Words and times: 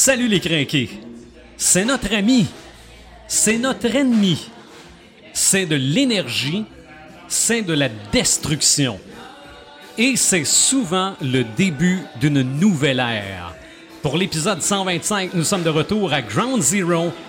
Salut 0.00 0.28
les 0.28 0.38
crinqués. 0.38 0.90
C'est 1.56 1.84
notre 1.84 2.14
ami. 2.14 2.46
C'est 3.26 3.58
notre 3.58 3.92
ennemi. 3.92 4.48
C'est 5.32 5.66
de 5.66 5.74
l'énergie. 5.74 6.64
C'est 7.26 7.62
de 7.62 7.72
la 7.72 7.88
destruction. 8.12 9.00
Et 9.98 10.14
c'est 10.14 10.44
souvent 10.44 11.14
le 11.20 11.42
début 11.42 11.98
d'une 12.20 12.42
nouvelle 12.42 13.00
ère. 13.00 13.56
Pour 14.00 14.16
l'épisode 14.16 14.62
125, 14.62 15.34
nous 15.34 15.42
sommes 15.42 15.64
de 15.64 15.68
retour 15.68 16.12
à 16.12 16.22
Ground 16.22 16.62
Zero 16.62 17.12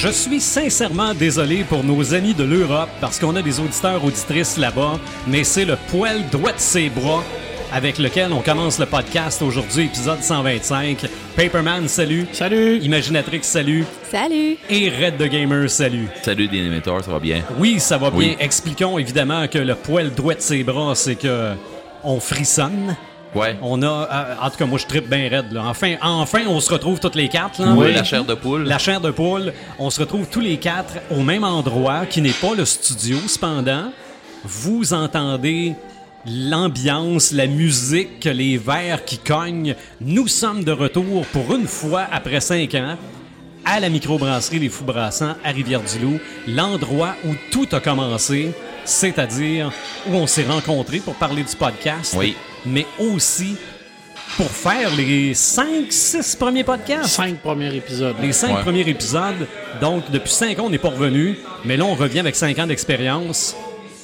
Je 0.00 0.10
suis 0.10 0.40
sincèrement 0.40 1.12
désolé 1.12 1.64
pour 1.64 1.82
nos 1.82 2.14
amis 2.14 2.32
de 2.32 2.44
l'Europe 2.44 2.88
parce 3.00 3.18
qu'on 3.18 3.34
a 3.34 3.42
des 3.42 3.58
auditeurs 3.58 4.04
auditrices 4.04 4.56
là-bas, 4.56 5.00
mais 5.26 5.42
c'est 5.42 5.64
le 5.64 5.76
poil 5.90 6.24
droit 6.30 6.52
de 6.52 6.58
ses 6.60 6.88
bras 6.88 7.24
avec 7.72 7.98
lequel 7.98 8.32
on 8.32 8.40
commence 8.40 8.78
le 8.78 8.86
podcast 8.86 9.42
aujourd'hui, 9.42 9.86
épisode 9.86 10.22
125. 10.22 11.04
Paperman, 11.34 11.88
salut. 11.88 12.28
Salut. 12.30 12.78
Imaginatrix, 12.78 13.42
salut. 13.42 13.84
Salut. 14.08 14.56
Et 14.70 14.88
Red 14.88 15.18
the 15.18 15.28
Gamer, 15.28 15.68
salut. 15.68 16.06
Salut 16.22 16.46
Dénimator, 16.46 17.02
ça 17.02 17.10
va 17.10 17.18
bien? 17.18 17.42
Oui, 17.58 17.80
ça 17.80 17.98
va 17.98 18.12
bien. 18.12 18.36
Expliquons 18.38 19.00
évidemment 19.00 19.48
que 19.48 19.58
le 19.58 19.74
poil 19.74 20.14
droit 20.14 20.34
de 20.34 20.40
ses 20.40 20.62
bras, 20.62 20.94
c'est 20.94 21.16
que 21.16 21.54
on 22.04 22.20
frissonne. 22.20 22.96
Ouais. 23.34 23.56
On 23.62 23.82
a, 23.82 23.86
euh, 23.86 24.34
en 24.40 24.50
tout 24.50 24.56
cas, 24.56 24.66
moi 24.66 24.78
je 24.78 24.86
tripe 24.86 25.08
bien 25.08 25.28
raide. 25.28 25.52
Là. 25.52 25.64
Enfin, 25.66 25.96
enfin, 26.02 26.40
on 26.48 26.60
se 26.60 26.72
retrouve 26.72 26.98
toutes 26.98 27.14
les 27.14 27.28
quatre. 27.28 27.60
Là. 27.60 27.72
Oui, 27.76 27.92
la 27.92 28.04
chair 28.04 28.24
de 28.24 28.34
poule. 28.34 28.64
La 28.64 28.78
chair 28.78 29.00
de 29.00 29.10
poule, 29.10 29.52
on 29.78 29.90
se 29.90 30.00
retrouve 30.00 30.26
tous 30.30 30.40
les 30.40 30.56
quatre 30.56 30.94
au 31.10 31.22
même 31.22 31.44
endroit, 31.44 32.06
qui 32.06 32.22
n'est 32.22 32.30
pas 32.30 32.54
le 32.56 32.64
studio. 32.64 33.18
Cependant, 33.26 33.90
vous 34.44 34.92
entendez 34.92 35.74
l'ambiance, 36.26 37.32
la 37.32 37.46
musique, 37.46 38.24
les 38.24 38.58
verres 38.58 39.04
qui 39.04 39.18
cognent. 39.18 39.74
Nous 40.00 40.28
sommes 40.28 40.64
de 40.64 40.72
retour 40.72 41.26
pour 41.26 41.54
une 41.54 41.66
fois 41.66 42.06
après 42.10 42.40
cinq 42.40 42.74
ans 42.74 42.96
à 43.64 43.80
la 43.80 43.88
microbrasserie 43.88 44.58
Les 44.58 44.68
Fous 44.68 44.84
Brassants 44.84 45.34
à 45.44 45.50
Rivière-du-Loup, 45.50 46.18
l'endroit 46.46 47.14
où 47.26 47.34
tout 47.50 47.66
a 47.72 47.80
commencé, 47.80 48.52
c'est-à-dire 48.84 49.70
où 50.08 50.14
on 50.14 50.26
s'est 50.26 50.44
rencontrés 50.44 51.00
pour 51.00 51.14
parler 51.14 51.42
du 51.42 51.54
podcast, 51.54 52.14
Oui. 52.18 52.34
Mais 52.66 52.86
aussi 52.98 53.56
pour 54.36 54.50
faire 54.50 54.94
les 54.94 55.34
cinq, 55.34 55.86
six 55.90 56.36
premiers 56.36 56.64
podcasts. 56.64 57.08
Cinq 57.08 57.38
premiers 57.40 57.74
épisodes. 57.74 58.16
Les 58.20 58.32
cinq 58.32 58.56
Ouais. 58.56 58.62
premiers 58.62 58.88
épisodes. 58.88 59.46
Donc, 59.80 60.10
depuis 60.10 60.32
cinq 60.32 60.58
ans, 60.58 60.64
on 60.66 60.70
n'est 60.70 60.78
pas 60.78 60.90
revenu. 60.90 61.38
Mais 61.64 61.76
là, 61.76 61.84
on 61.84 61.94
revient 61.94 62.20
avec 62.20 62.36
cinq 62.36 62.58
ans 62.58 62.66
d'expérience. 62.66 63.56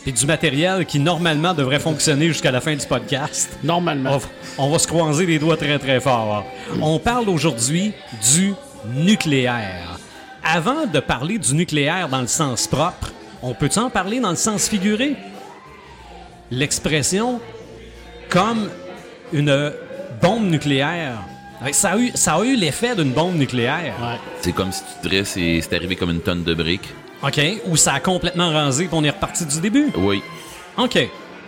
Puis 0.02 0.12
du 0.12 0.26
matériel 0.26 0.84
qui, 0.86 0.98
normalement, 0.98 1.54
devrait 1.54 1.78
fonctionner 1.80 2.28
jusqu'à 2.28 2.50
la 2.50 2.60
fin 2.60 2.74
du 2.74 2.86
podcast. 2.86 3.58
Normalement. 3.62 4.10
On, 4.14 4.18
va- 4.18 4.28
on 4.58 4.70
va 4.70 4.78
se 4.78 4.86
croiser 4.86 5.24
les 5.24 5.38
doigts 5.38 5.56
très, 5.56 5.78
très 5.78 6.00
fort. 6.00 6.44
On 6.80 6.98
parle 6.98 7.28
aujourd'hui 7.28 7.92
du 8.34 8.52
nucléaire. 8.94 9.98
Avant 10.42 10.84
de 10.86 11.00
parler 11.00 11.38
du 11.38 11.54
nucléaire 11.54 12.08
dans 12.08 12.20
le 12.20 12.26
sens 12.26 12.66
propre, 12.66 13.12
on 13.42 13.54
peut 13.54 13.70
en 13.76 13.88
parler 13.88 14.20
dans 14.20 14.30
le 14.30 14.36
sens 14.36 14.68
figuré? 14.68 15.16
L'expression 16.50 17.40
comme 18.28 18.68
une 19.32 19.72
bombe 20.22 20.44
nucléaire. 20.50 21.18
Ça 21.72 21.92
a 21.92 21.98
eu, 21.98 22.10
ça 22.14 22.34
a 22.34 22.44
eu 22.44 22.56
l'effet 22.56 22.94
d'une 22.94 23.12
bombe 23.12 23.36
nucléaire. 23.36 23.94
Ouais. 24.00 24.18
C'est 24.40 24.52
comme 24.52 24.70
si 24.72 24.82
tu 25.02 25.08
dirais 25.08 25.24
c'est 25.24 25.60
c'est 25.62 25.74
arrivé 25.74 25.96
comme 25.96 26.10
une 26.10 26.20
tonne 26.20 26.42
de 26.44 26.54
briques. 26.54 26.88
OK? 27.22 27.40
Ou 27.66 27.76
ça 27.76 27.94
a 27.94 28.00
complètement 28.00 28.50
rasé 28.50 28.84
puis 28.86 28.94
on 28.94 29.04
est 29.04 29.10
reparti 29.10 29.46
du 29.46 29.60
début. 29.60 29.90
Oui. 29.96 30.22
OK. 30.76 30.98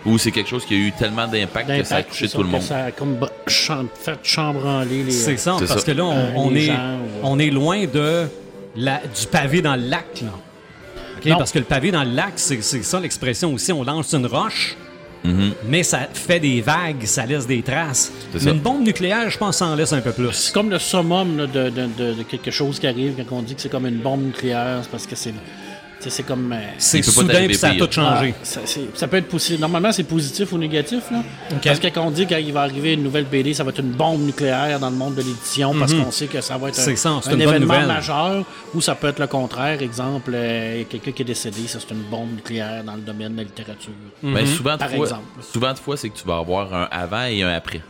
Ou 0.05 0.17
c'est 0.17 0.31
quelque 0.31 0.49
chose 0.49 0.65
qui 0.65 0.73
a 0.73 0.77
eu 0.77 0.91
tellement 0.93 1.27
d'impact 1.27 1.67
que 1.67 1.83
ça 1.83 1.97
a 1.97 2.03
touché 2.03 2.29
tout 2.29 2.41
le 2.41 2.49
monde. 2.49 2.61
Ça 2.61 2.85
a 2.85 2.91
comme 2.91 3.17
fait 3.45 4.17
chambranler 4.23 5.03
les. 5.03 5.11
C'est 5.11 5.37
ça, 5.37 5.57
C'est 5.59 5.67
parce 5.67 5.81
ça. 5.81 5.85
que 5.85 5.91
là, 5.91 6.05
on, 6.05 6.15
Euh, 6.15 6.31
on 6.35 6.55
est, 6.55 6.61
gens, 6.61 6.97
on 7.23 7.39
est 7.39 7.49
loin 7.49 7.85
de 7.85 8.27
la, 8.75 8.99
du 8.99 9.27
pavé 9.29 9.61
dans 9.61 9.75
le 9.75 9.83
lac. 9.87 10.21
Là. 10.21 11.35
Parce 11.37 11.51
que 11.51 11.59
le 11.59 11.65
pavé 11.65 11.91
dans 11.91 12.03
le 12.03 12.11
lac, 12.11 12.33
c'est 12.37 12.61
c'est 12.63 12.83
ça 12.83 12.99
l'expression 12.99 13.53
aussi. 13.53 13.73
On 13.73 13.83
lance 13.83 14.13
une 14.13 14.27
roche, 14.27 14.77
Mhm. 15.27 15.53
mais 15.67 15.83
ça 15.83 16.07
fait 16.13 16.39
des 16.39 16.61
vagues, 16.61 17.03
ça 17.05 17.25
laisse 17.25 17.45
des 17.47 17.61
traces. 17.61 18.11
Mais 18.33 18.51
une 18.51 18.59
bombe 18.59 18.83
nucléaire, 18.85 19.29
je 19.29 19.37
pense, 19.37 19.57
ça 19.57 19.65
en 19.67 19.75
laisse 19.75 19.93
un 19.93 20.01
peu 20.01 20.11
plus. 20.11 20.31
C'est 20.31 20.53
comme 20.53 20.69
le 20.69 20.79
summum 20.79 21.37
là, 21.37 21.47
de, 21.47 21.69
de- 21.69 21.87
de- 21.97 22.13
de 22.13 22.23
quelque 22.23 22.51
chose 22.51 22.79
qui 22.79 22.87
arrive 22.87 23.15
quand 23.29 23.35
on 23.35 23.41
dit 23.41 23.55
que 23.55 23.61
c'est 23.61 23.69
comme 23.69 23.85
une 23.87 23.97
bombe 23.99 24.23
nucléaire. 24.25 24.79
C'est 24.83 24.89
parce 24.91 25.05
que 25.05 25.15
c'est. 25.15 25.33
C'est 25.99 26.23
comme. 26.23 26.51
euh, 26.53 26.57
C'est 26.77 27.01
soudain 27.01 27.45
puis 27.45 27.55
ça 27.55 27.69
a 27.69 27.75
tout 27.75 27.87
changé. 27.91 28.33
ah, 28.37 28.59
ça, 28.93 29.07
peut 29.07 29.17
être 29.17 29.27
positif. 29.27 29.59
Normalement, 29.59 29.91
c'est 29.91 30.03
positif 30.03 30.51
ou 30.53 30.57
négatif. 30.57 31.03
Là. 31.11 31.23
Parce 31.63 31.79
que 31.79 31.87
quand 31.87 32.05
on 32.05 32.11
dit 32.11 32.25
qu'il 32.25 32.53
va 32.53 32.61
arriver 32.61 32.93
une 32.93 33.03
nouvelle 33.03 33.25
BD, 33.25 33.53
ça 33.53 33.63
va 33.63 33.71
être 33.71 33.79
une 33.79 33.91
bombe 33.91 34.21
nucléaire 34.25 34.79
dans 34.79 34.89
le 34.89 34.95
monde 34.95 35.15
de 35.15 35.21
l'édition 35.21 35.73
parce 35.77 35.93
qu'on 35.93 36.11
sait 36.11 36.27
que 36.27 36.39
ça 36.41 36.57
va 36.57 36.69
être 36.69 36.79
un, 36.79 36.87
Mhm. 36.87 37.21
Ça, 37.21 37.31
événement 37.33 37.85
majeur 37.87 38.43
ou 38.73 38.81
ça 38.81 38.95
peut 38.95 39.07
être 39.07 39.19
le 39.19 39.27
contraire. 39.27 39.81
Exemple, 39.81 40.31
euh, 40.33 40.83
quelqu'un 40.89 41.11
qui 41.11 41.21
est 41.21 41.25
décédé, 41.25 41.67
ça 41.67 41.79
c'est 41.79 41.93
une 41.93 42.03
bombe 42.03 42.35
nucléaire 42.35 42.83
dans 42.83 42.95
le 42.95 43.01
domaine 43.01 43.33
de 43.33 43.37
la 43.37 43.43
littérature. 43.43 43.91
Ben, 44.23 44.45
souvent, 44.45 44.73
de 44.73 44.79
Par 44.79 44.89
fois, 44.89 45.05
exemple. 45.05 45.23
souvent 45.51 45.73
de 45.73 45.79
fois, 45.79 45.97
c'est 45.97 46.09
que 46.09 46.17
tu 46.17 46.27
vas 46.27 46.37
avoir 46.37 46.73
un 46.73 46.87
avant 46.91 47.23
et 47.25 47.43
un 47.43 47.49
après. 47.53 47.81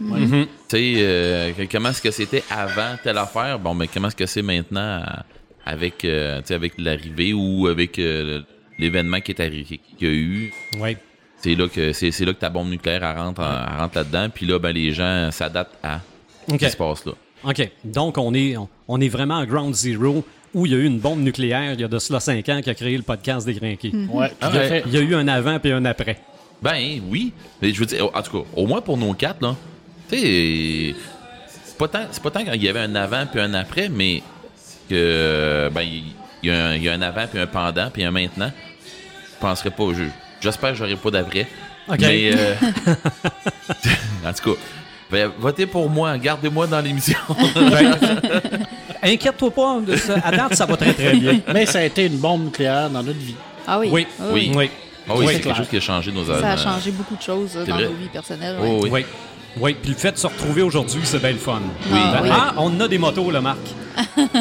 Mhm. 0.00 0.46
Tu 0.46 0.48
sais, 0.68 0.94
euh, 0.98 1.52
comment 1.70 1.90
est-ce 1.90 2.00
que 2.00 2.10
c'était 2.10 2.42
avant 2.50 2.96
telle 3.02 3.18
affaire? 3.18 3.58
Bon, 3.58 3.74
mais 3.74 3.86
comment 3.86 4.08
est-ce 4.08 4.16
que 4.16 4.26
c'est 4.26 4.42
maintenant 4.42 5.02
avec, 5.66 6.04
euh, 6.04 6.40
tu 6.40 6.46
sais, 6.48 6.54
avec 6.54 6.74
l'arrivée 6.78 7.32
ou 7.32 7.66
avec 7.66 7.98
euh, 7.98 8.40
l'événement 8.78 9.20
qui 9.20 9.32
est 9.32 9.40
arrivé, 9.40 9.80
qu'il 9.98 10.08
y 10.08 10.10
a 10.10 10.14
eu? 10.14 10.52
Oui. 10.80 10.96
C'est 11.38 11.54
là 11.54 11.68
que 11.68 11.92
c'est 11.94 12.10
c'est 12.10 12.24
là 12.26 12.34
que 12.34 12.38
ta 12.38 12.50
bombe 12.50 12.68
nucléaire 12.68 13.02
elle 13.02 13.16
rentre, 13.18 13.40
en- 13.40 13.66
elle 13.72 13.80
rentre 13.80 13.96
là-dedans. 13.98 14.28
Puis 14.34 14.44
là, 14.46 14.58
ben, 14.58 14.72
les 14.72 14.92
gens 14.92 15.30
s'adaptent 15.30 15.78
à 15.82 16.00
ce 16.48 16.54
qui 16.56 16.68
se 16.70 16.76
passe 16.76 17.04
là. 17.06 17.12
OK. 17.44 17.70
Donc, 17.84 18.18
on 18.18 18.34
est, 18.34 18.54
on, 18.86 19.00
est 19.00 19.08
vraiment 19.08 19.38
à 19.38 19.46
Ground 19.46 19.74
Zero 19.74 20.22
où 20.52 20.66
il 20.66 20.72
y 20.72 20.74
a 20.74 20.78
eu 20.78 20.84
une 20.84 20.98
bombe 20.98 21.20
nucléaire 21.20 21.72
il 21.72 21.80
y 21.80 21.84
a 21.84 21.88
de 21.88 21.98
cela 21.98 22.20
cinq 22.20 22.46
ans 22.50 22.60
qui 22.60 22.68
a 22.68 22.74
créé 22.74 22.94
le 22.96 23.02
podcast 23.02 23.46
des 23.46 23.54
Grinqués. 23.54 23.92
Ouais, 24.12 24.30
Ah 24.42 24.50
ouais. 24.50 24.68
fait. 24.68 24.82
Il 24.86 24.92
y 24.92 24.98
a 24.98 25.00
eu 25.00 25.14
un 25.14 25.26
avant 25.28 25.58
puis 25.58 25.72
un 25.72 25.84
après. 25.86 26.18
Ben 26.60 27.00
oui. 27.08 27.32
Mais 27.62 27.72
je 27.72 27.80
veux 27.80 27.86
dire, 27.86 28.10
en 28.14 28.20
tout 28.22 28.42
cas, 28.42 28.48
au 28.54 28.66
moins 28.66 28.82
pour 28.82 28.98
nos 28.98 29.14
quatre, 29.14 29.40
là. 29.40 29.56
Tu 30.10 30.18
sais, 30.18 30.94
c'est 31.64 31.78
pas 31.78 31.88
tant, 31.88 32.06
c'est 32.10 32.22
pas 32.22 32.30
tant 32.30 32.44
quand 32.44 32.52
il 32.52 32.62
y 32.62 32.68
avait 32.68 32.80
un 32.80 32.94
avant 32.96 33.24
puis 33.26 33.40
un 33.40 33.54
après, 33.54 33.88
mais 33.88 34.22
que 34.90 35.70
ben 35.72 35.82
il 35.82 36.04
y, 36.42 36.50
a 36.50 36.66
un- 36.66 36.74
il 36.74 36.82
y 36.82 36.88
a 36.88 36.92
un 36.92 37.02
avant 37.02 37.26
puis 37.26 37.38
un 37.40 37.46
pendant 37.46 37.90
puis 37.90 38.04
un 38.04 38.10
maintenant. 38.10 38.50
Je 39.34 39.40
penserais 39.40 39.70
pas. 39.70 39.84
je- 39.96 40.04
J'espère 40.40 40.70
que 40.70 40.76
j'aurai 40.76 40.96
pas 40.96 41.10
d'après. 41.10 41.46
OK. 41.88 41.96
Mais 42.00 42.30
euh, 42.34 42.54
en 44.26 44.32
tout 44.32 44.54
cas, 44.54 44.60
ben, 45.10 45.30
votez 45.38 45.66
pour 45.66 45.88
moi, 45.90 46.16
gardez-moi 46.18 46.66
dans 46.66 46.80
l'émission. 46.80 47.18
Inquiète-toi 49.02 49.50
pas, 49.50 49.80
de 49.86 49.96
ça. 49.96 50.14
à 50.24 50.30
date, 50.30 50.54
ça 50.54 50.66
va 50.66 50.76
très 50.76 50.92
très 50.92 51.14
bien. 51.14 51.40
Mais 51.52 51.66
ça 51.66 51.78
a 51.78 51.82
été 51.82 52.06
une 52.06 52.18
bombe 52.18 52.44
nucléaire 52.44 52.90
dans 52.90 53.02
notre 53.02 53.18
vie. 53.18 53.34
Ah 53.66 53.78
oui. 53.78 53.88
Oui, 53.90 54.06
Ah 54.18 54.24
oui. 54.32 54.52
Oui. 54.54 54.70
Ah 55.08 55.12
oui, 55.16 55.24
Oui, 55.26 55.32
c'est 55.34 55.40
quelque 55.40 55.56
chose 55.56 55.68
qui 55.68 55.76
a 55.78 55.80
changé 55.80 56.12
nos 56.12 56.24
Ça 56.24 56.52
a 56.52 56.56
changé 56.56 56.90
beaucoup 56.90 57.16
de 57.16 57.22
choses 57.22 57.56
euh, 57.56 57.64
dans 57.64 57.74
vrai. 57.76 57.84
nos 57.86 57.92
vies 57.94 58.08
personnelles. 58.08 58.56
Oh, 58.62 58.86
oui. 58.88 59.04
Oui. 59.58 59.76
Puis 59.80 59.90
le 59.90 59.96
fait 59.96 60.12
de 60.12 60.18
se 60.18 60.26
retrouver 60.26 60.62
aujourd'hui, 60.62 61.00
c'est 61.04 61.20
bien 61.20 61.32
le 61.32 61.38
fun. 61.38 61.60
Oui. 61.90 61.98
Ah, 62.02 62.20
oui. 62.22 62.28
Ah, 62.32 62.54
on 62.58 62.78
a 62.80 62.88
des 62.88 62.98
motos, 62.98 63.30
là, 63.30 63.40
Marc. 63.40 63.58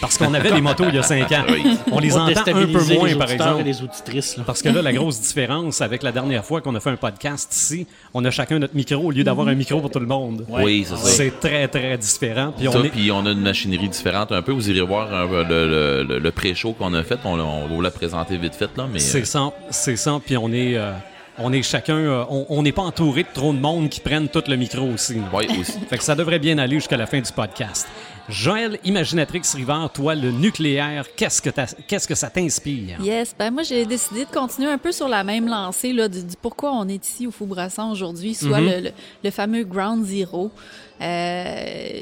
Parce 0.00 0.18
qu'on 0.18 0.34
avait 0.34 0.50
des 0.50 0.60
motos 0.60 0.86
il 0.88 0.96
y 0.96 0.98
a 0.98 1.02
cinq 1.04 1.30
ans. 1.30 1.44
Oui. 1.48 1.62
On 1.92 2.00
les 2.00 2.08
Pour 2.08 2.22
entend 2.22 2.40
un 2.40 2.66
peu 2.66 2.84
moins, 2.94 3.06
les 3.08 3.14
par 3.14 3.30
exemple. 3.30 3.60
et 3.60 3.62
les 3.62 3.82
auditrices. 3.82 4.36
là. 4.36 4.42
Parce 4.44 4.60
que 4.60 4.68
là, 4.68 4.82
la 4.82 4.92
grosse 4.94 5.20
différence 5.20 5.80
avec 5.80 6.02
la 6.02 6.10
dernière 6.10 6.44
fois 6.44 6.60
qu'on 6.60 6.74
a 6.74 6.80
fait 6.80 6.90
un 6.90 6.96
podcast 6.96 7.54
ici, 7.54 7.86
on 8.12 8.24
a 8.24 8.32
chacun 8.32 8.58
notre 8.58 8.74
micro 8.74 8.96
au 8.96 9.10
lieu 9.12 9.22
d'avoir 9.22 9.46
un 9.46 9.54
micro 9.54 9.80
pour 9.80 9.90
tout 9.92 10.00
le 10.00 10.06
monde. 10.06 10.44
Oui, 10.48 10.84
c'est 10.88 10.96
ça. 10.96 11.02
C'est 11.04 11.38
très, 11.38 11.68
très 11.68 11.96
différent. 11.98 12.52
Puis 12.56 12.66
Ça, 12.68 12.80
on 12.80 12.82
est... 12.84 12.88
puis 12.88 13.12
on 13.12 13.24
a 13.26 13.30
une 13.30 13.42
machinerie 13.42 13.88
différente 13.88 14.32
un 14.32 14.42
peu. 14.42 14.50
Vous 14.50 14.68
irez 14.68 14.80
voir 14.84 15.06
peu 15.28 15.44
le, 15.48 15.68
le- 15.68 16.02
le- 16.02 16.18
le 16.18 16.30
pré-show 16.32 16.72
qu'on 16.72 16.94
a 16.94 17.04
fait. 17.04 17.20
On, 17.24 17.36
l'a- 17.36 17.44
on 17.44 17.68
va 17.68 17.74
vous 17.74 17.80
la 17.80 17.92
présenter 17.92 18.36
vite 18.38 18.56
fait, 18.56 18.70
là. 18.76 18.88
Mais, 18.92 18.98
C'est 18.98 19.20
euh, 19.22 19.24
ça, 19.24 19.52
c'est 19.70 19.96
ça. 19.96 20.18
Puis 20.26 20.36
on 20.36 20.50
est, 20.52 20.76
euh, 20.78 20.90
on 21.38 21.52
est 21.52 21.62
chacun, 21.62 21.96
euh, 21.96 22.24
on 22.48 22.62
n'est 22.62 22.72
pas 22.72 22.82
entouré 22.82 23.22
de 23.22 23.28
trop 23.32 23.52
de 23.52 23.58
monde 23.58 23.88
qui 23.88 24.00
prennent 24.00 24.28
tout 24.28 24.42
le 24.46 24.56
micro 24.56 24.82
aussi. 24.86 25.16
ouais, 25.32 25.46
aussi. 25.58 25.78
Fait 25.88 25.98
que 25.98 26.04
ça 26.04 26.14
devrait 26.14 26.38
bien 26.38 26.58
aller 26.58 26.76
jusqu'à 26.76 26.96
la 26.96 27.06
fin 27.06 27.20
du 27.20 27.32
podcast. 27.32 27.86
Joël, 28.28 28.78
Imaginatrix 28.84 29.42
Rivard, 29.54 29.92
toi, 29.92 30.14
le 30.14 30.30
nucléaire, 30.30 31.04
qu'est-ce 31.16 31.42
que, 31.42 31.50
t'as- 31.50 31.74
qu'est-ce 31.88 32.06
que 32.06 32.14
ça 32.14 32.30
t'inspire? 32.30 33.00
Yes, 33.02 33.34
ben 33.36 33.50
moi 33.50 33.64
j'ai 33.64 33.84
décidé 33.84 34.24
de 34.24 34.30
continuer 34.30 34.70
un 34.70 34.78
peu 34.78 34.92
sur 34.92 35.08
la 35.08 35.24
même 35.24 35.48
lancée 35.48 35.92
là, 35.92 36.06
du, 36.08 36.22
du 36.22 36.36
pourquoi 36.40 36.72
on 36.72 36.86
est 36.88 37.04
ici 37.04 37.26
au 37.26 37.32
Foubrassan 37.32 37.90
aujourd'hui, 37.90 38.34
soit 38.34 38.60
Mhm. 38.60 38.70
le, 38.70 38.80
le- 38.80 38.90
le 39.24 39.30
fameux 39.32 39.64
Ground 39.64 40.04
Zero. 40.04 40.52
Euh, 41.00 42.00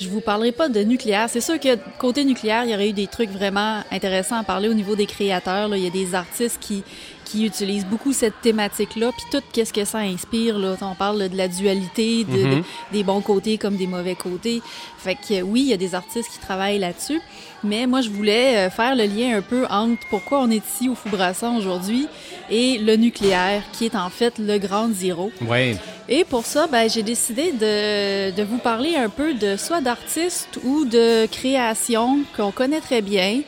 je 0.00 0.08
vous 0.08 0.22
parlerai 0.22 0.52
pas 0.52 0.70
de 0.70 0.80
nucléaire. 0.80 1.28
C'est 1.28 1.42
sûr 1.42 1.60
que 1.60 1.76
côté 1.98 2.24
nucléaire, 2.24 2.64
il 2.64 2.70
y 2.70 2.74
aurait 2.74 2.88
eu 2.88 2.92
des 2.94 3.06
trucs 3.06 3.28
vraiment 3.30 3.82
intéressants 3.92 4.36
à 4.38 4.44
parler 4.44 4.68
au 4.70 4.74
niveau 4.74 4.96
des 4.96 5.04
créateurs. 5.04 5.68
Là. 5.68 5.76
Il 5.76 5.84
y 5.84 5.86
a 5.86 5.90
des 5.90 6.14
artistes 6.14 6.58
qui, 6.58 6.82
qui 7.30 7.46
utilisent 7.46 7.86
beaucoup 7.86 8.12
cette 8.12 8.40
thématique-là, 8.42 9.10
puis 9.16 9.26
tout 9.30 9.42
qu'est-ce 9.52 9.72
que 9.72 9.84
ça 9.84 9.98
inspire. 9.98 10.58
Là. 10.58 10.76
On 10.82 10.94
parle 10.94 11.28
de 11.28 11.36
la 11.36 11.48
dualité, 11.48 12.24
de- 12.24 12.30
Mhm. 12.30 12.54
de- 12.58 12.62
des 12.92 13.02
bons 13.04 13.20
côtés 13.20 13.56
comme 13.58 13.76
des 13.76 13.86
mauvais 13.86 14.14
côtés. 14.16 14.62
Fait 14.98 15.14
que 15.14 15.42
oui, 15.42 15.60
il 15.62 15.66
y 15.68 15.72
a 15.72 15.76
des 15.76 15.94
artistes 15.94 16.28
qui 16.32 16.38
travaillent 16.38 16.78
là-dessus, 16.78 17.20
mais 17.64 17.86
moi, 17.86 18.00
je 18.00 18.10
voulais 18.10 18.56
euh, 18.56 18.70
faire 18.70 18.94
le 18.96 19.04
lien 19.04 19.36
un 19.36 19.42
peu 19.42 19.64
entre 19.70 20.02
pourquoi 20.10 20.40
on 20.40 20.50
est 20.50 20.62
ici 20.74 20.88
au 20.88 20.94
Foubrasson 20.94 21.56
aujourd'hui 21.56 22.06
et 22.50 22.78
le 22.78 22.96
nucléaire, 22.96 23.62
qui 23.72 23.86
est 23.86 23.94
en 23.94 24.10
fait 24.10 24.34
le 24.38 24.58
grand 24.58 24.90
zéro. 24.92 25.30
Ouais. 25.46 25.76
Et 26.08 26.24
pour 26.24 26.44
ça, 26.44 26.66
ben, 26.66 26.90
j'ai 26.90 27.04
décidé 27.04 27.52
de, 27.52 28.32
de 28.34 28.42
vous 28.42 28.58
parler 28.58 28.96
un 28.96 29.08
peu 29.08 29.34
de 29.34 29.56
soit 29.56 29.80
d'artistes 29.80 30.58
ou 30.64 30.84
de 30.84 31.26
créations 31.26 32.18
qu'on 32.36 32.50
connaît 32.50 32.80
très 32.80 33.00
bien, 33.02 33.40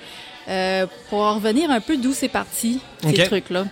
euh, 0.48 0.86
pour 1.08 1.20
en 1.20 1.34
revenir 1.34 1.70
un 1.70 1.80
peu 1.80 1.96
d'où 1.96 2.12
c'est 2.12 2.28
parti, 2.28 2.80
ces 3.02 3.12
trucs-là. 3.26 3.66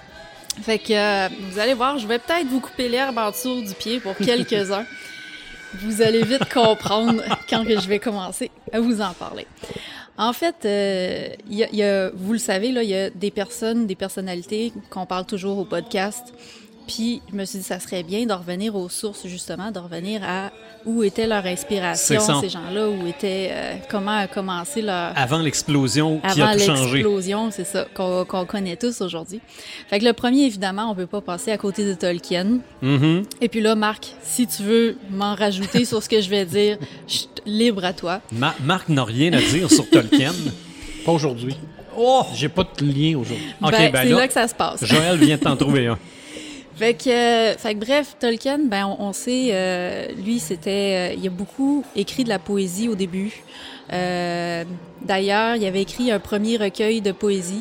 Fait 0.62 0.78
que 0.78 0.92
euh, 0.92 1.28
vous 1.50 1.58
allez 1.58 1.74
voir, 1.74 1.98
je 1.98 2.06
vais 2.06 2.18
peut-être 2.18 2.46
vous 2.48 2.60
couper 2.60 2.88
l'herbe 2.88 3.16
en 3.18 3.30
dessous 3.30 3.60
du 3.62 3.74
pied 3.74 4.00
pour 4.00 4.16
quelques-uns. 4.24 4.84
Vous 5.82 6.02
allez 6.02 6.22
vite 6.24 6.52
comprendre 6.52 7.22
quand 7.48 7.64
que 7.64 7.80
je 7.80 7.88
vais 7.88 7.98
commencer 8.00 8.50
à 8.72 8.80
vous 8.80 9.00
en 9.00 9.12
parler. 9.12 9.46
En 10.18 10.32
fait, 10.32 10.56
euh, 10.64 11.28
y 11.48 11.62
a- 11.62 11.68
il 11.72 11.78
y 11.78 11.82
a- 11.82 12.10
vous 12.12 12.32
le 12.34 12.38
savez, 12.38 12.72
là, 12.72 12.82
il 12.82 12.90
y 12.90 12.94
a 12.96 13.08
des 13.08 13.30
personnes, 13.30 13.86
des 13.86 13.94
personnalités 13.94 14.72
qu'on 14.90 15.06
parle 15.06 15.24
toujours 15.24 15.58
au 15.58 15.64
podcast. 15.64 16.34
Puis 16.90 17.22
je 17.30 17.36
me 17.36 17.44
suis 17.44 17.58
dit, 17.60 17.64
ça 17.64 17.78
serait 17.78 18.02
bien 18.02 18.26
de 18.26 18.32
revenir 18.32 18.74
aux 18.74 18.88
sources, 18.88 19.24
justement, 19.28 19.70
de 19.70 19.78
revenir 19.78 20.22
à 20.24 20.50
où 20.84 21.04
était 21.04 21.28
leur 21.28 21.46
inspiration, 21.46 22.40
ces 22.40 22.48
gens-là, 22.48 22.88
où 22.88 23.06
était, 23.06 23.50
euh, 23.52 23.74
comment 23.88 24.16
a 24.16 24.26
commencé 24.26 24.82
leur, 24.82 25.12
Avant 25.16 25.38
l'explosion 25.38 26.18
qui 26.18 26.40
avant 26.40 26.50
a 26.50 26.54
tout 26.56 26.64
changé. 26.64 26.94
l'explosion, 26.94 27.50
c'est 27.52 27.64
ça, 27.64 27.86
qu'on 27.94 28.44
connaît 28.44 28.74
tous 28.74 29.00
aujourd'hui. 29.02 29.40
Fait 29.88 30.00
que 30.00 30.04
le 30.04 30.14
premier, 30.14 30.46
évidemment, 30.46 30.90
on 30.90 30.96
peut 30.96 31.06
pas 31.06 31.20
passer 31.20 31.52
à 31.52 31.58
côté 31.58 31.84
de 31.84 31.94
Tolkien. 31.94 32.58
Mhm. 32.82 33.22
Et 33.40 33.48
puis 33.48 33.60
là, 33.60 33.76
Marc, 33.76 34.08
si 34.24 34.48
tu 34.48 34.64
veux 34.64 34.96
m'en 35.10 35.36
rajouter 35.36 35.84
sur 35.84 36.02
ce 36.02 36.08
que 36.08 36.20
je 36.20 36.28
vais 36.28 36.44
dire, 36.44 36.76
chut, 37.06 37.28
libre 37.46 37.84
à 37.84 37.92
toi. 37.92 38.20
Ma- 38.32 38.56
Marc 38.64 38.88
n'a 38.88 39.04
rien 39.04 39.32
à 39.32 39.40
dire 39.40 39.70
sur 39.70 39.88
Tolkien. 39.88 40.32
Pas 41.04 41.12
aujourd'hui. 41.12 41.54
Oh! 41.96 42.24
J'ai 42.34 42.48
pas 42.48 42.64
de 42.64 42.84
lien 42.84 43.18
aujourd'hui. 43.18 43.54
Ok, 43.62 43.70
ben, 43.70 43.92
ben 43.92 44.02
c'est 44.02 44.08
là, 44.10 44.16
là 44.18 44.26
que 44.26 44.32
ça 44.34 44.48
se 44.48 44.54
passe. 44.54 44.84
Joël 44.84 45.18
vient 45.18 45.36
de 45.36 45.42
t'en 45.42 45.56
trouver 45.56 45.86
un. 45.86 45.98
Fait 46.80 46.94
que, 46.94 47.10
euh, 47.10 47.58
fait 47.58 47.74
que 47.74 47.80
bref, 47.80 48.16
Tolkien, 48.18 48.58
ben 48.64 48.86
on, 48.86 49.08
on 49.08 49.12
sait, 49.12 49.50
euh, 49.52 50.06
lui, 50.24 50.38
c'était, 50.38 51.10
euh, 51.12 51.14
il 51.14 51.26
a 51.26 51.30
beaucoup 51.30 51.84
écrit 51.94 52.24
de 52.24 52.30
la 52.30 52.38
poésie 52.38 52.88
au 52.88 52.94
début. 52.94 53.42
Euh, 53.92 54.64
D'ailleurs, 55.02 55.56
il 55.56 55.66
avait 55.66 55.82
écrit 55.82 56.10
un 56.10 56.18
premier 56.18 56.56
recueil 56.56 57.02
de 57.02 57.12
poésie 57.12 57.60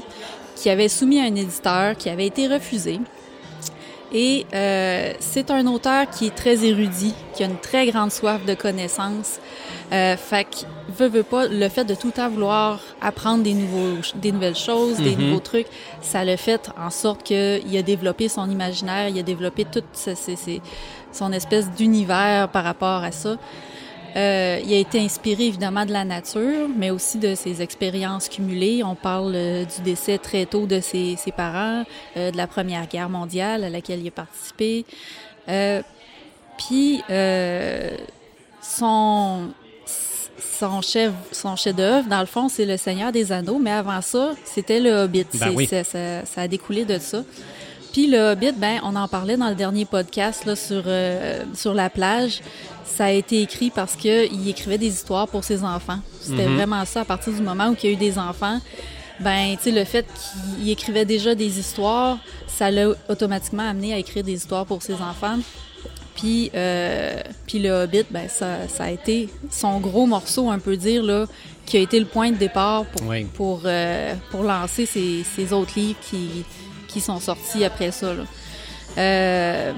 qui 0.55 0.69
avait 0.69 0.87
soumis 0.87 1.19
à 1.19 1.23
un 1.23 1.35
éditeur, 1.35 1.97
qui 1.97 2.09
avait 2.09 2.27
été 2.27 2.47
refusé. 2.47 3.01
Et 4.11 4.45
euh, 4.55 5.13
c'est 5.19 5.51
un 5.51 5.67
auteur 5.67 6.09
qui 6.09 6.27
est 6.27 6.35
très 6.35 6.65
érudit, 6.65 7.13
qui 7.33 7.43
a 7.43 7.45
une 7.45 7.57
très 7.59 7.85
grande 7.85 8.11
soif 8.11 8.43
de 8.45 8.55
connaissances. 8.55 9.39
Euh, 9.91 10.17
fait 10.17 10.45
que, 10.45 10.65
veut, 10.97 11.07
veut 11.09 11.23
pas, 11.23 11.47
le 11.47 11.69
fait 11.69 11.85
de 11.85 11.93
tout 11.93 12.09
temps 12.11 12.29
vouloir 12.29 12.79
apprendre 13.01 13.43
des, 13.43 13.53
nouveaux, 13.53 13.99
des 14.15 14.31
nouvelles 14.31 14.55
choses, 14.55 14.97
des 14.97 15.15
Mhm. 15.15 15.25
nouveaux 15.27 15.39
trucs, 15.39 15.67
ça 16.01 16.25
le 16.25 16.35
fait 16.37 16.69
en 16.77 16.89
sorte 16.89 17.21
qu'il 17.23 17.77
a 17.77 17.81
développé 17.83 18.29
son 18.29 18.49
imaginaire, 18.49 19.09
il 19.09 19.19
a 19.19 19.23
développé 19.23 19.65
toute 19.65 19.85
son 21.11 21.31
espèce 21.31 21.69
d'univers 21.71 22.49
par 22.49 22.63
rapport 22.63 23.03
à 23.03 23.11
ça. 23.11 23.37
Euh, 24.15 24.59
il 24.65 24.73
a 24.73 24.77
été 24.77 24.99
inspiré 24.99 25.45
évidemment 25.47 25.85
de 25.85 25.91
la 25.93 26.03
nature, 26.05 26.67
mais 26.75 26.89
aussi 26.89 27.17
de 27.17 27.35
ses 27.35 27.61
expériences 27.61 28.27
cumulées. 28.29 28.81
On 28.83 28.95
parle 28.95 29.33
euh, 29.35 29.65
du 29.65 29.81
décès 29.83 30.17
très 30.17 30.45
tôt 30.45 30.65
de 30.65 30.79
ses, 30.79 31.15
ses 31.17 31.31
parents, 31.31 31.83
euh, 32.17 32.31
de 32.31 32.37
la 32.37 32.47
Première 32.47 32.87
Guerre 32.87 33.09
mondiale 33.09 33.63
à 33.63 33.69
laquelle 33.69 33.99
il 34.01 34.07
a 34.07 34.11
participé. 34.11 34.85
Euh, 35.47 35.81
Puis 36.57 37.01
euh, 37.09 37.91
son 38.61 39.49
son 39.85 40.81
chef 40.81 41.11
son 41.31 41.55
chef-d'œuvre 41.55 42.07
dans 42.09 42.19
le 42.19 42.25
fond 42.25 42.49
c'est 42.49 42.65
le 42.65 42.75
Seigneur 42.77 43.11
des 43.11 43.31
Anneaux, 43.31 43.59
mais 43.59 43.71
avant 43.71 44.01
ça 44.01 44.33
c'était 44.45 44.79
le 44.79 44.91
Hobbit. 44.91 45.25
Ben 45.35 45.51
oui. 45.55 45.65
ça, 45.67 45.83
ça- 45.83 46.25
ça 46.25 46.41
a 46.41 46.47
découlé 46.47 46.83
de 46.85 46.97
ça. 46.99 47.23
Puis 47.91 48.07
le 48.07 48.31
Hobbit, 48.31 48.51
ben, 48.53 48.79
on 48.83 48.95
en 48.95 49.07
parlait 49.07 49.35
dans 49.37 49.49
le 49.49 49.55
dernier 49.55 49.85
podcast 49.85 50.45
là, 50.45 50.55
sur, 50.55 50.83
euh, 50.85 51.43
sur 51.55 51.73
la 51.73 51.89
plage. 51.89 52.41
Ça 52.85 53.05
a 53.05 53.11
été 53.11 53.41
écrit 53.41 53.71
parce 53.71 53.95
qu'il 53.95 54.47
écrivait 54.47 54.77
des 54.77 54.87
histoires 54.93 55.27
pour 55.27 55.43
ses 55.43 55.63
enfants. 55.63 55.99
C'était 56.21 56.45
Mhm. 56.47 56.55
vraiment 56.55 56.85
ça. 56.85 57.01
À 57.01 57.05
partir 57.05 57.33
du 57.33 57.41
moment 57.41 57.69
où 57.69 57.75
il 57.81 57.89
y 57.89 57.91
a 57.91 57.93
eu 57.93 57.99
des 57.99 58.17
enfants, 58.19 58.59
ben, 59.19 59.55
tu 59.57 59.63
sais, 59.63 59.71
le 59.71 59.83
fait 59.85 60.05
qu'il 60.57 60.69
écrivait 60.69 61.05
déjà 61.05 61.33
des 61.35 61.59
histoires, 61.59 62.17
ça 62.47 62.69
l'a 62.71 62.89
automatiquement 63.09 63.67
amené 63.67 63.93
à 63.93 63.97
écrire 63.97 64.23
des 64.23 64.33
histoires 64.33 64.65
pour 64.65 64.81
ses 64.83 64.93
enfants. 64.95 65.37
Puis, 66.15 66.51
euh, 66.53 67.15
puis 67.47 67.59
le 67.59 67.69
Hobbit, 67.71 68.03
ben, 68.11 68.27
ça, 68.27 68.67
ça 68.67 68.85
a 68.85 68.91
été 68.91 69.29
son 69.49 69.79
gros 69.79 70.05
morceau, 70.05 70.51
on 70.51 70.59
peut 70.59 70.77
dire, 70.77 71.01
là, 71.01 71.25
qui 71.65 71.77
a 71.77 71.79
été 71.79 71.99
le 71.99 72.05
point 72.05 72.31
de 72.31 72.37
départ 72.37 72.85
pour, 72.85 73.07
Oui. 73.07 73.23
pour, 73.33 73.61
euh, 73.65 74.13
pour 74.31 74.43
lancer 74.43 74.85
ces, 74.85 75.23
ces 75.35 75.53
autres 75.53 75.71
livres 75.77 75.99
qui, 76.09 76.43
qui 76.89 76.99
sont 77.01 77.19
sortis 77.21 77.63
après 77.63 77.91
ça. 77.91 78.13
là. 78.13 78.23
Euh, 78.97 79.71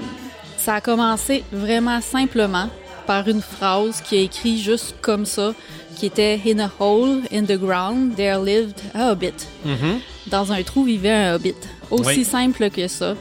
ça 0.56 0.74
a 0.76 0.80
commencé 0.80 1.44
vraiment 1.52 2.00
simplement 2.00 2.68
par 3.06 3.28
une 3.28 3.42
phrase 3.42 4.00
qui 4.00 4.16
a 4.16 4.20
écrit 4.20 4.58
juste 4.60 4.94
comme 5.00 5.26
ça, 5.26 5.54
qui 5.96 6.06
était 6.06 6.40
In 6.46 6.58
a 6.60 6.70
hole 6.80 7.20
in 7.32 7.42
the 7.44 7.58
ground, 7.58 8.14
there 8.16 8.38
lived 8.42 8.78
a 8.94 9.10
hobbit. 9.10 9.34
Mhm. 9.64 9.98
Dans 10.28 10.52
un 10.52 10.62
trou 10.62 10.84
vivait 10.84 11.10
un 11.10 11.34
hobbit. 11.34 11.54
Aussi 11.90 12.18
Oui. 12.18 12.24
simple 12.24 12.70
que 12.70 12.86
ça. 12.88 13.14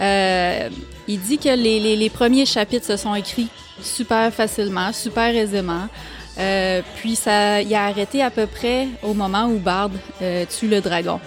Euh, 0.00 0.68
il 1.06 1.20
dit 1.20 1.38
que 1.38 1.48
les, 1.50 1.78
les- 1.80 1.96
les 1.96 2.10
premiers 2.10 2.46
chapitres 2.46 2.86
se 2.86 2.96
sont 2.96 3.14
écrits 3.14 3.48
super 3.82 4.32
facilement, 4.32 4.92
super 4.92 5.34
aisément. 5.34 5.88
Euh, 6.38 6.82
puis 6.96 7.16
ça, 7.16 7.60
il 7.62 7.74
a 7.74 7.84
arrêté 7.86 8.22
à 8.22 8.30
peu 8.30 8.46
près 8.46 8.88
au 9.02 9.12
moment 9.12 9.46
où 9.46 9.58
Bard 9.58 9.90
euh, 10.22 10.44
tue 10.48 10.68
le 10.68 10.80
dragon. 10.80 11.20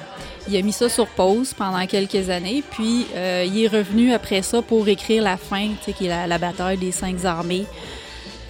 Il 0.47 0.57
a 0.57 0.61
mis 0.61 0.73
ça 0.73 0.89
sur 0.89 1.07
pause 1.07 1.53
pendant 1.53 1.85
quelques 1.85 2.29
années, 2.29 2.63
puis 2.71 3.05
euh, 3.15 3.45
il 3.47 3.63
est 3.63 3.67
revenu 3.67 4.13
après 4.13 4.41
ça 4.41 4.61
pour 4.61 4.87
écrire 4.87 5.23
la 5.23 5.37
fin, 5.37 5.69
qui 5.85 6.05
est 6.05 6.09
la, 6.09 6.27
la 6.27 6.37
bataille 6.37 6.77
des 6.77 6.91
cinq 6.91 7.23
armées. 7.25 7.65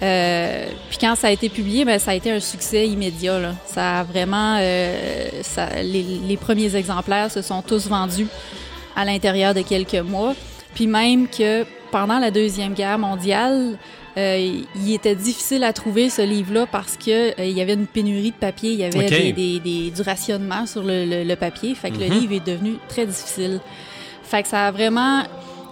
Euh, 0.02 0.66
puis 0.88 0.98
quand 0.98 1.14
ça 1.14 1.28
a 1.28 1.30
été 1.30 1.48
publié, 1.48 1.84
ben, 1.84 1.98
ça 1.98 2.10
a 2.10 2.14
été 2.14 2.30
un 2.30 2.40
succès 2.40 2.88
immédiat. 2.88 3.38
Là. 3.38 3.54
Ça 3.66 4.00
a 4.00 4.02
vraiment, 4.02 4.56
euh, 4.58 5.28
ça, 5.42 5.68
les, 5.82 6.02
les 6.26 6.36
premiers 6.36 6.74
exemplaires 6.74 7.30
se 7.30 7.40
sont 7.40 7.62
tous 7.62 7.86
vendus 7.86 8.26
à 8.96 9.04
l'intérieur 9.04 9.54
de 9.54 9.62
quelques 9.62 9.94
mois. 9.94 10.34
Puis 10.74 10.86
même 10.86 11.28
que 11.28 11.64
pendant 11.92 12.18
la 12.18 12.30
deuxième 12.30 12.74
guerre 12.74 12.98
mondiale, 12.98 13.78
euh, 14.18 14.62
il 14.76 14.92
était 14.94 15.14
difficile 15.14 15.64
à 15.64 15.72
trouver 15.72 16.10
ce 16.10 16.22
livre-là 16.22 16.66
parce 16.70 16.96
que 16.96 17.30
euh, 17.30 17.44
il 17.44 17.56
y 17.56 17.60
avait 17.60 17.74
une 17.74 17.86
pénurie 17.86 18.30
de 18.30 18.36
papier, 18.36 18.72
il 18.72 18.78
y 18.78 18.84
avait 18.84 19.32
des- 19.32 19.60
des- 19.60 19.90
du 19.90 20.02
rationnement 20.02 20.66
sur 20.66 20.82
le, 20.82 21.04
le- 21.06 21.24
le 21.24 21.36
papier, 21.36 21.74
fait 21.74 21.90
que 21.90 21.98
le 21.98 22.06
Mhm. 22.08 22.18
livre 22.20 22.32
est 22.34 22.46
devenu 22.46 22.74
très 22.88 23.06
difficile. 23.06 23.60
Fait 24.22 24.42
que 24.42 24.48
ça 24.48 24.66
a 24.66 24.70
vraiment, 24.70 25.22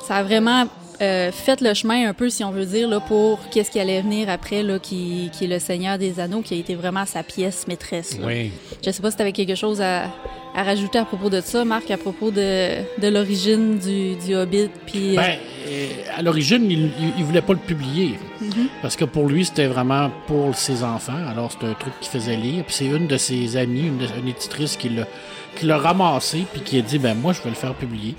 ça 0.06 0.16
a 0.16 0.22
vraiment 0.22 0.64
euh, 1.02 1.32
fait 1.32 1.62
le 1.62 1.72
chemin 1.72 2.06
un 2.10 2.12
peu, 2.12 2.28
si 2.28 2.44
on 2.44 2.50
veut 2.50 2.66
dire, 2.66 2.86
là, 2.86 3.00
pour 3.00 3.38
qu'est-ce 3.50 3.70
qui 3.70 3.80
allait 3.80 4.02
venir 4.02 4.28
après, 4.28 4.62
là, 4.62 4.78
qui, 4.78 5.30
qui 5.32 5.44
est 5.44 5.48
le 5.48 5.58
Seigneur 5.58 5.96
des 5.96 6.20
Anneaux, 6.20 6.42
qui 6.42 6.52
a 6.52 6.58
été 6.58 6.74
vraiment 6.74 7.06
sa 7.06 7.22
pièce 7.22 7.66
maîtresse. 7.66 8.18
là. 8.18 8.26
Oui. 8.26 8.50
Je 8.84 8.90
sais 8.90 9.00
pas 9.00 9.10
si 9.10 9.16
tu 9.16 9.22
avais 9.22 9.32
quelque 9.32 9.54
chose 9.54 9.80
à, 9.80 10.04
à 10.54 10.62
rajouter 10.64 10.98
à 10.98 11.04
propos 11.04 11.30
de 11.30 11.40
ça, 11.40 11.64
Marc, 11.64 11.90
à 11.90 11.96
propos 11.96 12.30
de, 12.30 12.82
de 13.00 13.08
l'origine 13.08 13.78
du, 13.78 14.16
du 14.16 14.34
Hobbit, 14.34 14.68
puis... 14.86 15.12
euh, 15.16 15.20
Ben, 15.22 15.38
euh, 15.68 15.86
à 16.16 16.22
l'origine, 16.22 16.68
il, 16.70 16.90
il 17.18 17.24
voulait 17.24 17.42
pas 17.42 17.52
le 17.52 17.58
publier. 17.60 18.18
Parce 18.82 18.96
que 18.96 19.04
pour 19.04 19.28
lui, 19.28 19.44
c'était 19.44 19.66
vraiment 19.66 20.10
pour 20.26 20.54
ses 20.56 20.82
enfants. 20.82 21.12
Alors, 21.30 21.52
c'était 21.52 21.66
un 21.66 21.74
truc 21.74 21.92
qu'il 22.00 22.10
faisait 22.10 22.36
lire. 22.36 22.64
Puis 22.64 22.74
c'est 22.74 22.86
une 22.86 23.06
de 23.06 23.16
ses 23.16 23.56
amies, 23.56 23.86
une, 23.88 23.98
de- 23.98 24.06
une 24.20 24.28
éditrice, 24.28 24.76
qui 24.76 24.88
l'a, 25.62 25.78
ramassé, 25.78 26.44
puis 26.52 26.62
qui 26.62 26.78
a 26.78 26.82
dit 26.82 26.98
Ben, 26.98 27.14
moi, 27.14 27.32
je 27.32 27.42
vais 27.42 27.50
le 27.50 27.54
faire 27.54 27.74
publier. 27.74 28.14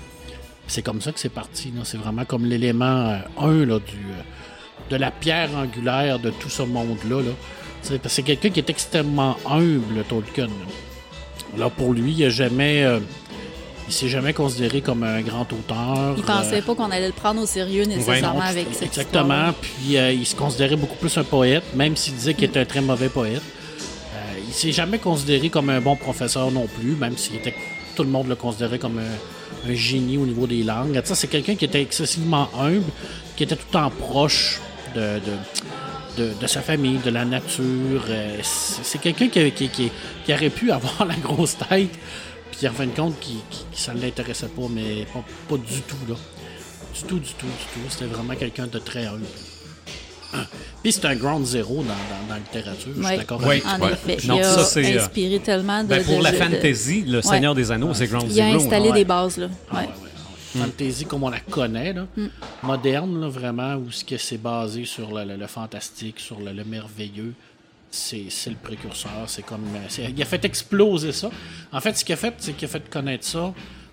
C'est 0.68 0.82
comme 0.82 1.00
ça 1.02 1.12
que 1.12 1.18
c'est 1.20 1.28
parti. 1.28 1.72
C'est 1.84 1.98
vraiment 1.98 2.24
comme 2.24 2.46
l'élément 2.46 2.84
euh, 3.10 3.18
un 3.40 3.66
là, 3.66 3.78
du, 3.78 3.96
euh, 3.96 4.90
de 4.90 4.96
la 4.96 5.10
pierre 5.10 5.50
angulaire 5.56 6.18
de 6.18 6.30
tout 6.30 6.48
ce 6.48 6.62
monde-là. 6.62 7.20
Là. 7.22 7.98
C'est 8.06 8.22
quelqu'un 8.22 8.50
qui 8.50 8.60
est 8.60 8.70
extrêmement 8.70 9.36
humble, 9.44 10.04
Tolkien. 10.08 10.46
là. 10.46 10.52
Alors, 11.56 11.70
pour 11.70 11.92
lui, 11.92 12.12
il 12.16 12.24
a 12.24 12.30
jamais. 12.30 12.82
euh, 12.84 12.98
il 13.88 13.92
s'est 13.92 14.08
jamais 14.08 14.32
considéré 14.32 14.80
comme 14.80 15.02
un 15.02 15.20
grand 15.22 15.42
auteur. 15.52 16.14
il 16.16 16.22
euh, 16.22 16.26
pensait 16.26 16.62
pas 16.62 16.74
qu'on 16.74 16.90
allait 16.90 17.08
le 17.08 17.12
prendre 17.12 17.42
au 17.42 17.46
sérieux 17.46 17.84
nécessairement 17.84 18.34
non, 18.38 18.40
avec 18.40 18.68
cette 18.72 18.84
Exactement. 18.84 19.52
Puis 19.60 19.98
euh, 19.98 20.12
il 20.12 20.24
se 20.24 20.34
considérait 20.36 20.76
beaucoup 20.76 20.96
plus 20.96 21.14
un 21.18 21.24
poète, 21.24 21.64
même 21.74 21.94
s'il 21.96 22.14
disait 22.14 22.32
qu'il 22.34 22.44
était 22.44 22.60
un 22.60 22.64
très 22.64 22.80
mauvais 22.80 23.08
poète. 23.08 23.42
Euh, 24.14 24.38
il 24.48 24.54
s'est 24.54 24.72
jamais 24.72 24.98
considéré 24.98 25.50
comme 25.50 25.68
un 25.68 25.80
bon 25.80 25.96
professeur 25.96 26.50
non 26.52 26.66
plus, 26.68 26.92
même 26.92 27.18
si 27.18 27.32
tout 27.94 28.04
le 28.04 28.08
monde 28.08 28.28
le 28.28 28.36
considérait 28.36 28.78
comme 28.78 28.98
un, 28.98 29.70
un 29.70 29.74
génie 29.74 30.16
au 30.16 30.24
niveau 30.26 30.46
des 30.46 30.62
langues. 30.62 30.98
Sais, 31.04 31.14
C'est 31.14 31.26
quelqu'un 31.28 31.56
qui 31.56 31.64
était 31.66 31.82
excessivement 31.82 32.48
humble, 32.58 32.84
qui 33.36 33.42
était 33.42 33.56
tout 33.56 33.66
le 33.68 33.72
temps 33.72 33.90
proche 33.90 34.60
de, 34.94 35.00
de- 35.00 35.20
de, 36.16 36.30
de 36.40 36.46
sa 36.46 36.60
famille, 36.62 36.98
de 36.98 37.10
la 37.10 37.24
nature. 37.24 38.04
Euh, 38.08 38.38
c'est 38.42 39.00
quelqu'un 39.00 39.28
qui, 39.28 39.50
qui, 39.52 39.68
qui, 39.68 39.90
qui 40.24 40.32
aurait 40.34 40.50
pu 40.50 40.70
avoir 40.72 41.04
la 41.08 41.14
grosse 41.16 41.56
tête, 41.56 41.90
puis 42.50 42.68
en 42.68 42.72
fin 42.72 42.86
de 42.86 42.92
compte, 42.96 43.18
qui, 43.20 43.36
qui, 43.50 43.64
qui 43.72 43.80
ça 43.82 43.94
ne 43.94 44.00
l'intéressait 44.00 44.48
pas, 44.48 44.62
mais 44.70 45.06
pas, 45.12 45.24
pas 45.48 45.56
du 45.56 45.80
tout, 45.82 45.96
là. 46.08 46.14
Du 46.94 47.02
tout, 47.04 47.18
du 47.18 47.32
tout, 47.32 47.46
du 47.46 47.52
tout. 47.72 47.80
C'était 47.88 48.04
vraiment 48.06 48.34
quelqu'un 48.34 48.66
de 48.66 48.78
très 48.78 49.06
humble. 49.06 49.24
Puis 50.82 50.92
c'est 50.92 51.04
un 51.04 51.14
ground 51.14 51.44
zero 51.44 51.76
dans, 51.76 51.82
dans, 51.82 52.26
dans 52.28 52.34
la 52.34 52.38
littérature, 52.38 52.90
je 52.96 53.06
suis 53.06 53.16
d'accord 53.18 53.38
Oui. 53.44 53.62
avec 53.66 53.66
En 53.66 53.84
Ouais. 53.86 53.92
effet. 53.92 54.26
Non, 54.26 54.36
il 54.36 54.40
a 54.40 54.44
ça, 54.44 54.64
c'est, 54.64 54.96
euh, 54.96 55.00
inspiré 55.02 55.38
tellement 55.40 55.82
de. 55.82 55.88
Ben, 55.88 56.02
pour 56.04 56.18
de- 56.18 56.22
la 56.24 56.32
de- 56.32 56.36
fantasy, 56.36 57.02
le 57.06 57.20
Seigneur 57.20 57.54
des 57.54 57.70
Anneaux, 57.70 57.92
c'est 57.92 58.06
Ground 58.06 58.26
Il 58.30 58.40
a 58.40 58.46
Zero. 58.50 58.62
installé 58.62 58.92
des 58.92 59.04
bases, 59.04 59.36
là. 59.36 59.48
Ah, 59.70 59.82
Fantasy 60.58 61.04
comme 61.06 61.22
on 61.24 61.30
la 61.30 61.40
connaît, 61.40 61.92
là. 61.92 62.06
moderne, 62.62 63.20
là, 63.20 63.28
vraiment, 63.28 63.74
où 63.76 63.90
ce 63.90 64.04
que 64.04 64.16
c'est 64.18 64.38
basé 64.38 64.84
sur 64.84 65.12
le, 65.12 65.24
le- 65.24 65.36
le 65.36 65.46
fantastique, 65.46 66.20
sur 66.20 66.38
le, 66.40 66.52
le 66.52 66.64
merveilleux. 66.64 67.34
C'est 67.90 68.26
c'est 68.30 68.50
le 68.50 68.56
précurseur. 68.56 69.24
C'est 69.26 69.42
comme. 69.42 69.64
euh, 69.74 69.84
c'est- 69.88 70.10
Il 70.10 70.22
a 70.22 70.24
fait 70.24 70.44
exploser 70.44 71.12
ça. 71.12 71.30
En 71.72 71.80
fait, 71.80 71.96
ce 71.96 72.04
qu'il 72.04 72.14
a 72.14 72.16
fait, 72.16 72.34
c'est 72.38 72.52
qu'il 72.54 72.64
a 72.66 72.68
fait 72.68 72.88
connaître 72.88 73.24
ça 73.26 73.52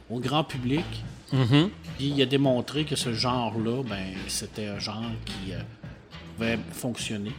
au 0.09 0.19
grand 0.19 0.43
public. 0.43 0.85
Mm-hmm. 1.33 1.69
Puis 1.97 2.07
il 2.15 2.21
a 2.21 2.25
démontré 2.25 2.85
que 2.85 2.95
ce 2.95 3.13
genre-là, 3.13 3.83
ben, 3.83 4.13
c'était 4.27 4.67
un 4.67 4.79
genre 4.79 5.03
qui 5.25 5.51
euh, 5.53 5.59
pouvait 6.35 6.57
fonctionner 6.71 7.31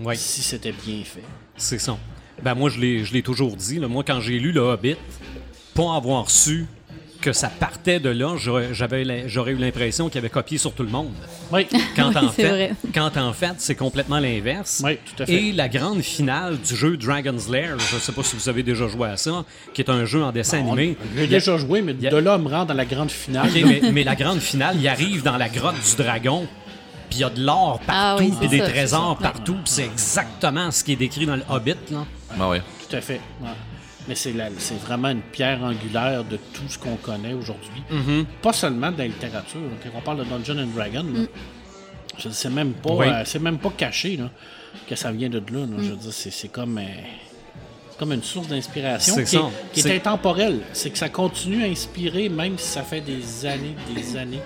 Ouais. 0.00 0.16
si 0.16 0.42
c'était 0.42 0.72
bien 0.72 1.02
fait. 1.04 1.22
C'est 1.56 1.78
ça. 1.78 1.96
Ben 2.42 2.54
moi, 2.54 2.68
je 2.70 2.80
l'ai, 2.80 3.04
je 3.04 3.12
l'ai 3.12 3.22
toujours 3.22 3.54
dit. 3.56 3.78
là. 3.78 3.86
Moi, 3.88 4.02
quand 4.04 4.20
j'ai 4.20 4.38
lu 4.40 4.50
Le 4.52 4.60
Hobbit, 4.60 4.96
pas 5.74 5.94
avoir 5.96 6.28
su 6.30 6.66
que 7.22 7.32
ça 7.32 7.48
partait 7.48 8.00
de 8.00 8.10
là, 8.10 8.34
j'aurais, 8.36 8.74
j'avais, 8.74 9.04
l'im- 9.04 9.22
j'aurais 9.26 9.52
eu 9.52 9.56
l'impression 9.56 10.10
qu'il 10.10 10.18
avait 10.18 10.28
copié 10.28 10.58
sur 10.58 10.74
tout 10.74 10.82
le 10.82 10.90
monde. 10.90 11.12
Oui, 11.50 11.66
Quand, 11.96 12.08
Oui, 12.14 12.16
en, 12.16 12.28
c'est 12.32 12.42
fait, 12.42 12.48
vrai. 12.48 12.72
quand 12.94 13.16
en 13.16 13.32
fait, 13.32 13.54
c'est 13.58 13.74
complètement 13.76 14.18
l'inverse. 14.18 14.82
Oui, 14.84 14.98
tout 15.16 15.22
à 15.22 15.26
fait. 15.26 15.32
Et 15.34 15.52
la 15.52 15.68
grande 15.68 16.02
finale 16.02 16.58
du 16.58 16.76
jeu 16.76 16.96
Dragon's 16.98 17.48
Lair, 17.48 17.78
je 17.78 17.94
ne 17.94 18.00
sais 18.00 18.12
pas 18.12 18.22
si 18.22 18.36
vous 18.36 18.48
avez 18.50 18.62
déjà 18.62 18.86
joué 18.88 19.08
à 19.08 19.16
ça, 19.16 19.44
qui 19.72 19.80
est 19.80 19.90
un 19.90 20.04
jeu 20.04 20.22
en 20.22 20.32
dessin 20.32 20.58
animé. 20.58 20.96
j'ai 21.16 21.26
déjà 21.28 21.56
joué, 21.56 21.80
mais 21.80 21.94
de 21.94 22.16
là 22.16 22.36
me 22.36 22.48
rendre 22.48 22.66
dans 22.66 22.74
la 22.74 22.84
grande 22.84 23.10
finale. 23.10 23.48
Ok, 23.48 23.62
mais, 23.64 23.80
mais 23.92 24.04
la 24.04 24.16
grande 24.16 24.40
finale, 24.40 24.76
il 24.78 24.86
arrive 24.88 25.22
dans 25.22 25.36
la 25.38 25.48
grotte 25.48 25.76
du 25.76 26.02
dragon, 26.02 26.46
puis 27.08 27.20
il 27.20 27.22
y 27.22 27.24
a 27.24 27.30
de 27.30 27.40
l'or 27.40 27.80
Ah 27.88 28.16
partout, 28.18 28.24
oui, 28.24 28.34
puis 28.40 28.48
des 28.48 28.58
ça, 28.58 28.68
trésors 28.68 29.18
partout, 29.18 29.54
puis 29.54 29.62
c'est 29.66 29.84
exactement 29.84 30.70
ce 30.70 30.82
qui 30.84 30.92
est 30.92 30.96
décrit 30.96 31.24
dans 31.26 31.36
le 31.36 31.42
Hobbit. 31.48 31.76
Là. 31.90 32.04
Ah 32.38 32.48
ouais. 32.48 32.62
Tout 32.90 32.96
à 32.96 33.00
fait. 33.00 33.20
ouais. 33.40 33.48
Mais 34.08 34.14
c'est 34.16 34.32
la- 34.32 34.48
c'est 34.58 34.80
vraiment 34.80 35.10
une 35.10 35.20
pierre 35.20 35.62
angulaire 35.62 36.24
de 36.24 36.36
tout 36.36 36.68
ce 36.68 36.76
qu'on 36.78 36.96
connaît 36.96 37.34
aujourd'hui. 37.34 37.82
Pas 38.42 38.52
seulement 38.52 38.90
de 38.90 38.98
la 38.98 39.06
littérature. 39.06 39.60
Quand 39.82 39.90
on 39.96 40.00
parle 40.00 40.18
de 40.18 40.24
Dungeon 40.24 40.58
and 40.62 40.68
Dragon, 40.74 41.04
là, 41.14 41.20
je 42.18 42.28
sais 42.28 42.50
même 42.50 42.72
pas, 42.72 42.92
Oui. 42.94 43.06
euh, 43.08 43.22
c'est 43.24 43.38
même 43.38 43.58
pas 43.58 43.70
caché 43.76 44.16
là, 44.16 44.28
que 44.88 44.96
ça 44.96 45.12
vient 45.12 45.28
de 45.30 45.38
là. 45.38 45.60
là. 45.60 45.76
Je 45.78 45.90
veux 45.90 45.96
dire, 45.96 46.12
c'est 46.12 46.30
c'est 46.32 46.48
comme, 46.48 46.78
euh, 46.78 46.82
comme 47.98 48.12
une 48.12 48.22
source 48.24 48.48
d'inspiration 48.48 49.14
C'est 49.14 49.22
qui, 49.24 49.36
est- 49.36 49.82
qui 49.82 49.92
intemporelle. 49.92 50.58
C'est 50.72 50.90
que 50.90 50.98
ça 50.98 51.08
continue 51.08 51.62
à 51.62 51.66
inspirer 51.68 52.28
même 52.28 52.58
si 52.58 52.66
ça 52.68 52.82
fait 52.82 53.00
des 53.02 53.46
années, 53.46 53.76
des 53.94 54.16
années. 54.16 54.40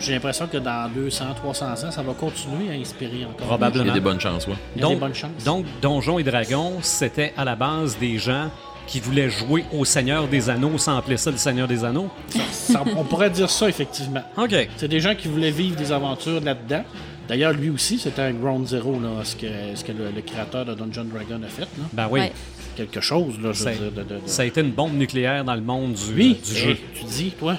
J'ai 0.00 0.14
l'impression 0.14 0.46
que 0.46 0.56
dans 0.56 0.90
200, 0.90 1.26
300 1.36 1.66
ans, 1.84 1.90
ça 1.90 2.02
va 2.02 2.14
continuer 2.14 2.70
à 2.70 2.80
inspirer 2.80 3.24
encore. 3.26 3.36
Il 3.40 3.44
y 3.44 3.46
Probablement. 3.48 3.90
a 3.90 3.94
des 3.94 4.00
bonnes 4.00 4.20
chances, 4.20 4.46
ouais. 4.46 4.54
Il 4.74 4.80
y 4.80 4.84
a 4.84 4.88
des 4.88 4.92
Donc, 4.94 5.00
bonnes 5.00 5.14
chances. 5.14 5.44
donc, 5.44 5.66
Donjons 5.82 6.18
et 6.18 6.22
Dragons, 6.24 6.78
c'était 6.80 7.34
à 7.36 7.44
la 7.44 7.56
base 7.56 7.98
des 7.98 8.16
gens 8.18 8.50
qui 8.86 9.00
voulaient 9.00 9.30
jouer 9.30 9.64
au 9.72 9.84
Seigneur 9.84 10.28
des 10.28 10.50
Anneaux 10.50 10.76
sans 10.78 10.96
appeler 10.98 11.16
ça 11.16 11.30
le 11.30 11.36
Seigneur 11.36 11.66
des 11.68 11.84
Anneaux. 11.84 12.10
Ça- 12.50 12.82
on 12.96 13.04
pourrait 13.04 13.30
dire 13.30 13.48
ça, 13.50 13.68
effectivement. 13.68 14.22
OK. 14.36 14.54
C'est 14.76 14.88
des 14.88 15.00
gens 15.00 15.14
qui 15.14 15.28
voulaient 15.28 15.50
vivre 15.50 15.76
des 15.76 15.92
aventures 15.92 16.40
là-dedans. 16.40 16.84
D'ailleurs, 17.28 17.52
lui 17.52 17.70
aussi, 17.70 17.98
c'était 17.98 18.22
un 18.22 18.32
ground 18.32 18.66
zero, 18.66 18.98
là, 19.00 19.24
ce 19.24 19.36
que, 19.36 19.46
ce 19.74 19.84
que 19.84 19.92
le, 19.92 20.10
le 20.14 20.20
créateur 20.22 20.64
de 20.64 20.74
Dungeon 20.74 21.04
Dragon 21.04 21.40
a 21.44 21.48
fait. 21.48 21.62
Là. 21.62 21.84
Ben 21.92 22.08
oui. 22.10 22.20
Ouais. 22.20 22.32
Quelque 22.76 23.00
chose, 23.00 23.34
là, 23.42 23.52
je 23.52 23.62
Ça, 23.62 23.70
veux 23.70 23.76
dire. 23.90 23.92
De, 23.92 24.02
de- 24.02 24.20
de- 24.20 24.20
ça 24.26 24.42
a 24.42 24.44
été 24.44 24.60
une 24.60 24.72
bombe 24.72 24.94
nucléaire 24.94 25.44
dans 25.44 25.54
le 25.54 25.60
monde 25.60 25.92
du, 25.92 26.14
Oui, 26.16 26.40
du 26.44 26.54
jeu. 26.58 26.76
tu 26.98 27.04
dis, 27.04 27.30
toi. 27.38 27.56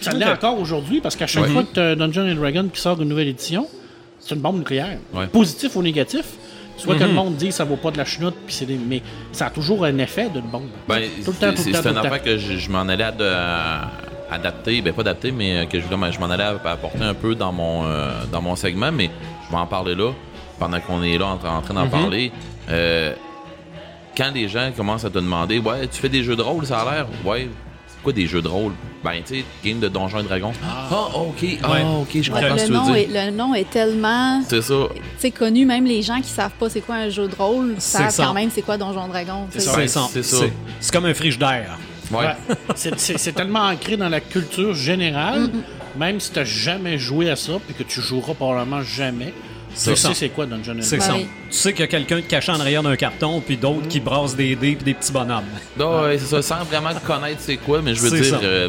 Ça 0.00 0.12
l'est 0.12 0.24
encore 0.24 0.58
aujourd'hui, 0.58 1.00
parce 1.00 1.14
qu'à 1.16 1.26
chaque 1.26 1.46
fois 1.46 1.62
que 1.62 1.74
tu 1.74 1.80
as 1.80 1.94
Dungeon 1.94 2.30
and 2.30 2.34
Dragon 2.36 2.68
qui 2.72 2.80
sort 2.80 3.00
une 3.02 3.08
nouvelle 3.08 3.28
édition, 3.28 3.66
c'est 4.18 4.34
une 4.34 4.40
bombe 4.40 4.58
nucléaire. 4.58 4.98
Ouais. 5.14 5.26
Positif 5.28 5.76
ou 5.76 5.82
négatif. 5.82 6.24
Soit 6.80 6.94
Mhm. 6.94 7.00
que 7.00 7.04
le 7.04 7.12
monde 7.12 7.34
dit 7.36 7.48
que 7.48 7.54
ça 7.54 7.64
vaut 7.64 7.76
pas 7.76 7.90
de 7.90 7.98
la 7.98 8.04
chenoute, 8.06 8.34
puis 8.46 8.54
c'est 8.54 8.64
des- 8.64 8.78
mais 8.78 9.02
ça 9.32 9.46
a 9.46 9.50
toujours 9.50 9.84
un 9.84 9.98
effet 9.98 10.30
d'une 10.30 10.48
bombe. 10.50 10.68
Ben, 10.88 11.02
tout 11.24 11.30
le 11.32 11.36
temps, 11.36 11.50
tout 11.50 11.56
c'est 11.62 11.70
le 11.72 11.82
temps, 11.82 11.92
temps. 11.92 12.00
affaire 12.00 12.22
que 12.22 12.38
je, 12.38 12.56
je 12.56 12.70
m'en 12.70 12.80
allais 12.88 13.04
à- 13.04 13.90
adapter, 14.30 14.80
ben 14.80 14.92
pas 14.94 15.02
adapter, 15.02 15.30
mais 15.30 15.58
euh, 15.58 15.64
que 15.66 15.78
je, 15.78 15.84
je 15.86 16.18
m'en 16.20 16.30
allais 16.30 16.44
apporter 16.44 17.02
un 17.02 17.14
peu 17.14 17.34
dans 17.34 17.52
mon, 17.52 17.84
euh, 17.84 18.08
dans 18.32 18.40
mon 18.40 18.56
segment, 18.56 18.90
mais 18.92 19.10
je 19.46 19.50
vais 19.54 19.60
en 19.60 19.66
parler 19.66 19.94
là, 19.94 20.12
pendant 20.58 20.80
qu'on 20.80 21.02
est 21.02 21.18
là 21.18 21.26
en, 21.26 21.36
tra- 21.36 21.50
en 21.58 21.60
train 21.60 21.74
d'en 21.74 21.84
Mhm. 21.84 21.90
parler. 21.90 22.32
Euh, 22.70 23.12
quand 24.16 24.30
les 24.34 24.48
gens 24.48 24.70
commencent 24.76 25.04
à 25.04 25.10
te 25.10 25.14
demander, 25.18 25.58
ouais, 25.58 25.86
tu 25.88 26.00
fais 26.00 26.08
des 26.08 26.22
jeux 26.22 26.36
de 26.36 26.42
rôle, 26.42 26.64
ça 26.64 26.80
a 26.80 26.84
l'air, 26.94 27.06
ouais, 27.24 27.48
quoi 28.02 28.12
des 28.12 28.26
jeux 28.26 28.42
de 28.42 28.48
rôle? 28.48 28.72
Ben, 29.04 29.22
tu 29.26 29.36
sais, 29.38 29.44
game 29.64 29.78
de 29.80 29.88
Donjons 29.88 30.20
et 30.20 30.24
Dragons. 30.24 30.52
Ah, 30.64 30.88
ok, 31.14 31.44
ah, 31.62 31.70
Ouais. 31.72 31.82
ok, 32.02 32.08
je 32.22 32.30
Ouais, 32.32 32.40
comprends 32.40 32.58
ce 32.58 32.64
que 32.66 32.66
le, 32.66 32.66
tu 32.66 32.72
nom 32.72 32.84
veux 32.92 32.96
est, 32.98 33.04
dire. 33.06 33.24
le 33.26 33.30
nom 33.30 33.54
est 33.54 33.70
tellement 33.70 34.42
C'est 34.48 34.62
ça. 34.62 34.74
sais, 35.18 35.30
connu, 35.30 35.64
même 35.64 35.84
les 35.86 36.02
gens 36.02 36.20
qui 36.20 36.28
savent 36.30 36.52
pas 36.58 36.68
c'est 36.68 36.80
quoi 36.80 36.96
un 36.96 37.08
jeu 37.08 37.26
de 37.28 37.34
rôle 37.34 37.74
C'est 37.78 37.98
savent 37.98 38.10
ça. 38.10 38.24
quand 38.26 38.34
même 38.34 38.50
c'est 38.52 38.62
quoi 38.62 38.76
Donjon 38.76 39.08
Dragon. 39.08 39.46
tu 39.50 39.58
sais. 39.58 39.64
ça. 39.64 39.72
C'est 39.72 39.76
Ouais, 39.80 39.88
ça. 39.88 40.08
c'est 40.12 40.22
ça. 40.22 40.36
C'est- 40.38 40.52
C'est 40.80 40.92
comme 40.92 41.06
un 41.06 41.14
frigidaire. 41.14 41.78
Ouais. 42.10 42.18
Ouais. 42.18 42.56
C'est- 42.74 42.98
C'est 42.98 43.18
c'est 43.18 43.32
tellement 43.32 43.60
ancré 43.66 43.96
dans 43.96 44.08
la 44.08 44.20
culture 44.20 44.74
générale, 44.74 45.48
même 45.96 46.18
si 46.20 46.30
tu 46.32 46.44
jamais 46.44 46.98
joué 46.98 47.30
à 47.30 47.36
ça, 47.36 47.52
puis 47.64 47.74
que 47.74 47.82
tu 47.84 48.00
joueras 48.00 48.34
probablement 48.34 48.82
jamais, 48.82 49.32
C'est 49.74 49.90
tu 49.94 49.96
ça. 49.96 50.08
sais 50.08 50.14
c'est 50.14 50.28
quoi 50.30 50.46
Dungeon 50.46 50.72
and 50.78 50.82
C'est 50.82 50.96
Dragons? 50.98 51.12
ça. 51.12 51.18
oui. 51.18 51.26
Tu 51.50 51.56
sais 51.56 51.72
qu'il 51.72 51.80
y 51.80 51.84
a 51.84 51.86
quelqu'un 51.88 52.16
de 52.16 52.20
caché 52.22 52.52
en 52.52 52.60
arrière 52.60 52.82
d'un 52.82 52.96
carton, 52.96 53.40
puis 53.40 53.56
d'autres 53.56 53.88
qui 53.88 54.00
brassent 54.00 54.36
des 54.36 54.54
dés 54.56 54.74
puis 54.76 54.84
des 54.84 54.94
petits 54.94 55.12
bonhommes. 55.12 55.44
Non, 55.78 56.02
ouais, 56.02 56.18
c'est 56.18 56.26
ça, 56.26 56.42
sans 56.42 56.64
vraiment 56.64 56.90
connaître 57.06 57.40
c'est 57.40 57.56
quoi, 57.56 57.80
mais 57.82 57.94
je 57.94 58.00
veux 58.02 58.20
dire, 58.20 58.40
euh, 58.42 58.68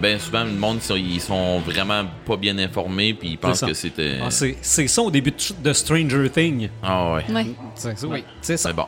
ben 0.00 0.18
souvent 0.20 0.44
le 0.44 0.52
monde, 0.52 0.78
ils 0.96 1.20
sont- 1.20 1.58
vraiment 1.60 2.04
pas 2.26 2.36
bien 2.36 2.56
informés, 2.58 3.14
puis 3.14 3.30
ils 3.30 3.38
pensent 3.38 3.60
que 3.62 3.74
c'était. 3.74 4.18
Ah, 4.22 4.30
c'est 4.30 4.56
c'est 4.62 4.86
ça 4.86 5.02
au 5.02 5.10
début 5.10 5.32
de 5.32 5.36
de 5.68 5.72
Stranger 5.72 6.30
Things. 6.32 6.68
Ah 6.82 7.14
ouais. 7.14 7.24
Ouais. 7.32 7.46
C'est 7.74 7.98
ça, 7.98 8.06
oui. 8.06 8.22
C'est 8.40 8.56
ça. 8.56 8.68
C'est 8.68 8.74
bon. 8.76 8.86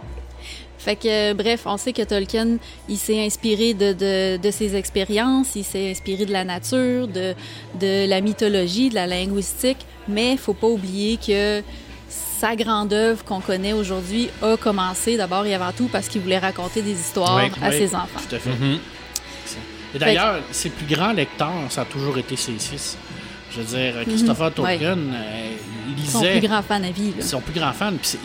Fait 0.80 0.96
que, 0.96 1.08
euh, 1.32 1.34
bref, 1.34 1.62
on 1.66 1.76
sait 1.76 1.92
que 1.92 2.00
Tolkien, 2.00 2.56
il 2.88 2.96
s'est 2.96 3.22
inspiré 3.22 3.74
de, 3.74 3.92
de, 3.92 4.38
de 4.38 4.50
ses 4.50 4.74
expériences, 4.76 5.54
il 5.54 5.62
s'est 5.64 5.90
inspiré 5.90 6.24
de 6.24 6.32
la 6.32 6.42
nature, 6.44 7.06
de, 7.06 7.34
de 7.78 8.08
la 8.08 8.22
mythologie, 8.22 8.88
de 8.88 8.94
la 8.94 9.06
linguistique, 9.06 9.76
mais 10.08 10.38
faut 10.38 10.54
pas 10.54 10.68
oublier 10.68 11.18
que 11.18 11.62
sa 12.08 12.56
grande 12.56 12.94
œuvre 12.94 13.22
qu'on 13.26 13.40
connaît 13.40 13.74
aujourd'hui 13.74 14.30
a 14.40 14.56
commencé 14.56 15.18
d'abord 15.18 15.44
et 15.44 15.54
avant 15.54 15.72
tout 15.72 15.88
parce 15.92 16.08
qu'il 16.08 16.22
voulait 16.22 16.38
raconter 16.38 16.80
des 16.80 16.92
histoires 16.98 17.36
Oui, 17.36 17.50
à 17.62 17.68
Oui, 17.68 17.76
ses 17.76 17.94
enfants. 17.94 18.20
Tout 18.28 18.36
à 18.36 18.38
fait. 18.38 18.50
Mhm. 18.50 18.78
Et 19.94 19.98
d'ailleurs, 19.98 20.40
ses 20.50 20.70
plus 20.70 20.86
grands 20.86 21.12
lecteurs, 21.12 21.52
ça 21.68 21.82
a 21.82 21.84
toujours 21.84 22.16
été 22.16 22.36
ses 22.36 22.52
fils. 22.52 22.96
Je 23.50 23.60
veux 23.60 23.76
dire, 23.76 23.94
Christopher 24.06 24.52
Tolkien, 24.54 24.96
euh, 24.96 25.50
il 25.98 26.06
Son 26.06 26.20
lisait. 26.20 26.38
plus 26.38 26.48
grand 26.48 26.62
fan 26.62 26.84
à 26.84 26.90
vie. 26.90 27.12
là. 27.18 27.24
son 27.24 27.40
plus 27.40 27.52
grand 27.58 27.72
fan. 27.72 27.96
Puis 28.00 28.16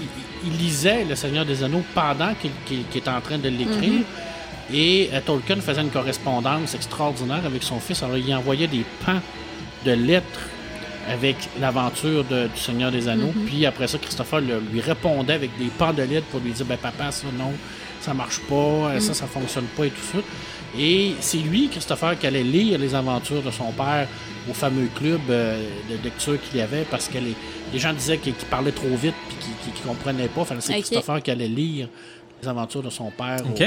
il, 0.45 0.51
il 0.51 0.57
lisait 0.57 1.03
Le 1.03 1.15
Seigneur 1.15 1.45
des 1.45 1.63
Anneaux 1.63 1.83
pendant 1.95 2.33
qu'il 2.67 2.79
était 2.95 3.09
en 3.09 3.21
train 3.21 3.37
de 3.39 3.49
l'écrire. 3.49 4.01
Et 4.73 5.09
euh, 5.13 5.19
Tolkien 5.25 5.57
faisait 5.57 5.81
une 5.81 5.89
correspondance 5.89 6.73
extraordinaire 6.75 7.41
avec 7.45 7.63
son 7.63 7.79
fils. 7.79 8.01
Alors, 8.03 8.17
il 8.17 8.33
envoyait 8.35 8.67
des 8.67 8.83
pans 9.05 9.19
de 9.85 9.91
lettres 9.91 10.41
avec 11.11 11.35
l'aventure 11.59 12.23
de- 12.23 12.47
du 12.47 12.59
Seigneur 12.59 12.91
des 12.91 13.07
Anneaux. 13.07 13.31
Puis 13.45 13.65
après 13.65 13.87
ça, 13.87 13.97
Christopher 13.99 14.41
le- 14.41 14.59
lui 14.71 14.81
répondait 14.81 15.33
avec 15.33 15.55
des 15.57 15.65
pans 15.77 15.93
de 15.93 16.01
lettres 16.03 16.25
pour 16.27 16.39
lui 16.39 16.51
dire 16.51 16.65
ben 16.65 16.77
papa, 16.77 17.11
ça 17.11 17.27
non, 17.37 17.51
ça 18.01 18.13
marche 18.15 18.39
pas, 18.49 18.55
euh, 18.55 18.99
ça, 18.99 19.13
ça 19.13 19.27
fonctionne 19.27 19.65
pas 19.77 19.85
et 19.85 19.89
tout 19.91 20.01
ça. 20.11 20.17
Et 20.77 21.13
c'est 21.21 21.37
lui, 21.37 21.69
Christopher, 21.69 22.17
qui 22.19 22.27
allait 22.27 22.43
lire 22.43 22.77
les 22.79 22.93
aventures 22.95 23.41
de 23.41 23.51
son 23.51 23.71
père 23.71 24.07
au 24.49 24.53
fameux 24.53 24.87
club 24.95 25.21
euh, 25.29 25.63
de 25.89 26.03
lecture 26.03 26.37
qu'il 26.41 26.59
y 26.59 26.61
avait 26.61 26.83
parce 26.83 27.07
que 27.07 27.17
les, 27.17 27.33
les 27.73 27.79
gens 27.79 27.93
disaient 27.93 28.17
qu'il 28.17 28.33
parlait 28.33 28.71
trop 28.71 28.89
vite 28.95 29.15
puis 29.29 29.37
qu'il 29.61 29.73
qu'il 29.73 29.83
comprenait 29.85 30.27
pas. 30.27 30.41
Enfin, 30.41 30.55
c'est. 30.59 30.73
Christopher 30.73 31.21
qui 31.23 31.31
allait 31.31 31.47
lire 31.47 31.87
les 32.41 32.47
aventures 32.47 32.83
de 32.83 32.89
son 32.89 33.09
père. 33.11 33.37
au- 33.45 33.49
OK. 33.49 33.63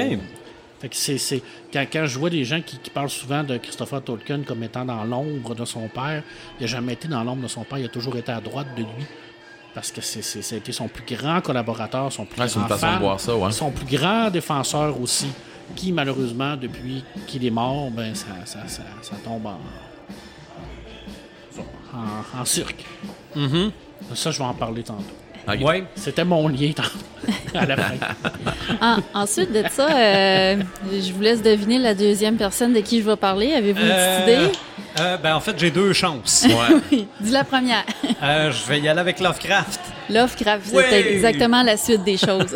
fait 0.80 0.88
que 0.88 0.94
c'est, 0.96 1.42
quand, 1.72 1.84
quand 1.92 2.06
je 2.06 2.18
vois 2.18 2.30
des 2.30 2.44
gens 2.44 2.60
qui, 2.60 2.78
qui 2.78 2.90
parlent 2.90 3.08
souvent 3.10 3.42
de 3.42 3.56
Christopher 3.56 4.02
Tolkien 4.02 4.42
comme 4.42 4.62
étant 4.62 4.84
dans 4.84 5.02
l'ombre 5.04 5.54
de 5.54 5.64
son 5.64 5.88
père, 5.88 6.22
il 6.60 6.62
n'a 6.62 6.66
jamais 6.68 6.92
été 6.92 7.08
dans 7.08 7.24
l'ombre 7.24 7.42
de 7.42 7.48
son 7.48 7.64
père, 7.64 7.78
il 7.78 7.86
a 7.86 7.88
toujours 7.88 8.16
été 8.16 8.30
à 8.32 8.40
droite 8.40 8.68
de 8.76 8.82
lui. 8.82 9.06
Parce 9.74 9.90
que 9.92 10.00
c'est, 10.00 10.22
ça 10.22 10.54
a 10.54 10.58
été 10.58 10.72
son 10.72 10.88
plus 10.88 11.04
grand 11.16 11.40
collaborateur, 11.40 12.12
son 12.12 12.24
plus 12.24 12.40
Ouais, 12.40 12.48
c'est 12.48 12.58
une 12.58 12.66
grand 12.66 12.74
de 12.74 12.80
fan, 12.80 12.98
voir 13.00 13.20
ça, 13.20 13.34
ouais. 13.36 13.52
son 13.52 13.70
plus 13.70 13.86
grand 13.96 14.28
défenseur 14.30 15.00
aussi, 15.00 15.28
qui 15.76 15.92
malheureusement, 15.92 16.56
depuis 16.56 17.04
qu'il 17.26 17.44
est 17.46 17.50
mort, 17.50 17.90
ben 17.90 18.14
ça, 18.14 18.26
ça, 18.44 18.60
ça, 18.66 18.82
ça 19.02 19.16
tombe 19.24 19.46
en, 19.46 19.58
en, 21.94 22.40
en 22.40 22.44
cirque. 22.44 22.84
Ça, 24.14 24.30
je 24.30 24.38
vais 24.38 24.44
en 24.44 24.54
parler 24.54 24.82
tantôt. 24.82 25.02
Ok. 25.46 25.60
Ouais. 25.64 25.84
C'était 25.94 26.24
mon 26.26 26.46
lien 26.48 26.72
tantôt, 26.72 26.98
à 27.54 27.64
la 27.64 27.76
fin. 27.76 27.94
En- 28.82 28.98
ensuite 29.22 29.50
de 29.50 29.64
ça, 29.70 29.88
euh, 29.90 30.56
je 30.92 31.10
vous 31.12 31.20
laisse 31.22 31.40
deviner 31.42 31.78
la 31.78 31.94
deuxième 31.94 32.36
personne 32.36 32.74
de 32.74 32.80
qui 32.80 33.00
je 33.00 33.06
vais 33.08 33.16
parler. 33.16 33.54
Avez-vous 33.54 33.80
une 33.80 33.86
Euh, 33.90 34.20
petite 34.26 34.36
idée? 34.50 34.58
euh, 35.00 35.16
ben, 35.16 35.34
en 35.34 35.40
fait, 35.40 35.58
j'ai 35.58 35.70
deux 35.70 35.92
chances. 35.94 36.46
Ouais. 36.46 37.06
Dis 37.20 37.30
la 37.30 37.44
première. 37.44 37.84
Euh, 38.22 38.52
je 38.52 38.66
vais 38.68 38.78
y 38.80 38.88
aller 38.88 39.00
avec 39.00 39.20
Lovecraft. 39.20 39.80
Lovecraft, 40.10 40.66
c'était 40.66 40.76
Ouais! 40.76 41.12
exactement 41.14 41.62
la 41.62 41.76
suite 41.78 42.04
des 42.04 42.18
choses. 42.18 42.54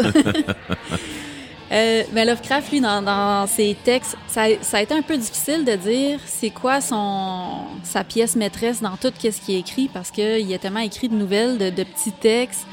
Euh, 1.73 2.02
mais 2.12 2.25
Lovecraft, 2.26 2.71
lui, 2.71 2.81
dans, 2.81 3.00
dans 3.00 3.47
ses 3.47 3.75
textes, 3.83 4.17
ça, 4.29 4.43
ça 4.61 4.76
a 4.79 4.83
été 4.83 4.93
un 4.95 5.00
peu 5.02 5.17
difficile 5.17 5.64
de 5.64 5.75
dire 5.75 6.21
c'est 6.26 6.50
quoi 6.50 6.81
son 6.83 7.62
sa 7.83 8.05
pièce 8.05 8.37
maîtresse 8.37 8.83
dans 8.83 8.97
tout 8.99 9.11
ce 9.19 9.29
qui 9.41 9.55
est 9.55 9.61
écrit 9.61 9.88
parce 9.93 10.11
qu'il 10.11 10.52
a 10.52 10.59
tellement 10.59 10.81
écrit 10.81 11.09
de 11.09 11.14
nouvelles, 11.14 11.57
de, 11.57 11.71
de 11.71 11.83
petits 11.85 12.12
textes. 12.12 12.67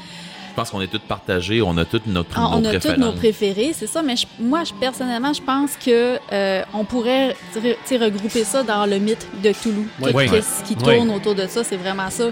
Je 0.50 0.54
pense 0.56 0.70
qu'on 0.70 0.80
est 0.82 0.88
tous 0.88 0.98
partagés, 0.98 1.62
on 1.62 1.76
a 1.78 1.84
tous 1.84 2.02
notre, 2.06 2.30
Ah, 2.34 2.40
nos 2.40 2.56
on 2.58 2.64
a 2.66 2.78
tous 2.78 2.96
nos 2.98 3.12
préférés, 3.12 3.70
c'est 3.72 3.86
ça. 3.86 4.02
Mais 4.02 4.16
je- 4.16 4.26
moi, 4.40 4.64
je, 4.64 4.74
personnellement, 4.74 5.32
je 5.32 5.40
pense 5.40 5.76
que 5.76 6.18
euh, 6.32 6.62
on 6.74 6.84
pourrait 6.84 7.34
regrouper 7.54 8.44
ça 8.44 8.62
dans 8.64 8.84
le 8.84 8.98
mythe 8.98 9.26
de 9.42 9.52
Toulouse. 9.52 9.86
Oui. 10.02 10.10
Oui. 10.12 10.28
Qu'est-ce 10.28 10.64
qui 10.64 10.74
Oui. 10.84 10.96
tourne 10.96 11.10
autour 11.10 11.34
de 11.36 11.46
ça, 11.46 11.62
c'est 11.64 11.76
vraiment 11.76 12.10
ça 12.10 12.24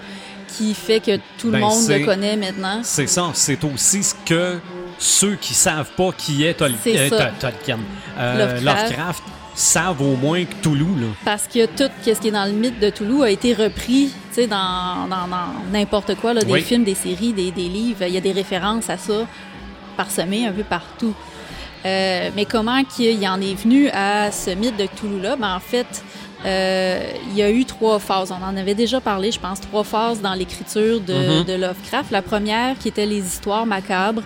qui 0.56 0.75
fait 0.75 1.00
que 1.00 1.16
tout 1.38 1.46
le 1.46 1.52
Ben, 1.52 1.60
monde 1.60 1.88
le 1.88 2.04
connaît 2.04 2.37
maintenant. 2.37 2.80
C'est 2.82 3.06
ça, 3.06 3.30
c'est 3.34 3.62
aussi 3.64 4.02
ce 4.02 4.14
que 4.26 4.58
ceux 4.98 5.36
qui 5.36 5.54
savent 5.54 5.90
pas 5.96 6.10
qui 6.16 6.44
est 6.44 6.54
Tol- 6.54 6.72
euh, 6.86 7.08
Tolkien, 7.40 7.78
euh, 8.18 8.38
Lovecraft. 8.58 8.82
Lovecraft, 8.90 9.22
savent 9.54 10.00
au 10.02 10.14
moins 10.16 10.44
que 10.44 10.54
Toulouse, 10.62 11.00
là. 11.00 11.06
Parce 11.24 11.48
que 11.48 11.66
tout 11.66 11.90
ce 12.04 12.10
qui 12.12 12.28
est 12.28 12.30
dans 12.30 12.44
le 12.44 12.52
mythe 12.52 12.78
de 12.78 12.90
Toulouse 12.90 13.22
a 13.24 13.30
été 13.30 13.54
repris 13.54 14.10
dans 14.48 15.08
n'importe 15.72 16.14
quoi, 16.16 16.32
là, 16.32 16.42
des 16.42 16.52
Oui. 16.52 16.62
films, 16.62 16.84
des 16.84 16.94
séries, 16.94 17.32
des, 17.32 17.50
des 17.50 17.68
livres. 17.68 18.02
Il 18.06 18.12
y 18.14 18.16
a 18.16 18.20
des 18.20 18.30
références 18.32 18.88
à 18.88 18.96
ça 18.96 19.26
parsemées 19.96 20.46
un 20.46 20.52
peu 20.52 20.62
partout. 20.62 21.12
Euh, 21.84 22.30
mais 22.36 22.44
comment 22.44 22.84
qu'il 22.84 23.26
en 23.28 23.40
est 23.40 23.54
venu 23.54 23.88
à 23.90 24.30
ce 24.30 24.50
mythe 24.50 24.76
de 24.76 24.86
Toulouse-là? 24.86 25.34
Ben, 25.36 25.54
en 25.56 25.60
fait, 25.60 26.04
euh, 26.44 27.00
il 27.30 27.36
y 27.36 27.42
a 27.42 27.50
eu 27.50 27.64
trois 27.64 27.98
phases. 27.98 28.30
On 28.32 28.44
en 28.44 28.56
avait 28.56 28.74
déjà 28.76 29.00
parlé, 29.00 29.32
je 29.32 29.40
pense, 29.40 29.60
trois 29.60 29.82
phases 29.84 30.20
dans 30.20 30.34
l'écriture 30.34 31.00
de, 31.00 31.14
Mhm. 31.40 31.44
de 31.44 31.52
Lovecraft. 31.54 32.10
La 32.12 32.22
première, 32.22 32.78
qui 32.78 32.88
était 32.88 33.06
les 33.06 33.24
histoires 33.26 33.66
macabres. 33.66 34.22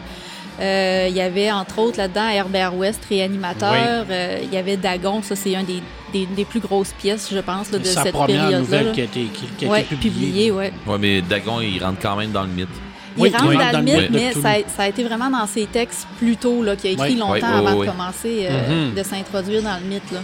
Euh, 0.62 1.06
il 1.10 1.16
y 1.16 1.20
avait, 1.20 1.50
entre 1.50 1.78
autres, 1.80 1.98
là-dedans, 1.98 2.28
Herbert 2.28 2.76
West, 2.76 3.00
réanimateur. 3.10 4.06
Euh, 4.08 4.38
il 4.42 4.52
y 4.54 4.56
avait 4.56 4.76
Dagon, 4.76 5.20
ça, 5.22 5.34
c'est 5.34 5.56
un 5.56 5.64
des, 5.64 5.82
des, 6.12 6.26
des 6.26 6.44
plus 6.44 6.60
grosses 6.60 6.92
pièces, 6.92 7.28
je 7.32 7.38
pense, 7.40 7.72
là, 7.72 7.78
de 7.78 7.84
Sa 7.84 8.02
cette 8.04 8.12
première 8.12 8.42
période-là. 8.42 8.58
nouvelle 8.60 8.86
là. 8.86 8.92
qui 8.92 9.00
a 9.00 9.04
été, 9.04 9.20
qui, 9.24 9.46
qui 9.58 9.66
a 9.66 9.68
Ouais, 9.68 9.80
été 9.80 9.96
publiée, 9.96 10.26
publiée. 10.28 10.50
ouais. 10.52 10.72
Ouais, 10.86 10.98
mais 11.00 11.20
Dagon, 11.20 11.60
il 11.60 11.82
rentre 11.82 11.98
quand 12.00 12.14
même 12.16 12.30
dans 12.30 12.42
le 12.42 12.48
mythe. 12.48 12.68
Il 13.16 13.22
Oui, 13.22 13.30
rentre 13.30 13.46
oui, 13.48 13.56
dans, 13.56 13.78
le 13.78 13.82
mythe, 13.82 14.10
mais 14.10 14.32
ça 14.32 14.50
a, 14.52 14.54
ça 14.74 14.82
a 14.84 14.88
été 14.88 15.02
vraiment 15.02 15.28
dans 15.30 15.46
ses 15.46 15.66
textes 15.66 16.06
plus 16.18 16.36
tôt, 16.36 16.62
là, 16.62 16.76
qu'il 16.76 16.90
a 16.90 16.92
écrit 16.92 17.12
Oui. 17.14 17.18
longtemps 17.18 17.34
Oui, 17.34 17.40
oui, 17.42 17.66
avant 17.66 17.74
oui. 17.80 17.86
de 17.86 17.90
commencer 17.90 18.46
euh, 18.48 18.88
Mhm. 18.88 18.94
de 18.94 19.02
s'introduire 19.02 19.62
dans 19.62 19.76
le 19.82 19.84
mythe. 19.86 20.12
Là. 20.12 20.20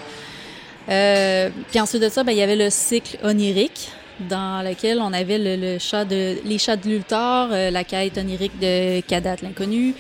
Euh, 0.90 1.50
puis 1.70 1.80
ensuite 1.80 2.02
de 2.02 2.08
ça, 2.08 2.22
ben, 2.24 2.32
il 2.32 2.38
y 2.38 2.42
avait 2.42 2.56
le 2.56 2.70
cycle 2.70 3.18
onirique, 3.24 3.90
dans 4.20 4.64
lequel 4.66 5.00
on 5.00 5.12
avait 5.12 5.38
le, 5.38 5.56
le 5.56 5.78
chat 5.78 6.04
de, 6.04 6.36
les 6.44 6.58
chats 6.58 6.76
de 6.76 6.88
Luthor, 6.88 7.48
euh, 7.52 7.70
la 7.70 7.84
quête 7.84 8.16
onirique 8.18 8.58
de 8.60 9.00
Kadat 9.02 9.36
l'inconnu. 9.42 9.94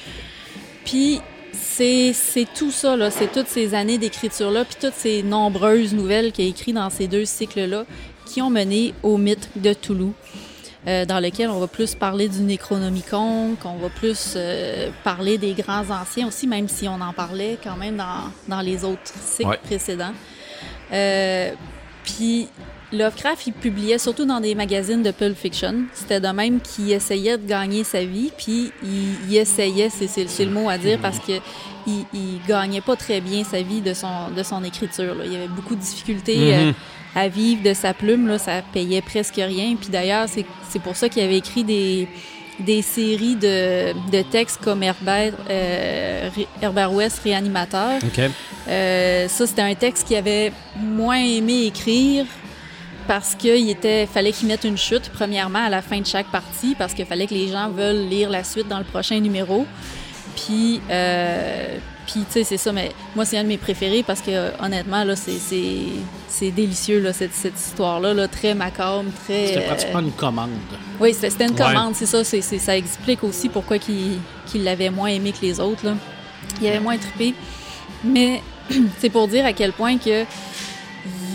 Puis 0.88 1.20
c'est 1.52 2.12
c'est 2.14 2.46
tout 2.56 2.70
ça, 2.70 2.96
là, 2.96 3.10
c'est 3.10 3.30
toutes 3.30 3.48
ces 3.48 3.74
années 3.74 3.98
d'écriture-là, 3.98 4.64
puis 4.64 4.76
toutes 4.80 4.94
ces 4.94 5.22
nombreuses 5.22 5.92
nouvelles 5.92 6.32
qu'il 6.32 6.46
a 6.46 6.48
écrites 6.48 6.74
dans 6.74 6.88
ces 6.88 7.06
deux 7.08 7.26
cycles-là 7.26 7.84
qui 8.26 8.40
ont 8.40 8.48
mené 8.50 8.94
au 9.02 9.18
mythe 9.18 9.50
de 9.56 9.72
Toulouse 9.74 10.12
euh, 10.86 11.04
dans 11.04 11.20
lequel 11.20 11.50
on 11.50 11.58
va 11.58 11.66
plus 11.66 11.94
parler 11.94 12.28
du 12.28 12.40
Necronomicon, 12.40 13.56
qu'on 13.62 13.76
va 13.76 13.90
plus 13.90 14.32
euh, 14.36 14.88
parler 15.04 15.36
des 15.36 15.52
grands 15.52 15.90
anciens 15.90 16.26
aussi, 16.28 16.46
même 16.46 16.68
si 16.68 16.88
on 16.88 17.00
en 17.02 17.12
parlait 17.12 17.58
quand 17.62 17.76
même 17.76 17.96
dans, 17.96 18.30
dans 18.48 18.60
les 18.62 18.84
autres 18.84 19.12
cycles 19.20 19.50
Ouais. 19.50 19.60
précédents. 19.62 20.12
Euh, 20.92 21.52
Puis 22.04 22.48
Lovecraft, 22.92 23.46
il 23.48 23.52
publiait 23.52 23.98
surtout 23.98 24.24
dans 24.24 24.40
des 24.40 24.54
magazines 24.54 25.02
de 25.02 25.10
Pulp 25.10 25.36
Fiction. 25.36 25.74
C'était 25.92 26.20
de 26.20 26.28
même 26.28 26.60
qu'il 26.60 26.90
essayait 26.92 27.36
de 27.36 27.46
gagner 27.46 27.84
sa 27.84 28.02
vie, 28.04 28.30
puis 28.36 28.72
il, 28.82 29.14
il 29.28 29.36
essayait, 29.36 29.90
c'est, 29.90 30.44
le 30.44 30.50
mot 30.50 30.68
à 30.70 30.78
dire, 30.78 30.98
parce 31.00 31.18
que 31.18 31.32
il, 31.86 32.04
il 32.14 32.40
gagnait 32.48 32.80
pas 32.80 32.96
très 32.96 33.20
bien 33.20 33.44
sa 33.44 33.60
vie 33.62 33.80
de 33.82 33.92
son, 33.94 34.30
de 34.34 34.42
son 34.42 34.64
écriture. 34.64 35.14
là. 35.14 35.24
Il 35.26 35.32
y 35.32 35.36
avait 35.36 35.48
beaucoup 35.48 35.74
de 35.74 35.80
difficultés 35.80 36.54
euh, 36.54 36.64
Mhm. 36.66 36.74
à 37.14 37.28
vivre 37.28 37.62
de 37.62 37.74
sa 37.74 37.92
plume. 37.94 38.26
Là, 38.26 38.38
ça 38.38 38.62
payait 38.72 39.02
presque 39.02 39.36
rien. 39.36 39.76
Puis 39.78 39.90
d'ailleurs, 39.90 40.26
c'est, 40.28 40.78
pour 40.80 40.96
ça 40.96 41.08
qu'il 41.10 41.22
avait 41.22 41.38
écrit 41.38 41.64
des, 41.64 42.08
des 42.60 42.82
séries 42.82 43.36
de, 43.36 43.92
de 44.10 44.22
textes 44.22 44.60
comme 44.62 44.82
Herbert, 44.82 45.34
euh, 45.50 46.28
Herbert 46.62 46.92
West, 46.92 47.20
Réanimateur. 47.22 47.98
OK. 48.02 48.20
Euh, 48.68 49.28
ça, 49.28 49.46
c'était 49.46 49.62
un 49.62 49.74
texte 49.74 50.06
qu'il 50.06 50.16
avait 50.16 50.52
moins 50.76 51.22
aimé 51.22 51.66
écrire 51.66 52.24
parce 53.08 53.34
qu'il 53.34 53.68
était, 53.70 54.06
fallait 54.06 54.30
qu'il 54.32 54.46
mette 54.46 54.62
une 54.64 54.78
chute, 54.78 55.10
premièrement, 55.12 55.64
à 55.64 55.70
la 55.70 55.82
fin 55.82 55.98
de 55.98 56.06
chaque 56.06 56.30
partie, 56.30 56.76
parce 56.78 56.94
qu'il 56.94 57.06
fallait 57.06 57.26
que 57.26 57.34
les 57.34 57.48
gens 57.48 57.68
veulent 57.70 58.06
lire 58.08 58.30
la 58.30 58.44
suite 58.44 58.68
dans 58.68 58.78
le 58.78 58.84
prochain 58.84 59.18
numéro. 59.18 59.66
Puis, 60.36 60.80
euh, 60.90 61.78
puis 62.06 62.20
tu 62.20 62.32
sais, 62.32 62.44
c'est 62.44 62.56
ça, 62.58 62.70
mais 62.72 62.92
moi, 63.16 63.24
c'est 63.24 63.36
un 63.38 63.42
de 63.42 63.48
mes 63.48 63.56
préférés 63.58 64.04
parce 64.06 64.20
que, 64.20 64.52
honnêtement, 64.62 65.02
là, 65.04 65.16
c'est, 65.16 65.38
c'est, 65.38 65.86
c'est 66.28 66.50
délicieux, 66.52 67.00
là, 67.00 67.12
cette, 67.12 67.34
cette 67.34 67.58
histoire-là, 67.58 68.14
là, 68.14 68.28
très 68.28 68.54
macabre, 68.54 69.04
très... 69.24 69.46
C'était 69.48 69.58
euh, 69.60 69.66
pratiquement 69.66 70.00
une 70.00 70.12
commande. 70.12 70.50
oui, 71.00 71.12
c'était 71.12 71.30
c'était 71.30 71.44
une 71.46 71.50
Ouais. 71.52 71.56
commande, 71.56 71.94
c'est 71.96 72.06
ça. 72.06 72.22
c'est 72.22 72.40
c'est- 72.40 72.58
ça 72.58 72.76
explique 72.76 73.24
aussi 73.24 73.48
pourquoi 73.48 73.78
qu'il 73.78 74.18
qu'il 74.46 74.62
l'avait 74.64 74.90
moins 74.90 75.08
aimé 75.08 75.32
que 75.32 75.44
les 75.44 75.58
autres. 75.60 75.84
Là. 75.84 75.94
Il 76.60 76.68
avait 76.68 76.80
moins 76.80 76.96
trippé. 76.98 77.34
Mais 78.04 78.42
c'est 78.98 79.10
pour 79.10 79.26
dire 79.28 79.44
à 79.44 79.52
quel 79.52 79.72
point 79.72 79.98
que 79.98 80.24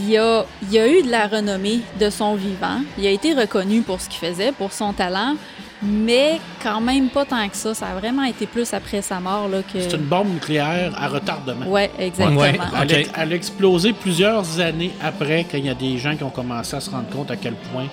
il 0.03 0.09
y 0.11 0.17
a, 0.17 0.45
il 0.69 0.77
a 0.77 0.87
eu 0.87 1.01
de 1.03 1.09
la 1.09 1.27
renommée 1.27 1.79
de 1.99 2.09
son 2.09 2.35
vivant. 2.35 2.79
Il 2.97 3.07
a 3.07 3.09
été 3.11 3.33
reconnu 3.33 3.81
pour 3.81 4.01
ce 4.01 4.09
qu'il 4.09 4.19
faisait, 4.19 4.51
pour 4.51 4.71
son 4.73 4.91
talent, 4.93 5.35
mais 5.81 6.39
quand 6.61 6.81
même 6.81 7.09
pas 7.09 7.25
tant 7.25 7.47
que 7.47 7.55
ça. 7.55 7.73
Ça 7.73 7.87
a 7.87 7.95
vraiment 7.95 8.23
été 8.23 8.45
plus 8.45 8.73
après 8.73 9.01
sa 9.01 9.19
mort 9.19 9.47
là, 9.47 9.61
que... 9.61 9.79
C'est 9.81 9.93
une 9.93 10.03
bombe 10.03 10.33
nucléaire 10.33 10.93
à 10.97 11.07
retardement. 11.07 11.65
Ouais, 11.67 11.89
exactement. 11.97 12.41
Ouais. 12.41 12.57
Elle, 12.81 12.93
a, 12.95 12.99
elle 13.23 13.33
a 13.33 13.35
explosé 13.35 13.93
plusieurs 13.93 14.59
années 14.59 14.91
après, 15.01 15.45
quand 15.49 15.57
il 15.57 15.65
y 15.65 15.69
a 15.69 15.73
des 15.75 15.97
gens 15.97 16.15
qui 16.15 16.23
ont 16.23 16.29
commencé 16.29 16.75
à 16.75 16.79
se 16.81 16.89
rendre 16.89 17.09
compte 17.09 17.31
à 17.31 17.35
quel 17.37 17.53
point 17.53 17.87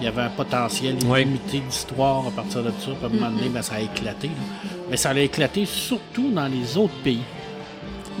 il 0.00 0.04
y 0.04 0.08
avait 0.08 0.22
un 0.22 0.28
potentiel 0.28 0.96
Ouais. 1.06 1.22
illimité 1.22 1.60
d'histoire 1.60 2.26
à 2.26 2.30
partir 2.30 2.62
de 2.62 2.68
ça. 2.70 2.90
Puis 2.90 2.96
à 3.02 3.06
un 3.06 3.08
moment 3.08 3.30
donné, 3.30 3.48
ben, 3.48 3.62
ça 3.62 3.76
a 3.76 3.80
éclaté. 3.80 4.28
là. 4.28 4.68
Mais 4.90 4.96
ça 4.96 5.10
a 5.10 5.18
éclaté 5.18 5.64
surtout 5.64 6.30
dans 6.30 6.46
les 6.46 6.76
autres 6.76 6.94
pays. 7.02 7.22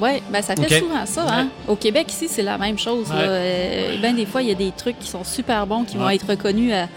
Oui, 0.00 0.22
ben 0.30 0.42
ça 0.42 0.54
fait 0.56 0.78
souvent 0.80 1.06
ça. 1.06 1.24
Hein? 1.28 1.48
Au 1.66 1.76
Québec, 1.76 2.06
ici, 2.10 2.28
c'est 2.28 2.42
la 2.42 2.58
même 2.58 2.78
chose. 2.78 3.08
là. 3.08 3.16
Euh, 3.20 3.96
ben, 4.00 4.14
des 4.14 4.26
fois, 4.26 4.42
il 4.42 4.48
y 4.48 4.52
a 4.52 4.54
des 4.54 4.72
trucs 4.72 4.98
qui 4.98 5.08
sont 5.08 5.24
super 5.24 5.66
bons 5.66 5.84
qui 5.84 5.96
vont 5.96 6.08
être 6.10 6.26
reconnus 6.28 6.72
à, 6.72 6.88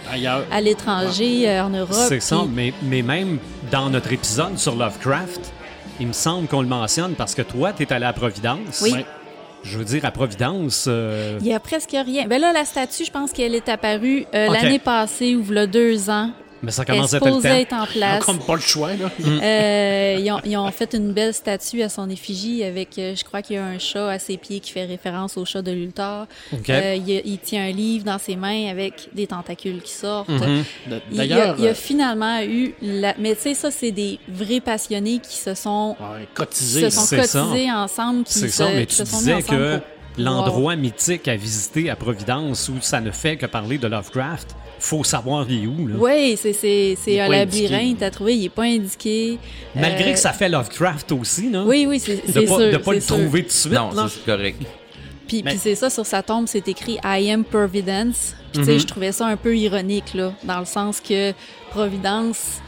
à 0.52 0.62
l'étranger, 0.62 1.50
euh, 1.50 1.64
en 1.64 1.70
Europe. 1.70 1.94
C'est 1.94 2.20
ça, 2.20 2.38
puis- 2.38 2.50
mais, 2.54 2.74
mais 2.84 3.02
même 3.02 3.40
dans 3.72 3.90
notre 3.90 4.12
épisode 4.12 4.58
sur 4.58 4.76
Lovecraft, 4.76 5.52
il 6.00 6.08
me 6.08 6.14
semble 6.14 6.48
qu'on 6.48 6.62
le 6.62 6.68
mentionne 6.68 7.14
parce 7.14 7.36
que 7.36 7.42
toi, 7.42 7.74
tu 7.74 7.84
es 7.84 7.94
allé 7.94 8.06
à 8.06 8.14
Providence. 8.14 8.82
Oui. 8.82 8.94
Je 9.64 9.78
veux 9.78 9.84
dire, 9.84 10.06
à 10.06 10.12
Providence, 10.12 10.86
euh, 10.88 11.38
Il 11.42 11.48
y 11.48 11.54
a 11.54 11.60
presque 11.60 11.92
rien. 11.92 12.26
Ben 12.28 12.40
là, 12.40 12.54
la 12.54 12.64
statue, 12.64 13.04
je 13.04 13.12
pense 13.12 13.34
qu'elle 13.34 13.54
est 13.54 13.68
apparue 13.68 14.26
euh, 14.34 14.48
l'année 14.50 14.80
passée 14.80 15.36
ou 15.36 15.44
il 15.50 15.68
deux 15.68 16.10
ans. 16.10 16.32
Mais 16.62 16.72
ça 16.72 16.84
Elle 16.88 16.96
est 16.96 16.98
commence 16.98 17.14
à 17.46 17.60
être 17.60 17.74
en 17.74 17.86
place. 17.86 18.24
Comme 18.26 18.40
pas 18.40 18.56
le 18.56 18.62
choix, 18.62 18.94
là. 18.94 19.10
Euh, 19.26 20.18
ils, 20.20 20.32
ont, 20.32 20.40
ils 20.46 20.58
ont 20.58 20.72
fait 20.72 20.94
une 20.94 21.14
belle 21.14 21.34
statue 21.34 21.82
à 21.82 21.90
son 21.90 22.10
effigie 22.10 22.64
avec, 22.64 22.98
euh, 22.98 23.16
je 23.16 23.24
crois 23.24 23.42
qu'il 23.42 23.56
y 23.56 23.60
a 23.60 23.66
un 23.66 23.80
chat 23.80 24.10
à 24.10 24.20
ses 24.20 24.38
pieds 24.38 24.60
qui 24.60 24.72
fait 24.72 24.86
référence 24.86 25.38
au 25.38 25.46
chat 25.46 25.62
de 25.62 25.72
Luthor. 25.72 26.28
OK. 26.54 26.70
Euh, 26.70 26.98
il, 27.26 27.38
tient 27.40 27.64
un 27.66 27.72
livre 27.72 28.06
dans 28.06 28.18
ses 28.20 28.36
mains 28.36 28.70
avec 28.70 29.10
des 29.14 29.28
tentacules 29.28 29.82
qui 29.82 29.94
sortent. 29.94 30.30
D- 30.30 31.02
Il 31.12 31.18
y 31.18 31.22
a- 31.22 31.28
D'ailleurs, 31.28 31.56
il 31.58 31.64
y 31.64 31.68
a, 31.68 31.72
euh, 31.72 31.74
finalement 31.76 32.42
eu... 32.42 32.74
La... 32.82 33.14
Mais 33.20 33.36
tu 33.36 33.42
sais, 33.42 33.54
ça, 33.54 33.72
c'est 33.72 33.92
des 33.92 34.20
vrais 34.28 34.60
passionnés 34.60 35.20
qui 35.20 35.38
se 35.38 35.54
sont, 35.54 35.96
ouais, 36.00 36.22
qui 36.28 36.34
cotisé. 36.34 36.82
se 36.82 36.90
sont 36.90 37.02
C'est 37.02 37.24
ça. 37.24 37.42
cotisés 37.44 37.72
ensemble. 37.72 38.24
C'est 38.26 38.48
se- 38.50 38.58
ça, 38.58 38.70
mais 38.74 38.86
tu 38.86 38.96
se 38.96 39.06
sont 39.06 39.18
mis 39.18 39.22
disais 39.24 39.34
ensemble 39.36 39.58
que 39.60 40.22
l'endroit 40.22 40.76
mythique 40.76 41.28
à 41.28 41.36
visiter 41.36 41.90
à 41.90 41.96
Providence 41.96 42.68
où 42.70 42.76
ça 42.82 43.00
ne 43.00 43.12
fait 43.12 43.38
que 43.38 43.46
parler 43.46 43.78
de 43.78 43.88
Lovecraft, 43.88 44.56
faut 44.80 45.04
savoir 45.04 45.46
il 45.50 45.64
est 45.64 45.68
où. 45.68 45.88
Là. 45.88 45.96
Oui, 45.98 46.38
c'est, 46.38 47.20
un 47.22 47.28
labyrinthe 47.28 48.02
à 48.02 48.10
trouver, 48.10 48.36
il 48.36 48.42
n'est 48.44 48.50
pas 48.50 48.64
indiqué. 48.64 49.38
Malgré 49.76 50.10
Euh, 50.12 50.14
que 50.14 50.20
ça 50.20 50.32
fait 50.34 50.50
Lovecraft 50.50 51.12
aussi, 51.12 51.48
non? 51.48 51.66
Oui, 51.68 51.86
oui, 51.88 52.00
c'est, 52.00 52.16
De 52.26 52.32
c'est 52.32 52.42
pas, 52.46 52.58
sûr. 52.58 52.72
de 52.72 52.78
pas 52.78 52.94
le 52.94 53.02
sûr. 53.02 53.16
trouver 53.18 53.42
tout 53.44 53.48
de 53.50 53.54
suite. 53.54 53.74
Non, 53.74 53.92
c'est 54.08 54.26
correct. 54.26 54.62
Puis, 55.28 55.44
Mais- 55.44 55.52
puis 55.52 55.60
c'est 55.62 55.76
ça, 55.76 55.90
sur 55.92 56.06
sa 56.06 56.24
tombe, 56.24 56.48
c'est 56.48 56.68
écrit 56.68 56.98
I 57.04 57.30
am 57.32 57.44
Providence. 57.44 58.34
Puis, 58.52 58.62
tu 58.62 58.66
sais, 58.66 58.74
Mhm. 58.74 58.80
je 58.80 58.88
trouvais 58.88 59.12
ça 59.12 59.28
un 59.28 59.38
peu 59.38 59.56
ironique, 59.56 60.14
là, 60.16 60.34
dans 60.44 60.60
le 60.60 60.66
sens 60.66 61.00
que 61.02 61.34
Providence 61.70 62.62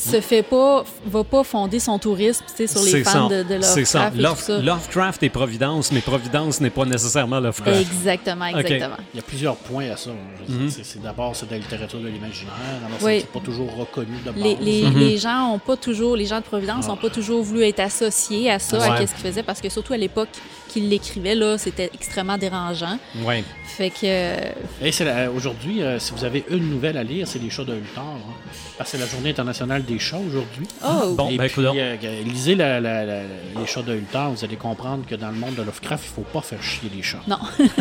se 0.00 0.20
fait 0.20 0.42
pas, 0.42 0.84
va 1.06 1.24
pas 1.24 1.44
fonder 1.44 1.78
son 1.78 1.98
tourisme, 1.98 2.44
tu 2.48 2.54
sais, 2.56 2.66
sur 2.66 2.82
les 2.82 3.04
fans 3.04 3.28
ça. 3.28 3.42
de, 3.44 3.56
de 3.56 3.60
C'est 3.62 3.84
ça. 3.84 4.10
Lovecraft 4.10 4.20
Love- 4.20 4.40
ça. 4.40 4.58
Lovecraft 4.62 5.22
et 5.22 5.28
Providence, 5.28 5.92
mais 5.92 6.00
Providence 6.00 6.60
n'est 6.60 6.70
pas 6.70 6.84
nécessairement 6.84 7.40
Lovecraft. 7.40 7.80
Exactement, 7.80 8.46
exactement. 8.46 8.96
Il 9.14 9.16
y 9.16 9.20
a 9.20 9.22
plusieurs 9.22 9.56
points 9.56 9.90
à 9.90 9.96
ça. 9.96 10.10
Mhm. 10.48 10.70
c'est- 10.70 11.00
D'abord, 11.02 11.34
c'est 11.36 11.46
de 11.46 11.52
la 11.52 11.58
littérature 11.58 11.98
de 12.00 12.08
l'imaginaire. 12.08 12.52
Alors, 12.86 12.98
Oui. 13.02 13.20
c'est 13.20 13.26
pas 13.32 13.40
toujours 13.40 13.74
reconnu 13.76 14.16
de 14.24 14.30
base. 14.30 14.42
Les, 14.42 14.56
les, 14.56 14.82
Mhm. 14.88 14.98
les 14.98 15.18
gens 15.18 15.52
ont 15.54 15.58
pas 15.58 15.76
toujours, 15.76 16.16
les 16.16 16.26
gens 16.26 16.38
de 16.40 16.44
Providence 16.44 16.86
Ah. 16.88 16.92
ont 16.92 16.96
pas 16.96 17.10
toujours 17.10 17.42
voulu 17.42 17.62
être 17.64 17.80
associés 17.80 18.50
à 18.50 18.58
ça, 18.58 18.78
Ouais. 18.78 18.88
à 19.02 19.06
ce 19.06 19.14
qu'ils 19.14 19.24
faisaient, 19.24 19.42
parce 19.42 19.60
que 19.60 19.68
surtout 19.68 19.92
à 19.92 19.96
l'époque, 19.96 20.28
qu'il 20.70 20.88
l'écrivait, 20.88 21.34
là, 21.34 21.58
c'était 21.58 21.90
extrêmement 21.94 22.38
dérangeant. 22.38 22.98
Ouais. 23.24 23.44
Fait 23.64 23.90
que. 23.90 23.96
euh, 24.04 24.36
Et 24.82 24.92
c'est 24.92 25.04
la- 25.04 25.30
aujourd'hui, 25.30 25.82
euh, 25.82 25.98
si 25.98 26.12
vous 26.12 26.24
avez 26.24 26.44
une 26.50 26.70
nouvelle 26.70 26.96
à 26.96 27.02
lire, 27.04 27.26
c'est 27.28 27.38
les 27.38 27.50
chats 27.50 27.64
de 27.64 27.72
Luthor. 27.74 28.04
hein. 28.04 28.32
Parce 28.78 28.90
que 28.92 28.96
c'est 28.96 29.02
la 29.02 29.08
journée 29.10 29.30
internationale 29.30 29.84
des 29.84 29.98
chats 29.98 30.16
aujourd'hui. 30.18 30.66
Oh! 30.84 31.14
Bon, 31.14 31.28
Et 31.30 31.36
ben, 31.36 31.48
puis, 31.48 31.64
euh, 31.66 31.96
lisez 32.24 32.54
la- 32.54 32.80
la- 32.80 33.04
la- 33.04 33.22
les 33.22 33.66
chats 33.66 33.82
de 33.82 33.92
Luthor, 33.92 34.30
vous 34.30 34.44
allez 34.44 34.56
comprendre 34.56 35.04
que 35.06 35.14
dans 35.14 35.28
le 35.30 35.36
monde 35.36 35.54
de 35.54 35.62
Lovecraft, 35.62 36.04
il 36.06 36.14
faut 36.14 36.22
pas 36.32 36.40
faire 36.40 36.62
chier 36.62 36.90
les 36.94 37.02
chats. 37.02 37.22
Non. 37.28 37.38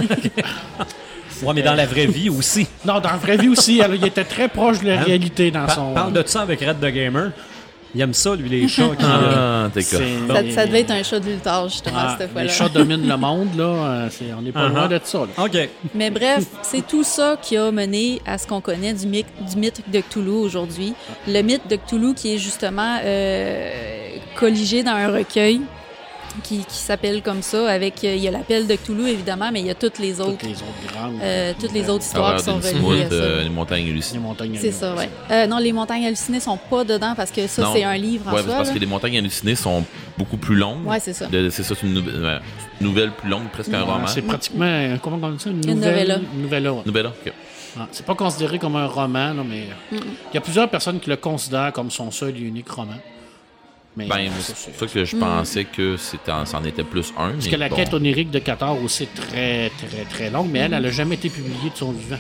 Ouais, 1.42 1.54
mais 1.54 1.62
dans 1.62 1.74
la 1.76 1.86
vraie 1.86 2.06
vie 2.08 2.30
aussi. 2.30 2.68
Non, 2.84 3.00
dans 3.00 3.12
la 3.12 3.16
vraie 3.18 3.38
vie 3.38 3.48
aussi, 3.48 3.80
elle- 3.80 3.96
il 3.96 4.06
était 4.06 4.26
très 4.26 4.50
proche 4.50 4.80
de 4.82 4.88
la 4.90 5.00
Hein? 5.00 5.04
réalité 5.06 5.52
dans 5.52 5.66
Pa- 5.68 5.74
son. 5.76 5.94
Parle 5.94 6.12
de 6.12 6.24
ça 6.26 6.42
avec 6.42 6.60
Red 6.60 6.82
the 6.82 6.88
Gamer. 6.92 7.32
Il 7.96 8.02
aime 8.02 8.14
ça, 8.14 8.36
lui, 8.36 8.48
les 8.50 8.68
chats. 8.68 8.84
qui, 8.98 9.04
euh, 9.04 9.66
Ah, 9.66 9.70
t'es 9.74 9.82
C'est- 9.82 9.98
ça, 10.28 10.52
ça 10.54 10.66
devait 10.68 10.82
être 10.82 10.92
un 10.92 11.02
chat 11.04 11.20
de 11.20 11.26
Luthor, 11.30 11.70
justement, 11.70 11.98
Ah, 12.00 12.16
cette 12.18 12.28
les 12.28 12.34
fois-là. 12.34 12.48
chats 12.50 12.70
dominent 12.70 13.08
le 13.08 13.18
monde, 13.18 13.48
là. 13.58 13.64
euh, 13.64 14.08
c'est- 14.12 14.32
on 14.38 14.42
n'est 14.42 14.52
pas 14.52 14.68
Uh-huh. 14.70 14.74
loin 14.76 14.88
de 14.88 15.00
ça. 15.04 15.20
là. 15.20 15.44
OK. 15.44 15.70
Mais 15.96 16.10
bref, 16.12 16.46
c'est 16.62 16.86
tout 16.86 17.04
ça 17.04 17.36
qui 17.42 17.58
a 17.58 17.72
mené 17.72 18.22
à 18.26 18.38
ce 18.38 18.46
qu'on 18.46 18.62
connaît 18.62 18.94
du, 18.94 19.08
mythe- 19.08 19.26
du 19.52 19.58
mythe 19.58 19.82
de 19.92 20.00
Cthulhu 20.02 20.30
aujourd'hui. 20.30 20.94
Le 21.28 21.42
mythe 21.42 21.68
de 21.68 21.76
Cthulhu 21.78 22.14
qui 22.14 22.36
est 22.36 22.38
justement 22.38 22.98
euh, 23.04 23.72
colligé 24.40 24.84
dans 24.84 24.92
un 24.92 25.08
recueil 25.12 25.62
qui, 26.42 26.60
qui 26.66 26.76
s'appelle 26.78 27.22
comme 27.22 27.42
ça. 27.42 27.70
Avec, 27.70 28.04
euh, 28.04 28.16
il 28.16 28.22
y 28.24 28.28
a 28.28 28.32
l'appel 28.32 28.68
de 28.68 28.76
Cthulhu, 28.76 29.08
évidemment, 29.10 29.50
mais 29.52 29.60
il 29.62 29.66
y 29.68 29.70
a 29.70 29.76
toutes 29.76 30.00
les 30.00 30.20
autres, 30.22 30.32
Toutes 30.38 30.44
les 30.44 30.56
autres 30.56 30.94
grandes. 30.94 31.14
euh, 31.22 31.54
toutes 31.60 31.74
les 31.74 31.90
autres 31.90 32.04
histoires 32.06 32.36
qui 32.38 32.44
sont 32.44 32.56
reliées 32.58 32.68
à 32.68 32.80
smoute, 32.80 33.10
ça. 33.10 33.14
euh, 33.16 33.44
les 33.44 33.50
montagnes 33.50 33.90
hallucinées. 33.90 34.20
montagnes 34.20 34.58
C'est 34.60 34.72
ça, 34.72 34.96
ouais. 34.96 35.10
Euh, 35.32 35.48
non, 35.48 35.58
les 35.58 35.72
montagnes 35.74 36.06
hallucinées 36.06 36.40
sont 36.40 36.58
pas 36.70 36.84
dedans 36.84 37.14
parce 37.16 37.32
que 37.32 37.48
ça, 37.48 37.70
c'est 37.74 37.84
un 37.84 37.98
livre 37.98 38.28
en 38.30 38.34
Ouais, 38.36 38.44
soi. 38.44 38.56
parce 38.56 38.70
là. 38.70 38.74
que 38.74 38.80
les 38.80 38.86
montagnes 38.86 39.18
hallucinées 39.18 39.56
sont 39.56 39.84
beaucoup 40.18 40.38
plus 40.38 40.56
longues. 40.56 40.86
Ouais, 40.86 41.00
c'est 41.00 41.14
ça. 41.14 41.28
C'est 41.32 41.64
ça, 41.64 41.76
c'est 41.76 41.86
une 41.86 41.94
nouvelle, 41.94 42.42
nouvelle 42.82 43.12
plus 43.12 43.30
longue, 43.30 43.50
presque 43.52 43.74
un 43.74 43.84
roman. 43.84 44.08
C'est 44.08 44.22
pratiquement, 44.22 44.66
euh, 44.66 44.98
comment 45.02 45.20
on 45.22 45.32
dit 45.32 45.40
ça, 45.44 45.50
une 45.50 45.58
Une 45.68 45.76
nouvelle. 45.76 46.08
novella. 46.08 46.20
Une 46.36 46.42
novella, 46.44 46.74
ouais. 46.74 46.82
Nouvelle, 46.86 47.06
ok. 47.08 47.34
Ah, 47.80 47.88
C'est 47.92 48.06
pas 48.06 48.16
considéré 48.16 48.58
comme 48.58 48.76
un 48.76 48.88
roman, 48.88 49.34
là, 49.34 49.44
mais 49.48 49.68
euh, 49.94 49.98
il 50.32 50.36
y 50.36 50.38
a 50.38 50.42
plusieurs 50.42 50.68
personnes 50.70 51.00
qui 51.00 51.10
le 51.10 51.18
considèrent 51.18 51.72
comme 51.72 51.92
son 51.92 52.10
seul 52.10 52.36
et 52.36 52.40
unique 52.42 52.68
roman. 52.70 52.96
Mais 53.98 54.08
Ben, 54.08 54.32
c'est 54.40 54.72
pour 54.72 54.88
ça 54.90 54.94
que 54.94 55.04
je 55.06 55.16
pensais 55.18 55.66
que 55.66 55.98
c'en 56.46 56.64
était 56.64 56.84
plus 56.84 57.12
un. 57.18 57.32
Parce 57.32 57.46
mais 57.46 57.52
que 57.52 57.56
la 57.58 57.70
bon. 57.70 57.76
quête 57.76 57.94
onirique 57.94 58.32
de 58.32 58.40
Qatar 58.40 58.80
aussi 58.82 59.04
est 59.04 59.14
très, 59.16 59.72
très, 59.72 60.04
très 60.10 60.30
longue, 60.30 60.50
mais 60.52 60.60
elle, 60.60 60.74
elle 60.74 60.84
n'a 60.84 60.92
jamais 60.92 61.16
été 61.16 61.30
publiée 61.30 61.70
de 61.72 61.76
son 61.76 61.92
vivant. 61.92 62.18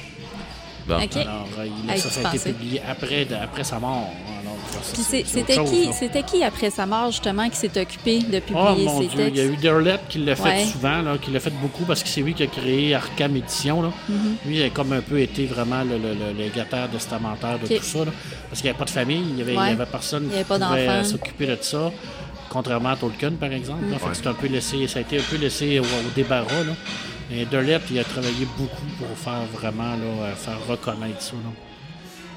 Bon. 0.88 0.96
Alors, 0.96 1.48
euh, 1.60 1.68
il- 1.94 2.00
ça, 2.00 2.10
ça 2.10 2.28
a 2.30 2.36
été 2.36 2.52
publié 2.52 2.82
après, 2.90 3.24
de- 3.26 3.36
après 3.36 3.64
sa 3.64 3.80
mort. 3.80 4.10
Alors, 4.42 4.58
c'était 4.84 5.56
chose, 5.56 5.70
qui, 5.70 5.86
là. 5.86 5.92
c'était 5.94 6.24
qui 6.24 6.44
après 6.44 6.70
sa 6.70 6.86
mort 6.86 7.12
justement 7.12 7.50
qui 7.50 7.56
s'est 7.58 7.82
occupé 7.82 8.20
de 8.20 8.40
publier 8.40 8.66
Oh 8.70 8.76
mon 8.78 9.02
ses 9.02 9.08
Dieu, 9.08 9.28
il 9.30 9.36
y 9.36 9.40
a 9.40 9.44
textes? 9.44 9.60
Eu 9.60 9.62
Derlet 9.62 10.00
qui 10.10 10.18
l'a 10.20 10.36
fait 10.36 10.44
Ouais. 10.44 10.66
souvent, 10.66 11.02
là, 11.02 11.18
qui 11.22 11.32
l'a 11.32 11.40
fait 11.40 11.54
beaucoup 11.62 11.84
parce 11.86 12.04
que 12.04 12.10
c'est 12.10 12.22
lui 12.22 12.34
qui 12.34 12.44
a 12.44 12.48
créé 12.48 12.94
Arkham 12.96 13.36
Édition. 13.36 13.82
Là. 13.82 13.90
Mm-hmm. 14.10 14.48
Lui, 14.48 14.58
il 14.58 14.64
a 14.64 14.70
comme 14.70 14.94
un 14.94 15.02
peu 15.02 15.20
été 15.20 15.46
vraiment 15.46 15.84
le, 15.84 15.98
le, 15.98 16.14
le- 16.14 16.34
légataire 16.38 16.90
testamentaire 16.90 17.60
de 17.60 17.68
tout 17.68 17.84
ça. 17.84 18.00
là. 18.00 18.12
parce 18.50 18.62
qu'il 18.62 18.64
n'y 18.66 18.70
avait 18.70 18.80
pas 18.80 18.86
de 18.86 18.90
famille, 18.90 19.24
il 19.30 19.36
n'y 19.36 19.42
avait, 19.42 19.56
Ouais. 19.58 19.76
personne 19.92 20.24
Il 20.26 20.32
y 20.32 20.34
avait 20.36 20.44
qui 20.44 20.50
pas 20.50 20.60
pouvait 20.60 21.04
s'occuper 21.04 21.46
de 21.48 21.58
ça. 21.62 21.92
Contrairement 22.50 22.90
à 22.90 22.96
Tolkien, 22.96 23.32
par 23.40 23.52
exemple. 23.52 23.84
là. 23.90 23.98
Fait 23.98 24.04
que 24.06 24.10
Ouais. 24.10 24.16
c'est 24.16 24.28
un 24.28 24.34
peu 24.34 24.48
laissé, 24.48 24.88
ça 24.88 25.00
a 25.00 25.02
été 25.04 25.20
un 25.20 25.24
peu 25.30 25.38
laissé 25.38 25.80
au, 25.80 25.84
au 25.84 26.10
débarras. 26.16 26.64
Là. 26.66 26.74
Et 27.32 27.46
il 27.52 28.00
a 28.00 28.04
travaillé 28.04 28.48
beaucoup 28.58 28.88
pour 28.98 29.16
faire 29.16 29.42
vraiment 29.54 29.92
là, 29.92 30.24
euh, 30.24 30.36
faire 30.36 30.58
reconnaître 30.68 31.22
ça. 31.22 31.34
là. 31.34 31.69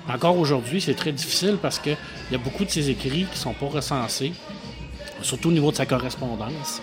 Encore 0.08 0.36
aujourd'hui, 0.38 0.80
c'est 0.80 0.94
très 0.94 1.12
difficile 1.12 1.58
parce 1.60 1.78
qu'il 1.78 1.96
y 2.30 2.34
a 2.34 2.38
beaucoup 2.38 2.64
de 2.64 2.70
ses 2.70 2.90
écrits 2.90 3.24
qui 3.24 3.32
ne 3.32 3.36
sont 3.36 3.52
pas 3.54 3.66
recensés 3.66 4.32
surtout 5.22 5.48
au 5.48 5.52
niveau 5.52 5.70
de 5.70 5.76
sa 5.76 5.86
correspondance, 5.86 6.82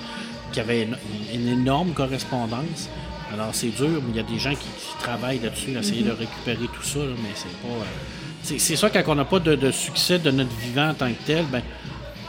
qui 0.52 0.60
avait 0.60 0.84
une, 0.84 0.98
une 1.34 1.48
énorme 1.50 1.92
correspondance. 1.92 2.90
Alors 3.34 3.50
c'est 3.54 3.68
dur, 3.68 4.02
mais 4.04 4.10
il 4.12 4.16
y 4.16 4.20
a 4.20 4.24
des 4.24 4.40
gens 4.40 4.52
qui, 4.52 4.58
qui 4.58 4.98
travaillent 5.00 5.40
là-dessus, 5.40 5.78
essayer 5.78 6.02
de 6.02 6.12
récupérer 6.12 6.68
tout 6.74 6.84
ça, 6.84 7.00
là, 7.00 7.12
mais 7.22 7.30
c'est 7.36 7.56
pas. 7.62 7.68
euh, 7.74 8.58
c'est, 8.58 8.76
ça 8.76 8.90
quand 8.90 9.04
on 9.08 9.16
n'a 9.16 9.26
pas 9.26 9.40
de, 9.40 9.56
de 9.56 9.70
succès 9.72 10.18
de 10.18 10.32
notre 10.32 10.56
vivant 10.56 10.90
en 10.90 10.94
tant 10.94 11.10
que 11.10 11.22
tel, 11.26 11.46
ben 11.46 11.62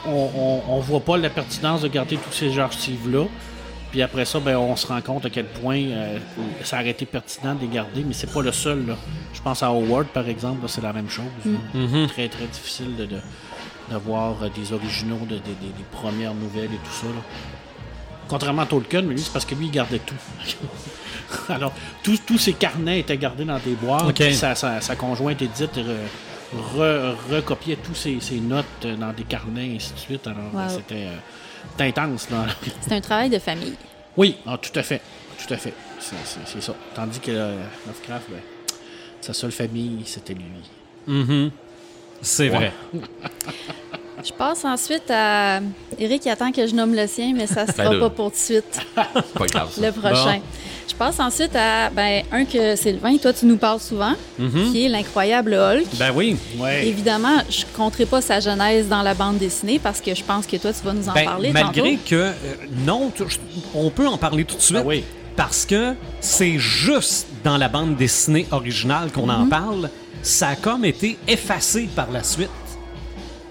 on, 0.07 0.61
on 0.69 0.81
voit 0.81 1.01
pas 1.01 1.17
la 1.17 1.31
pertinence 1.31 1.83
de 1.83 1.89
garder 1.89 2.17
tous 2.17 2.33
ces 2.33 2.59
archives-là. 2.59 3.27
Puis 3.91 4.03
après 4.03 4.25
ça, 4.25 4.39
ben, 4.39 4.57
on 4.57 4.77
se 4.77 4.87
rend 4.87 5.01
compte 5.01 5.27
à 5.27 5.31
quel 5.31 5.47
point 5.47 5.81
euh, 5.83 6.19
ça 6.63 6.77
aurait 6.81 6.91
été 6.91 7.07
pertinent 7.07 7.55
de 7.57 7.63
les 7.63 7.69
garder, 7.69 8.05
mais 8.07 8.13
c'est 8.15 8.33
pas 8.33 8.41
le 8.43 8.53
seul. 8.53 8.87
Là. 8.87 8.95
Je 9.35 9.41
pense 9.43 9.63
à 9.65 9.67
Howard, 9.67 10.07
par 10.09 10.29
exemple, 10.29 10.63
là, 10.63 10.69
c'est 10.69 10.81
la 10.83 10.93
même 10.93 11.09
chose. 11.11 11.25
là. 11.45 12.07
Très, 12.09 12.29
très 12.29 12.47
difficile 12.47 12.95
de, 12.97 13.07
de, 13.07 13.17
d'avoir 13.91 14.43
euh, 14.45 14.49
des 14.55 14.73
originaux 14.73 15.19
de- 15.23 15.35
de- 15.37 15.41
des- 15.41 15.73
des 15.77 15.85
premières 15.91 16.35
nouvelles 16.35 16.67
et 16.73 16.79
tout 16.85 16.93
ça. 16.93 17.07
là. 17.07 17.23
Contrairement 18.29 18.63
à 18.63 18.67
Tolkien, 18.67 19.03
mais 19.03 19.15
lui, 19.15 19.21
c'est 19.23 19.33
parce 19.33 19.45
que 19.45 19.57
lui, 19.57 19.67
il 19.67 19.73
gardait 19.73 19.99
tout. 19.99 20.15
Alors, 21.49 21.73
tous 22.05 22.39
ses 22.39 22.53
carnets 22.53 23.01
étaient 23.01 23.19
gardés 23.19 23.45
dans 23.45 23.59
des 23.59 23.73
boîtes. 23.75 24.05
Ok. 24.05 24.15
puis 24.15 24.35
Sa, 24.35 24.55
sa- 24.55 24.81
sa 24.81 24.95
conjointe 24.97 25.43
Edith 25.43 25.77
re- 25.79 26.79
re- 26.79 27.15
recopiait 27.35 27.77
tous 27.77 27.95
ses, 27.97 28.21
ses 28.21 28.39
notes 28.41 28.65
euh, 28.85 28.95
dans 28.97 29.13
des 29.13 29.25
carnets, 29.25 29.71
et 29.73 29.77
ainsi 29.77 29.93
de 29.95 29.99
suite. 29.99 30.27
Alors, 30.29 30.53
Wow. 30.55 30.69
c'était 30.69 31.07
euh, 31.07 31.17
c'était 31.81 32.01
intense. 32.01 32.29
Là. 32.31 32.47
C'est 32.83 32.93
un 32.95 33.01
travail 33.01 33.31
de 33.31 33.39
famille. 33.39 33.75
oui, 34.17 34.37
ah, 34.47 34.59
tout 34.61 34.77
à 34.79 34.83
fait. 34.83 35.01
Tout 35.47 35.55
à 35.55 35.57
fait. 35.57 35.73
C'est 35.99 36.17
c'est- 36.25 36.41
c'est 36.47 36.61
ça. 36.63 36.75
Tandis 36.95 37.21
que 37.21 37.31
euh, 37.31 37.57
Lovecraft, 37.87 38.27
ben, 38.31 38.41
sa 39.21 39.33
seule 39.33 39.53
famille, 39.53 40.03
c'était 40.05 40.35
lui. 40.35 41.51
C'est 42.23 42.49
vrai. 42.49 42.73
Je 44.25 44.33
passe 44.33 44.65
ensuite 44.65 45.11
à. 45.11 45.61
Eric 45.99 46.25
il 46.27 46.31
attend 46.31 46.53
que 46.53 46.67
je 46.67 46.75
nomme 46.75 46.95
le 46.95 47.07
sien, 47.07 47.33
mais 47.37 47.47
ça 47.47 47.65
ne 47.67 47.73
sera 47.73 47.91
Ben 47.91 48.01
pas 48.01 48.11
pour 48.11 48.27
tout 48.31 48.37
de 48.37 48.43
suite. 48.43 48.81
Pas 48.95 49.47
grave. 49.47 49.71
ça. 49.73 49.81
Le 49.87 49.93
prochain. 49.93 50.41
Je 50.89 50.95
passe 50.97 51.21
ensuite 51.21 51.55
à 51.55 51.89
ben, 51.91 52.23
un 52.33 52.45
que 52.45 52.75
Sylvain, 52.77 53.17
toi 53.17 53.33
tu 53.33 53.47
nous 53.47 53.57
parles 53.57 53.81
souvent, 53.81 54.13
qui 54.73 54.85
est 54.85 54.89
l'incroyable 54.89 55.55
Hulk. 55.55 55.87
Ben 55.99 56.11
oui. 56.15 56.37
Ouais. 56.59 56.87
Évidemment, 56.87 57.39
je 57.49 57.61
ne 57.61 57.77
compterai 57.77 58.07
pas 58.07 58.21
sa 58.21 58.41
genèse 58.41 58.89
dans 58.89 59.03
la 59.03 59.15
bande 59.15 59.39
dessinée 59.39 59.79
parce 59.79 60.01
que 60.01 60.15
je 60.15 60.25
pense 60.25 60.47
que 60.47 60.57
toi 60.57 60.73
tu 60.73 60.85
vas 60.85 60.93
nous 60.93 61.09
en 61.09 61.13
Ben, 61.13 61.25
parler 61.25 61.53
malgré 61.53 61.93
tantôt. 61.93 62.03
que 62.09 62.15
euh, 62.17 62.33
non, 62.85 63.11
tu- 63.15 63.23
je- 63.29 63.39
on 63.75 63.89
peut 63.91 64.07
en 64.09 64.19
parler 64.19 64.45
tout 64.45 64.57
de 64.57 64.61
suite. 64.63 64.83
Oui. 64.85 65.05
Parce 65.37 65.65
que 65.65 65.95
c'est 66.21 66.59
juste 66.59 67.29
dans 67.45 67.57
la 67.57 67.69
bande 67.69 67.97
dessinée 67.97 68.47
originale 68.51 69.11
qu'on 69.13 69.29
en 69.29 69.47
parle. 69.47 69.89
Ça 70.23 70.49
a 70.49 70.57
comme 70.57 70.85
été 70.85 71.17
effacé 71.29 71.89
par 71.97 72.11
la 72.11 72.23
suite. 72.23 72.51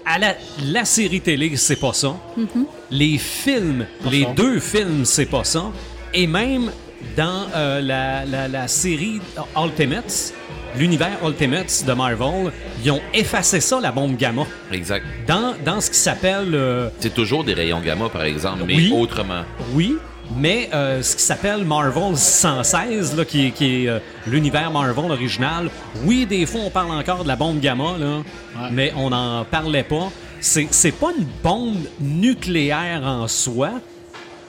À 0.04 0.18
la, 0.18 0.34
la 0.64 0.84
série 0.84 1.20
télé, 1.20 1.56
c'est 1.56 1.76
pas 1.76 1.92
ça. 1.92 2.16
Mhm. 2.36 2.66
Les 2.90 3.18
films, 3.18 3.86
les 4.10 4.24
ça. 4.24 4.30
deux 4.36 4.58
films, 4.60 5.04
c'est 5.04 5.26
pas 5.26 5.44
ça. 5.44 5.64
Et 6.12 6.26
même 6.26 6.70
dans 7.16 7.46
euh, 7.54 7.80
la, 7.80 8.24
la- 8.24 8.48
la 8.48 8.66
série 8.68 9.20
Ultimates, 9.56 10.34
l'univers 10.76 11.18
Ultimates 11.24 11.84
de 11.86 11.92
Marvel, 11.92 12.50
ils 12.84 12.90
ont 12.90 13.00
effacé 13.14 13.60
ça, 13.60 13.78
la 13.80 13.92
bombe 13.92 14.16
gamma. 14.16 14.46
Exact. 14.72 15.04
Dans, 15.26 15.54
dans 15.64 15.80
ce 15.80 15.90
qui 15.90 15.98
s'appelle 15.98 16.54
euh, 16.54 16.88
C'est 16.98 17.14
toujours 17.14 17.44
des 17.44 17.54
rayons 17.54 17.80
gamma, 17.80 18.08
par 18.08 18.24
exemple, 18.24 18.64
mais 18.66 18.74
Oui. 18.76 18.92
autrement. 18.94 19.42
Oui, 19.72 19.96
mais 20.36 20.68
euh, 20.72 21.02
ce 21.02 21.16
qui 21.16 21.22
s'appelle 21.22 21.64
Marvel 21.64 22.16
116, 22.16 23.16
là, 23.16 23.24
qui 23.24 23.46
est, 23.46 23.50
qui 23.50 23.84
est, 23.84 23.88
euh, 23.88 23.98
l'univers 24.26 24.70
Marvel 24.70 25.10
original, 25.10 25.68
oui, 26.04 26.26
des 26.26 26.46
fois, 26.46 26.60
on 26.64 26.70
parle 26.70 26.92
encore 26.92 27.22
de 27.24 27.28
la 27.28 27.36
bombe 27.36 27.60
gamma, 27.60 27.96
là, 27.98 28.22
mais 28.70 28.92
on 28.96 29.10
n'en 29.10 29.44
parlait 29.44 29.82
pas. 29.84 30.10
C'est, 30.40 30.68
c'est 30.70 30.92
pas 30.92 31.08
une 31.18 31.26
bombe 31.42 31.76
nucléaire 32.00 33.02
en 33.04 33.28
soi, 33.28 33.70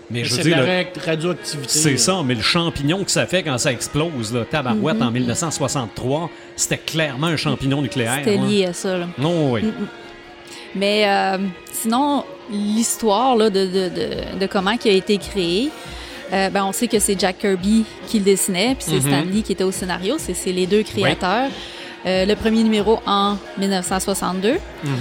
mais 0.09 0.23
je 0.23 0.49
la 0.49 0.57
ra- 0.57 0.89
radioactivité. 1.05 1.69
c'est 1.69 1.91
là. 1.91 1.97
ça, 1.97 2.21
mais 2.25 2.35
le 2.35 2.41
champignon 2.41 3.03
que 3.03 3.11
ça 3.11 3.25
fait 3.25 3.43
quand 3.43 3.57
ça 3.57 3.71
explose, 3.71 4.33
là, 4.33 4.45
tabarouette, 4.45 4.97
Mhm. 4.97 5.03
en 5.07 5.11
1963, 5.11 6.29
c'était 6.55 6.77
clairement 6.77 7.27
un 7.27 7.37
champignon 7.37 7.81
nucléaire. 7.81 8.19
C'était 8.23 8.37
lié 8.37 8.65
à 8.67 8.73
ça. 8.73 8.97
là. 8.97 9.07
Non, 9.17 9.51
oui. 9.53 9.63
Mais 10.75 11.03
euh, 11.07 11.37
sinon, 11.71 12.23
l'histoire 12.51 13.37
de, 13.37 13.49
de, 13.49 13.65
de, 13.65 14.39
de 14.39 14.45
comment 14.47 14.71
il 14.83 14.91
a 14.91 14.93
été 14.93 15.17
créé, 15.17 15.69
euh, 16.33 16.49
ben, 16.49 16.63
on 16.65 16.71
sait 16.71 16.87
que 16.87 16.99
c'est 16.99 17.19
Jack 17.19 17.39
Kirby 17.39 17.83
qui 18.07 18.19
le 18.19 18.25
dessinait, 18.25 18.75
puis 18.75 18.85
c'est 18.87 18.95
Mhm. 18.95 19.01
Stan 19.01 19.21
Lee 19.31 19.43
qui 19.43 19.51
était 19.51 19.63
au 19.63 19.71
scénario. 19.71 20.15
C'est 20.17 20.51
les 20.51 20.65
deux 20.65 20.83
créateurs. 20.83 21.49
Euh, 22.05 22.25
le 22.25 22.35
premier 22.35 22.63
numéro 22.63 22.99
en 23.05 23.35
1962. 23.57 24.53
Mhm. 24.83 24.91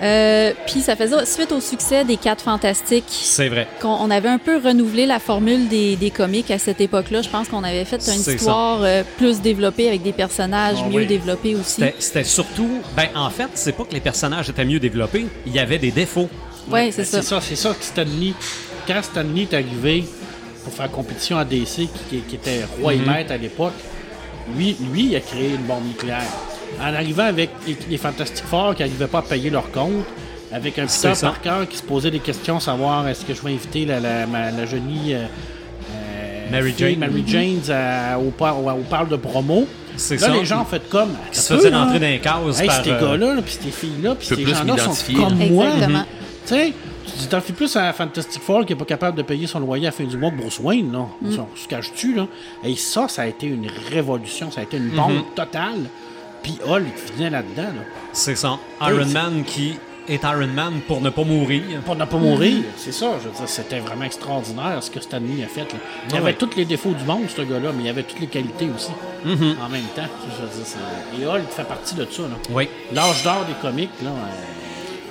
Euh, 0.00 0.52
puis 0.68 0.80
ça 0.80 0.94
faisait 0.94 1.26
suite 1.26 1.50
au 1.50 1.60
succès 1.60 2.04
des 2.04 2.16
Quatre 2.16 2.44
Fantastiques. 2.44 3.02
C'est 3.08 3.48
vrai. 3.48 3.66
qu'on 3.82 3.88
on 3.88 4.10
avait 4.12 4.28
un 4.28 4.38
peu 4.38 4.56
renouvelé 4.56 5.06
la 5.06 5.18
formule 5.18 5.66
des, 5.66 5.96
des 5.96 6.10
comics 6.10 6.48
à 6.52 6.58
cette 6.60 6.80
époque-là. 6.80 7.20
Je 7.22 7.28
pense 7.28 7.48
qu'on 7.48 7.64
avait 7.64 7.84
fait 7.84 8.00
une 8.06 8.20
histoire 8.34 8.78
euh, 8.84 9.02
plus 9.16 9.40
développée 9.40 9.88
avec 9.88 10.02
des 10.04 10.12
personnages 10.12 10.76
Ah 10.80 10.88
mieux 10.88 10.98
oui. 11.00 11.06
développés 11.06 11.56
aussi. 11.56 11.80
C'était, 11.82 11.94
c'était 11.98 12.24
surtout. 12.24 12.70
Ben, 12.96 13.08
en 13.16 13.28
fait, 13.30 13.48
c'est 13.54 13.72
pas 13.72 13.82
que 13.82 13.92
les 13.92 14.00
personnages 14.00 14.48
étaient 14.48 14.64
mieux 14.64 14.78
développés, 14.78 15.26
il 15.46 15.52
y 15.52 15.58
avait 15.58 15.78
des 15.78 15.90
défauts. 15.90 16.28
Oui, 16.70 16.92
c'est 16.92 16.98
Ben, 16.98 17.04
ça. 17.04 17.22
C'est 17.22 17.28
ça, 17.28 17.40
c'est 17.40 17.56
ça 17.56 17.70
que 17.70 17.84
Stanley, 17.84 18.32
quand 18.86 19.02
Stanley 19.02 19.42
est 19.50 19.54
arrivé 19.54 20.04
pour 20.64 20.72
faire 20.72 20.90
compétition 20.90 21.38
à 21.38 21.44
DC, 21.44 21.66
qui, 21.76 21.88
qui- 22.10 22.20
qui 22.22 22.34
était 22.36 22.64
roi 22.80 22.94
Mhm. 22.94 23.02
et 23.02 23.06
maître 23.06 23.32
à 23.32 23.36
l'époque, 23.36 23.72
lui, 24.56 24.76
lui, 24.92 25.06
il 25.10 25.16
a 25.16 25.20
créé 25.20 25.50
une 25.50 25.62
bombe 25.66 25.86
nucléaire. 25.86 26.22
En 26.80 26.94
arrivant 26.94 27.24
avec 27.24 27.50
les, 27.66 27.76
les 27.90 27.96
Fantastic 27.98 28.44
Four 28.44 28.74
qui 28.74 28.82
n'arrivaient 28.82 29.06
pas 29.06 29.18
à 29.18 29.22
payer 29.22 29.50
leur 29.50 29.70
compte, 29.72 30.04
avec 30.52 30.78
un 30.78 30.86
C'est 30.88 31.10
Peter. 31.10 31.20
Parker 31.26 31.66
qui 31.68 31.76
se 31.76 31.82
posait 31.82 32.10
des 32.10 32.20
questions, 32.20 32.58
savoir 32.60 33.06
est-ce 33.08 33.24
que 33.24 33.34
je 33.34 33.42
vais 33.42 33.52
inviter 33.52 33.84
la, 33.84 34.00
la, 34.00 34.26
ma- 34.26 34.50
la 34.50 34.64
genie 34.66 35.12
euh, 35.14 35.24
Mary 36.50 36.72
fille, 36.72 36.90
Jane. 36.90 36.98
Mary 36.98 37.24
Jane 37.26 37.60
euh, 37.68 38.14
au, 38.16 38.30
par- 38.30 38.58
au, 38.62 38.70
au 38.70 38.82
parle 38.88 39.08
de 39.08 39.16
promo. 39.16 39.66
C'est 39.96 40.20
Là, 40.20 40.28
ça. 40.28 40.32
les 40.34 40.44
gens 40.44 40.62
ont 40.62 40.64
fait 40.64 40.88
comme. 40.88 41.10
Qui 41.32 41.40
se 41.40 41.54
faisaient 41.54 41.74
rentrer 41.74 41.98
dans 41.98 42.06
les 42.06 42.20
cases 42.20 42.60
Hey, 42.60 42.66
par, 42.68 42.84
ces 42.84 42.90
euh, 42.90 43.00
gars-là, 43.00 43.34
là, 43.34 43.42
puis 43.42 43.58
ces 43.62 43.70
filles-là, 43.70 44.14
puis 44.14 44.26
ces 44.26 44.46
gens-là 44.46 44.76
sont 44.78 45.12
comme 45.14 45.38
là. 45.38 45.46
moi. 45.50 45.66
Tu 46.48 46.54
sais, 46.54 46.72
tu 47.20 47.26
t'en 47.26 47.40
fais 47.42 47.52
plus 47.52 47.76
à 47.76 47.92
Fantastic 47.92 48.40
Four 48.42 48.64
qui 48.64 48.72
est 48.72 48.76
pas 48.76 48.84
capable 48.86 49.16
de 49.18 49.22
payer 49.22 49.46
son 49.46 49.60
loyer 49.60 49.86
à 49.86 49.90
la 49.90 49.92
fin 49.92 50.04
du 50.04 50.16
mois 50.16 50.30
que 50.30 50.36
Bruce 50.36 50.58
Wayne, 50.60 50.90
là. 50.92 51.06
Mm. 51.20 51.32
Ça, 51.36 51.46
se 51.54 51.68
cache-tu, 51.68 52.14
là? 52.14 52.26
Et 52.64 52.74
ça, 52.76 53.06
ça 53.08 53.22
a 53.22 53.26
été 53.26 53.46
une 53.46 53.68
révolution, 53.92 54.50
ça 54.50 54.60
a 54.60 54.64
été 54.64 54.78
une 54.78 54.88
bombe 54.90 55.12
Mm-hmm. 55.12 55.34
totale. 55.34 55.80
Puis 56.42 56.58
Hulk 56.66 56.84
venait 57.16 57.30
là-dedans, 57.30 57.62
là. 57.64 57.82
C'est 58.12 58.34
ça. 58.36 58.58
Iron. 58.80 59.04
Man 59.06 59.44
qui 59.44 59.74
est 60.08 60.22
Iron 60.22 60.46
Man 60.46 60.80
pour 60.86 61.02
ne 61.02 61.10
pas 61.10 61.24
mourir. 61.24 61.62
Pour 61.84 61.96
ne 61.96 62.04
pas 62.06 62.16
mourir, 62.16 62.62
c'est 62.78 62.92
ça, 62.92 63.06
je 63.22 63.28
veux 63.28 63.34
dire, 63.34 63.46
c'était 63.48 63.80
vraiment 63.80 64.04
extraordinaire 64.04 64.82
ce 64.82 64.90
que 64.90 65.00
Stanley 65.00 65.44
a 65.44 65.48
fait. 65.48 65.70
là. 65.70 65.78
Il 66.08 66.14
Ah 66.14 66.16
avait 66.16 66.24
ouais. 66.26 66.32
tous 66.34 66.56
les 66.56 66.64
défauts 66.64 66.92
du 66.94 67.04
monde, 67.04 67.24
ce 67.28 67.42
gars-là, 67.42 67.72
mais 67.76 67.84
il 67.84 67.88
avait 67.90 68.04
toutes 68.04 68.20
les 68.20 68.26
qualités 68.26 68.70
aussi. 68.74 68.92
Mm-hmm. 69.26 69.54
En 69.62 69.68
même 69.68 69.82
temps, 69.94 70.06
je 70.34 70.42
veux 70.46 70.48
dire, 70.64 71.20
et 71.20 71.26
Hulk 71.42 71.50
fait 71.50 71.64
partie 71.64 71.94
de 71.94 72.06
ça, 72.10 72.22
là. 72.22 72.28
Oui. 72.50 72.68
L'âge 72.94 73.22
d'or 73.22 73.44
des 73.46 73.54
comics, 73.60 73.90
là. 74.02 74.10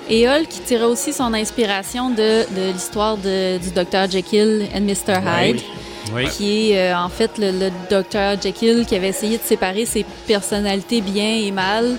Et 0.09 0.27
Hulk 0.27 0.47
qui 0.47 0.59
tirait 0.61 0.85
aussi 0.85 1.11
son 1.13 1.33
inspiration 1.33 2.09
de, 2.09 2.43
de 2.55 2.71
l'histoire 2.73 3.17
de- 3.17 3.57
du 3.57 3.71
Dr. 3.71 4.09
Jekyll 4.09 4.65
and 4.73 4.81
Mr. 4.81 5.19
Hyde, 5.25 5.59
Oui. 6.15 6.27
qui 6.29 6.71
est 6.71 6.91
euh, 6.91 6.97
en 6.97 7.09
fait 7.09 7.31
le, 7.37 7.51
le 7.51 7.69
Dr. 7.89 8.41
Jekyll 8.41 8.85
qui 8.87 8.95
avait 8.95 9.09
essayé 9.09 9.37
de 9.37 9.43
séparer 9.43 9.85
ses 9.85 10.05
personnalités 10.25 11.01
bien 11.01 11.35
et 11.43 11.51
mal. 11.51 11.97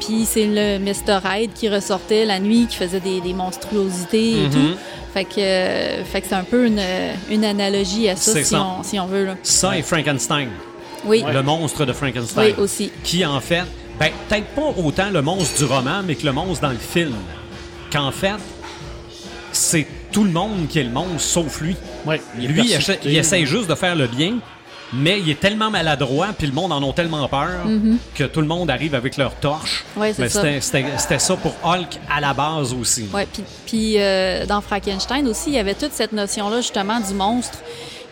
Puis 0.00 0.24
c'est 0.24 0.46
le 0.46 0.78
Mr. 0.78 1.18
Hyde 1.28 1.52
qui 1.52 1.68
ressortait 1.68 2.24
la 2.24 2.38
nuit, 2.38 2.66
qui 2.70 2.76
faisait 2.76 3.00
des, 3.00 3.20
des 3.20 3.34
monstruosités 3.34 4.44
et 4.44 4.50
tout. 4.50 4.76
Fait 5.12 5.24
que, 5.24 5.40
euh, 5.40 6.04
fait 6.04 6.20
que 6.20 6.28
c'est 6.28 6.34
un 6.36 6.44
peu 6.44 6.66
une, 6.66 6.80
une 7.30 7.44
analogie 7.44 8.08
à 8.08 8.14
ça, 8.14 8.32
si 8.34 8.44
ça. 8.44 8.62
on, 8.62 8.82
si 8.84 9.00
on 9.00 9.06
veut. 9.06 9.24
Là. 9.24 9.34
Ça 9.42 9.76
et 9.76 9.82
Frankenstein. 9.82 10.48
Oui, 11.04 11.24
Le 11.32 11.42
monstre 11.42 11.84
de 11.84 11.92
Frankenstein. 11.92 12.54
oui, 12.56 12.62
aussi. 12.62 12.92
Qui, 13.02 13.24
en 13.26 13.40
fait, 13.40 13.62
ben, 13.98 14.10
peut-être 14.28 14.46
pas 14.48 14.72
autant 14.80 15.10
le 15.10 15.22
monstre 15.22 15.58
du 15.58 15.64
roman, 15.64 16.02
mais 16.06 16.14
que 16.14 16.24
le 16.24 16.32
monstre 16.32 16.62
dans 16.62 16.70
le 16.72 16.76
film. 16.78 17.14
Qu'en 17.90 18.10
fait, 18.10 18.36
c'est 19.52 19.86
tout 20.12 20.24
le 20.24 20.30
monde 20.30 20.68
qui 20.68 20.78
est 20.78 20.84
le 20.84 20.90
monstre, 20.90 21.20
sauf 21.20 21.60
lui. 21.60 21.76
ouais, 22.06 22.20
Lui, 22.36 22.44
il, 22.46 22.54
persécuté, 22.70 22.76
essa- 22.92 22.98
il 23.04 23.16
essaye 23.16 23.46
juste 23.46 23.68
de 23.68 23.74
faire 23.74 23.94
le 23.96 24.06
bien, 24.06 24.38
mais 24.92 25.20
il 25.20 25.28
est 25.30 25.40
tellement 25.40 25.70
maladroit, 25.70 26.28
puis 26.36 26.46
le 26.46 26.52
monde 26.52 26.72
en 26.72 26.88
a 26.88 26.92
tellement 26.92 27.26
peur, 27.28 27.48
que 28.14 28.24
tout 28.24 28.40
le 28.40 28.46
monde 28.46 28.70
arrive 28.70 28.94
avec 28.94 29.16
leur 29.16 29.34
torche. 29.34 29.84
Ouais, 29.96 30.12
ça. 30.12 30.42
c'était- 30.60 31.18
ça 31.18 31.36
pour 31.36 31.54
Hulk 31.62 31.98
à 32.10 32.20
la 32.20 32.32
base 32.34 32.72
aussi. 32.72 33.06
Puis, 33.32 33.44
puis 33.66 33.94
euh, 33.98 34.46
dans 34.46 34.60
Frankenstein 34.60 35.26
aussi, 35.28 35.50
il 35.50 35.54
y 35.54 35.58
avait 35.58 35.74
toute 35.74 35.92
cette 35.92 36.12
notion-là 36.12 36.58
justement 36.60 37.00
du 37.00 37.12
monstre 37.14 37.58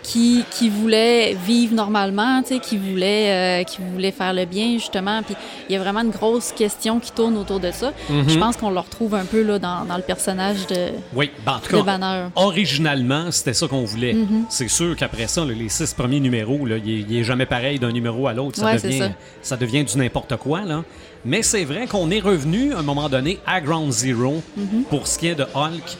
qui, 0.06 0.44
qui 0.52 0.68
voulait 0.68 1.34
vivre 1.46 1.74
normalement, 1.74 2.40
tu 2.42 2.54
sais, 2.54 2.60
qui 2.60 2.76
voulait, 2.78 3.60
euh, 3.60 3.64
qui 3.64 3.78
voulait 3.92 4.12
faire 4.12 4.32
le 4.32 4.44
bien 4.44 4.74
justement. 4.74 5.22
Puis 5.22 5.34
il 5.68 5.72
y 5.72 5.76
a 5.76 5.80
vraiment 5.80 6.00
une 6.02 6.10
grosse 6.10 6.52
question 6.52 7.00
qui 7.00 7.10
tourne 7.12 7.36
autour 7.36 7.58
de 7.58 7.70
ça. 7.72 7.92
Mm-hmm. 8.10 8.28
Je 8.28 8.38
pense 8.38 8.56
qu'on 8.56 8.70
le 8.70 8.78
retrouve 8.78 9.14
un 9.14 9.24
peu 9.24 9.42
là 9.42 9.58
dans, 9.58 9.84
dans 9.84 9.96
le 9.96 10.02
personnage 10.02 10.66
de. 10.68 10.90
Oui, 11.14 11.30
ben, 11.44 11.54
en 11.54 11.58
tout 11.58 11.76
cas, 11.76 11.82
Banner. 11.82 12.26
originalement, 12.36 13.30
c'était 13.30 13.54
ça 13.54 13.66
qu'on 13.68 13.84
voulait. 13.84 14.14
Mm-hmm. 14.14 14.44
C'est 14.48 14.68
sûr 14.68 14.94
qu'après 14.96 15.26
ça, 15.26 15.44
là, 15.44 15.52
les 15.52 15.68
six 15.68 15.92
premiers 15.92 16.20
numéros, 16.20 16.64
là, 16.66 16.76
il, 16.76 16.88
est, 16.90 17.04
il 17.08 17.16
est 17.18 17.24
jamais 17.24 17.46
pareil 17.46 17.78
d'un 17.78 17.92
numéro 17.92 18.26
à 18.28 18.32
l'autre. 18.32 18.58
Ça, 18.58 18.66
Ouais, 18.66 18.76
devient, 18.80 18.98
ça. 18.98 19.08
ça 19.42 19.56
devient 19.56 19.84
du 19.84 19.98
n'importe 19.98 20.36
quoi. 20.36 20.60
Là. 20.62 20.84
Mais 21.24 21.42
c'est 21.42 21.64
vrai 21.64 21.86
qu'on 21.88 22.10
est 22.12 22.20
revenu 22.20 22.72
à 22.74 22.78
un 22.78 22.82
moment 22.82 23.08
donné 23.08 23.40
à 23.46 23.60
Ground 23.60 23.90
Zero 23.90 24.42
Mm-hmm. 24.58 24.82
pour 24.88 25.06
ce 25.06 25.18
qui 25.18 25.26
est 25.28 25.34
de 25.34 25.44
Hulk. 25.54 25.96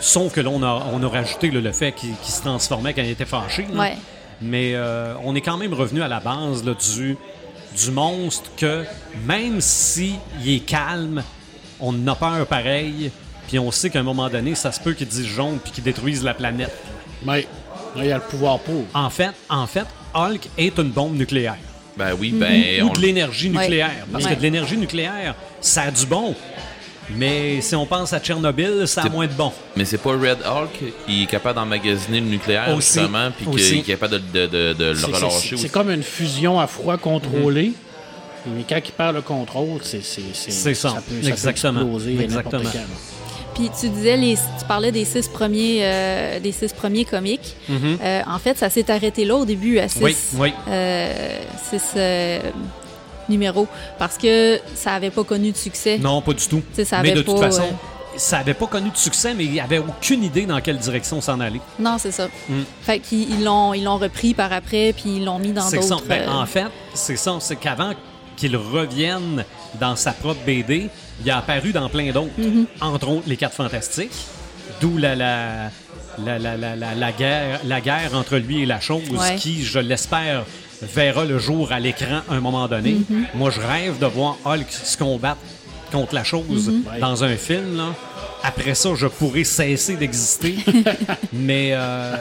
Sauf 0.00 0.32
que 0.32 0.40
là, 0.40 0.50
on 0.50 0.62
a, 0.62 0.86
on 0.92 1.02
a 1.02 1.08
rajouté 1.08 1.50
là, 1.50 1.60
le 1.60 1.72
fait 1.72 1.92
qu'il 1.92 2.14
se 2.24 2.40
transformait 2.40 2.94
quand 2.94 3.02
il 3.02 3.10
était 3.10 3.24
fâché. 3.24 3.66
Ouais. 3.74 3.96
Mais 4.40 4.72
euh, 4.74 5.14
on 5.24 5.34
est 5.34 5.40
quand 5.40 5.56
même 5.56 5.74
revenu 5.74 6.02
à 6.02 6.08
la 6.08 6.20
base 6.20 6.64
là, 6.64 6.74
du, 6.74 7.16
du 7.76 7.90
monstre 7.90 8.50
que 8.56 8.84
même 9.26 9.60
si 9.60 10.14
il 10.44 10.54
est 10.56 10.60
calme, 10.60 11.22
on 11.80 11.92
en 11.94 12.06
a 12.06 12.14
peur 12.14 12.46
pareil. 12.46 13.10
Puis 13.48 13.58
on 13.58 13.70
sait 13.70 13.90
qu'à 13.90 14.00
un 14.00 14.04
moment 14.04 14.28
donné, 14.28 14.54
ça 14.54 14.70
se 14.72 14.78
peut 14.80 14.92
qu'il 14.92 15.08
dise 15.08 15.26
jaune 15.26 15.58
puis 15.58 15.72
qu'il 15.72 15.82
détruise 15.82 16.22
la 16.22 16.34
planète. 16.34 16.76
Mais 17.24 17.46
il 17.96 18.04
y 18.04 18.12
a 18.12 18.16
le 18.16 18.22
pouvoir 18.22 18.58
pour. 18.60 18.84
En 18.94 19.10
fait, 19.10 19.32
en 19.48 19.66
fait, 19.66 19.86
Hulk 20.14 20.48
est 20.58 20.78
une 20.78 20.90
bombe 20.90 21.16
nucléaire. 21.16 21.56
Ben 21.96 22.12
oui, 22.18 22.30
ben. 22.30 22.82
Ou 22.84 22.90
on- 22.90 22.92
de 22.92 23.00
l'énergie 23.00 23.50
Ouais. 23.50 23.62
nucléaire. 23.62 24.06
Parce 24.12 24.24
Ouais. 24.24 24.30
que 24.32 24.36
de 24.36 24.42
l'énergie 24.42 24.76
nucléaire, 24.76 25.34
ça 25.60 25.82
a 25.82 25.90
du 25.90 26.06
bon. 26.06 26.34
Mais 27.16 27.60
si 27.60 27.74
on 27.74 27.86
pense 27.86 28.12
à 28.12 28.20
Tchernobyl, 28.20 28.86
ça 28.86 29.00
a 29.00 29.04
C'est- 29.04 29.10
moins 29.10 29.26
de 29.26 29.32
bon. 29.32 29.52
Mais 29.76 29.84
c'est 29.84 29.98
pas 29.98 30.10
Red 30.10 30.38
Hulk 30.44 30.92
qui 31.06 31.22
est 31.22 31.26
capable 31.26 31.56
d'emmagasiner 31.56 32.20
le 32.20 32.26
nucléaire, 32.26 32.74
Aussi. 32.76 32.98
justement, 32.98 33.30
puis 33.30 33.46
qui 33.46 33.78
est 33.78 33.82
capable 33.82 34.14
de, 34.14 34.18
de- 34.18 34.46
de- 34.46 34.72
de 34.74 34.84
le 34.90 34.94
C'est- 34.94 35.06
relâcher 35.06 35.56
c'est- 35.56 35.68
comme 35.70 35.90
une 35.90 36.02
fusion 36.02 36.60
à 36.60 36.66
froid 36.66 36.96
contrôlée. 36.98 37.72
Mhm. 38.46 38.52
Mais 38.56 38.64
quand 38.68 38.80
il 38.84 38.92
perd 38.92 39.14
le 39.16 39.22
contrôle, 39.22 39.80
c'est 39.82 40.02
ça. 40.02 40.20
peut, 40.68 40.74
ça 40.74 41.02
peut 41.08 41.26
Exactement. 41.28 41.80
exploser 41.80 42.20
Exactement. 42.22 42.62
Puis 43.54 43.70
tu 43.80 43.88
disais, 43.88 44.16
les, 44.16 44.34
tu 44.36 44.64
parlais 44.68 44.92
des 44.92 45.04
six 45.04 45.26
premiers, 45.26 45.80
euh, 45.82 46.38
des 46.40 46.52
six 46.52 46.72
premiers 46.72 47.04
comiques. 47.04 47.56
Euh, 47.68 48.20
en 48.26 48.38
fait, 48.38 48.56
ça 48.56 48.70
s'est 48.70 48.88
arrêté 48.90 49.24
là 49.24 49.34
au 49.34 49.44
début 49.44 49.78
à 49.80 49.88
six. 49.88 50.00
Oui, 50.02 50.16
oui. 50.38 50.52
euh, 50.68 51.38
six, 51.68 51.82
euh, 53.28 53.32
numéros 53.32 53.68
parce 53.98 54.16
que 54.18 54.60
ça 54.74 54.92
avait 54.92 55.10
pas 55.10 55.24
connu 55.24 55.52
de 55.52 55.56
succès. 55.56 55.98
Non, 55.98 56.20
pas 56.22 56.32
du 56.32 56.46
tout. 56.46 56.62
mais 57.02 57.12
de 57.12 57.22
toute 57.22 57.38
façon, 57.38 57.62
euh, 57.62 58.16
ça 58.16 58.38
avait 58.38 58.54
pas 58.54 58.66
connu 58.66 58.90
de 58.90 58.96
succès, 58.96 59.34
mais 59.34 59.44
il 59.44 59.52
n'y 59.52 59.60
avait 59.60 59.78
aucune 59.78 60.24
idée 60.24 60.44
dans 60.46 60.60
quelle 60.60 60.78
direction 60.78 61.20
s'en 61.20 61.38
aller. 61.40 61.60
Non, 61.78 61.96
c'est 61.98 62.10
ça. 62.12 62.28
Mm. 62.48 62.62
Fait 62.82 62.98
qu'ils 62.98 63.30
ils 63.30 63.44
l'ont, 63.44 63.74
ils 63.74 63.84
l'ont 63.84 63.98
repris 63.98 64.34
par 64.34 64.52
après, 64.52 64.92
puis 64.92 65.16
ils 65.18 65.24
l'ont 65.24 65.38
mis 65.38 65.52
dans 65.52 65.70
d'autres. 65.70 66.02
Ben, 66.06 66.22
euh, 66.28 66.32
En 66.32 66.46
fait, 66.46 66.66
c'est 66.94 67.16
ça. 67.16 67.36
C'est 67.40 67.56
qu'avant 67.56 67.92
qu'il 68.36 68.56
revienne 68.56 69.44
dans 69.80 69.96
sa 69.96 70.12
propre 70.12 70.40
BD, 70.46 70.88
il 71.24 71.30
a 71.30 71.38
apparu 71.38 71.72
dans 71.72 71.88
plein 71.88 72.10
d'autres. 72.12 72.30
Mm-hmm. 72.40 72.66
Entre 72.80 73.08
autres, 73.08 73.24
Les 73.28 73.36
Quatre 73.36 73.54
Fantastiques, 73.54 74.12
d'où 74.80 74.96
la, 74.96 75.14
la, 75.16 75.70
la, 76.24 76.38
la, 76.38 76.56
la, 76.56 76.76
la- 76.76 76.94
la 76.94 77.12
guerre, 77.12 77.60
la 77.64 77.80
guerre 77.80 78.10
entre 78.14 78.36
lui 78.36 78.62
et 78.62 78.66
la 78.66 78.80
chose, 78.80 79.02
Ouais. 79.10 79.36
qui, 79.36 79.64
je 79.64 79.78
l'espère, 79.80 80.44
verra 80.82 81.24
le 81.24 81.38
jour 81.38 81.72
à 81.72 81.80
l'écran 81.80 82.20
à 82.30 82.34
un 82.34 82.40
moment 82.40 82.68
donné. 82.68 82.92
Mm-hmm. 82.92 83.24
Moi, 83.34 83.50
je 83.50 83.60
rêve 83.60 83.98
de 83.98 84.06
voir 84.06 84.36
Hulk 84.44 84.70
se 84.70 84.96
combattre 84.96 85.40
contre 85.92 86.14
la 86.14 86.24
chose 86.24 86.44
Mm-hmm. 86.70 87.00
dans 87.00 87.24
un 87.24 87.36
film. 87.36 87.76
Là. 87.76 87.94
Après 88.44 88.74
ça, 88.76 88.90
je 88.94 89.06
pourrais 89.08 89.42
cesser 89.42 89.96
d'exister. 89.96 90.56
Mais 91.32 91.70
euh, 91.72 92.14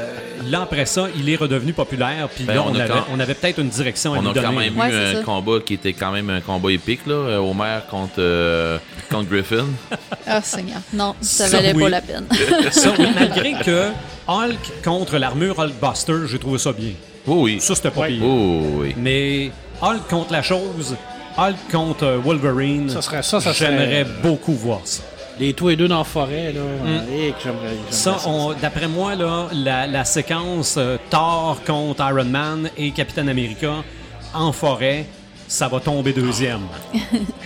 là, 0.50 0.62
après 0.63 0.86
ça, 0.88 1.08
il 1.15 1.30
est 1.30 1.36
redevenu 1.36 1.74
populaire. 1.74 2.28
Puis 2.34 2.43
Ben, 2.46 2.56
là, 2.56 2.63
on 2.65 2.72
on, 2.72 2.76
a 2.76 2.84
avait, 2.84 2.93
quand- 2.93 3.06
on 3.13 3.20
avait 3.20 3.34
peut-être 3.36 3.60
une 3.60 3.70
direction 3.70 4.13
à 4.13 4.17
On 4.17 4.22
lui 4.22 4.30
a 4.30 4.34
donner. 4.34 4.46
quand 4.48 4.54
même 4.54 4.78
Ouais, 4.80 4.89
eu 4.89 4.96
un 4.96 5.13
ça. 5.15 5.24
combat 5.24 5.60
qui 5.63 5.76
était 5.76 5.93
quand 5.93 6.12
même 6.12 6.30
un 6.32 6.41
combat 6.41 6.72
épique, 6.72 7.06
là. 7.06 7.13
euh, 7.13 7.38
Homer 7.38 7.80
contre, 7.91 8.13
euh, 8.20 8.78
contre 9.12 9.30
Griffin. 9.30 9.65
Ah, 10.30 10.41
Seigneur. 10.41 10.80
Non, 10.91 11.15
ça 11.22 11.48
Ça, 11.48 11.58
valait 11.58 11.74
oui. 11.74 11.84
pas 11.84 11.89
la 11.89 12.02
peine. 12.02 12.26
Ça, 12.72 12.89
oui, 13.00 13.06
malgré 13.15 13.54
que 13.63 13.91
Hulk 14.28 14.84
contre 14.84 15.17
l'armure 15.17 15.58
Hulkbuster, 15.58 16.28
j'ai 16.30 16.38
trouvé 16.39 16.58
ça 16.58 16.74
bien. 16.74 16.91
Oh 17.28 17.42
oui. 17.44 17.60
Ça, 17.60 17.76
c'était 17.76 17.92
pas 17.92 18.02
Ouais. 18.02 18.08
pire. 18.10 18.24
Oh 18.26 18.62
oui. 18.80 18.96
Mais 18.98 19.52
Hulk 19.82 20.08
contre 20.10 20.32
la 20.32 20.42
chose, 20.42 20.96
Hulk 21.38 21.56
contre 21.72 22.04
euh, 22.06 22.18
Wolverine, 22.18 22.90
Ça 22.90 23.02
serait- 23.02 23.22
ça, 23.24 23.40
ça 23.42 23.54
serait- 23.54 23.70
j'aimerais 23.72 24.06
beaucoup 24.24 24.54
voir 24.54 24.80
ça. 24.86 25.04
Les 25.40 25.54
tous 25.54 25.70
et 25.70 25.76
deux 25.76 25.88
dans 25.88 26.00
la 26.00 26.04
forêt, 26.04 26.52
là. 26.52 26.62
euh, 26.62 27.00
et 27.28 27.32
que 27.32 27.36
j'aimerais- 27.44 27.60
j'aimerais 27.62 27.76
Mm. 27.90 27.92
Ça, 27.92 28.18
on- 28.26 28.54
d'après 28.54 28.88
moi, 28.88 29.13
là, 29.16 29.48
la, 29.54 29.86
la 29.86 30.04
séquence 30.06 30.76
euh, 30.78 30.98
Thor 31.12 31.60
contre 31.66 32.02
Iron 32.10 32.26
Man 32.26 32.70
et 32.76 32.90
Captain 32.92 33.28
America 33.28 33.84
en 34.34 34.52
forêt, 34.52 35.06
ça 35.48 35.68
va 35.68 35.80
tomber 35.80 36.13
deuxième. 36.13 36.62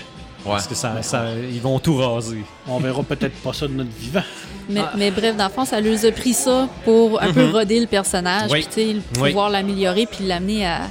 Ouais. 0.45 0.51
Parce 0.54 0.67
que 0.67 0.75
ça, 0.75 1.01
ça- 1.04 1.25
ils 1.51 1.62
vont 1.62 1.77
tout 1.80 1.95
raser. 1.97 2.43
On 2.67 2.80
verra 2.80 3.04
peut-être 3.04 3.36
pas 3.43 3.54
ça 3.54 3.67
de 3.67 3.73
notre 3.73 3.91
vivant. 3.99 4.23
Mais, 4.69 4.82
mais 4.97 5.12
bref, 5.12 5.36
dans 5.38 5.45
le 5.45 5.51
fond, 5.51 5.65
ça 5.65 5.80
leur 5.80 6.04
a 6.06 6.12
pris 6.12 6.34
ça 6.34 6.67
pour 6.86 7.21
un 7.21 7.32
peu 7.32 7.45
roder 7.51 7.80
le 7.80 7.86
personnage. 7.88 8.49
Oui. 8.51 8.65
puis 8.71 9.01
Oui. 9.19 9.30
pouvoir 9.30 9.49
l'améliorer, 9.49 10.08
puis 10.08 10.25
l'amener 10.25 10.65
à, 10.65 10.82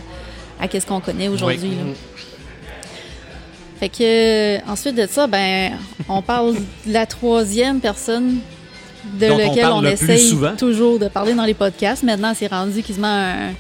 à 0.61 0.69
qu'est-ce 0.69 0.87
qu'on 0.87 1.01
connaît 1.01 1.29
aujourd'hui. 1.29 1.59
Oui. 1.63 1.77
là. 1.77 1.93
Fait 3.81 3.89
que 3.89 4.71
ensuite 4.71 4.95
de 4.95 5.07
ça, 5.07 5.27
ben, 5.27 5.73
on 6.09 6.21
parle 6.21 6.55
de 6.87 6.93
la 6.93 7.07
troisième 7.07 7.81
personne 7.81 8.39
de 9.19 9.31
on 9.31 9.39
laquelle 9.39 9.67
on, 9.67 9.81
le 9.81 9.95
plus 9.97 10.11
essaye 10.11 10.29
souvent. 10.29 10.55
toujours 10.57 10.99
de 10.99 11.09
parler 11.09 11.33
dans 11.33 11.45
les 11.47 11.55
podcasts. 11.55 12.03
Maintenant, 12.03 12.33
c'est 12.37 12.49
rendu 12.49 12.83
quasiment 12.83 13.07
un, 13.09 13.53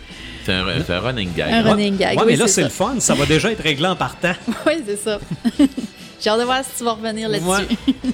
C'est 0.44 0.52
un, 0.54 0.66
un 0.66 1.00
running 1.00 1.30
gag. 1.36 1.52
un 1.52 1.62
running 1.62 1.96
gag. 1.96 2.16
Ouais, 2.16 2.22
Oui, 2.24 2.32
mais 2.32 2.36
là, 2.36 2.48
c'est 2.48 2.62
le 2.62 2.68
fun. 2.68 2.94
Ça 2.98 3.14
va 3.14 3.26
déjà 3.26 3.50
être 3.52 3.62
réglé 3.62 3.86
en 3.86 3.96
partant. 3.96 4.32
Oui, 4.66 4.74
c'est 4.86 4.96
ça. 4.98 5.18
J'ai 6.22 6.28
hâte 6.30 6.38
de 6.40 6.44
voir 6.44 6.62
si 6.64 6.70
tu 6.78 6.84
vas 6.84 6.92
revenir 6.92 7.28
là-dessus. 7.28 7.48
Ouais. 7.48 7.66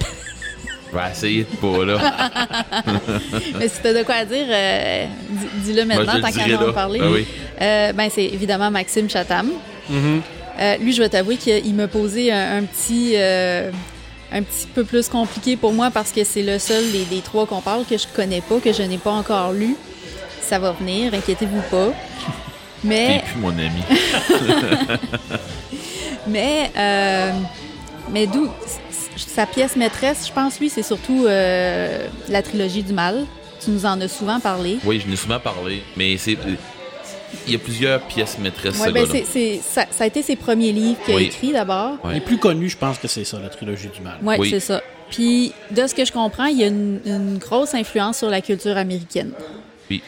Je 0.91 0.95
vais 0.97 1.11
essayer 1.11 1.43
de 1.43 1.55
pas, 1.57 1.83
là. 1.85 1.99
Mais 3.59 3.67
si 3.67 3.81
tu 3.81 3.87
as 3.87 3.93
de 3.93 4.03
quoi 4.03 4.15
à 4.15 4.25
dire, 4.25 4.45
euh, 4.49 5.05
dis- 5.29 5.47
dis-le 5.73 5.83
maintenant, 5.85 6.21
tant 6.21 6.31
qu'à 6.31 6.67
en 6.69 6.71
parler. 6.71 6.99
Ah 7.03 7.09
oui. 7.11 7.27
Euh, 7.61 7.91
ben, 7.93 8.09
c'est 8.13 8.23
évidemment 8.25 8.71
Maxime 8.71 9.09
Chatham. 9.09 9.49
Euh, 9.91 10.77
lui, 10.77 10.93
je 10.93 11.01
vais 11.01 11.09
t'avouer 11.09 11.35
qu'il 11.35 11.73
m'a 11.75 11.87
posé 11.87 12.31
un, 12.31 12.59
un 12.59 12.63
petit, 12.63 13.11
euh, 13.15 13.69
un 14.31 14.41
petit 14.41 14.65
peu 14.73 14.83
plus 14.85 15.07
compliqué 15.09 15.55
pour 15.57 15.73
moi 15.73 15.91
parce 15.91 16.11
que 16.11 16.23
c'est 16.23 16.41
le 16.41 16.57
seul 16.57 16.89
des, 16.91 17.03
des 17.03 17.21
trois 17.21 17.45
qu'on 17.45 17.61
parle 17.61 17.83
que 17.85 17.97
je 17.97 18.05
connais 18.15 18.41
pas, 18.41 18.59
que 18.59 18.71
je 18.73 18.81
n'ai 18.83 18.97
pas 18.97 19.11
encore 19.11 19.51
lu. 19.51 19.75
Ça 20.47 20.59
va 20.59 20.71
venir, 20.71 21.13
inquiétez-vous 21.13 21.61
pas. 21.69 21.87
T'es 22.81 22.87
Mais, 22.87 23.23
plus 23.31 23.39
mon 23.41 23.49
ami. 23.49 23.83
mais, 26.27 26.71
euh, 26.77 27.31
mais 28.11 28.27
d'où 28.27 28.49
sa 29.15 29.45
pièce 29.45 29.75
maîtresse, 29.75 30.27
je 30.27 30.31
pense, 30.33 30.59
lui, 30.59 30.69
c'est 30.69 30.83
surtout 30.83 31.25
euh, 31.25 32.07
la 32.29 32.41
trilogie 32.41 32.83
du 32.83 32.93
mal. 32.93 33.25
Tu 33.63 33.71
nous 33.71 33.85
en 33.85 33.99
as 34.01 34.07
souvent 34.07 34.39
parlé. 34.39 34.77
Oui, 34.85 35.01
je 35.03 35.09
n'ai 35.09 35.15
souvent 35.15 35.39
parlé, 35.39 35.81
mais 35.95 36.17
c'est. 36.17 36.37
Il 37.45 37.51
y 37.51 37.55
a 37.55 37.59
plusieurs 37.59 38.01
pièces 38.01 38.37
maîtresses, 38.39 38.79
Ouais, 38.79 38.87
ce 38.87 38.91
ben 38.93 39.03
gars-là. 39.05 39.19
c'est, 39.25 39.25
c'est- 39.25 39.61
ça, 39.61 39.85
ça 39.91 40.05
a 40.05 40.07
été 40.07 40.21
ses 40.21 40.37
premiers 40.37 40.71
livres 40.71 40.97
qu'il 41.03 41.13
a 41.13 41.17
Oui. 41.17 41.23
écrits 41.25 41.51
d'abord. 41.51 41.97
Les 42.13 42.21
plus 42.21 42.37
connus, 42.37 42.69
je 42.69 42.77
pense 42.77 42.97
que 42.99 43.07
c'est 43.09 43.25
ça, 43.25 43.37
la 43.39 43.49
trilogie 43.49 43.89
du 43.93 44.01
mal. 44.01 44.17
Oui, 44.21 44.35
Oui. 44.39 44.49
c'est 44.49 44.61
ça. 44.61 44.81
Puis, 45.09 45.51
de 45.71 45.87
ce 45.87 45.93
que 45.95 46.05
je 46.05 46.11
comprends, 46.13 46.45
il 46.45 46.57
y 46.57 46.63
a 46.63 46.67
une, 46.67 46.99
une 47.05 47.37
grosse 47.37 47.73
influence 47.73 48.19
sur 48.19 48.29
la 48.29 48.39
culture 48.41 48.77
américaine. 48.77 49.31
Oui. 49.89 50.01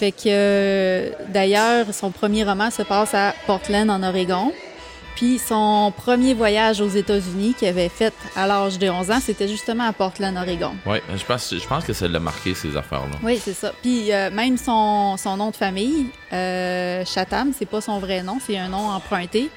Fait 0.00 0.12
que, 0.12 0.22
euh, 0.28 1.10
d'ailleurs, 1.28 1.84
son 1.92 2.10
premier 2.10 2.42
roman 2.42 2.70
se 2.70 2.80
passe 2.82 3.12
à 3.12 3.34
Portland, 3.46 3.90
en 3.90 4.02
Oregon. 4.02 4.50
Puis, 5.14 5.38
son 5.38 5.92
premier 5.94 6.32
voyage 6.32 6.80
aux 6.80 6.88
États-Unis 6.88 7.54
qu'il 7.58 7.68
avait 7.68 7.90
fait 7.90 8.14
à 8.34 8.46
l'âge 8.46 8.78
de 8.78 8.88
11 8.88 9.10
ans, 9.10 9.18
c'était 9.22 9.46
justement 9.46 9.84
à 9.86 9.92
Portland, 9.92 10.34
Oregon. 10.38 10.72
Ouais, 10.86 11.02
je 11.14 11.22
pense, 11.22 11.54
je 11.54 11.66
pense 11.66 11.84
que 11.84 11.92
ça 11.92 12.08
l'a 12.08 12.18
marqué, 12.18 12.54
ces 12.54 12.74
affaires-là. 12.74 13.18
Oui, 13.22 13.38
c'est 13.44 13.52
ça. 13.52 13.72
Puis, 13.82 14.10
euh, 14.10 14.30
même 14.30 14.56
son, 14.56 15.18
son 15.18 15.36
nom 15.36 15.50
de 15.50 15.56
famille, 15.56 16.06
euh, 16.32 17.04
Chatham, 17.04 17.52
c'est 17.58 17.66
pas 17.68 17.82
son 17.82 17.98
vrai 17.98 18.22
nom, 18.22 18.38
c'est 18.46 18.56
un 18.56 18.68
nom 18.68 18.88
emprunté 18.88 19.50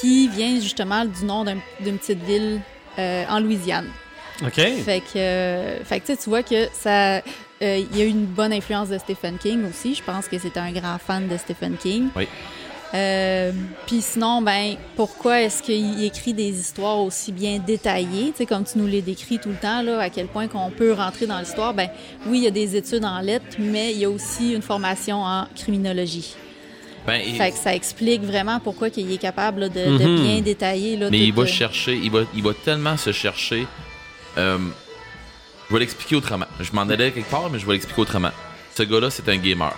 qui 0.00 0.28
vient 0.28 0.58
justement 0.58 1.04
du 1.04 1.24
nom 1.26 1.44
d'un- 1.44 1.58
d'une 1.80 1.98
petite 1.98 2.22
ville 2.24 2.60
euh, 2.98 3.24
en 3.28 3.40
Louisiane. 3.40 3.88
OK. 4.42 4.54
Fait 4.54 5.00
que, 5.00 5.16
euh, 5.18 5.84
fait 5.84 6.00
que 6.00 6.06
tu 6.06 6.12
sais, 6.14 6.22
tu 6.22 6.30
vois 6.30 6.42
que 6.42 6.68
ça. 6.72 7.20
Euh, 7.62 7.82
Il 7.90 7.98
y 7.98 8.02
a 8.02 8.04
eu 8.04 8.08
une 8.08 8.26
bonne 8.26 8.52
influence 8.52 8.88
de 8.88 8.98
Stephen 8.98 9.38
King 9.38 9.64
aussi. 9.68 9.94
Je 9.94 10.02
pense 10.02 10.28
que 10.28 10.38
c'est 10.38 10.56
un 10.56 10.72
grand 10.72 10.98
fan 10.98 11.28
de 11.28 11.36
Stephen 11.36 11.76
King. 11.76 12.08
Oui. 12.16 12.26
Euh, 12.94 13.50
Puis 13.86 14.00
sinon, 14.00 14.42
ben, 14.42 14.76
pourquoi 14.94 15.42
est-ce 15.42 15.62
qu'il 15.62 16.04
écrit 16.04 16.32
des 16.32 16.50
histoires 16.58 17.00
aussi 17.00 17.32
bien 17.32 17.58
détaillées, 17.58 18.30
tu 18.30 18.38
sais, 18.38 18.46
comme 18.46 18.64
tu 18.64 18.78
nous 18.78 18.86
les 18.86 19.02
décris 19.02 19.38
tout 19.40 19.48
le 19.48 19.56
temps, 19.56 19.82
là, 19.82 19.98
à 20.00 20.08
quel 20.08 20.28
point 20.28 20.46
qu'on 20.46 20.70
peut 20.70 20.92
rentrer 20.92 21.26
dans 21.26 21.38
l'histoire? 21.40 21.74
Ben, 21.74 21.88
oui, 22.26 22.38
il 22.38 22.44
y 22.44 22.46
a 22.46 22.50
des 22.52 22.76
études 22.76 23.04
en 23.04 23.18
lettres, 23.20 23.56
mais 23.58 23.92
il 23.92 23.98
y 23.98 24.04
a 24.04 24.10
aussi 24.10 24.54
une 24.54 24.62
formation 24.62 25.22
en 25.22 25.46
criminologie. 25.56 26.34
Ben, 27.06 27.20
Fait 27.36 27.50
que 27.50 27.56
ça 27.58 27.74
explique 27.74 28.22
vraiment 28.22 28.60
pourquoi 28.60 28.88
il 28.96 29.12
est 29.12 29.18
capable 29.18 29.60
là, 29.62 29.68
de, 29.68 29.98
de 29.98 30.06
Mhm. 30.06 30.22
bien 30.22 30.40
détailler. 30.40 30.96
Là, 30.96 31.10
mais 31.10 31.18
il 31.24 31.32
va 31.32 31.42
euh, 31.42 31.46
chercher, 31.46 31.94
il 31.96 32.10
va, 32.10 32.20
il 32.34 32.42
va 32.42 32.52
tellement 32.64 32.96
se 32.96 33.12
chercher. 33.12 33.66
euh, 34.38 34.58
je 35.68 35.74
vais 35.74 35.80
l'expliquer 35.80 36.16
autrement. 36.16 36.46
Je 36.60 36.72
m'en 36.72 36.82
allais 36.82 37.10
quelque 37.10 37.30
part, 37.30 37.50
mais 37.50 37.58
je 37.58 37.66
vais 37.66 37.72
l'expliquer 37.72 38.02
autrement. 38.02 38.30
Ce 38.74 38.82
gars-là, 38.82 39.10
c'est 39.10 39.28
un 39.28 39.36
gamer. 39.36 39.76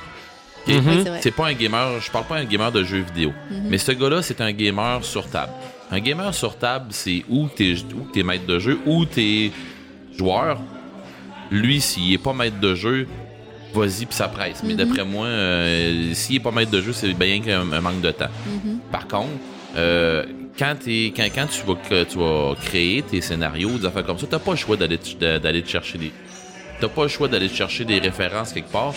Oui, 0.67 1.05
c'est 1.21 1.31
pas 1.31 1.47
un 1.47 1.55
gamer, 1.55 2.01
je 2.01 2.11
parle 2.11 2.27
pas 2.27 2.37
un 2.37 2.45
gamer 2.45 2.71
de 2.71 2.85
jeux 2.85 3.01
vidéo. 3.01 3.33
Mais 3.51 3.79
ce 3.79 3.93
gars-là, 3.93 4.23
c'est 4.23 4.41
un 4.41 4.53
gamer 4.53 5.03
sur 5.05 5.29
table. 5.29 5.53
Un 5.91 6.01
gamer 6.01 6.35
sur 6.35 6.57
table, 6.59 6.89
c'est 6.91 7.25
où 7.29 7.49
t'es 7.49 7.75
où 7.95 8.07
t'es 8.13 8.23
maître 8.23 8.45
de 8.47 8.59
jeu, 8.59 8.79
où 8.85 9.05
t'es 9.07 9.51
joueur. 10.17 10.61
Lui, 11.51 11.81
s'il 11.81 12.13
est 12.13 12.19
pas 12.19 12.35
maître 12.35 12.61
de 12.61 12.75
jeu, 12.75 13.07
vas-y 13.73 14.05
puis 14.05 14.15
ça 14.15 14.29
presse. 14.29 14.63
Mais 14.63 14.75
d'après 14.75 15.05
moi, 15.05 15.27
euh, 15.27 16.13
s'il 16.13 16.37
est 16.37 16.41
pas 16.41 16.51
maître 16.51 16.71
de 16.71 16.83
jeu, 16.83 16.93
c'est 16.93 17.15
bien 17.15 17.41
qu'un 17.41 17.73
un 17.73 17.81
manque 17.81 18.03
de 18.03 18.11
temps. 18.11 18.29
Par 18.93 19.09
contre, 19.09 19.31
euh, 19.77 20.25
quand, 20.59 20.77
t'es- 20.83 21.13
quand, 21.17 21.29
quand 21.35 21.47
tu, 21.47 21.63
vas, 21.67 22.05
tu 22.05 22.19
vas 22.19 22.55
créer 22.65 23.03
tes 23.03 23.21
scénarios, 23.21 23.79
des 23.79 23.87
affaires 23.87 24.05
comme 24.05 24.19
ça, 24.19 24.27
t'as 24.29 24.39
pas 24.39 24.51
le 24.53 24.57
choix 24.57 24.77
d'aller 24.77 24.99
te- 24.99 25.17
de- 25.17 25.39
d'aller 25.39 25.63
te 25.63 25.69
chercher 25.69 25.99
des. 25.99 26.13
T'as 26.81 26.89
pas 26.89 27.03
le 27.03 27.09
choix 27.09 27.29
d'aller 27.29 27.49
te 27.49 27.55
chercher 27.55 27.85
des 27.85 27.99
références 27.99 28.53
quelque 28.53 28.71
part. 28.71 28.95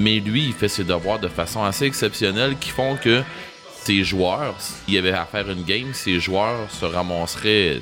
Mais 0.00 0.20
lui, 0.20 0.44
il 0.46 0.52
fait 0.52 0.68
ses 0.68 0.84
devoirs 0.84 1.18
de 1.18 1.28
façon 1.28 1.62
assez 1.64 1.84
exceptionnelle 1.86 2.56
qui 2.58 2.70
font 2.70 2.96
que 2.96 3.22
ses 3.84 4.04
joueurs, 4.04 4.54
s'il 4.58 4.94
y 4.94 4.98
avait 4.98 5.12
à 5.12 5.24
faire 5.26 5.50
une 5.50 5.64
game, 5.64 5.92
ses 5.92 6.18
joueurs 6.20 6.70
se 6.70 6.84
ramasseraient 6.84 7.80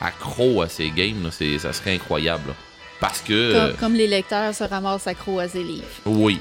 accros 0.00 0.62
à 0.62 0.68
ces 0.68 0.90
games. 0.90 1.22
là. 1.24 1.30
Ça 1.58 1.72
serait 1.72 1.94
incroyable. 1.94 2.48
là. 2.48 2.54
Parce 3.00 3.20
que. 3.20 3.52
Comme, 3.68 3.76
comme 3.76 3.94
les 3.94 4.06
lecteurs 4.06 4.54
se 4.54 4.64
ramassent 4.64 5.06
accro 5.06 5.38
à 5.38 5.48
ces 5.48 5.62
livres. 5.62 5.86
oui. 6.06 6.38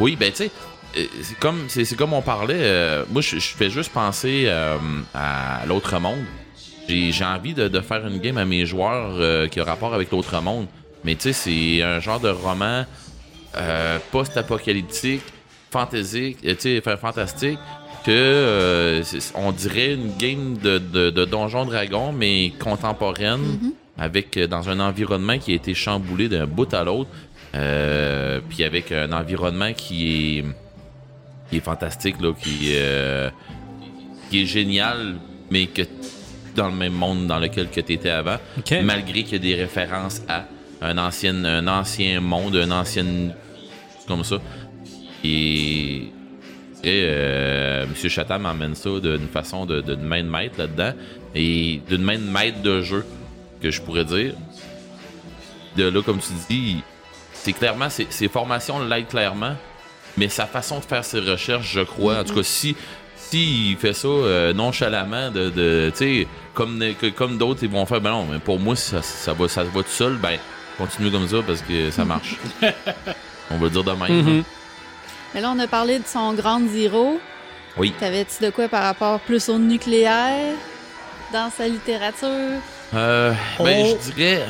Oui, 0.00 0.14
ben 0.14 0.30
tu 0.30 0.44
sais, 0.44 0.50
c'est 0.94 1.38
comme, 1.38 1.64
c'est, 1.68 1.96
comme 1.96 2.12
on 2.12 2.22
parlait. 2.22 2.54
euh, 2.58 3.04
moi, 3.10 3.22
je, 3.22 3.38
je 3.38 3.48
fais 3.54 3.70
juste 3.70 3.92
penser 3.92 4.44
euh, 4.46 4.76
à 5.14 5.62
l'autre 5.66 5.98
monde. 6.00 6.24
J'ai, 6.88 7.12
j'ai 7.12 7.24
envie 7.24 7.54
de, 7.54 7.68
de 7.68 7.80
faire 7.80 8.06
une 8.06 8.18
game 8.18 8.38
à 8.38 8.44
mes 8.44 8.64
joueurs 8.66 9.12
euh, 9.18 9.46
qui 9.48 9.60
a 9.60 9.64
rapport 9.64 9.92
avec 9.94 10.10
l'autre 10.10 10.40
monde. 10.40 10.66
Mais 11.04 11.14
tu 11.14 11.32
sais, 11.32 11.32
c'est 11.32 11.82
un 11.82 12.00
genre 12.00 12.18
de 12.20 12.30
roman 12.30 12.84
euh, 13.56 13.98
post-apocalyptique, 14.10 15.22
fantaisique, 15.70 16.38
euh, 16.44 16.54
tu 16.54 16.60
sais, 16.62 16.80
fa- 16.80 16.96
fantastique, 16.96 17.58
que 18.04 18.10
euh, 18.10 19.02
on 19.34 19.52
dirait 19.52 19.92
une 19.94 20.16
game 20.16 20.56
de, 20.56 20.78
de, 20.78 21.10
de 21.10 21.24
Donjon 21.24 21.66
Dragon, 21.66 22.12
mais 22.12 22.52
contemporaine, 22.58 23.58
avec 23.98 24.36
euh, 24.36 24.46
dans 24.46 24.68
un 24.70 24.80
environnement 24.80 25.38
qui 25.38 25.52
a 25.52 25.54
été 25.56 25.74
chamboulé 25.74 26.28
d'un 26.28 26.46
bout 26.46 26.72
à 26.72 26.84
l'autre, 26.84 27.10
euh, 27.54 28.40
puis 28.48 28.64
avec 28.64 28.92
un 28.92 29.12
environnement 29.12 29.72
qui 29.74 30.38
est 30.38 30.44
qui 31.50 31.56
est 31.58 31.60
fantastique, 31.60 32.20
là, 32.20 32.32
qui, 32.32 32.70
euh, 32.72 33.30
qui 34.30 34.42
est 34.42 34.46
génial, 34.46 35.16
mais 35.50 35.66
que 35.66 35.82
dans 36.54 36.68
le 36.68 36.74
même 36.74 36.92
monde 36.92 37.26
dans 37.26 37.38
lequel 37.38 37.70
que 37.70 37.80
tu 37.80 37.92
étais 37.92 38.10
avant, 38.10 38.36
malgré 38.82 39.22
qu'il 39.22 39.32
y 39.32 39.36
a 39.36 39.38
des 39.38 39.54
références 39.54 40.22
à 40.28 40.44
un 40.80 40.98
ancien, 40.98 41.44
un 41.44 41.66
ancien 41.68 42.20
monde, 42.20 42.56
un 42.56 42.70
ancien 42.70 43.04
comme 44.06 44.24
ça. 44.24 44.36
Et, 45.24 46.12
et 46.84 47.02
euh, 47.04 47.84
M. 47.84 48.08
Chatham 48.08 48.46
emmène 48.46 48.74
ça 48.74 48.90
d'une 49.00 49.28
façon 49.28 49.66
de, 49.66 49.80
de 49.80 49.94
main 49.96 50.22
de 50.22 50.28
maître 50.28 50.54
là-dedans, 50.58 50.92
et 51.34 51.80
d'une 51.88 52.02
main 52.02 52.18
de 52.18 52.30
maître 52.30 52.62
de 52.62 52.80
jeu, 52.82 53.04
que 53.60 53.70
je 53.70 53.80
pourrais 53.82 54.04
dire. 54.04 54.34
De 55.76 55.84
là, 55.84 56.02
comme 56.02 56.18
tu 56.18 56.32
dis, 56.48 56.76
c'est 57.32 57.52
clairement, 57.52 57.88
ses 57.88 58.28
formations 58.28 58.80
l'aident 58.84 59.08
clairement, 59.08 59.54
mais 60.18 60.28
sa 60.28 60.46
façon 60.46 60.80
de 60.80 60.84
faire 60.84 61.04
ses 61.04 61.20
recherches, 61.20 61.70
je 61.72 61.80
crois, 61.80 62.18
en 62.20 62.24
tout 62.24 62.34
cas, 62.34 62.42
si 62.42 62.76
si 63.30 63.70
il 63.72 63.76
fait 63.76 63.92
ça 63.92 64.08
euh, 64.08 64.52
nonchalamment, 64.54 65.30
de, 65.30 65.50
de 65.50 65.90
tu 65.90 65.98
sais, 66.22 66.26
comme, 66.54 66.82
que- 67.00 67.08
comme 67.10 67.36
d'autres 67.36 67.60
ils 67.62 67.68
vont 67.68 67.84
faire, 67.86 68.00
ben 68.00 68.10
non, 68.10 68.26
mais 68.30 68.38
pour 68.38 68.58
moi, 68.58 68.74
ça, 68.74 69.02
ça 69.02 69.32
va, 69.34 69.48
ça 69.48 69.64
va 69.64 69.82
tout 69.82 69.88
seul, 69.90 70.14
ben, 70.16 70.38
continue 70.78 71.10
comme 71.10 71.28
ça 71.28 71.36
parce 71.46 71.60
que 71.62 71.90
ça 71.90 72.04
marche. 72.06 72.36
On 73.50 73.56
va 73.58 73.64
le 73.64 73.70
dire 73.70 73.84
de 73.84 73.92
même. 73.92 74.22
Mhm. 74.22 74.44
Mais 75.34 75.40
là, 75.42 75.52
on 75.54 75.58
a 75.58 75.66
parlé 75.66 75.98
de 75.98 76.06
son 76.06 76.32
Grand 76.34 76.60
Zero. 76.68 77.20
Oui. 77.76 77.92
T'avais-tu 78.00 78.42
de 78.44 78.50
quoi 78.50 78.66
par 78.68 78.82
rapport 78.82 79.20
plus 79.20 79.48
au 79.50 79.58
nucléaire 79.58 80.54
dans 81.32 81.50
sa 81.50 81.68
littérature? 81.68 82.28
Euh, 82.94 83.32
ben, 83.58 83.84
Oh. 83.86 83.98
je 84.06 84.12
dirais. 84.12 84.46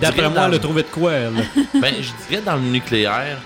D'après 0.00 0.28
moi, 0.30 0.44
elle 0.46 0.54
a 0.54 0.58
trouvé 0.60 0.82
de 0.84 0.88
quoi, 0.88 1.12
elle? 1.12 1.32
Ben, 1.80 1.94
je 2.00 2.10
dirais 2.28 2.42
dans 2.42 2.54
le 2.54 2.62
nucléaire, 2.62 3.38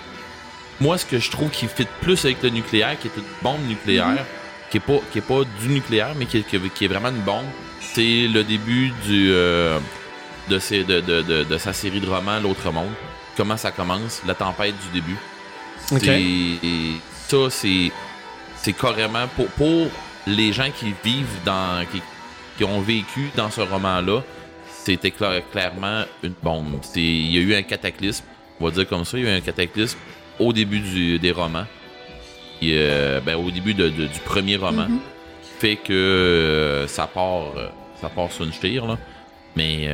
moi, 0.79 0.97
ce 0.97 1.05
que 1.05 1.19
je 1.19 1.29
trouve 1.31 1.49
qui 1.49 1.67
fit 1.67 1.87
plus 2.01 2.23
avec 2.25 2.41
le 2.43 2.49
nucléaire, 2.49 2.97
qui 2.99 3.07
est 3.07 3.17
une 3.17 3.23
bombe 3.41 3.65
nucléaire, 3.67 4.25
qui 4.69 4.77
est 4.77 4.81
pas, 4.81 4.99
qui 5.11 5.17
est 5.19 5.21
pas 5.21 5.41
du 5.61 5.69
nucléaire, 5.69 6.13
mais 6.17 6.25
qui 6.25 6.37
est, 6.39 6.41
qui 6.43 6.55
est- 6.57 6.73
qui 6.73 6.85
est 6.85 6.87
vraiment 6.87 7.09
une 7.09 7.21
bombe, 7.21 7.45
c'est 7.81 8.27
le 8.27 8.43
début 8.43 8.91
du, 9.05 9.29
euh, 9.31 9.79
de, 10.49 10.59
ses- 10.59 10.83
de, 10.83 10.99
de- 11.01 11.43
de- 11.43 11.57
sa 11.57 11.73
série 11.73 11.99
de 11.99 12.07
romans, 12.09 12.39
L'autre 12.39 12.71
monde. 12.71 12.91
Comment 13.35 13.57
ça 13.57 13.71
commence, 13.71 14.21
la 14.25 14.33
tempête 14.33 14.75
du 14.91 14.99
début. 15.01 15.17
OK. 15.91 15.99
C'est- 16.03 16.21
et 16.67 16.93
ça, 17.27 17.37
c'est, 17.49 17.91
c'est 18.61 18.73
carrément 18.73 19.27
pour, 19.35 19.47
pour 19.49 19.87
les 20.25 20.51
gens 20.51 20.69
qui 20.77 20.93
vivent 21.03 21.39
dans. 21.45 21.85
Qui, 21.91 22.01
qui 22.57 22.63
ont 22.63 22.81
vécu 22.81 23.29
dans 23.35 23.51
ce 23.51 23.61
roman-là, 23.61 24.23
c'était 24.83 25.09
cla- 25.09 25.43
clairement 25.51 26.03
une 26.23 26.33
bombe. 26.41 26.79
Il 26.95 27.31
y 27.31 27.37
a 27.37 27.41
eu 27.41 27.53
un 27.55 27.61
cataclysme, 27.61 28.25
on 28.59 28.65
va 28.65 28.71
dire 28.71 28.87
comme 28.87 29.05
ça, 29.05 29.17
il 29.17 29.23
y 29.25 29.27
a 29.27 29.33
eu 29.35 29.37
un 29.37 29.41
cataclysme 29.41 29.97
au 30.39 30.53
début 30.53 30.79
du- 30.79 31.19
des 31.19 31.31
romans. 31.31 31.65
Et, 32.61 32.73
euh, 32.77 33.19
ben, 33.21 33.35
au 33.35 33.51
début 33.51 33.73
de- 33.73 33.89
de- 33.89 34.07
du 34.07 34.19
premier 34.25 34.55
roman. 34.57 34.87
Qui 34.87 35.49
fait 35.59 35.75
que 35.75 35.93
euh, 35.93 36.87
ça 36.87 37.07
part 37.07 37.53
euh, 37.57 37.67
ça 38.01 38.09
part 38.09 38.31
sur 38.31 38.45
une 38.45 38.53
chire, 38.53 38.85
là. 38.85 38.97
Mais 39.55 39.87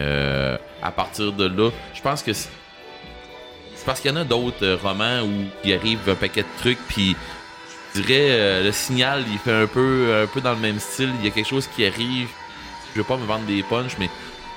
à 0.82 0.92
partir 0.92 1.32
de 1.32 1.46
là, 1.48 1.70
je 1.94 2.02
pense 2.02 2.22
que 2.22 2.34
c'est 2.34 2.50
parce 3.86 4.02
qu'il 4.02 4.12
y 4.12 4.14
en 4.14 4.18
a 4.18 4.24
d'autres 4.26 4.78
romans 4.82 5.22
où 5.24 5.46
il 5.64 5.74
arrive 5.74 6.00
un 6.10 6.16
paquet 6.16 6.42
de 6.42 6.48
trucs, 6.60 6.80
puis 6.90 7.16
je 7.96 8.02
dirais 8.02 8.62
le 8.62 8.72
signal, 8.74 9.24
il 9.32 9.38
fait 9.38 9.54
un 9.54 9.68
peu, 9.68 10.22
un 10.24 10.28
peu 10.28 10.42
dans 10.42 10.52
le 10.54 10.60
même 10.60 10.80
style. 10.80 11.12
Il 11.20 11.26
y 11.26 11.28
a 11.30 11.32
quelque 11.32 11.48
chose 11.48 11.68
qui 11.74 11.86
arrive. 11.86 12.28
Je 12.94 13.00
veux 13.00 13.06
pas 13.06 13.16
me 13.18 13.26
vendre 13.26 13.46
des 13.46 13.64
punchs, 13.64 13.96
mais 14.00 14.10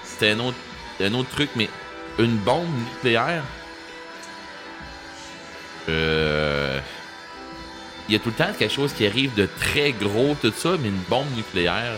c'était 0.02 0.30
un 0.30 0.40
autre, 0.40 0.56
un 1.00 1.14
autre 1.14 1.30
truc, 1.30 1.50
mais 1.54 1.68
une 2.18 2.36
bombe 2.38 2.66
nucléaire. 2.94 3.42
Euh, 5.88 6.78
il 8.08 8.12
y 8.12 8.16
a 8.16 8.18
tout 8.20 8.28
le 8.28 8.34
temps 8.34 8.52
quelque 8.56 8.72
chose 8.72 8.92
qui 8.92 9.06
arrive 9.06 9.34
de 9.34 9.48
très 9.58 9.92
gros, 9.92 10.36
tout 10.40 10.52
ça, 10.56 10.70
mais 10.80 10.88
une 10.88 11.00
bombe 11.08 11.26
nucléaire. 11.36 11.94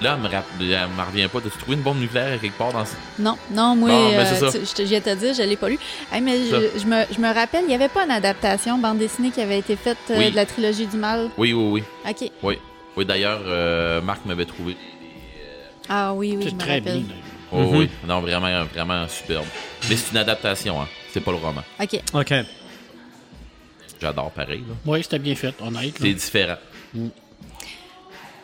Là, 0.00 0.16
elle 0.24 0.72
elle 0.72 0.88
me 0.96 1.02
revient 1.04 1.26
pas. 1.28 1.40
T'as-tu 1.40 1.58
trouvé 1.58 1.76
une 1.76 1.82
bombe 1.82 1.98
nucléaire 1.98 2.40
quelque 2.40 2.56
part 2.56 2.72
dans 2.72 2.84
ce... 2.84 2.92
Non, 3.18 3.36
non, 3.50 3.74
moi, 3.74 3.90
Bon, 3.90 4.10
ben, 4.10 4.20
euh, 4.20 4.50
je 4.52 4.72
te- 4.72 4.82
viens 4.82 5.00
dire, 5.00 5.34
je 5.34 5.42
l'ai 5.42 5.56
pas 5.56 5.68
lu. 5.68 5.76
Hey, 6.12 6.20
mais 6.20 6.38
je, 6.46 6.78
je 6.78 6.86
me, 6.86 7.02
je 7.12 7.18
me 7.20 7.34
rappelle, 7.34 7.62
il 7.64 7.68
n'y 7.68 7.74
avait 7.74 7.88
pas 7.88 8.04
une 8.04 8.12
adaptation 8.12 8.78
bande 8.78 8.98
dessinée 8.98 9.30
qui 9.32 9.40
avait 9.40 9.58
été 9.58 9.74
faite 9.74 9.98
euh, 10.10 10.18
Oui. 10.18 10.30
de 10.30 10.36
la 10.36 10.46
trilogie 10.46 10.86
du 10.86 10.96
mal? 10.96 11.28
Oui, 11.36 11.52
oui, 11.52 11.68
oui. 11.70 11.82
OK. 12.08 12.30
Oui, 12.44 12.58
oui 12.96 13.04
d'ailleurs, 13.04 13.40
euh, 13.44 14.00
Marc 14.00 14.24
m'avait 14.24 14.44
trouvé. 14.46 14.76
Ah 15.88 16.12
oui, 16.14 16.36
oui, 16.38 16.46
je 16.48 16.54
me 16.54 16.60
très 16.60 16.80
bien. 16.80 17.02
Oh, 17.50 17.58
Mhm. 17.62 17.76
Oui, 17.76 17.90
non, 18.06 18.20
vraiment, 18.20 18.64
vraiment 18.72 19.08
superbe. 19.08 19.46
Mais 19.90 19.96
c'est 19.96 20.12
une 20.12 20.18
adaptation, 20.18 20.80
hein. 20.80 20.86
C'est 21.12 21.20
pas 21.20 21.32
le 21.32 21.38
roman. 21.38 21.62
OK. 21.80 22.00
OK. 22.14 22.34
J'adore 24.00 24.30
pareil, 24.30 24.60
là. 24.68 24.74
Oui, 24.86 25.02
c'était 25.02 25.18
bien 25.18 25.34
fait, 25.34 25.54
honnête. 25.60 25.94
C'est 26.00 26.12
différent. 26.14 26.56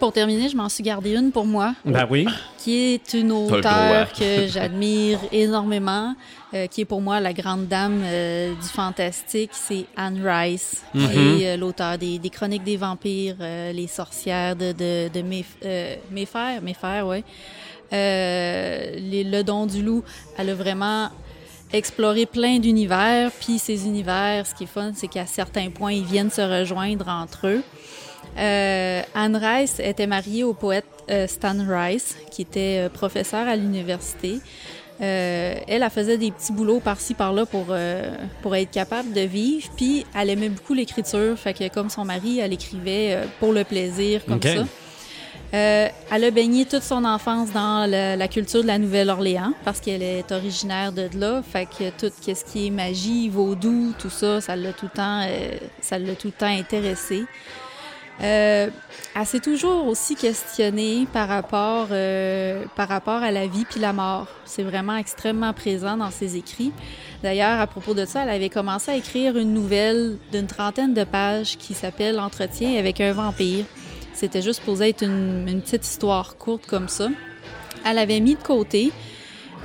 Pour 0.01 0.13
terminer, 0.13 0.49
je 0.49 0.57
m'en 0.57 0.69
suis 0.69 0.83
gardé 0.83 1.15
une 1.15 1.31
pour 1.31 1.47
moi, 1.47 1.75
Ben 1.85 2.07
oui. 2.11 2.27
qui 2.59 2.75
est 2.95 3.15
une 3.15 3.31
auteure 3.33 4.13
que 4.13 4.47
j'admire 4.49 5.19
énormément, 5.33 6.15
euh, 6.53 6.67
qui 6.67 6.81
est 6.83 6.85
pour 6.85 7.01
moi 7.01 7.21
la 7.21 7.33
grande 7.33 7.69
dame 7.69 8.03
euh, 8.05 8.55
du 8.55 8.69
fantastique. 8.69 9.51
C'est 9.53 9.87
Anne 9.97 10.21
Rice, 10.27 10.83
qui 10.93 10.99
Mhm. 10.99 11.41
est 11.41 11.47
euh, 11.53 11.57
l'auteur 11.57 11.97
des, 11.97 12.19
des 12.19 12.29
Chroniques 12.29 12.65
des 12.65 12.77
vampires, 12.77 13.37
euh, 13.41 13.73
Les 13.73 13.87
sorcières 13.87 14.57
de, 14.57 14.73
de, 14.73 15.09
de 15.09 15.23
euh, 15.65 15.95
ouais. 17.07 17.25
Euh, 17.93 18.91
les- 18.99 19.25
le 19.25 19.43
don 19.45 19.67
du 19.67 19.83
loup, 19.83 20.03
elle 20.37 20.51
a 20.51 20.55
vraiment 20.55 21.09
exploré 21.77 22.27
plein 22.27 22.59
d'univers, 22.59 23.31
puis 23.41 23.59
ces 23.59 23.87
univers, 23.87 24.47
ce 24.47 24.55
qui 24.55 24.65
est 24.65 24.69
fun, 24.69 24.93
c'est 24.95 25.09
qu'à 25.09 25.27
certains 25.27 25.71
points, 25.71 25.93
ils 25.93 26.05
viennent 26.05 26.31
se 26.31 26.41
rejoindre 26.41 27.09
entre 27.09 27.49
eux. 27.49 27.63
Euh, 28.39 29.03
Anne 29.15 29.37
Rice 29.37 29.79
était 29.79 30.07
mariée 30.07 30.45
au 30.45 30.55
poète 30.55 30.87
euh, 31.11 31.27
Stan 31.27 31.57
Rice, 31.69 32.17
qui 32.31 32.43
était 32.43 32.79
euh, 32.79 32.89
professeur 32.89 33.47
à 33.47 33.57
l'université. 33.57 34.41
Euh, 35.01 35.55
elle, 35.67 35.83
elle 35.83 35.91
faisait 35.91 36.19
des 36.19 36.31
petits 36.31 36.53
boulots 36.53 36.81
par-ci, 36.81 37.15
par-là 37.15 37.47
pour, 37.47 37.67
euh, 37.71 38.15
pour 38.43 38.55
être 38.55 38.71
capable 38.71 39.13
de 39.13 39.23
vivre. 39.23 39.69
Puis, 39.77 40.07
elle 40.17 40.31
aimait 40.31 40.49
beaucoup 40.49 40.75
l'écriture. 40.75 41.37
Fait 41.37 41.53
que, 41.53 41.69
comme 41.69 41.91
son 41.91 42.05
mari, 42.05 42.39
elle 42.39 42.53
écrivait 42.53 43.15
euh, 43.15 43.25
pour 43.41 43.53
le 43.53 43.65
plaisir, 43.65 44.25
comme 44.25 44.41
ça. 44.41 44.65
Euh, 45.55 45.89
elle 46.11 46.25
a 46.25 46.31
baigné 46.33 46.65
toute 46.65 46.83
son 46.83 47.05
enfance 47.05 47.53
dans 47.53 47.89
la 47.89 48.29
culture 48.29 48.63
de 48.63 48.67
la 48.67 48.79
Nouvelle-Orléans 48.79 49.53
parce 49.65 49.79
qu'elle 49.79 50.03
est 50.03 50.33
originaire 50.33 50.91
de 50.91 51.09
là. 51.17 51.43
Fait 51.43 51.67
que 51.67 51.91
tout 51.91 52.13
ce 52.21 52.45
qui 52.45 52.67
est 52.67 52.71
magie, 52.71 53.29
vaudou, 53.29 53.95
tout 53.97 54.11
ça, 54.11 54.41
ça 54.41 54.57
l'a 54.57 54.73
tout 54.73 54.87
le 54.87 54.97
temps, 54.97 55.21
euh, 55.23 55.53
ça 55.81 55.99
tout 56.01 56.27
le 56.27 56.33
temps 56.33 56.47
intéressé. 56.47 57.25
Euh, 58.21 58.69
elle 59.15 59.27
s'est 59.27 59.41
toujours 59.41 59.87
aussi 59.87 60.17
questionnée 60.17 61.07
par 61.13 61.29
rapport, 61.29 61.89
par 62.75 62.89
rapport 62.89 63.23
à 63.23 63.31
la 63.31 63.47
vie 63.47 63.65
puis 63.65 63.79
la 63.79 63.93
mort. 63.93 64.27
C'est 64.45 64.65
vraiment 64.65 64.97
extrêmement 64.97 65.53
présent 65.53 65.97
dans 65.97 66.11
ses 66.11 66.37
écrits. 66.37 66.73
D'ailleurs, 67.23 67.61
à 67.61 67.67
propos 67.69 67.95
de 67.95 68.05
ça, 68.05 68.25
elle 68.25 68.31
avait 68.31 68.49
commencé 68.49 68.91
à 68.91 68.97
écrire 68.97 69.37
une 69.37 69.53
nouvelle 69.53 70.17
d'une 70.33 70.47
trentaine 70.49 70.95
de 70.95 71.05
pages 71.05 71.59
qui 71.59 71.75
s'appelle 71.75 72.19
Entretien 72.19 72.77
avec 72.77 73.01
un 73.01 73.13
vampire. 73.13 73.65
C'était 74.15 74.43
juste 74.43 74.63
posé 74.63 74.91
être 74.91 75.03
une, 75.03 75.47
une 75.49 75.61
petite 75.61 75.87
histoire 75.87 76.37
courte 76.37 76.67
comme 76.67 76.89
ça. 76.89 77.09
Elle 77.85 77.99
avait 77.99 78.21
mis 78.21 78.35
de 78.35 78.43
côté, 78.43 78.93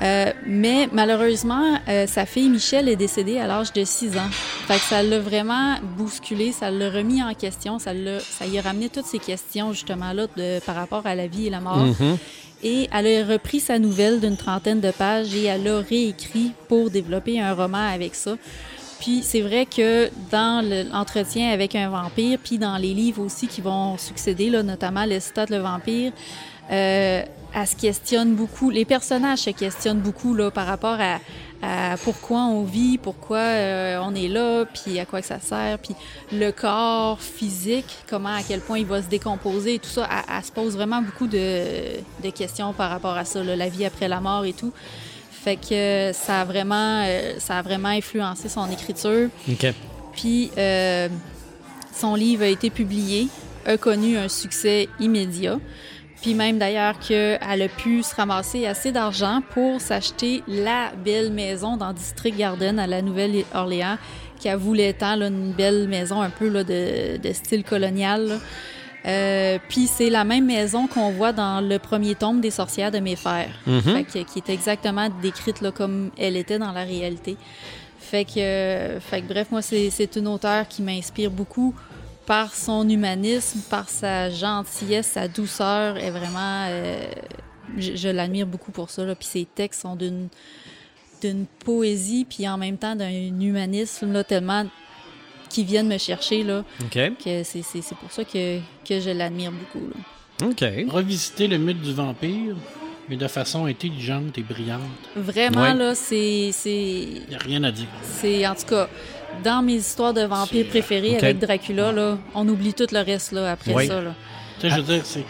euh, 0.02 0.32
mais 0.46 0.88
malheureusement, 0.92 1.78
euh, 1.88 2.08
sa 2.08 2.26
fille 2.26 2.50
Michelle 2.50 2.88
est 2.88 2.96
décédée 2.96 3.38
à 3.38 3.48
l'âge 3.48 3.74
de 3.74 3.84
6 3.84 4.18
ans. 4.18 4.30
Fait 4.32 4.76
que 4.76 4.82
ça 4.82 5.04
l'a 5.04 5.20
vraiment 5.20 5.76
bousculé, 5.98 6.52
ça 6.52 6.72
l'a 6.72 6.90
remis 6.90 7.22
en 7.22 7.34
question, 7.34 7.80
ça, 7.80 7.94
l'a, 7.94 8.20
ça 8.20 8.46
y 8.46 8.58
a 8.58 8.62
ramené 8.62 8.90
toutes 8.90 9.06
ces 9.06 9.20
questions 9.20 9.74
justement 9.74 10.14
là 10.14 10.28
de, 10.38 10.60
par 10.66 10.76
rapport 10.76 11.06
à 11.06 11.16
la 11.16 11.28
vie 11.28 11.48
et 11.48 11.50
la 11.50 11.60
mort. 11.60 11.86
Et 12.62 12.90
elle 12.94 13.08
a 13.08 13.34
repris 13.34 13.62
sa 13.62 13.80
nouvelle 13.80 14.20
d'une 14.20 14.36
trentaine 14.36 14.82
de 14.82 14.92
pages 14.92 15.34
et 15.34 15.46
elle 15.46 15.68
a 15.68 15.80
réécrit 15.80 16.52
pour 16.68 16.90
développer 16.90 17.40
un 17.40 17.54
roman 17.54 17.88
avec 17.94 18.16
ça. 18.16 18.36
Puis 19.00 19.22
c'est 19.24 19.42
vrai 19.42 19.66
que 19.66 20.10
dans 20.32 20.64
le- 20.68 20.90
l'entretien 20.92 21.52
avec 21.52 21.76
un 21.76 21.90
vampire, 21.90 22.38
puis 22.44 22.58
dans 22.58 22.78
les 22.78 22.94
livres 22.94 23.22
aussi 23.24 23.48
qui 23.48 23.62
vont 23.62 23.98
succéder, 23.98 24.50
là, 24.50 24.62
notamment 24.64 25.06
Lestat 25.06 25.46
le 25.50 25.58
vampire, 25.58 26.12
euh, 26.72 27.24
elle 27.56 27.68
se 27.68 27.76
questionne 27.76 28.36
beaucoup. 28.36 28.70
Les 28.70 28.86
personnages 28.86 29.40
se 29.40 29.50
questionnent 29.52 30.02
beaucoup 30.02 30.34
là, 30.36 30.52
par 30.52 30.68
rapport 30.68 30.98
à, 31.00 31.18
pourquoi 32.04 32.42
on 32.44 32.64
vit, 32.64 32.98
pourquoi 32.98 33.40
euh, 33.40 34.00
on 34.02 34.16
est 34.16 34.30
là, 34.30 34.64
puis 34.66 34.98
à 35.00 35.06
quoi 35.06 35.20
que 35.20 35.28
ça 35.28 35.40
sert, 35.42 35.78
puis 35.80 35.94
le 36.32 36.52
corps 36.52 37.20
physique, 37.20 37.98
comment, 38.10 38.30
à 38.34 38.44
quel 38.48 38.62
point 38.62 38.80
il 38.80 38.86
va 38.86 39.02
se 39.02 39.08
décomposer 39.10 39.74
et 39.76 39.80
tout 39.80 39.90
ça. 39.90 40.08
Elle, 40.10 40.36
elle 40.38 40.44
se 40.46 40.52
pose 40.54 40.76
vraiment 40.76 41.02
beaucoup 41.02 41.28
de, 41.28 41.64
de 42.24 42.30
questions 42.30 42.72
par 42.72 42.90
rapport 42.90 43.18
à 43.18 43.26
ça, 43.26 43.44
là, 43.44 43.56
la 43.58 43.68
vie 43.68 43.84
après 43.86 44.08
la 44.08 44.22
mort 44.22 44.46
et 44.46 44.54
tout. 44.54 44.72
Fait 45.44 45.56
que 45.56 45.74
euh, 45.74 46.14
ça 46.14 46.42
a 46.42 46.46
vraiment, 46.46 47.04
euh, 47.06 47.36
ça 47.40 47.60
a 47.60 47.62
vraiment 47.62 47.90
influencé 47.90 48.50
son 48.50 48.70
écriture. 48.70 49.30
Puis 50.14 50.52
euh, 50.58 51.08
son 51.94 52.16
livre 52.16 52.44
a 52.44 52.48
été 52.48 52.70
publié, 52.70 53.30
a 53.66 53.78
connu 53.78 54.18
un 54.18 54.28
succès 54.28 54.90
immédiat. 55.00 55.58
Puis 56.22 56.34
même 56.34 56.60
d'ailleurs 56.60 57.00
qu'elle 57.00 57.62
a 57.62 57.68
pu 57.70 58.04
se 58.04 58.14
ramasser 58.14 58.66
assez 58.66 58.92
d'argent 58.92 59.42
pour 59.54 59.80
s'acheter 59.80 60.44
la 60.46 60.92
belle 61.06 61.32
maison 61.32 61.78
dans 61.78 61.94
District 61.94 62.36
Garden 62.36 62.78
à 62.78 62.88
la 62.88 63.02
Nouvelle-Orléans, 63.02 63.98
qu'elle 64.42 64.58
voulait 64.58 64.92
tant, 64.92 65.16
là, 65.16 65.28
une 65.28 65.54
belle 65.54 65.88
maison 65.88 66.22
un 66.22 66.30
peu 66.30 66.50
là, 66.50 66.66
de, 66.66 67.16
de 67.16 67.34
style 67.34 67.64
colonial. 67.64 68.28
là. 68.28 68.36
Euh, 69.06 69.58
puis 69.70 69.88
c'est 69.88 70.10
la 70.10 70.24
même 70.26 70.46
maison 70.46 70.88
qu'on 70.88 71.12
voit 71.12 71.32
dans 71.32 71.62
le 71.62 71.80
premier 71.80 72.16
tome 72.16 72.42
des 72.42 72.52
sorcières 72.52 72.92
de 72.92 73.00
Mayfair, 73.00 73.48
Fait 73.66 74.04
que- 74.04 74.24
qui 74.24 74.40
est 74.40 74.50
exactement 74.50 75.08
décrite 75.22 75.62
là, 75.62 75.72
comme 75.72 76.12
elle 76.18 76.36
était 76.36 76.60
dans 76.60 76.72
la 76.74 76.84
réalité. 76.84 77.38
Fait 78.00 78.26
que, 78.26 78.40
euh, 78.40 79.00
fait 79.00 79.22
que 79.22 79.28
bref, 79.28 79.48
moi, 79.52 79.62
c'est 79.62 80.16
une 80.18 80.28
auteure 80.28 80.68
qui 80.68 80.82
m'inspire 80.82 81.32
beaucoup 81.32 81.74
par 82.26 82.54
son 82.54 82.88
humanisme, 82.90 83.60
par 83.70 83.88
sa 83.90 84.30
gentillesse, 84.30 85.08
sa 85.08 85.28
douceur. 85.28 85.98
est 85.98 86.12
vraiment. 86.12 86.66
euh, 86.70 87.06
je 87.78 87.96
je 87.96 88.10
l'admire 88.10 88.48
beaucoup 88.48 88.72
pour 88.72 88.90
ça. 88.90 89.06
là. 89.06 89.16
Puis 89.16 89.28
ses 89.28 89.46
textes 89.46 89.82
sont 89.82 89.96
d'une 89.96 90.28
d'une 91.22 91.46
poésie, 91.66 92.26
puis 92.30 92.48
en 92.48 92.58
même 92.58 92.78
temps 92.78 92.96
d'un 92.96 93.10
humanisme 93.12 94.12
là, 94.14 94.24
tellement 94.24 94.66
qui 95.50 95.64
viennent 95.64 95.88
me 95.88 95.98
chercher. 95.98 96.44
Là, 96.44 96.64
OK. 96.82 96.94
que 97.24 97.44
c'est 97.44 97.62
c'est- 97.64 97.82
c'est 97.82 97.98
pour 97.98 98.12
ça 98.12 98.24
que, 98.24 98.60
que 98.88 99.00
je 99.00 99.10
l'admire 99.10 99.52
beaucoup. 99.52 99.86
là. 99.88 100.48
OK. 100.48 100.64
Revisiter 100.92 101.48
le 101.48 101.58
mythe 101.58 101.82
du 101.82 101.94
vampire, 101.94 102.56
mais 103.10 103.18
de 103.18 103.28
façon 103.28 103.66
intelligente 103.66 104.38
et 104.38 104.42
brillante. 104.44 104.82
Vraiment, 105.16 105.64
Ouais. 105.64 105.74
là, 105.74 105.96
c'est. 105.96 106.52
c'est- 106.54 106.72
Il 106.72 107.26
n'y 107.30 107.36
a 107.36 107.40
rien 107.40 107.64
à 107.64 107.72
dire. 107.72 107.88
C'est 108.04 108.48
en 108.48 108.56
tout 108.56 108.66
cas 108.68 108.88
dans 109.44 109.62
mes 109.62 109.76
histoires 109.76 110.14
de 110.14 110.22
vampires 110.22 110.64
C'est- 110.66 110.70
préférées 110.70 111.18
avec 111.18 111.40
Dracula, 111.40 111.92
là, 111.92 112.18
on 112.36 112.48
oublie 112.48 112.74
tout 112.74 112.88
le 112.92 113.00
reste 113.02 113.32
là, 113.34 113.52
après 113.52 113.74
Oui. 113.74 113.88
ça. 113.88 114.02
Là. 114.02 114.14
Tu 114.60 114.70
sais, 114.70 114.76
je 114.76 114.82
veux 114.82 114.94
dire, 114.94 115.02
c'est, 115.06 115.24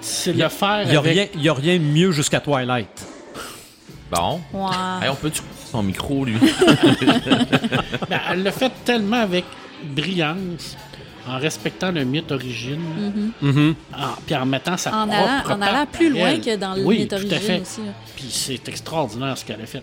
c'est 0.00 0.30
Il 0.30 0.36
y 0.38 0.42
a- 0.42 0.46
le 0.46 0.50
faire 0.50 0.82
Il 0.82 0.90
n'y 0.90 0.96
a, 0.96 0.98
avec... 1.00 1.30
a 1.46 1.54
rien 1.54 1.78
mieux 1.78 2.10
jusqu'à 2.12 2.40
Twilight. 2.40 2.88
Bon. 4.10 4.40
Ouais. 4.52 4.70
Hey, 5.02 5.08
on 5.10 5.14
peut-tu 5.16 5.42
son 5.74 5.82
micro, 5.82 6.24
lui? 6.24 6.36
Ben, 8.08 8.20
elle 8.30 8.42
l'a 8.44 8.52
fait 8.52 8.70
tellement 8.84 9.20
avec 9.22 9.44
brillance, 9.84 10.76
en 11.26 11.38
respectant 11.38 11.90
le 11.90 12.04
mythe 12.04 12.28
d'origine, 12.28 12.80
Mhm. 13.42 13.74
en- 13.96 14.14
puis 14.24 14.36
en 14.36 14.46
mettant 14.46 14.76
sa 14.76 14.94
en, 14.94 15.06
propre 15.08 15.50
allant, 15.50 15.58
en 15.58 15.62
allant 15.62 15.86
plus 15.86 16.10
loin 16.10 16.28
elle. 16.28 16.40
que 16.40 16.56
dans 16.56 16.74
le 16.74 16.84
Oui, 16.84 16.98
mythe 16.98 17.08
tout 17.10 17.16
à 17.16 17.18
origine 17.18 17.38
fait. 17.40 17.60
aussi. 17.62 17.80
Puis 18.14 18.26
c'est 18.30 18.68
extraordinaire 18.68 19.36
ce 19.36 19.44
qu'elle 19.44 19.60
a 19.60 19.66
fait. 19.66 19.82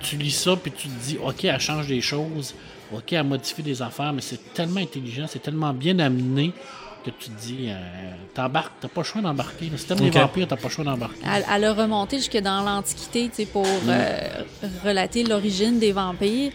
Tu 0.00 0.16
lis 0.16 0.30
ça, 0.32 0.54
puis 0.56 0.70
tu 0.72 0.88
te 0.88 1.04
dis, 1.04 1.18
OK, 1.24 1.44
elle 1.44 1.60
change 1.60 1.86
des 1.86 2.00
choses, 2.00 2.54
OK, 2.92 3.12
elle 3.12 3.24
modifie 3.24 3.62
des 3.62 3.80
affaires, 3.80 4.12
mais 4.12 4.20
c'est 4.22 4.52
tellement 4.52 4.80
intelligent, 4.80 5.24
c'est 5.28 5.42
tellement 5.42 5.72
bien 5.72 5.98
amené 5.98 6.52
que 7.04 7.10
tu 7.10 7.30
te 7.30 7.40
dis, 7.40 7.66
euh, 7.68 7.74
t'embarques, 8.34 8.72
t'as 8.80 8.88
pas 8.88 9.00
le 9.00 9.06
choix 9.06 9.20
d'embarquer. 9.22 9.70
Si 9.76 9.86
t'aimes 9.86 9.98
Ok. 9.98 10.04
les 10.04 10.10
vampires, 10.10 10.48
t'as 10.48 10.56
pas 10.56 10.68
le 10.68 10.74
choix 10.74 10.84
d'embarquer. 10.84 11.20
Elle, 11.24 11.44
elle 11.54 11.64
a 11.64 11.72
remonté 11.72 12.18
jusque 12.18 12.38
dans 12.38 12.62
l'Antiquité 12.62 13.28
tu 13.28 13.36
sais, 13.36 13.46
pour 13.46 13.66
euh, 13.66 14.18
relater 14.84 15.24
l'origine 15.24 15.78
des 15.78 15.92
vampires. 15.92 16.52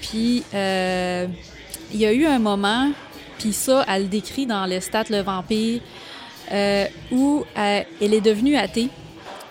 Puis 0.00 0.44
euh, 0.54 1.26
il 1.92 2.00
y 2.00 2.06
a 2.06 2.12
eu 2.12 2.26
un 2.26 2.38
moment, 2.38 2.90
puis 3.38 3.52
ça, 3.52 3.84
elle 3.88 4.02
le 4.02 4.08
décrit 4.08 4.46
dans 4.46 4.64
Lestat 4.66 5.04
le 5.10 5.20
vampire, 5.22 5.80
euh, 6.52 6.86
où 7.10 7.44
euh, 7.56 7.80
elle 8.02 8.14
est 8.14 8.20
devenue 8.20 8.56
athée 8.56 8.88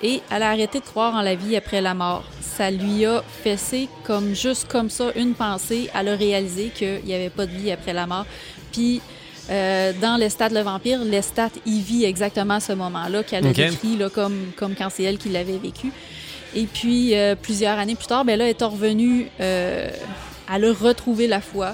et 0.01 0.21
elle 0.29 0.43
a 0.43 0.49
arrêté 0.49 0.79
de 0.79 0.84
croire 0.86 1.15
en 1.15 1.21
la 1.21 1.34
vie 1.36 1.55
après 1.55 1.81
la 1.81 1.93
mort. 1.93 2.23
Ça 2.41 2.69
lui 2.69 3.05
a 3.05 3.23
fessé 3.43 3.88
comme 4.03 4.36
juste 4.36 4.67
comme 4.67 4.89
ça 4.89 5.05
une 5.15 5.34
pensée. 5.34 5.89
Elle 5.97 6.09
a 6.09 6.15
réalisé 6.15 6.71
qu'il 6.75 7.01
n'y 7.05 7.13
avait 7.15 7.31
pas 7.31 7.45
de 7.47 7.51
vie 7.51 7.71
après 7.71 7.93
la 7.93 8.05
mort. 8.05 8.25
Puis 8.71 9.01
euh, 9.49 9.91
dans 10.01 10.15
Lestat 10.17 10.49
le 10.49 10.61
vampire, 10.61 11.03
Lestat 11.03 11.49
y 11.65 11.81
vit 11.81 12.05
exactement 12.05 12.59
ce 12.59 12.73
moment-là 12.73 13.23
qu'elle 13.23 13.45
a 13.45 13.53
décrit 13.53 13.97
là, 13.97 14.09
comme, 14.09 14.51
comme 14.55 14.73
quand 14.75 14.89
c'est 14.89 15.03
elle 15.03 15.17
qui 15.17 15.29
l'avait 15.29 15.57
vécu. 15.57 15.91
Et 16.55 16.65
puis 16.65 17.15
euh, 17.15 17.35
plusieurs 17.35 17.77
années 17.77 17.95
plus 17.95 18.07
tard, 18.07 18.25
ben 18.25 18.37
là, 18.37 18.45
elle 18.45 18.51
est 18.51 18.63
revenue, 18.63 19.27
euh, 19.39 19.89
elle 20.53 20.65
a 20.65 20.73
retrouvé 20.73 21.27
la 21.27 21.41
foi. 21.41 21.73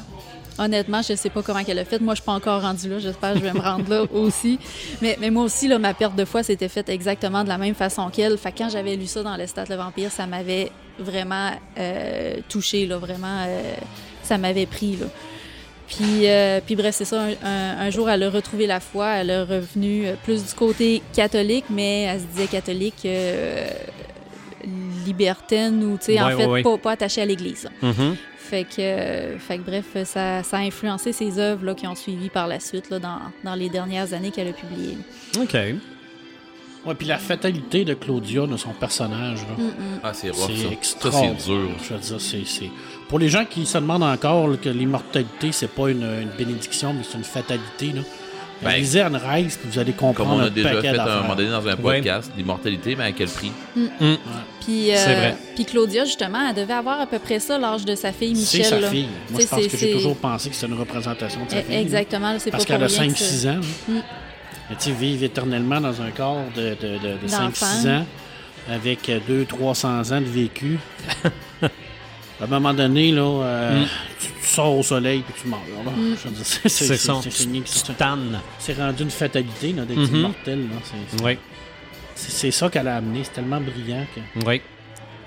honnêtement, 0.57 1.01
je 1.01 1.13
sais 1.15 1.29
pas 1.29 1.43
comment 1.43 1.63
qu'elle 1.63 1.79
a 1.79 1.85
fait. 1.85 1.99
Moi, 1.99 2.15
je 2.15 2.21
suis 2.21 2.25
pas 2.25 2.31
encore 2.31 2.61
rendue 2.61 2.89
là. 2.89 2.97
J'espère 2.97 3.33
que 3.33 3.39
je 3.39 3.43
vais 3.43 3.53
me 3.53 3.61
rendre 3.61 3.89
là 3.89 4.03
aussi. 4.13 4.57
Mais, 5.01 5.17
mais 5.19 5.29
moi 5.29 5.43
aussi, 5.43 5.67
là, 5.67 5.77
ma 5.77 5.93
perte 5.93 6.15
de 6.15 6.25
foi 6.25 6.41
s'était 6.41 6.69
faite 6.69 6.89
exactement 6.89 7.43
de 7.43 7.49
la 7.49 7.59
même 7.59 7.75
façon 7.75 8.09
qu'elle. 8.09 8.37
Fait 8.37 8.51
que 8.51 8.57
quand 8.59 8.69
j'avais 8.69 8.95
lu 8.95 9.05
ça 9.05 9.21
dans 9.21 9.37
le 9.37 9.45
Stade 9.45 9.69
le 9.69 9.75
Vampire, 9.75 10.11
ça 10.11 10.25
m'avait 10.25 10.71
vraiment 10.97 11.51
euh, 11.77 12.37
touché, 12.49 12.87
là, 12.87 12.97
vraiment, 12.97 13.45
ça 14.23 14.39
m'avait 14.39 14.65
pris. 14.65 14.95
Là. 14.95 15.05
Puis, 15.89 16.27
euh, 16.27 16.61
puis 16.65 16.75
bref, 16.75 16.93
c'est 16.95 17.05
ça. 17.05 17.21
Un, 17.21 17.29
un- 17.43 17.77
un 17.79 17.89
jour, 17.89 18.09
elle 18.09 18.23
a 18.23 18.29
retrouvé 18.29 18.67
la 18.67 18.79
foi. 18.79 19.07
Elle 19.15 19.29
est 19.31 19.41
revenue 19.41 20.05
euh, 20.07 20.13
plus 20.23 20.45
du 20.45 20.53
côté 20.53 21.01
catholique, 21.13 21.65
mais 21.69 22.03
elle 22.03 22.19
se 22.21 22.25
disait 22.27 22.47
catholique 22.47 23.05
euh, 23.05 23.67
libertaine 25.05 25.83
ou, 25.83 25.97
tu 25.97 26.05
sais, 26.05 26.21
en 26.21 26.29
fait, 26.29 26.35
ouais, 26.35 26.45
ouais. 26.45 26.63
Pas, 26.63 26.77
pas 26.77 26.91
attachée 26.91 27.21
à 27.21 27.25
l'Église. 27.25 27.67
Mhm. 27.81 28.15
Fait 28.37 28.63
que, 28.63 28.81
euh, 28.81 29.37
fait 29.39 29.57
que 29.57 29.63
bref, 29.63 29.85
ça, 30.05 30.41
ça 30.43 30.57
a 30.57 30.61
influencé 30.61 31.11
ses 31.13 31.37
œuvres 31.37 31.65
là, 31.65 31.75
qui 31.75 31.85
ont 31.87 31.95
suivi 31.95 32.29
par 32.29 32.47
la 32.47 32.59
suite 32.59 32.89
là, 32.89 32.97
dans, 32.99 33.19
dans 33.43 33.53
les 33.55 33.69
dernières 33.69 34.13
années 34.13 34.31
qu'elle 34.31 34.47
a 34.47 34.53
publiées. 34.53 34.97
OK. 35.39 35.53
Ouais, 36.85 36.95
puis 36.95 37.07
la 37.07 37.17
fatalité 37.17 37.83
de 37.85 37.93
Claudia, 37.93 38.47
de 38.47 38.57
son 38.57 38.71
personnage, 38.71 39.39
là, 39.39 39.63
Ah, 40.03 40.13
c'est 40.13 40.29
rough, 40.29 40.47
c'est 40.47 40.55
ça. 40.55 40.67
Ça, 40.67 40.73
extraordinaire. 40.73 41.35
c'est 41.37 41.45
dur. 41.45 41.69
Je 41.83 41.93
veux 41.93 41.99
dire, 41.99 42.21
c'est, 42.21 42.45
c'est- 42.45 42.71
Pour 43.09 43.19
les 43.19 43.27
gens 43.29 43.43
qui 43.43 43.65
se 43.65 43.77
demandent 43.77 44.03
encore 44.03 44.47
là, 44.47 44.55
que 44.55 44.69
l'immortalité, 44.69 45.51
c'est 45.51 45.67
pas 45.69 45.89
une, 45.89 46.03
une 46.03 46.29
bénédiction, 46.37 46.93
mais 46.93 47.01
c'est 47.03 47.17
une 47.17 47.23
fatalité, 47.23 47.87
là. 47.93 48.01
Ben, 48.61 48.71
lisez 48.75 48.99
Anne 48.99 49.15
Rice, 49.15 49.55
puis 49.57 49.69
vous 49.71 49.79
allez 49.79 49.93
Comme 49.93 50.09
comprendre 50.13 50.33
on 50.35 50.39
a 50.41 50.47
un 50.47 50.49
déjà 50.49 50.81
fait 50.81 50.87
à 50.89 51.03
un 51.19 51.21
moment 51.21 51.35
donné 51.35 51.49
dans 51.49 51.65
un 51.65 51.75
Ouais. 51.77 51.97
podcast, 51.97 52.29
l'immortalité, 52.37 52.93
mais 52.97 53.05
à 53.05 53.11
quel 53.13 53.29
prix? 53.29 53.53
Puis, 53.73 54.91
euh, 54.91 54.95
C'est 54.97 55.15
vrai. 55.15 55.35
puis 55.55 55.63
Claudia, 55.63 56.03
justement, 56.03 56.39
elle 56.49 56.53
devait 56.55 56.73
avoir 56.73 56.99
à 56.99 57.07
peu 57.07 57.19
près 57.19 57.39
ça 57.39 57.57
l'âge 57.57 57.85
de 57.85 57.95
sa 57.95 58.11
fille 58.11 58.35
C'est 58.35 58.57
Michel. 58.57 58.69
sa 58.69 58.79
là. 58.81 58.89
fille. 58.89 59.07
Moi, 59.31 59.39
je 59.39 59.45
sais, 59.45 59.47
pense 59.49 59.61
c'est- 59.61 59.69
que 59.69 59.77
j'ai 59.77 59.87
c'est- 59.87 59.93
toujours 59.93 60.17
pensé 60.17 60.49
que 60.49 60.55
c'était 60.55 60.67
une 60.73 60.77
représentation 60.79 61.45
de 61.45 61.49
sa 61.51 61.59
Eh, 61.59 61.63
fille. 61.63 61.75
Exactement, 61.77 62.33
là, 62.33 62.39
c'est 62.39 62.51
Parce 62.51 62.65
pas 62.65 62.73
qu'elle 62.73 62.83
a 62.83 62.87
pour 62.87 62.97
rien 62.97 63.07
que 63.07 63.17
5-6 63.17 63.43
ça- 63.43 63.49
ans. 63.51 63.61
là. 63.93 64.01
Mais 64.69 64.75
tu 64.77 64.91
vivre 64.91 65.23
éternellement 65.23 65.79
dans 65.79 66.01
un 66.01 66.11
corps 66.11 66.43
de, 66.55 66.61
de, 66.61 66.97
de, 66.97 66.97
de 67.23 67.31
D'enfant. 67.31 67.65
5-6 67.65 67.87
ans, 67.87 68.05
avec 68.69 69.09
200-300 69.25 70.11
ans 70.11 70.19
de 70.21 70.25
vécu. 70.25 70.77
à 72.39 72.43
un 72.43 72.47
moment 72.47 72.73
donné, 72.73 73.11
là, 73.11 73.21
euh, 73.43 73.83
tu, 74.19 74.27
tu 74.27 74.47
sors 74.47 74.77
au 74.77 74.83
soleil 74.83 75.21
puis 75.21 75.33
tu 75.41 75.47
meurs. 75.49 75.59
Dire, 75.85 76.17
c'est, 76.43 76.69
C'est 76.69 76.97
ça. 76.97 77.19
c'est 77.21 77.31
fini. 77.31 77.61
Tu 77.61 77.71
C'est, 77.71 77.97
tannes. 77.97 78.39
c'est 78.59 78.73
rendu 78.77 79.03
une 79.03 79.09
fatalité 79.11 79.73
d'être 79.73 79.91
immortel. 80.13 80.59
Là. 80.59 80.75
C'est, 82.15 82.45
Oui. 82.45 82.51
ça 82.51 82.69
qu'elle 82.69 82.87
a 82.87 82.97
amené. 82.97 83.21
C'est 83.23 83.33
tellement 83.33 83.59
brillant 83.61 84.05
que. 84.15 84.45
Oui. 84.45 84.61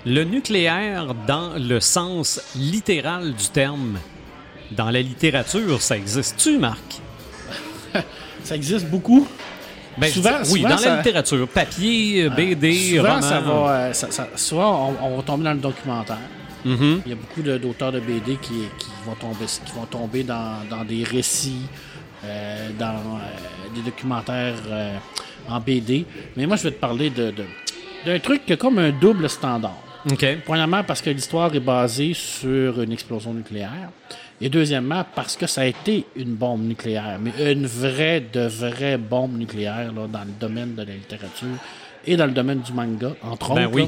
Le 0.05 0.23
nucléaire, 0.25 1.13
dans 1.27 1.53
le 1.57 1.79
sens 1.79 2.41
littéral 2.55 3.33
du 3.33 3.47
terme, 3.49 3.97
dans 4.71 4.89
la 4.91 5.01
littérature, 5.01 5.81
ça 5.81 5.95
existe-tu, 5.95 6.57
Marc? 6.57 6.79
Ça 8.43 8.55
existe 8.55 8.87
beaucoup. 8.89 9.25
Ben, 9.97 10.11
Souvent- 10.11 10.31
oui, 10.51 10.59
souvent, 10.61 10.69
dans 10.69 10.77
ça- 10.77 10.89
la 10.89 10.97
littérature. 10.97 11.47
Papier, 11.47 12.29
BD, 12.29 12.97
Souvent, 12.97 13.09
roman. 13.15 13.21
ça 13.21 13.39
va, 13.39 13.51
euh, 13.69 13.93
ça- 13.93 14.11
ça- 14.11 14.27
souvent 14.35 14.95
on, 15.01 15.05
on 15.13 15.17
va 15.17 15.23
tomber 15.23 15.43
dans 15.45 15.53
le 15.53 15.59
documentaire. 15.59 16.17
Mhm. 16.65 17.01
Il 17.05 17.09
y 17.09 17.13
a 17.13 17.15
beaucoup 17.15 17.41
d'auteurs 17.41 17.91
de 17.91 17.99
BD 17.99 18.37
qui, 18.41 18.53
qui 18.79 18.89
vont 19.05 19.15
tomber, 19.15 19.45
qui 19.45 19.71
vont 19.73 19.85
tomber 19.85 20.23
dans, 20.23 20.59
dans 20.69 20.83
des 20.83 21.03
récits, 21.03 21.67
euh, 22.23 22.69
dans 22.79 22.85
euh, 23.17 23.75
des 23.75 23.81
documentaires 23.81 24.55
euh, 24.67 24.97
en 25.49 25.59
BD. 25.59 26.05
Mais 26.37 26.45
moi, 26.45 26.55
je 26.57 26.63
vais 26.63 26.71
te 26.71 26.79
parler 26.79 27.09
de, 27.09 27.33
d'un 28.05 28.19
truc 28.19 28.45
qui 28.45 28.53
est 28.53 28.57
comme 28.57 28.79
un 28.79 28.91
double 28.91 29.29
standard. 29.29 29.77
OK. 30.09 30.25
Premièrement, 30.45 30.83
parce 30.83 31.01
que 31.01 31.09
l'histoire 31.09 31.53
est 31.55 31.59
basée 31.61 32.13
sur 32.13 32.81
une 32.81 32.91
explosion 32.91 33.33
nucléaire. 33.33 33.89
Et 34.41 34.49
deuxièmement, 34.49 35.05
parce 35.15 35.37
que 35.37 35.47
ça 35.47 35.61
a 35.61 35.65
été 35.65 36.05
une 36.17 36.33
bombe 36.35 36.63
nucléaire, 36.63 37.17
mais 37.21 37.31
une 37.53 37.65
vraie, 37.65 38.19
de 38.19 38.41
vraie 38.47 38.97
bombe 38.97 39.37
nucléaire 39.37 39.93
là, 39.93 40.07
dans 40.07 40.23
le 40.25 40.33
domaine 40.39 40.75
de 40.75 40.83
la 40.83 40.93
littérature 40.93 41.55
et 42.05 42.17
dans 42.17 42.25
le 42.25 42.33
domaine 42.33 42.59
du 42.59 42.73
manga, 42.73 43.11
entre 43.21 43.53
Ben 43.53 43.65
autres. 43.67 43.75
oui. 43.75 43.81
là. 43.83 43.87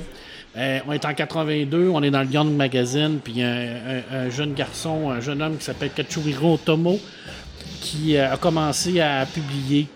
Euh, 0.58 0.80
on 0.88 0.94
est 0.94 1.04
en 1.06 1.14
82, 1.14 1.90
on 1.90 2.02
est 2.02 2.12
dans 2.12 2.22
le 2.22 2.30
Young 2.30 2.52
Magazine, 2.56 3.20
puis 3.24 3.34
il 3.36 3.40
y 3.40 3.44
a 3.44 3.50
un, 3.50 3.66
un- 4.14 4.26
un 4.26 4.30
jeune 4.30 4.54
garçon, 4.54 5.10
un 5.10 5.20
jeune 5.20 5.42
homme 5.42 5.58
qui 5.58 5.66
s'appelle 5.66 5.90
Katsuhiro 5.90 6.54
Otomo, 6.54 6.98
qui 7.82 8.16
euh, 8.16 8.32
a 8.34 8.38
commencé 8.38 9.02
à 9.02 9.26
publier 9.26 9.88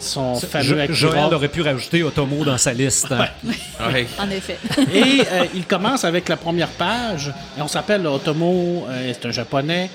son 0.00 0.34
fameux 0.36 0.80
Akira. 0.80 0.94
Joël 0.98 1.34
aurait 1.34 1.48
pu 1.48 1.62
rajouter 1.62 2.02
Otomo 2.02 2.44
dans 2.44 2.58
sa 2.58 2.72
liste. 2.72 3.10
hein. 3.12 3.26
Ouais. 3.92 4.06
En 4.18 4.28
effet. 4.30 4.56
Et 4.92 5.20
euh, 5.32 5.44
il 5.54 5.64
commence 5.64 6.04
avec 6.04 6.28
la 6.28 6.36
première 6.36 6.68
page. 6.68 7.32
Et 7.56 7.62
on 7.62 7.68
s'appelle 7.68 8.04
Otomo, 8.06 8.86
euh, 8.88 9.12
c'est 9.14 9.28
un 9.28 9.32
japonais. 9.32 9.88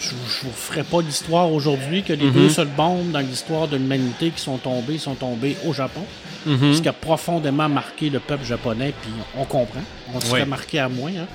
Je 0.00 0.08
je 0.10 0.44
vous 0.46 0.52
ferai 0.54 0.84
pas 0.84 1.00
l'histoire 1.00 1.52
aujourd'hui 1.52 2.02
que 2.04 2.12
les 2.12 2.30
deux 2.30 2.48
seules 2.50 2.68
bombes 2.68 3.10
dans 3.10 3.18
l'histoire 3.20 3.66
de 3.66 3.76
l'humanité 3.76 4.30
qui 4.30 4.40
sont 4.40 4.56
tombées 4.58 4.98
sont 4.98 5.14
tombées 5.16 5.56
au 5.66 5.72
Japon. 5.72 6.02
Ce 6.46 6.80
qui 6.80 6.88
a 6.88 6.92
profondément 6.92 7.68
marqué 7.68 8.10
le 8.10 8.20
peuple 8.20 8.44
japonais, 8.44 8.92
puis 9.02 9.10
on 9.36 9.44
comprend. 9.44 9.80
On 10.14 10.20
serait 10.20 10.40
Ouais. 10.40 10.46
marqué 10.46 10.78
à 10.78 10.88
moins. 10.88 11.10
hein. 11.10 11.26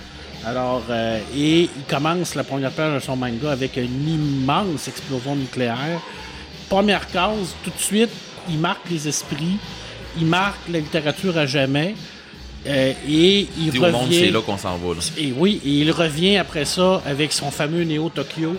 Alors, 0.46 0.84
euh, 0.90 1.20
et 1.36 1.62
il 1.64 1.84
commence 1.88 2.36
la 2.36 2.44
première 2.44 2.72
page 2.72 2.96
de 2.96 3.00
son 3.00 3.16
manga 3.16 3.52
avec 3.52 3.78
une 3.78 4.08
immense 4.10 4.88
explosion 4.88 5.36
nucléaire. 5.36 6.02
Première 6.70 7.08
case, 7.08 7.56
tout 7.64 7.70
de 7.70 7.80
suite, 7.82 8.10
il 8.50 8.58
marque 8.58 8.90
les 8.90 9.08
esprits, 9.08 9.58
il 10.20 10.26
marque 10.26 10.60
la 10.70 10.80
littérature 10.80 11.38
à 11.38 11.46
jamais. 11.46 11.96
euh, 12.66 12.94
et 13.10 13.48
il 13.58 13.72
Dis 13.72 13.78
au 13.80 13.82
revient. 13.84 13.92
monde, 13.94 14.08
c'est 14.12 14.32
là 14.32 14.40
qu'on 14.42 14.58
s'en 14.58 14.78
va. 14.78 14.94
Là. 14.96 15.02
Et 15.18 15.34
oui, 15.38 15.60
et 15.66 15.70
il 15.70 15.92
revient 15.92 16.38
après 16.38 16.64
ça 16.66 17.02
avec 17.06 17.34
son 17.34 17.52
fameux 17.52 17.84
Néo 17.84 18.10
Tokyo. 18.10 18.56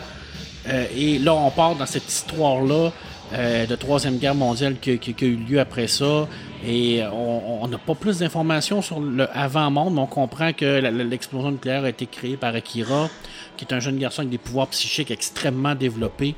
Euh, 0.69 0.85
et 0.97 1.19
là, 1.19 1.35
on 1.35 1.51
part 1.51 1.75
dans 1.75 1.87
cette 1.87 2.09
histoire-là 2.11 2.91
euh, 3.35 3.67
de 3.67 3.75
Troisième 3.75 4.19
Guerre 4.19 4.35
mondiale 4.35 4.77
qui, 4.81 4.99
qui- 4.99 5.13
qui 5.15 5.25
a 5.25 5.29
eu 5.29 5.37
lieu 5.37 5.61
après 5.61 5.87
ça. 5.89 6.27
Et 6.67 7.03
on 7.13 7.63
on 7.63 7.69
n'a 7.69 7.79
pas 7.79 7.95
plus 7.95 8.19
d'informations 8.19 8.81
sur 8.83 9.01
le 9.01 9.27
avant-monde, 9.37 9.95
mais 9.95 10.01
on 10.01 10.07
comprend 10.07 10.53
que 10.53 10.81
l'explosion 10.91 11.51
nucléaire 11.51 11.85
a 11.85 11.89
été 11.89 12.07
créée 12.07 12.37
par 12.37 12.55
Akira, 12.55 13.09
qui 13.57 13.65
est 13.65 13.73
un 13.75 13.81
jeune 13.81 13.99
garçon 13.99 14.21
avec 14.21 14.31
des 14.31 14.39
pouvoirs 14.39 14.69
psychiques 14.69 15.11
extrêmement 15.11 15.75
développés. 15.75 16.35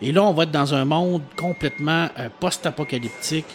Et 0.00 0.12
là, 0.12 0.22
on 0.24 0.32
va 0.32 0.44
être 0.44 0.52
dans 0.52 0.74
un 0.74 0.84
monde 0.84 1.22
complètement 1.36 2.08
euh, 2.18 2.28
post-apocalyptique 2.40 3.46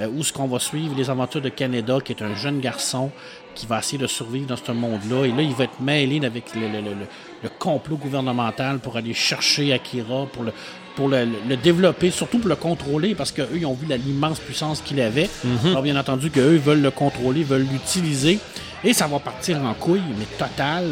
euh, 0.00 0.08
où 0.08 0.22
ce 0.24 0.32
qu'on 0.32 0.48
va 0.48 0.58
suivre 0.58 0.94
les 0.96 1.08
aventures 1.10 1.40
de 1.42 1.48
Canada, 1.48 1.98
qui 2.04 2.12
est 2.12 2.22
un 2.22 2.34
jeune 2.34 2.60
garçon 2.60 3.10
qui 3.54 3.66
va 3.66 3.78
essayer 3.78 3.98
de 3.98 4.08
survivre 4.08 4.46
dans 4.48 4.56
ce 4.56 4.72
monde-là. 4.72 5.26
Et 5.26 5.28
là, 5.32 5.42
il 5.42 5.52
va 5.54 5.64
être 5.64 5.80
mêlé 5.80 6.24
avec 6.26 6.54
le- 6.56 6.62
le- 6.68 6.80
le- 6.80 7.06
le 7.44 7.48
complot 7.60 7.96
gouvernemental 7.96 8.80
pour 8.80 8.96
aller 8.96 9.14
chercher 9.14 9.72
Akira, 9.72 10.26
pour 10.32 10.42
le 10.42 10.52
pour 10.96 11.08
le, 11.08 11.26
le 11.48 11.56
développer, 11.56 12.10
surtout 12.10 12.38
pour 12.38 12.48
le 12.48 12.56
contrôler, 12.56 13.14
parce 13.14 13.32
qu'eux, 13.32 13.48
ils 13.54 13.66
ont 13.66 13.74
vu 13.74 13.86
l'immense 14.04 14.38
puissance 14.38 14.80
qu'il 14.80 15.00
avait. 15.00 15.28
Alors, 15.64 15.82
bien 15.82 15.96
entendu, 15.98 16.30
qu'eux 16.30 16.56
veulent 16.56 16.82
le 16.82 16.90
contrôler, 16.90 17.42
veulent 17.42 17.66
l'utiliser. 17.70 18.38
Et 18.84 18.92
ça 18.92 19.06
va 19.06 19.18
partir 19.18 19.58
en 19.62 19.74
couille, 19.74 20.02
mais 20.18 20.26
total, 20.38 20.90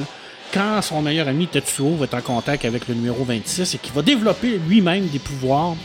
quand 0.53 0.82
son 0.82 1.03
meilleur 1.03 1.28
ami 1.28 1.46
Tetsuo 1.46 1.94
va 1.96 2.05
être 2.07 2.14
en 2.14 2.20
contact 2.20 2.64
avec 2.64 2.88
le 2.88 2.94
numéro 2.94 3.24
26 3.24 3.74
et 3.74 3.78
qu'il 3.78 3.92
va 3.92 4.03
développer 4.03 4.59
lui-même 4.68 5.07
des 5.09 5.18
pouvoirs. 5.18 5.76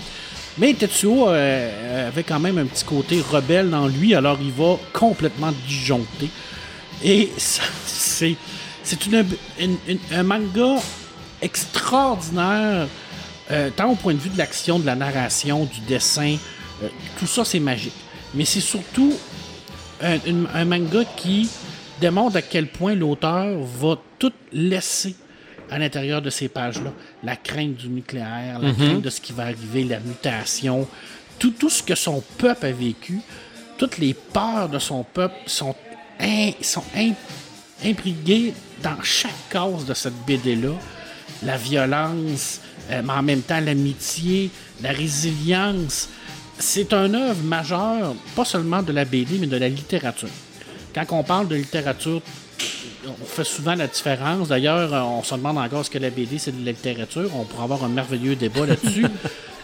Mais 0.57 0.74
Tetsuo 0.74 1.30
euh, 1.30 2.07
avait 2.07 2.24
quand 2.24 2.39
même 2.39 2.57
un 2.57 2.65
petit 2.65 2.84
côté 2.86 3.22
rebelle 3.30 3.70
dans 3.70 3.88
lui, 3.88 4.15
alors 4.15 4.39
il 4.41 4.51
va 4.51 4.78
complètement 4.93 5.53
disjoncter. 5.68 6.30
Et 7.03 7.30
c'est 7.38 8.36
c'est 8.84 9.05
une, 9.05 9.26
une- 9.59 9.78
une- 9.88 9.99
un 10.11 10.24
manga 10.24 10.76
extraordinaire, 11.41 12.88
euh, 13.52 13.70
tant 13.76 13.91
au 13.91 13.95
point 13.95 14.14
de 14.14 14.20
vue 14.20 14.30
de 14.30 14.38
l'action, 14.38 14.80
de 14.80 14.86
la 14.86 14.95
narration, 14.95 15.66
du 15.66 15.80
dessin. 15.82 16.36
euh, 16.84 16.88
tout 17.20 17.28
ça, 17.28 17.43
c'est 17.45 17.60
magique. 17.60 17.93
Mais 18.34 18.45
c'est 18.45 18.60
surtout 18.62 19.14
un, 20.02 20.66
manga 20.66 21.04
qui 21.16 21.50
démontre 22.00 22.36
à 22.38 22.41
quel 22.41 22.68
point 22.68 22.93
l'auteur 22.93 23.58
va 23.64 23.95
tout 24.20 24.34
laisser 24.54 25.16
à 25.72 25.80
l'intérieur 25.80 26.22
de 26.22 26.30
ces 26.30 26.48
pages-là. 26.50 26.91
La 27.24 27.36
crainte 27.36 27.76
du 27.76 27.88
nucléaire, 27.89 28.60
la 28.60 28.70
crainte 28.74 29.02
de 29.02 29.10
ce 29.10 29.20
qui 29.22 29.34
va 29.34 29.43
arriver, 29.43 29.84
la 29.86 30.00
mutation, 30.00 30.88
tout, 31.39 31.52
tout 31.52 31.70
ce 31.70 31.82
que 31.84 31.95
son 31.95 32.22
peuple 32.38 32.66
a 32.68 32.72
vécu, 32.72 33.20
toutes 33.78 33.98
les 33.98 34.14
peurs 34.14 34.70
de 34.70 34.80
son 34.80 35.04
peuple 35.04 35.36
sont, 35.45 35.76
in- 36.20 36.52
sont 36.62 36.84
in- 36.95 37.14
dans 38.84 39.02
chaque 39.04 39.32
case 39.50 39.86
de 39.86 39.93
cette 39.93 40.16
BD-là. 40.26 40.74
La 41.43 41.58
violence, 41.58 42.62
euh, 42.92 43.02
mais 43.04 43.14
en 43.14 43.24
même 43.24 43.42
temps 43.42 43.60
l'amitié, 43.60 44.50
la 44.82 44.92
résilience. 44.92 46.10
C'est 46.60 46.92
un 46.94 47.14
œuvre 47.14 47.44
majeure, 47.44 48.16
pas 48.36 48.46
seulement 48.46 48.82
de 48.82 48.92
la 48.92 49.06
BD, 49.06 49.38
mais 49.40 49.48
de 49.48 49.58
la 49.58 49.70
littérature. 49.70 50.30
Quand 50.96 51.06
on 51.12 51.24
parle 51.24 51.48
de 51.48 51.56
littérature, 51.56 52.22
on 53.08 53.26
fait 53.26 53.44
souvent 53.44 53.76
la 53.76 53.86
différence. 53.88 54.48
D'ailleurs, 54.48 54.92
euh, 54.94 55.02
on 55.02 55.22
se 55.24 55.36
demande 55.36 55.60
encore 55.60 55.86
ce 55.86 55.90
que 55.92 56.00
la 56.00 56.10
BD, 56.10 56.40
c'est 56.40 56.60
de 56.60 56.66
la 56.66 56.72
littérature. 56.72 57.30
On 57.36 57.44
pourra 57.46 57.66
avoir 57.66 57.84
un 57.84 57.90
merveilleux 57.90 58.36
débat 58.36 58.66
là-dessus. 58.66 59.06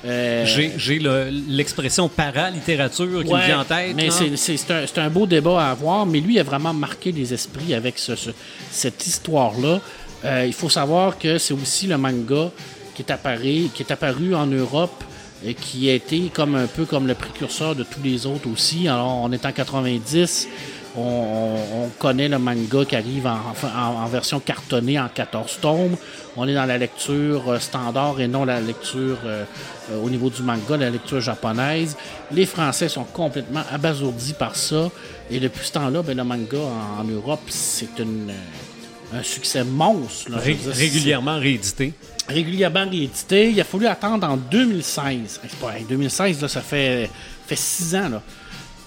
Euh, 0.05 0.45
J'ai 0.45 0.73
j'ai 0.75 0.99
le- 0.99 1.29
l'expression 1.47 2.09
para-littérature 2.09 3.23
qui 3.23 3.33
me 3.33 3.39
vient 3.45 3.61
en 3.61 3.63
tête. 3.63 3.95
Mais 3.95 4.09
c'est- 4.35 4.69
un, 4.69 5.01
un 5.01 5.09
beau 5.09 5.25
débat 5.25 5.65
à 5.67 5.71
avoir, 5.71 6.05
mais 6.05 6.19
lui 6.19 6.37
a 6.39 6.43
vraiment 6.43 6.73
marqué 6.73 7.13
les 7.13 7.33
esprits 7.33 7.73
avec 7.73 7.97
ce- 7.97 8.17
ce- 8.17 8.31
cette 8.69 9.07
histoire-là. 9.07 9.79
Euh, 10.25 10.43
il 10.45 10.51
faut 10.51 10.67
savoir 10.67 11.17
que 11.17 11.37
c'est 11.37 11.53
aussi 11.53 11.87
le 11.87 11.97
manga 11.97 12.51
qui 12.95 13.01
est 13.01 13.11
apparu, 13.11 13.69
qui 13.73 13.83
est 13.83 13.91
apparu 13.91 14.35
en 14.35 14.45
Europe 14.47 15.03
et 15.45 15.53
qui 15.55 15.89
a 15.89 15.93
été 15.93 16.31
comme 16.33 16.55
un 16.55 16.67
peu 16.67 16.85
comme 16.85 17.05
le 17.07 17.15
précurseur 17.15 17.75
de 17.75 17.83
tous 17.83 18.01
les 18.03 18.25
autres 18.25 18.47
aussi. 18.49 18.87
Alors, 18.87 19.19
on 19.23 19.31
est 19.31 19.45
en 19.45 19.51
90. 19.51 20.47
On, 20.95 21.01
on- 21.01 21.83
on 21.85 21.89
connaît 21.97 22.29
le 22.29 22.37
manga 22.37 22.85
qui 22.85 22.95
arrive 22.95 23.25
en, 23.25 23.39
en- 23.63 24.03
en 24.03 24.05
version 24.07 24.39
cartonnée 24.39 24.99
en 24.99 25.09
14 25.09 25.57
tomes. 25.59 25.97
On 26.37 26.47
est 26.47 26.53
dans 26.53 26.65
la 26.65 26.77
lecture 26.77 27.49
euh, 27.49 27.59
standard 27.59 28.19
et 28.21 28.27
non 28.27 28.45
la 28.45 28.61
lecture 28.61 29.17
euh, 29.25 29.43
euh, 29.91 30.01
au 30.03 30.09
niveau 30.09 30.29
du 30.29 30.43
manga, 30.43 30.77
la 30.77 30.91
lecture 30.91 31.19
japonaise. 31.19 31.97
Les 32.31 32.45
Français 32.45 32.89
sont 32.89 33.03
complètement 33.05 33.63
abasourdis 33.71 34.33
par 34.33 34.55
ça. 34.55 34.89
Et 35.31 35.39
depuis 35.39 35.65
ce 35.65 35.71
temps-là, 35.73 36.03
ben, 36.03 36.15
le 36.15 36.23
manga 36.23 36.57
en, 36.59 37.01
en 37.01 37.03
Europe, 37.05 37.41
c'est 37.49 37.89
un 37.99 39.23
succès 39.23 39.63
monstre. 39.63 40.31
là. 40.31 40.37
Je 40.39 40.43
Ré- 40.45 40.53
veux 40.53 40.71
dire, 40.71 40.73
régulièrement 40.79 41.37
réédité. 41.39 41.93
Régulièrement 42.27 42.89
réédité. 42.89 43.49
Il 43.49 43.59
a 43.59 43.63
fallu 43.63 43.87
attendre 43.87 44.27
en 44.27 44.37
2016. 44.37 45.39
C'est 45.41 45.55
pas- 45.59 45.77
hey, 45.77 45.85
2016, 45.87 46.41
là, 46.41 46.47
ça 46.47 46.61
fait, 46.61 47.09
fait 47.47 47.55
six 47.55 47.95
ans 47.95 48.09
là, 48.09 48.21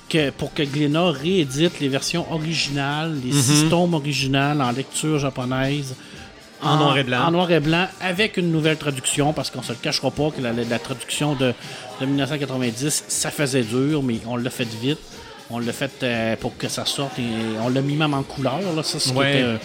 que, 0.09 0.30
pour 0.30 0.55
que 0.55 0.62
Glénat 0.62 1.11
réédite 1.11 1.80
les 1.80 1.89
versions 1.89 2.30
originales, 2.32 3.14
les 3.24 3.32
six 3.32 3.68
tomes 3.68 3.95
originales 3.95 4.61
en 4.62 4.70
lecture 4.70 5.18
japonaise. 5.18 5.95
En 6.62 6.78
noir 6.78 6.97
et 6.97 7.05
blanc. 7.05 7.20
En 7.26 7.30
noir 7.32 7.51
et 7.51 7.61
blanc, 7.61 7.87
avec 8.01 8.39
une 8.39 8.51
nouvelle 8.51 8.78
traduction, 8.78 9.34
parce 9.34 9.51
qu'on 9.51 9.62
se 9.62 9.72
le 9.72 9.78
cachera 9.78 10.11
pas 10.11 10.30
que 10.30 10.41
la, 10.41 10.53
la 10.53 10.78
traduction 10.78 11.34
de, 11.34 11.53
de 12.01 12.07
1990, 12.07 13.05
ça 13.09 13.30
faisait 13.30 13.62
dur, 13.62 14.03
mais 14.03 14.20
on 14.26 14.37
l'a 14.37 14.49
fait 14.49 14.64
vite. 14.80 14.99
On 15.51 15.59
l'a 15.59 15.72
fait 15.72 15.93
euh, 16.03 16.34
pour 16.37 16.57
que 16.57 16.66
ça 16.68 16.84
sorte 16.87 17.18
et 17.18 17.22
on 17.62 17.68
l'a 17.68 17.82
mis 17.82 17.95
même 17.95 18.14
en 18.14 18.22
couleur. 18.22 18.59
Là, 18.74 18.82
ça, 18.82 18.99
ce 18.99 19.11
qui 19.11 19.14
Ouais. 19.16 19.30
était, 19.32 19.43
euh, 19.43 19.57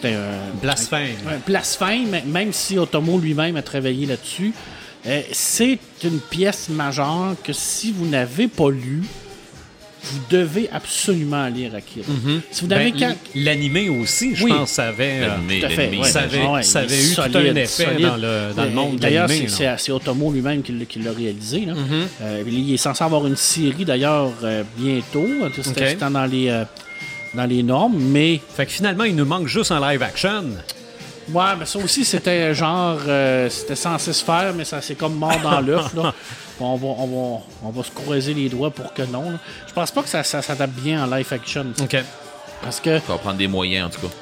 c'était 0.00 0.14
un- 0.14 0.60
Blasphème. 0.62 1.16
un 1.28 1.38
blasphème, 1.46 2.20
même 2.26 2.52
si 2.52 2.78
Otomo 2.78 3.18
lui-même 3.18 3.56
a 3.56 3.62
travaillé 3.62 4.06
là-dessus. 4.06 4.52
Euh, 5.06 5.22
c'est 5.32 5.78
une 6.04 6.20
pièce 6.20 6.68
majeure 6.68 7.34
que 7.42 7.52
si 7.52 7.90
vous 7.92 8.06
n'avez 8.06 8.48
pas 8.48 8.70
lu, 8.70 9.02
vous 10.02 10.18
devez 10.30 10.68
absolument 10.72 11.46
lire 11.48 11.74
Akira. 11.74 12.06
Si 12.50 12.62
vous 12.62 12.66
n'avez 12.68 12.90
Ben, 12.92 13.14
L'animé 13.34 13.88
aussi, 13.90 14.34
je 14.34 14.44
Oui. 14.44 14.50
pense, 14.50 14.70
ça 14.70 14.88
avait, 14.88 15.20
euh, 15.22 15.28
Tout 15.60 15.66
à 15.66 15.68
fait, 15.68 15.76
l'animé, 15.76 15.98
ouais, 16.02 16.08
ça 16.08 16.20
avait, 16.20 16.46
ouais, 16.46 16.62
ça 16.62 16.78
avait 16.80 17.02
eu 17.04 17.14
tout 17.14 17.20
un 17.20 17.54
effet 17.54 17.66
solide. 17.66 18.00
dans 18.06 18.16
le, 18.16 18.52
dans 18.56 18.62
le 18.64 18.68
Euh, 18.70 18.72
monde 18.72 18.94
de 18.96 19.00
D'ailleurs, 19.00 19.28
c'est- 19.28 19.92
Otomo 19.92 20.32
lui-même 20.32 20.62
qui, 20.62 20.72
l'a- 20.72 21.12
réalisé. 21.12 21.66
là. 21.66 21.74
Mm-hmm. 21.74 22.06
Euh, 22.22 22.42
il 22.46 22.72
est 22.72 22.76
censé 22.78 23.04
avoir 23.04 23.26
une 23.26 23.36
série 23.36 23.84
d'ailleurs 23.84 24.32
euh, 24.42 24.62
bientôt. 24.78 25.26
C'était 25.62 25.68
Ok. 25.82 25.88
c'était 25.90 26.10
dans 26.10 26.26
les 26.26 26.48
euh, 26.48 26.64
dans 27.34 27.44
les 27.46 27.62
normes, 27.62 27.96
mais 27.98 28.40
Fait 28.56 28.66
que 28.66 28.72
finalement, 28.72 29.04
il 29.04 29.14
nous 29.16 29.24
manque 29.24 29.46
juste 29.46 29.70
un 29.72 29.80
live 29.90 30.02
action. 30.02 30.44
Ouais, 31.32 31.44
mais 31.58 31.64
ça 31.66 31.78
aussi, 31.78 32.04
c'était 32.04 32.54
genre. 32.62 32.98
euh, 33.06 33.48
c'était 33.48 33.76
censé 33.76 34.12
se 34.12 34.24
faire, 34.24 34.52
mais 34.56 34.64
ça 34.64 34.80
c'est 34.80 34.96
comme 34.96 35.14
mort 35.14 35.38
dans 35.42 35.60
l'œuf. 35.60 35.94
là. 35.94 36.12
On 36.62 36.76
va, 36.76 36.88
on, 36.88 37.06
va, 37.06 37.40
on 37.64 37.70
va 37.70 37.82
se 37.82 37.90
croiser 37.90 38.34
les 38.34 38.50
doigts 38.50 38.70
pour 38.70 38.92
que 38.92 39.00
non. 39.00 39.30
là. 39.30 39.38
Je 39.66 39.72
pense 39.72 39.90
pas 39.90 40.02
que 40.02 40.10
ça, 40.10 40.22
ça 40.22 40.42
s'adapte 40.42 40.74
bien 40.78 41.02
en 41.02 41.06
live 41.16 41.26
action. 41.30 41.64
OK. 41.80 41.96
Parce 42.62 42.80
que, 42.80 42.98
Ça 42.98 43.04
va 43.14 43.16
prendre 43.16 43.38
des 43.38 43.48
moyens, 43.48 43.86
en 43.86 43.88
tout 43.88 44.06
cas. 44.06 44.12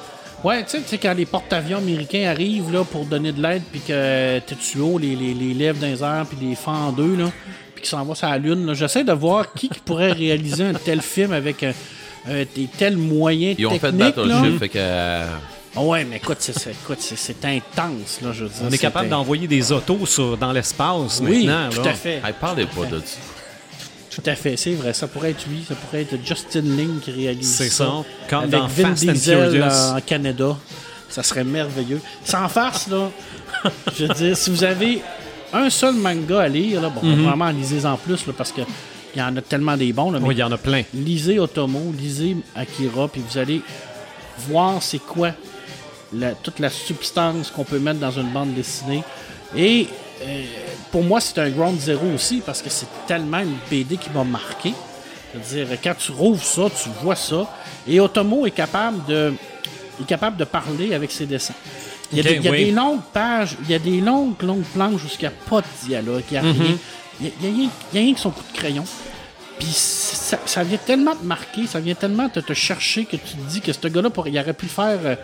ouais, 0.45 0.63
tu 0.63 0.69
sais- 0.69 0.77
tu 0.83 0.87
sais, 0.87 0.97
quand 0.97 1.13
les 1.13 1.25
porte-avions 1.25 1.79
américains 1.79 2.29
arrivent 2.29 2.71
là, 2.71 2.85
pour 2.85 3.03
donner 3.03 3.33
de 3.33 3.41
l'aide, 3.41 3.63
puis 3.69 3.81
que 3.81 4.39
Tetsuo 4.39 4.97
les, 4.97 5.17
les, 5.17 5.33
les 5.33 5.53
lève 5.53 5.79
dans 5.79 5.87
les 5.87 6.01
airs, 6.01 6.25
puis 6.29 6.37
les 6.47 6.55
fend 6.55 6.87
en 6.87 6.91
deux, 6.93 7.17
là, 7.17 7.25
puis 7.75 7.81
qu'il 7.81 7.89
s'en 7.89 8.05
va 8.05 8.15
sur 8.15 8.29
la 8.29 8.37
Lune, 8.37 8.65
là, 8.65 8.73
j'essaie 8.73 9.03
de 9.03 9.11
voir 9.11 9.51
qui, 9.51 9.67
qui 9.67 9.81
pourrait 9.81 10.13
réaliser 10.13 10.63
un 10.63 10.73
tel 10.75 11.01
film 11.01 11.33
avec 11.33 11.61
un, 11.63 11.73
un- 12.27 12.43
des 12.55 12.67
tels 12.77 12.97
moyens 12.97 13.55
Ils 13.59 13.67
ont 13.67 13.71
fait 13.71 13.79
techniques. 13.91 14.15
là. 14.17 14.23
Battleship, 14.25 14.59
fait 14.59 14.69
que. 14.69 14.77
euh, 14.77 15.25
Ah 15.75 15.81
ouais, 15.81 16.03
mais 16.03 16.17
écoute, 16.17 16.37
c'est, 16.39 16.57
c'est- 16.57 16.71
écoute, 16.71 16.97
c'est, 16.99 17.17
c'est 17.17 17.45
intense, 17.45 18.19
là, 18.23 18.31
je 18.33 18.43
veux 18.43 18.49
dire. 18.49 18.57
On 18.67 18.71
est 18.71 18.77
capable 18.77 19.07
d'envoyer 19.09 19.47
des 19.47 19.71
autos 19.71 20.05
sur, 20.05 20.35
dans 20.35 20.51
l'espace 20.51 21.21
Oui, 21.23 21.45
maintenant. 21.45 21.69
tout 21.69 21.81
là. 21.83 21.91
à 21.91 21.93
fait. 21.93 22.15
Hey, 22.25 22.33
parlez 22.39 22.65
pas 22.65 22.85
de 22.85 22.99
ça. 22.99 23.17
Tout 24.09 24.23
à 24.25 24.35
fait, 24.35 24.57
c'est 24.57 24.73
vrai. 24.73 24.93
Ça 24.93 25.07
pourrait 25.07 25.29
être 25.31 25.45
lui, 25.47 25.63
ça 25.67 25.75
pourrait 25.75 26.01
être 26.01 26.15
Justin 26.25 26.61
Ling 26.61 26.99
qui 26.99 27.11
réalise 27.11 27.55
C'est 27.55 27.69
ça. 27.69 27.85
ça. 27.85 27.91
Comme 28.29 28.39
Avec 28.39 28.51
dans 28.51 28.67
Vin 28.67 28.89
Fast 28.89 29.07
and 29.07 29.11
Diesel 29.13 29.51
Furious. 29.51 29.93
en 29.95 30.01
Canada. 30.01 30.57
Ça 31.07 31.23
serait 31.23 31.43
merveilleux. 31.43 32.01
Sans 32.25 32.47
farce, 32.49 32.87
là. 32.87 33.09
je 33.97 34.05
veux 34.05 34.13
dire, 34.13 34.35
si 34.37 34.49
vous 34.49 34.63
avez 34.63 35.01
un 35.53 35.69
seul 35.69 35.93
manga 35.95 36.41
à 36.41 36.47
lire, 36.47 36.81
là, 36.81 36.89
bon, 36.89 37.01
Mhm. 37.03 37.23
vraiment, 37.27 37.49
lisez-en 37.49 37.95
plus, 37.97 38.25
là, 38.27 38.33
parce 38.37 38.51
que 38.51 38.61
il 39.15 39.19
y 39.19 39.21
en 39.21 39.35
a 39.37 39.41
tellement 39.41 39.75
des 39.77 39.91
bons. 39.93 40.11
Là, 40.11 40.19
mais 40.19 40.27
Oui, 40.27 40.35
il 40.35 40.39
y 40.39 40.43
en 40.43 40.51
a 40.51 40.57
plein. 40.57 40.83
lisez 40.93 41.39
Otomo, 41.39 41.93
lisez 41.97 42.37
Akira, 42.55 43.07
puis 43.07 43.21
vous 43.27 43.37
allez 43.37 43.61
voir 44.47 44.81
c'est 44.81 44.99
quoi 44.99 45.31
la- 46.13 46.33
toute 46.33 46.59
la 46.59 46.69
substance 46.69 47.51
qu'on 47.51 47.63
peut 47.63 47.79
mettre 47.79 47.99
dans 47.99 48.11
une 48.11 48.29
bande 48.31 48.53
dessinée. 48.53 49.03
Et 49.55 49.87
euh, 50.23 50.43
pour 50.91 51.03
moi, 51.03 51.19
c'est 51.21 51.37
un 51.39 51.49
ground 51.49 51.79
zero 51.79 52.05
aussi, 52.13 52.41
parce 52.45 52.61
que 52.61 52.69
c'est 52.69 52.87
tellement 53.07 53.39
une 53.39 53.55
BD 53.69 53.97
qui 53.97 54.09
m'a 54.11 54.23
marqué. 54.23 54.73
Je 55.33 55.39
veux 55.39 55.65
dire, 55.67 55.77
quand 55.83 55.93
tu 55.97 56.11
rouvres 56.11 56.43
ça, 56.43 56.63
tu 56.69 56.89
vois 57.03 57.15
ça. 57.15 57.47
Et 57.87 57.99
Otomo 57.99 58.45
est 58.47 58.51
capable 58.51 59.05
de, 59.05 59.33
est 60.01 60.05
capable 60.05 60.37
de 60.37 60.45
parler 60.45 60.93
avec 60.93 61.11
ses 61.11 61.25
dessins. 61.25 61.53
Il 62.11 62.17
y 62.17 62.21
a, 62.21 62.23
des, 62.23 62.35
il 62.37 62.41
y 62.43 62.47
a 62.47 62.51
oui. 62.51 62.65
des 62.65 62.71
longues 62.71 63.03
pages, 63.13 63.55
il 63.63 63.69
y 63.69 63.75
a 63.75 63.79
des 63.79 64.01
longues, 64.01 64.41
longues 64.41 64.63
planches 64.63 64.99
jusqu'à 65.01 65.29
n'y 65.29 65.35
a 65.35 65.37
pas 65.47 65.61
de 65.61 65.67
dialogue, 65.87 66.23
il 66.31 66.33
n'y 66.33 66.37
a 66.39 66.41
Mhm. 66.41 66.61
rien. 66.61 66.77
Il 67.21 67.27
y 67.27 67.29
a, 67.29 67.33
a 67.33 67.71
rien- 67.93 68.13
que 68.13 68.19
son 68.19 68.31
coup 68.31 68.43
de 68.53 68.57
crayon. 68.57 68.83
Puis 69.59 69.67
ça, 69.73 70.39
ça 70.45 70.63
vient 70.63 70.77
tellement 70.77 71.15
te 71.15 71.23
marquer, 71.25 71.67
ça 71.67 71.79
vient 71.81 71.95
tellement 71.95 72.29
te, 72.29 72.39
te 72.39 72.53
chercher 72.53 73.03
que 73.05 73.17
tu 73.17 73.35
te 73.35 73.49
dis 73.51 73.59
que 73.61 73.73
ce 73.73 73.87
gars-là, 73.87 74.09
il 74.27 74.39
aurait 74.39 74.53
pu 74.53 74.65
le 74.65 74.71
faire 74.71 74.99
euh, 75.03 75.15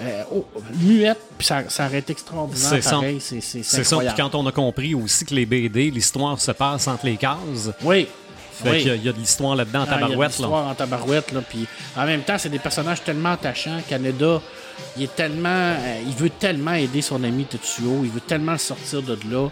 euh, 0.00 0.22
oh, 0.32 0.44
muette, 0.80 1.18
puis 1.36 1.46
ça, 1.46 1.62
ça 1.68 1.86
aurait 1.86 1.98
été 1.98 2.12
extraordinaire. 2.12 2.68
C'est 2.70 2.82
ça. 2.82 3.00
C'est 3.62 3.84
ça. 3.84 3.96
Puis 3.98 4.08
quand 4.16 4.34
on 4.34 4.44
a 4.46 4.52
compris 4.52 4.94
aussi 4.94 5.24
que 5.24 5.34
les 5.34 5.46
BD, 5.46 5.90
l'histoire 5.92 6.40
se 6.40 6.50
passe 6.50 6.88
entre 6.88 7.06
les 7.06 7.16
cases, 7.16 7.70
Oui. 7.84 8.08
fait 8.52 8.70
oui. 8.70 8.78
qu'il 8.78 8.88
y 8.88 8.90
a- 8.90 8.94
il 8.96 9.04
y 9.04 9.08
a 9.08 9.12
de 9.12 9.18
l'histoire 9.18 9.54
là-dedans 9.54 9.82
en 9.82 9.82
Ah, 9.82 9.86
il 9.86 9.90
y 9.90 9.94
a 9.94 9.96
de 9.96 10.02
tabarouette. 10.08 10.28
l'histoire 10.30 10.66
en 10.68 10.74
tabarouette. 10.74 11.32
Là, 11.32 11.40
puis 11.48 11.66
en 11.96 12.04
même 12.04 12.22
temps, 12.22 12.36
c'est 12.38 12.48
des 12.48 12.58
personnages 12.58 13.04
tellement 13.04 13.32
attachants. 13.32 13.78
Canada, 13.88 14.40
il 14.96 15.04
est 15.04 15.14
tellement, 15.14 15.48
euh, 15.50 16.00
il 16.04 16.14
veut 16.14 16.30
tellement 16.30 16.74
aider 16.74 17.00
son 17.02 17.22
ami 17.22 17.44
Tetsuo. 17.44 18.00
Il 18.02 18.10
veut 18.10 18.20
tellement 18.20 18.52
le 18.52 18.58
sortir 18.58 19.02
de 19.02 19.16
là. 19.30 19.48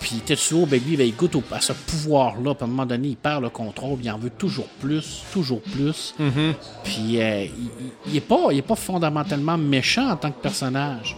Puis 0.00 0.16
Tetsuo, 0.24 0.64
ben 0.66 0.80
lui, 0.84 0.96
ben, 0.96 1.06
il 1.06 1.14
goûte 1.14 1.34
au- 1.36 1.42
à 1.52 1.60
ce 1.60 1.72
pouvoir-là. 1.74 2.54
Puis 2.54 2.62
à 2.62 2.64
un 2.64 2.68
moment 2.68 2.86
donné, 2.86 3.08
il 3.08 3.16
perd 3.16 3.42
le 3.42 3.50
contrôle. 3.50 3.98
Il 4.02 4.10
en 4.10 4.18
veut 4.18 4.30
toujours 4.30 4.66
plus, 4.80 5.22
toujours 5.32 5.60
plus. 5.60 6.14
Mm-hmm. 6.18 6.52
Puis 6.84 7.20
euh, 7.20 7.44
il, 7.44 7.48
il- 7.50 7.70
il 8.12 8.16
est 8.16 8.20
pas, 8.20 8.46
il 8.50 8.58
est 8.58 8.62
pas 8.62 8.76
fondamentalement 8.76 9.58
méchant 9.58 10.10
en 10.10 10.16
tant 10.16 10.30
que 10.30 10.40
personnage. 10.40 11.16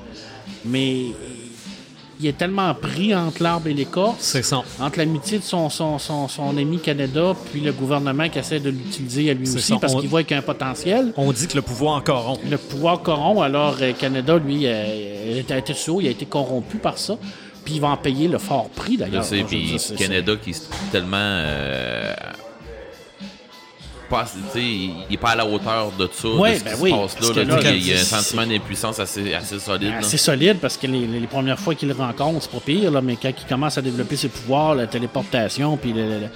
Mais 0.64 1.06
il 2.20 2.26
est 2.26 2.36
tellement 2.38 2.72
pris 2.74 3.14
entre 3.14 3.42
l'arbre 3.42 3.66
et 3.68 3.74
l'écorce 3.74 4.16
C'est 4.20 4.42
ça. 4.44 4.62
entre 4.80 4.98
l'amitié 4.98 5.38
de 5.38 5.42
son, 5.42 5.68
son, 5.70 5.98
son, 5.98 6.28
son 6.28 6.56
ami 6.56 6.78
Canada 6.78 7.34
puis 7.50 7.60
le 7.60 7.72
gouvernement 7.72 8.28
qui 8.28 8.38
essaie 8.38 8.60
de 8.60 8.70
l'utiliser 8.70 9.30
à 9.30 9.34
lui 9.34 9.48
aussi 9.52 9.76
parce 9.80 9.94
qu'il 9.96 10.08
voit 10.08 10.22
qu'il 10.22 10.32
y 10.32 10.34
a 10.34 10.38
un 10.38 10.42
potentiel. 10.42 11.12
On 11.16 11.32
dit 11.32 11.48
que 11.48 11.56
le 11.56 11.62
pouvoir 11.62 12.02
corrompt. 12.04 12.40
Le 12.48 12.58
pouvoir 12.58 13.02
corrompt, 13.02 13.42
alors 13.42 13.76
euh, 13.80 13.92
Canada, 13.92 14.38
lui, 14.38 14.62
euh, 14.66 15.38
était 15.40 15.58
été 15.58 15.74
sous, 15.74 16.00
il 16.00 16.06
a 16.06 16.10
été 16.10 16.26
corrompu 16.26 16.76
par 16.78 16.96
ça. 16.98 17.16
Puis 17.64 17.74
il 17.74 17.80
va 17.80 17.88
en 17.88 17.96
payer 17.96 18.28
le 18.28 18.38
fort 18.38 18.68
prix 18.70 18.96
d'ailleurs. 18.96 19.24
sais, 19.24 19.36
Je 19.38 19.42
veux 19.42 19.48
puis 19.48 19.62
dire, 19.64 19.80
c'est- 19.80 19.94
Canada 19.96 20.32
qui 20.42 20.50
est 20.50 20.70
tellement. 20.90 21.16
euh, 21.18 22.12
pas, 24.10 24.26
sais, 24.26 24.60
il 24.60 24.90
il 25.08 25.14
est 25.14 25.16
pas 25.16 25.30
à 25.30 25.36
la 25.36 25.46
hauteur 25.46 25.90
de 25.98 26.06
ça, 26.12 26.28
Ouais, 26.28 26.54
de 26.54 26.58
ce 26.58 26.64
ben 26.64 26.70
qui 26.72 26.76
se 26.76 26.82
oui, 26.82 26.90
passe 26.90 27.14
parce 27.14 27.28
là. 27.28 27.34
sais, 27.62 27.76
il 27.78 27.86
y 27.88 27.92
a 27.92 27.94
un 27.94 27.98
c'est- 27.98 28.04
sentiment 28.04 28.46
d'impuissance 28.46 29.00
assez, 29.00 29.32
assez 29.32 29.58
solide. 29.58 29.86
c'est 29.88 29.90
là. 29.90 29.98
assez 29.98 30.16
solide 30.18 30.58
parce 30.60 30.76
que 30.76 30.86
les, 30.86 31.06
les 31.06 31.26
premières 31.26 31.58
fois 31.58 31.74
qu'il 31.74 31.88
le 31.88 31.94
rencontre, 31.94 32.42
c'est 32.42 32.50
pas 32.50 32.60
pire, 32.60 32.90
là, 32.90 33.00
mais 33.00 33.16
quand 33.16 33.30
il 33.30 33.46
commence 33.48 33.78
à 33.78 33.82
développer 33.82 34.16
ses 34.16 34.28
pouvoirs, 34.28 34.74
la 34.74 34.86
téléportation, 34.86 35.78
puis 35.78 35.94
le- 35.94 36.02
le- 36.02 36.20
le- 36.20 36.28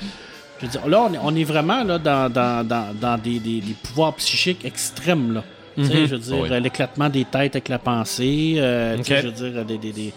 je 0.60 0.64
veux 0.66 0.72
dire, 0.72 0.86
là, 0.88 1.02
on 1.02 1.12
est, 1.12 1.18
on 1.22 1.36
est 1.36 1.44
vraiment 1.44 1.84
là, 1.84 1.98
dans, 1.98 2.32
dans, 2.32 2.66
dans, 2.66 2.94
dans 2.98 3.18
des, 3.18 3.38
des- 3.40 3.60
des 3.60 3.74
pouvoirs 3.82 4.14
psychiques 4.14 4.64
extrêmes. 4.64 5.34
Là. 5.34 5.44
Tu 5.76 5.84
sais, 5.84 6.06
je 6.06 6.14
veux 6.14 6.18
dire, 6.18 6.38
Oui. 6.50 6.60
l'éclatement 6.62 7.10
des 7.10 7.26
têtes 7.26 7.56
avec 7.56 7.68
la 7.68 7.78
pensée, 7.78 8.54
euh, 8.56 8.96
sais, 9.02 9.20
je 9.20 9.26
veux 9.28 9.50
dire, 9.50 9.64
des. 9.66 9.76
des, 9.76 9.92
sais, 9.92 10.12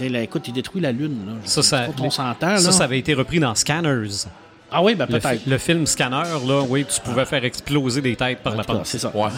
là, 0.00 0.22
écoute, 0.22 0.46
il 0.48 0.52
détruit 0.52 0.80
la 0.80 0.92
Lune. 0.92 1.18
Là. 1.26 1.32
Ça, 1.44 1.62
ça, 1.62 1.86
on 2.00 2.10
s'entend. 2.10 2.56
ça, 2.58 2.72
ça 2.72 2.84
avait 2.84 2.98
été 2.98 3.14
repris 3.14 3.40
dans 3.40 3.54
Scanners. 3.54 4.26
Ah 4.70 4.82
oui, 4.82 4.94
ben 4.94 5.06
Le, 5.08 5.18
peut-être. 5.18 5.46
le 5.46 5.58
film 5.58 5.86
Scanner, 5.86 6.24
là, 6.46 6.62
oui, 6.68 6.84
tu 6.84 7.00
pouvais 7.00 7.24
faire 7.24 7.42
exploser 7.44 8.02
des 8.02 8.16
têtes 8.16 8.40
par 8.40 8.52
En 8.52 8.56
la 8.56 8.64
pensée. 8.64 8.82
C'est 8.84 8.98
ça. 8.98 9.12
Ouais. 9.16 9.30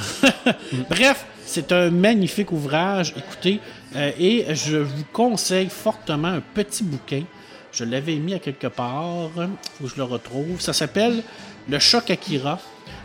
Bref, 0.91 1.25
c'est 1.47 1.71
un 1.71 1.91
magnifique 1.91 2.51
ouvrage, 2.51 3.15
écoutez, 3.17 3.61
euh, 3.95 4.11
et 4.19 4.47
je 4.55 4.79
vous 4.79 5.05
conseille 5.13 5.69
fortement 5.69 6.29
un 6.29 6.43
petit 6.55 6.83
bouquin. 6.83 7.23
Je 7.73 7.85
l'avais 7.85 8.17
mis 8.17 8.35
à 8.35 8.41
quelque 8.41 8.67
part, 8.67 9.31
faut 9.79 9.85
que 9.85 9.91
je 9.91 9.97
le 9.97 10.03
retrouve. 10.03 10.61
Ça 10.61 10.73
s'appelle 10.73 11.23
Le 11.69 11.79
Choc 11.79 12.11
Akira. 12.11 12.59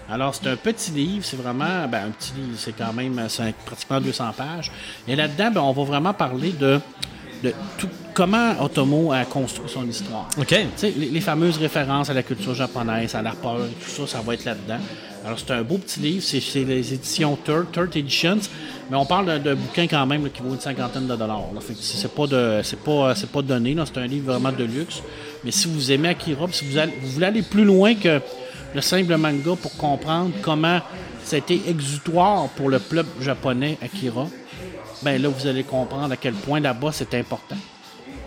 Alors, 0.10 0.34
c'est 0.34 0.48
un 0.50 0.56
petit 0.56 0.92
livre, 0.92 1.24
c'est 1.24 1.38
vraiment, 1.38 1.88
ben, 1.88 2.08
un 2.08 2.12
petit 2.12 2.34
livre, 2.34 2.58
c'est 2.58 2.76
quand 2.76 2.94
même 2.94 3.20
pratiquement 3.66 4.02
200 4.02 4.34
pages. 4.36 4.72
Et 5.08 5.16
là-dedans, 5.16 5.52
ben, 5.52 5.62
on 5.62 5.72
va 5.72 5.84
vraiment 5.84 6.14
parler 6.14 6.52
de, 6.52 6.80
de 7.44 7.54
tout- 7.78 7.90
comment 8.14 8.54
Otomo 8.62 9.12
a 9.12 9.26
construit 9.26 9.70
son 9.70 9.88
histoire. 9.88 10.28
OK. 10.38 10.48
Tu 10.48 10.58
sais, 10.76 10.94
les, 10.98 11.10
les 11.10 11.22
fameuses 11.22 11.58
références 11.58 12.10
à 12.10 12.14
la 12.14 12.24
culture 12.24 12.56
japonaise, 12.56 13.14
à 13.16 13.22
la 13.22 13.32
peur, 13.32 13.58
tout 13.84 13.90
ça, 13.90 14.18
ça 14.18 14.22
va 14.22 14.34
être 14.34 14.46
là-dedans. 14.46 14.80
Alors, 15.26 15.40
c'est 15.40 15.52
un 15.52 15.64
beau 15.64 15.78
petit 15.80 16.00
livre, 16.00 16.24
c'est 16.24 16.40
chez 16.40 16.64
les 16.66 16.94
éditions 16.94 17.36
Third, 17.36 17.72
Third 17.72 17.96
Editions, 17.98 18.38
mais 18.92 18.96
on 18.96 19.06
parle 19.06 19.42
d'un 19.42 19.56
bouquin 19.56 19.88
quand 19.88 20.06
même 20.06 20.24
là, 20.24 20.30
qui 20.30 20.42
vaut 20.44 20.54
une 20.54 20.60
cinquantaine 20.60 21.08
de 21.08 21.16
dollars. 21.16 21.42
c'est 21.82 22.14
pas, 22.14 22.28
de, 22.28 22.62
pas, 22.86 23.16
c'est 23.16 23.30
pas 23.32 23.42
donné, 23.42 23.76
c'est 23.86 23.98
un 23.98 24.06
livre 24.08 24.32
vraiment 24.34 24.52
de 24.52 24.64
luxe. 24.64 25.02
Mais 25.44 25.50
si 25.52 25.68
vous 25.68 25.92
aimez 25.92 26.10
Akira, 26.10 26.46
si 26.52 26.66
vous, 26.66 26.78
allez- 26.78 26.94
vous 27.02 27.10
voulez 27.10 27.26
aller 27.26 27.42
plus 27.42 27.66
loin 27.66 27.96
que 27.96 28.22
le 28.74 28.82
simple 28.82 29.16
manga 29.18 29.56
pour 29.60 29.76
comprendre 29.78 30.32
comment 30.44 30.80
ça 31.24 31.38
a 31.38 31.40
été 31.40 31.60
exutoire 31.68 32.48
pour 32.50 32.70
le 32.70 32.78
peuple 32.78 33.10
japonais 33.22 33.80
Akira, 33.82 34.28
ben 35.04 35.22
là, 35.22 35.30
vous 35.30 35.48
allez 35.48 35.64
comprendre 35.64 36.12
à 36.12 36.18
quel 36.18 36.34
point 36.34 36.60
là-bas 36.60 36.90
c'est 36.92 37.14
important. 37.14 37.58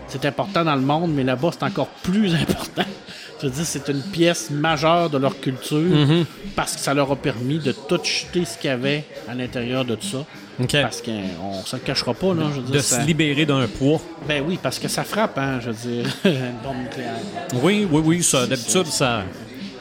C'est 0.07 0.25
important 0.25 0.63
dans 0.65 0.75
le 0.75 0.81
monde, 0.81 1.11
mais 1.13 1.23
là-bas, 1.23 1.49
c'est 1.53 1.63
encore 1.65 1.87
plus 1.87 2.33
important. 2.41 2.83
Je 3.41 3.47
veux 3.47 3.53
dire, 3.53 3.65
c'est 3.65 3.87
une 3.87 4.01
pièce 4.01 4.49
majeure 4.49 5.09
de 5.09 5.17
leur 5.17 5.39
culture 5.39 5.79
parce 6.55 6.73
que 6.75 6.81
ça 6.81 6.93
leur 6.93 7.09
a 7.11 7.15
permis 7.15 7.59
de 7.59 7.71
tout 7.71 7.99
jeter 8.03 8.43
ce 8.43 8.57
qu'il 8.57 8.69
y 8.69 8.73
avait 8.73 9.05
à 9.29 9.33
l'intérieur 9.35 9.85
de 9.85 9.95
tout 9.95 10.07
ça. 10.07 10.25
Parce 10.81 11.01
qu'on 11.01 11.63
se 11.63 11.77
le 11.77 11.81
cachera 11.83 12.13
pas, 12.13 12.33
là. 12.33 12.43
Je 12.53 12.59
veux 12.59 12.67
De 12.67 12.71
dire, 12.73 12.83
se 12.83 12.95
ça- 12.95 13.03
libérer 13.05 13.45
d'un 13.45 13.65
poids. 13.67 14.01
Ben 14.27 14.43
oui, 14.45 14.59
parce 14.61 14.77
que 14.77 14.89
ça 14.89 15.05
frappe, 15.05 15.37
hein, 15.37 15.59
je 15.61 15.69
veux 15.69 16.01
dire, 16.01 16.05
une 16.25 16.57
bombe 16.61 16.83
nucléaire. 16.83 17.13
Oui, 17.63 17.87
oui, 17.89 18.01
oui. 18.03 18.23
Ça, 18.23 18.45
d'habitude, 18.45 18.87
ça. 18.87 19.23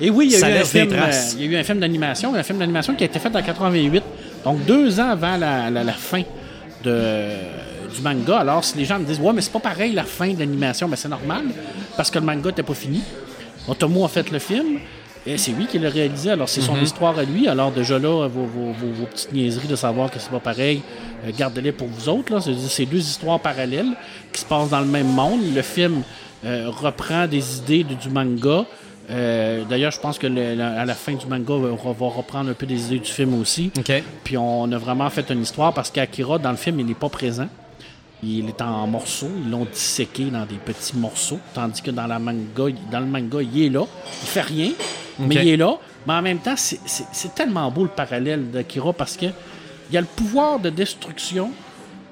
Et 0.00 0.08
oui, 0.10 0.26
il 0.26 0.32
y 0.32 0.36
a, 0.36 0.38
Ça 0.38 0.48
eu 0.50 0.52
un, 0.52 0.54
laisse 0.58 0.72
des 0.72 0.80
film, 0.82 0.92
euh, 0.92 1.10
il 1.34 1.40
y 1.44 1.48
a 1.48 1.50
eu 1.50 1.60
un 1.60 1.64
film 1.64 1.80
d'animation, 1.80 2.32
un 2.32 2.42
film 2.44 2.58
d'animation 2.60 2.94
qui 2.94 3.02
a 3.02 3.06
été 3.06 3.18
fait 3.18 3.34
en 3.34 3.42
88, 3.42 4.04
donc 4.44 4.64
deux 4.66 5.00
ans 5.00 5.08
avant 5.10 5.36
la, 5.36 5.68
la- 5.70 5.82
la 5.82 5.92
fin 5.94 6.22
de, 6.84 7.30
du 7.94 8.00
manga. 8.02 8.38
Alors, 8.38 8.64
si 8.64 8.76
les 8.76 8.84
gens 8.84 8.98
me 8.98 9.04
disent, 9.04 9.20
ouais, 9.20 9.32
mais 9.32 9.40
c'est 9.40 9.52
pas 9.52 9.60
pareil 9.60 9.92
la 9.92 10.04
fin 10.04 10.32
de 10.32 10.38
l'animation, 10.38 10.88
ben 10.88 10.96
c'est 10.96 11.08
normal, 11.08 11.44
parce 11.96 12.10
que 12.10 12.18
le 12.18 12.24
manga 12.24 12.48
n'était 12.48 12.62
pas 12.62 12.74
fini. 12.74 13.02
Otomo 13.66 14.04
a 14.04 14.08
fait 14.08 14.30
le 14.30 14.38
film, 14.38 14.78
et 15.26 15.36
c'est 15.36 15.50
lui 15.52 15.66
qui 15.66 15.78
l'a 15.78 15.90
réalisé, 15.90 16.30
alors 16.30 16.48
c'est 16.48 16.60
son 16.62 16.74
Mhm. 16.76 16.82
histoire 16.84 17.18
à 17.18 17.24
lui. 17.24 17.48
Alors, 17.48 17.70
déjà 17.70 17.98
là, 17.98 18.28
vos, 18.28 18.44
vos- 18.46 18.72
vos- 18.72 18.92
vos 18.92 19.04
petites 19.06 19.32
niaiseries 19.32 19.68
de 19.68 19.76
savoir 19.76 20.10
que 20.10 20.18
c'est 20.18 20.30
pas 20.30 20.38
pareil, 20.40 20.80
euh, 21.26 21.30
gardez-les 21.36 21.72
pour 21.72 21.88
vous 21.88 22.08
autres. 22.08 22.32
là. 22.32 22.40
C'est 22.40 22.54
c'est 22.56 22.86
deux 22.86 22.98
histoires 23.00 23.40
parallèles 23.40 23.92
qui 24.32 24.40
se 24.40 24.46
passent 24.46 24.70
dans 24.70 24.80
le 24.80 24.86
même 24.86 25.08
monde. 25.08 25.40
Le 25.54 25.62
film 25.62 26.02
euh, 26.46 26.68
reprend 26.70 27.26
des 27.26 27.58
idées 27.58 27.82
de- 27.82 27.94
du 27.94 28.08
manga. 28.10 28.64
Euh, 29.10 29.64
D'ailleurs, 29.64 29.90
je 29.92 30.00
pense 30.00 30.18
que 30.18 30.26
le- 30.26 30.54
la- 30.54 30.80
à 30.80 30.84
la 30.84 30.94
fin 30.94 31.14
du 31.14 31.26
manga, 31.26 31.54
on 31.54 31.92
va, 31.92 32.06
reprendre 32.08 32.50
un 32.50 32.54
peu 32.54 32.66
des 32.66 32.86
idées 32.88 32.98
du 32.98 33.10
film 33.10 33.40
aussi. 33.40 33.70
OK. 33.78 34.02
Puis 34.24 34.36
on 34.36 34.70
a 34.72 34.78
vraiment 34.78 35.08
fait 35.10 35.28
une 35.30 35.42
histoire 35.42 35.72
parce 35.72 35.90
qu'Akira, 35.90 36.38
dans 36.38 36.50
le 36.50 36.56
film, 36.56 36.80
il 36.80 36.86
n'est 36.86 36.94
pas 36.94 37.08
présent. 37.08 37.48
Il 38.22 38.48
est 38.48 38.60
en 38.60 38.86
morceaux. 38.86 39.30
Ils 39.44 39.50
l'ont 39.50 39.64
disséqué 39.64 40.24
dans 40.24 40.44
des 40.44 40.56
petits 40.56 40.96
morceaux. 40.96 41.38
Tandis 41.54 41.80
que 41.80 41.90
dans, 41.90 42.06
la 42.06 42.18
manga, 42.18 42.64
dans 42.90 43.00
le 43.00 43.06
manga, 43.06 43.38
il 43.40 43.62
est 43.64 43.68
là. 43.70 43.84
Il 44.22 44.28
fait 44.28 44.40
rien, 44.42 44.70
mais 45.18 45.36
il 45.42 45.48
est 45.48 45.56
là. 45.56 45.78
Mais 46.06 46.14
en 46.14 46.22
même 46.22 46.38
temps, 46.38 46.54
c'est- 46.56 47.34
tellement 47.34 47.70
beau 47.70 47.84
le 47.84 47.88
parallèle 47.90 48.50
d'Akira 48.50 48.92
parce 48.92 49.16
que 49.16 49.26
il 49.90 49.96
a 49.96 50.00
le 50.00 50.06
pouvoir 50.06 50.58
de 50.58 50.68
destruction. 50.70 51.50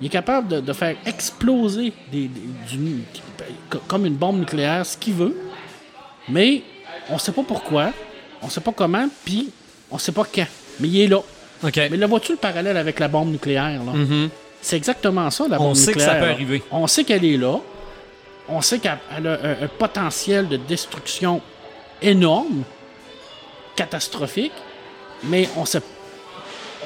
Il 0.00 0.06
est 0.06 0.10
capable 0.10 0.48
de, 0.48 0.60
de 0.60 0.72
faire 0.72 0.96
exploser 1.06 1.92
des, 2.12 2.28
des- 2.28 2.40
du- 2.70 3.02
comme 3.88 4.06
une 4.06 4.14
bombe 4.16 4.38
nucléaire 4.38 4.84
ce 4.86 4.96
qu'il 4.96 5.14
veut. 5.14 5.36
Mais 6.28 6.62
on 7.10 7.18
sait 7.18 7.32
pas 7.32 7.42
pourquoi, 7.46 7.92
on 8.42 8.48
sait 8.48 8.60
pas 8.60 8.72
comment, 8.72 9.08
puis 9.24 9.50
on 9.90 9.98
sait 9.98 10.12
pas 10.12 10.24
quand. 10.24 10.46
Mais 10.80 10.88
il 10.88 11.00
est 11.02 11.06
là. 11.08 11.20
Mais 11.90 11.96
là, 11.96 12.06
vois-tu 12.06 12.32
le 12.32 12.38
parallèle 12.38 12.76
avec 12.76 12.98
la 13.00 13.08
bombe 13.08 13.30
nucléaire? 13.32 13.80
là? 13.84 13.92
C'est 14.60 14.76
exactement 14.76 15.30
ça, 15.30 15.46
la 15.48 15.56
Mm-hmm. 15.56 15.60
On 15.60 15.64
bombe 15.64 15.74
sait 15.74 15.92
que 15.92 15.98
nucléaire. 15.98 16.12
ça 16.12 16.18
peut 16.20 16.26
là. 16.26 16.32
arriver. 16.32 16.62
On 16.70 16.86
sait 16.86 17.04
qu'elle 17.04 17.24
est 17.24 17.36
là. 17.36 17.56
On 18.48 18.60
sait 18.60 18.78
qu'elle 18.78 18.98
elle 19.16 19.26
a 19.26 19.32
un, 19.42 19.64
un 19.64 19.68
potentiel 19.68 20.48
de 20.48 20.56
destruction 20.56 21.40
énorme, 22.02 22.62
catastrophique, 23.74 24.52
mais 25.24 25.48
on 25.56 25.64
sait, 25.64 25.80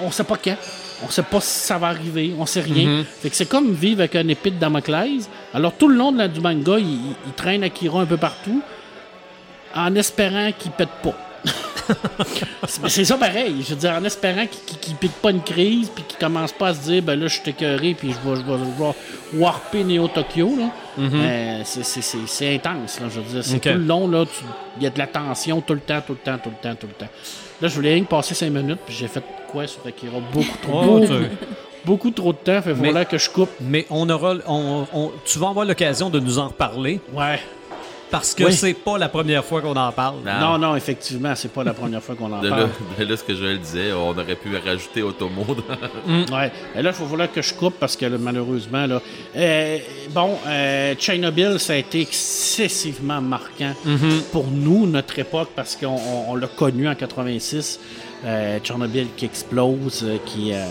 on 0.02 0.10
sait 0.10 0.24
pas 0.24 0.36
quand. 0.42 0.56
On 1.02 1.08
sait 1.10 1.22
pas 1.22 1.40
si 1.40 1.48
ça 1.66 1.78
va 1.78 1.88
arriver, 1.88 2.34
on 2.38 2.44
sait 2.44 2.60
rien. 2.60 3.00
Mm-hmm. 3.00 3.04
Fait 3.22 3.30
que 3.30 3.36
c'est 3.36 3.48
comme 3.48 3.72
vivre 3.72 4.00
avec 4.00 4.14
un 4.16 4.28
épée 4.28 4.50
de 4.50 4.58
Damoclès. 4.58 5.28
Alors 5.54 5.72
tout 5.72 5.88
le 5.88 5.96
long 5.96 6.12
de 6.12 6.18
la, 6.18 6.28
du 6.28 6.40
manga, 6.40 6.78
il, 6.78 6.86
il- 6.86 7.00
il 7.26 7.32
traîne 7.32 7.62
Akira 7.64 8.00
un 8.02 8.06
peu 8.06 8.18
partout 8.18 8.60
en 9.74 9.94
espérant 9.94 10.50
qu'il 10.58 10.70
pète 10.72 10.88
pas. 11.02 11.14
C'est- 12.86 13.04
ça 13.04 13.16
pareil. 13.16 13.62
Je 13.66 13.70
veux 13.74 13.80
dire, 13.80 13.92
en 13.92 14.04
espérant 14.04 14.46
qu'il 14.46 14.60
qu'il- 14.64 14.78
qu'il 14.78 14.94
pique 14.96 15.12
pas 15.20 15.30
une 15.30 15.42
crise, 15.42 15.88
puis 15.94 16.04
qu'il 16.04 16.18
commence 16.18 16.52
pas 16.52 16.68
à 16.68 16.74
se 16.74 16.80
dire, 16.80 17.02
ben 17.02 17.18
là, 17.18 17.26
je 17.26 17.40
suis 17.40 17.50
écœuré, 17.50 17.94
puis 17.98 18.12
je 18.12 18.28
vais, 18.28 18.36
je 18.36 18.42
vais, 18.42 18.58
je 18.58 18.82
vais 18.82 19.40
warper 19.42 19.84
Neo 19.84 20.06
Tokyo. 20.08 20.50
là. 20.58 20.70
Euh, 20.98 21.60
c'est- 21.64 22.54
intense. 22.54 23.00
Là, 23.00 23.06
je 23.08 23.20
veux 23.20 23.32
dire, 23.32 23.44
c'est 23.44 23.58
tout 23.58 23.68
le 23.70 23.74
long, 23.84 24.26
il 24.76 24.82
y 24.82 24.86
a 24.86 24.90
de 24.90 24.98
la 24.98 25.06
tension 25.06 25.60
tout 25.60 25.74
le 25.74 25.80
temps, 25.80 26.00
tout 26.06 26.12
le 26.12 26.18
temps, 26.18 26.38
tout 26.38 26.50
le 26.50 26.56
temps, 26.68 26.74
tout 26.76 26.86
le 26.86 26.92
temps. 26.94 27.10
Là, 27.60 27.68
je 27.68 27.74
voulais 27.74 27.94
rien 27.94 28.04
que 28.04 28.08
passer 28.08 28.34
cinq 28.34 28.50
minutes, 28.50 28.78
puis 28.86 28.94
j'ai 28.94 29.08
fait 29.08 29.22
quoi 29.48 29.66
sur 29.66 29.80
Akira? 29.86 30.18
Beaucoup 30.32 30.56
trop, 30.62 30.82
Oh, 30.84 31.00
beaucoup, 31.00 31.14
beaucoup 31.84 32.10
trop 32.10 32.32
de 32.32 32.38
temps. 32.38 32.62
Fait 32.62 32.74
Mais- 32.74 32.90
voilà 32.90 33.04
que 33.04 33.18
je 33.18 33.28
coupe. 33.30 33.50
Mais 33.60 33.86
on 33.90 34.08
aura, 34.08 34.34
on- 34.46 34.86
on- 34.92 35.12
tu 35.24 35.38
vas 35.38 35.48
avoir 35.48 35.64
l'occasion 35.66 36.08
de 36.10 36.20
nous 36.20 36.38
en 36.38 36.48
reparler 36.48 37.00
Ouais. 37.12 37.40
Parce 38.11 38.34
que 38.34 38.44
Oui. 38.44 38.52
c'est 38.52 38.74
pas 38.74 38.98
la 38.98 39.08
première 39.08 39.44
fois 39.44 39.61
qu'on 39.61 39.76
en 39.76 39.92
parle. 39.92 40.16
Non. 40.24 40.40
Non, 40.40 40.58
non, 40.58 40.76
effectivement, 40.76 41.34
c'est 41.36 41.52
pas 41.52 41.62
la 41.64 41.72
première 41.74 42.02
fois 42.02 42.14
qu'on 42.14 42.32
en 42.32 42.40
De 42.40 42.48
parle. 42.48 42.62
là, 42.62 42.68
de 42.98 43.04
là, 43.04 43.16
ce 43.16 43.24
que 43.24 43.34
Joël 43.34 43.58
disait, 43.61 43.92
on 43.92 44.11
aurait 44.11 44.34
pu 44.36 44.50
rajouter 44.56 45.02
Otomo. 45.02 45.44
dans- 45.46 46.36
Ouais. 46.36 46.50
Et 46.74 46.82
là, 46.82 46.90
il 46.90 46.94
faut 46.94 47.06
falloir 47.06 47.30
que 47.30 47.42
je 47.42 47.54
coupe 47.54 47.74
parce 47.78 47.96
que 47.96 48.06
là, 48.06 48.16
malheureusement, 48.18 48.86
là. 48.86 49.00
euh, 49.36 49.78
bon, 50.11 50.36
euh, 50.46 50.94
Chernobyl, 50.98 51.58
ça 51.58 51.74
a 51.74 51.76
été 51.76 52.00
excessivement 52.00 53.20
marquant 53.20 53.74
pour 54.32 54.46
nous, 54.50 54.86
notre 54.86 55.18
époque, 55.18 55.50
parce 55.54 55.76
qu'on 55.76 55.86
on- 55.88 56.30
on 56.30 56.34
l'a 56.36 56.46
connu 56.48 56.88
en 56.88 56.94
86. 56.94 57.78
Euh, 58.24 58.58
Tchernobyl 58.61 59.06
qui 59.16 59.24
explose, 59.24 60.02
euh, 60.04 60.16
qui, 60.26 60.52
euh, 60.52 60.64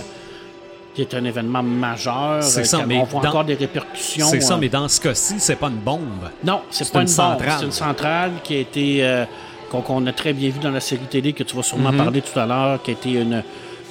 qui 0.93 1.01
est 1.01 1.13
un 1.13 1.23
événement 1.23 1.63
majeur. 1.63 2.41
C'est 2.43 2.61
euh, 2.61 2.63
ça, 2.63 2.77
qui- 2.79 2.85
mais 2.85 2.97
on 2.97 3.03
voit 3.03 3.21
dans- 3.21 3.29
encore 3.29 3.45
des 3.45 3.55
répercussions. 3.55 4.27
C'est 4.27 4.41
ça, 4.41 4.55
euh, 4.55 4.57
mais 4.59 4.69
dans 4.69 4.87
ce 4.87 4.99
cas-ci, 4.99 5.35
c'est 5.39 5.55
pas 5.55 5.67
une 5.67 5.75
bombe. 5.77 6.29
non, 6.43 6.61
c'est 6.71 6.91
pas 6.91 7.01
une 7.01 7.07
une, 7.07 7.15
bombe, 7.15 7.29
centrale. 7.39 7.55
C'est 7.59 7.65
une 7.65 7.71
centrale 7.71 8.31
qui 8.43 8.55
a 8.55 8.59
été. 8.59 9.03
euh, 9.05 9.25
qu'on 9.69 10.05
a 10.07 10.11
très 10.13 10.33
bien 10.33 10.49
vu 10.49 10.57
dans 10.59 10.71
la 10.71 10.79
série 10.79 11.05
télé 11.05 11.31
que 11.33 11.43
tu 11.43 11.55
vas 11.55 11.61
sûrement 11.61 11.93
parler 11.93 12.21
tout 12.23 12.39
à 12.39 12.45
l'heure, 12.47 12.81
qui 12.81 12.89
a 12.89 12.93
été 12.93 13.11
une. 13.11 13.43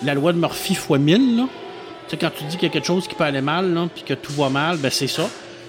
La 0.02 0.12
loi 0.14 0.32
de 0.32 0.38
Murphy 0.38 0.72
x 0.72 0.88
1000, 0.90 1.36
là. 1.36 1.44
Tu 1.44 2.10
sais, 2.10 2.16
quand 2.16 2.30
tu 2.36 2.42
dis 2.44 2.56
qu'il 2.56 2.66
y 2.66 2.70
a 2.70 2.72
quelque 2.72 2.86
chose 2.86 3.06
qui 3.06 3.14
peut 3.14 3.22
aller 3.24 3.40
mal, 3.40 3.76
puis 3.94 4.02
que 4.02 4.14
tout 4.14 4.32
va 4.32 4.48
mal, 4.48 4.76
ben 4.78 4.90
c'est 4.90 5.06
ça. 5.06 5.22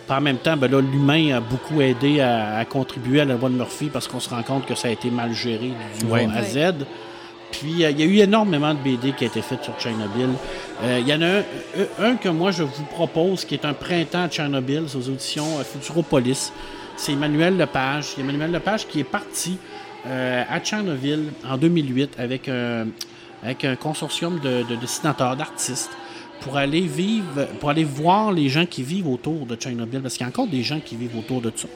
Puis 0.08 0.18
en 0.18 0.22
même 0.22 0.38
temps, 0.38 0.58
ben 0.58 0.72
là, 0.72 0.82
l'humain 0.82 1.38
a 1.38 1.40
beaucoup 1.42 1.80
aidé 1.82 2.22
à, 2.22 2.58
à 2.58 2.66
contribuer 2.66 3.22
à 3.22 3.26
la 3.26 3.36
loi 3.36 3.50
de 3.50 3.54
Murphy 3.56 3.90
parce 3.94 4.08
qu'on 4.08 4.20
se 4.20 4.30
rend 4.32 4.42
compte 4.42 4.66
que 4.66 4.74
ça 4.74 4.88
a 4.88 4.92
été 4.92 5.12
mal 5.12 5.32
géré 5.34 5.74
du 6.00 6.06
Ouais. 6.06 6.28
A 6.34 6.38
à 6.40 6.44
Z. 6.44 6.74
Puis 7.52 7.84
euh, 7.84 7.90
il 7.92 8.00
y 8.00 8.04
a 8.04 8.06
eu 8.06 8.18
énormément 8.20 8.74
de 8.74 8.80
BD 8.80 9.12
qui 9.14 9.24
a 9.24 9.28
été 9.28 9.42
fait 9.42 9.62
sur 9.64 9.74
Tchernobyl. 9.80 10.30
Euh, 10.84 11.00
Il 11.02 11.08
y 11.08 11.14
en 11.14 11.22
a 11.22 11.28
un, 11.40 11.44
un- 12.12 12.16
que 12.16 12.30
moi 12.30 12.52
je 12.52 12.64
vous 12.64 12.84
propose 12.86 13.46
qui 13.46 13.56
est 13.56 13.66
un 13.66 13.74
printemps 13.74 14.24
à 14.24 14.30
Tchernobyl, 14.30 14.84
aux 14.96 15.10
auditions 15.10 15.60
euh, 15.60 15.64
Futuropolis. 15.64 16.52
C'est 16.96 17.14
Emmanuel 17.14 17.58
Lepage. 17.58 18.16
Emmanuel 18.20 18.52
Lepage 18.52 18.86
qui 18.88 19.00
est 19.00 19.04
parti 19.06 19.58
euh, 20.06 20.44
à 20.50 20.60
Tchernobyl 20.60 21.26
en 21.50 21.58
2008 21.58 22.12
avec 22.18 22.50
un, 22.50 22.88
consortium 23.80 24.40
de, 24.40 24.64
de 24.64 24.76
dessinateurs, 24.76 25.36
d'artistes 25.36 25.92
pour 26.42 26.56
aller 26.58 26.82
vivre, 26.82 27.48
pour 27.60 27.70
aller 27.70 27.84
voir 27.84 28.32
les 28.32 28.48
gens 28.50 28.66
qui 28.66 28.82
vivent 28.84 29.08
autour 29.10 29.46
de 29.46 29.56
Tchernobyl, 29.56 30.02
parce 30.02 30.16
qu'il 30.16 30.24
y 30.24 30.26
a 30.26 30.30
encore 30.30 30.48
des 30.48 30.64
gens 30.64 30.80
qui 30.80 30.96
vivent 30.96 31.18
autour 31.18 31.42
de 31.42 31.52
ça. 31.56 31.68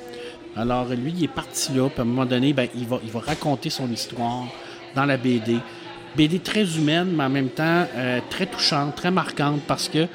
Alors 0.56 0.88
lui, 0.90 1.14
il 1.18 1.24
est 1.24 1.28
parti 1.28 1.74
là, 1.74 1.90
puis 1.90 2.00
à 2.00 2.02
un 2.04 2.06
moment 2.06 2.26
donné, 2.26 2.54
ben, 2.54 2.68
il, 2.76 2.86
va, 2.88 3.00
il 3.04 3.10
va 3.12 3.20
raconter 3.22 3.70
son 3.70 3.90
histoire 3.92 4.44
dans 4.96 5.06
la 5.06 5.18
BD. 5.18 5.58
BD 6.16 6.40
très 6.40 6.64
humaine, 6.78 7.14
mais 7.16 7.24
en 7.24 7.30
même 7.30 7.50
temps 7.50 7.86
euh, 7.96 8.20
très 8.30 8.46
touchante, 8.46 8.96
très 8.96 9.12
marquante, 9.12 9.62
parce 9.68 9.90
que 9.90 10.08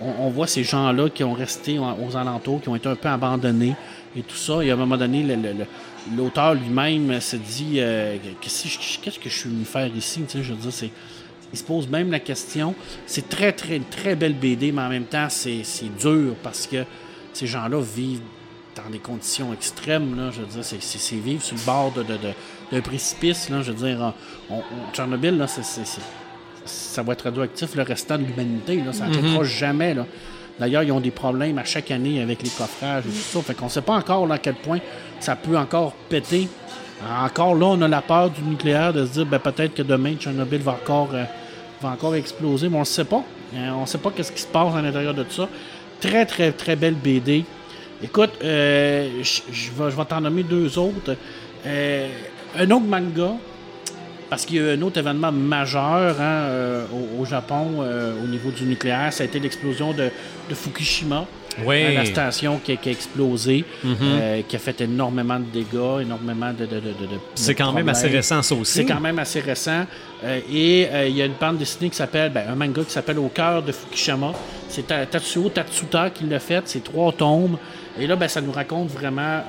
on, 0.00 0.28
voit 0.28 0.46
ces 0.46 0.62
gens-là 0.62 1.08
qui 1.08 1.24
ont 1.24 1.32
resté 1.32 1.78
aux 1.78 2.16
alentours, 2.16 2.60
qui 2.60 2.68
ont 2.68 2.76
été 2.76 2.86
un 2.86 2.96
peu 2.96 3.08
abandonnés 3.08 3.74
et 4.14 4.20
tout 4.22 4.36
ça. 4.36 4.62
Et 4.62 4.70
à 4.70 4.74
un 4.74 4.76
moment 4.76 4.98
donné, 4.98 5.24
l'auteur 6.14 6.52
lui-même 6.54 7.18
se 7.20 7.36
dit 7.36 7.76
euh, 7.78 8.16
qu'est-ce 8.42 8.64
que 9.18 9.30
je- 9.30 9.34
suis 9.34 9.48
venu 9.48 9.64
faire 9.64 9.86
ici? 9.96 10.22
Je 10.30 10.52
veux 10.52 10.70
dire, 10.70 10.90
il 11.52 11.58
se 11.58 11.64
pose 11.64 11.88
même 11.88 12.10
la 12.10 12.20
question. 12.20 12.74
C'est 13.06 13.28
très, 13.30 13.52
très, 13.52 13.78
très 13.78 14.16
belle 14.16 14.34
BD, 14.34 14.70
mais 14.70 14.82
en 14.82 14.90
même 14.90 15.04
temps, 15.06 15.28
c'est 15.30 15.62
dur 15.98 16.34
parce 16.42 16.66
que 16.66 16.84
ces 17.32 17.46
gens-là 17.46 17.80
vivent 17.80 18.20
dans 18.76 18.90
des 18.90 18.98
conditions 18.98 19.54
extrêmes. 19.54 20.14
Là, 20.14 20.30
je 20.30 20.42
veux 20.42 20.46
dire, 20.46 20.62
c'est- 20.62 21.14
vivre 21.16 21.42
sur 21.42 21.56
le 21.56 21.62
bord 21.64 21.92
de- 21.92 22.02
d'un 22.72 22.80
précipice. 22.80 23.48
Là, 23.50 23.62
je 23.62 23.72
veux 23.72 23.86
dire, 23.86 24.12
on, 24.50 24.56
on- 24.56 24.92
Tchernobyl, 24.92 25.36
là, 25.38 25.46
c'est- 25.46 25.62
ça 26.64 27.02
va 27.02 27.12
être 27.12 27.22
radioactif 27.22 27.74
le 27.76 27.82
restant 27.82 28.18
de 28.18 28.24
l'humanité. 28.24 28.76
Là, 28.84 28.92
ça 28.92 29.06
n'arrêtera 29.06 29.44
jamais. 29.44 29.94
Là. 29.94 30.04
D'ailleurs, 30.58 30.82
ils 30.82 30.90
ont 30.92 31.00
des 31.00 31.10
problèmes 31.10 31.58
à 31.58 31.64
chaque 31.64 31.90
année 31.90 32.20
avec 32.22 32.42
les 32.42 32.48
coffrages 32.50 33.04
et 33.06 33.10
tout 33.10 33.14
ça. 33.38 33.42
Fait 33.42 33.54
qu'on 33.54 33.68
sait 33.68 33.82
pas 33.82 33.94
encore 33.94 34.26
là, 34.26 34.36
à 34.36 34.38
quel 34.38 34.54
point 34.54 34.78
ça 35.20 35.36
peut 35.36 35.56
encore 35.56 35.92
péter. 36.08 36.48
Encore 37.22 37.54
là, 37.54 37.66
on 37.66 37.82
a 37.82 37.88
la 37.88 38.00
peur 38.00 38.30
du 38.30 38.40
nucléaire 38.42 38.92
de 38.92 39.04
se 39.04 39.12
dire 39.12 39.26
ben, 39.26 39.38
peut-être 39.38 39.74
que 39.74 39.82
demain, 39.82 40.14
Tchernobyl 40.16 40.62
va 40.62 40.72
encore, 40.72 41.10
euh, 41.12 41.24
va 41.82 41.90
encore 41.90 42.14
exploser, 42.14 42.68
mais 42.70 42.76
on 42.76 42.80
ne 42.80 42.84
sait 42.86 43.04
pas. 43.04 43.22
Euh, 43.54 43.70
on 43.76 43.82
ne 43.82 43.86
sait 43.86 43.98
pas 43.98 44.10
qu'est-ce 44.10 44.32
qui 44.32 44.40
se 44.42 44.46
passe 44.46 44.74
à 44.74 44.80
l'intérieur 44.80 45.12
de 45.14 45.22
tout 45.24 45.32
ça. 45.34 45.48
Très, 46.00 46.24
très, 46.24 46.52
très 46.52 46.74
belle 46.74 46.94
BD. 46.94 47.44
Écoute, 48.02 48.30
euh, 48.42 49.22
je 49.22 49.70
vais, 49.72 49.90
je 49.90 49.96
vais 49.96 50.04
t'en 50.06 50.20
nommer 50.22 50.42
deux 50.42 50.78
autres. 50.78 51.14
Un 52.58 52.70
autre 52.70 52.86
manga, 52.86 53.32
parce 54.30 54.44
qu'il 54.44 54.56
y 54.56 54.60
a 54.60 54.72
eu 54.74 54.76
un 54.78 54.82
autre 54.82 54.98
événement 54.98 55.30
majeur 55.32 56.16
hein, 56.20 56.24
euh, 56.48 56.84
au, 56.92 57.22
au 57.22 57.24
Japon 57.24 57.76
euh, 57.80 58.14
au 58.22 58.26
niveau 58.26 58.50
du 58.50 58.64
nucléaire, 58.64 59.12
ça 59.12 59.22
a 59.22 59.26
été 59.26 59.38
l'explosion 59.38 59.92
de, 59.92 60.10
de 60.48 60.54
Fukushima. 60.54 61.26
Oui. 61.64 61.84
Hein, 61.86 61.92
la 61.94 62.04
station 62.04 62.60
qui, 62.62 62.72
a- 62.72 62.76
qui 62.76 62.90
a 62.90 62.92
explosé, 62.92 63.64
euh, 63.86 64.42
qui 64.46 64.56
a 64.56 64.58
fait 64.58 64.78
énormément 64.82 65.38
de 65.38 65.44
dégâts, 65.46 66.02
énormément 66.02 66.52
de. 66.52 66.66
de, 66.66 66.74
de, 66.74 66.80
de- 66.80 67.06
de 67.06 67.18
C'est 67.34 67.54
quand 67.54 67.72
même 67.72 67.88
assez 67.88 68.08
récent, 68.08 68.42
ça 68.42 68.54
aussi. 68.54 68.72
C'est 68.74 68.84
quand 68.84 69.00
même 69.00 69.18
assez 69.18 69.40
récent. 69.40 69.86
Euh, 70.22 70.40
et 70.52 70.86
euh, 70.92 71.08
il 71.08 71.16
y 71.16 71.22
a 71.22 71.24
une 71.24 71.32
bande 71.40 71.56
dessinée 71.56 71.88
qui 71.88 71.96
s'appelle, 71.96 72.30
ben, 72.30 72.44
un 72.50 72.54
manga 72.54 72.82
qui 72.84 72.90
s'appelle 72.90 73.18
Au 73.18 73.28
cœur 73.28 73.62
de 73.62 73.72
Fukushima. 73.72 74.32
C'est 74.68 74.86
Ta- 74.86 75.06
Tatsuo 75.06 75.48
Tatsuta 75.48 76.10
qui 76.10 76.24
l'a 76.24 76.40
fait. 76.40 76.62
C'est 76.66 76.84
trois 76.84 77.10
tomes. 77.12 77.56
Et 77.98 78.06
là, 78.06 78.16
ben, 78.16 78.28
ça 78.28 78.42
nous 78.42 78.52
raconte 78.52 78.90
vraiment 78.90 79.40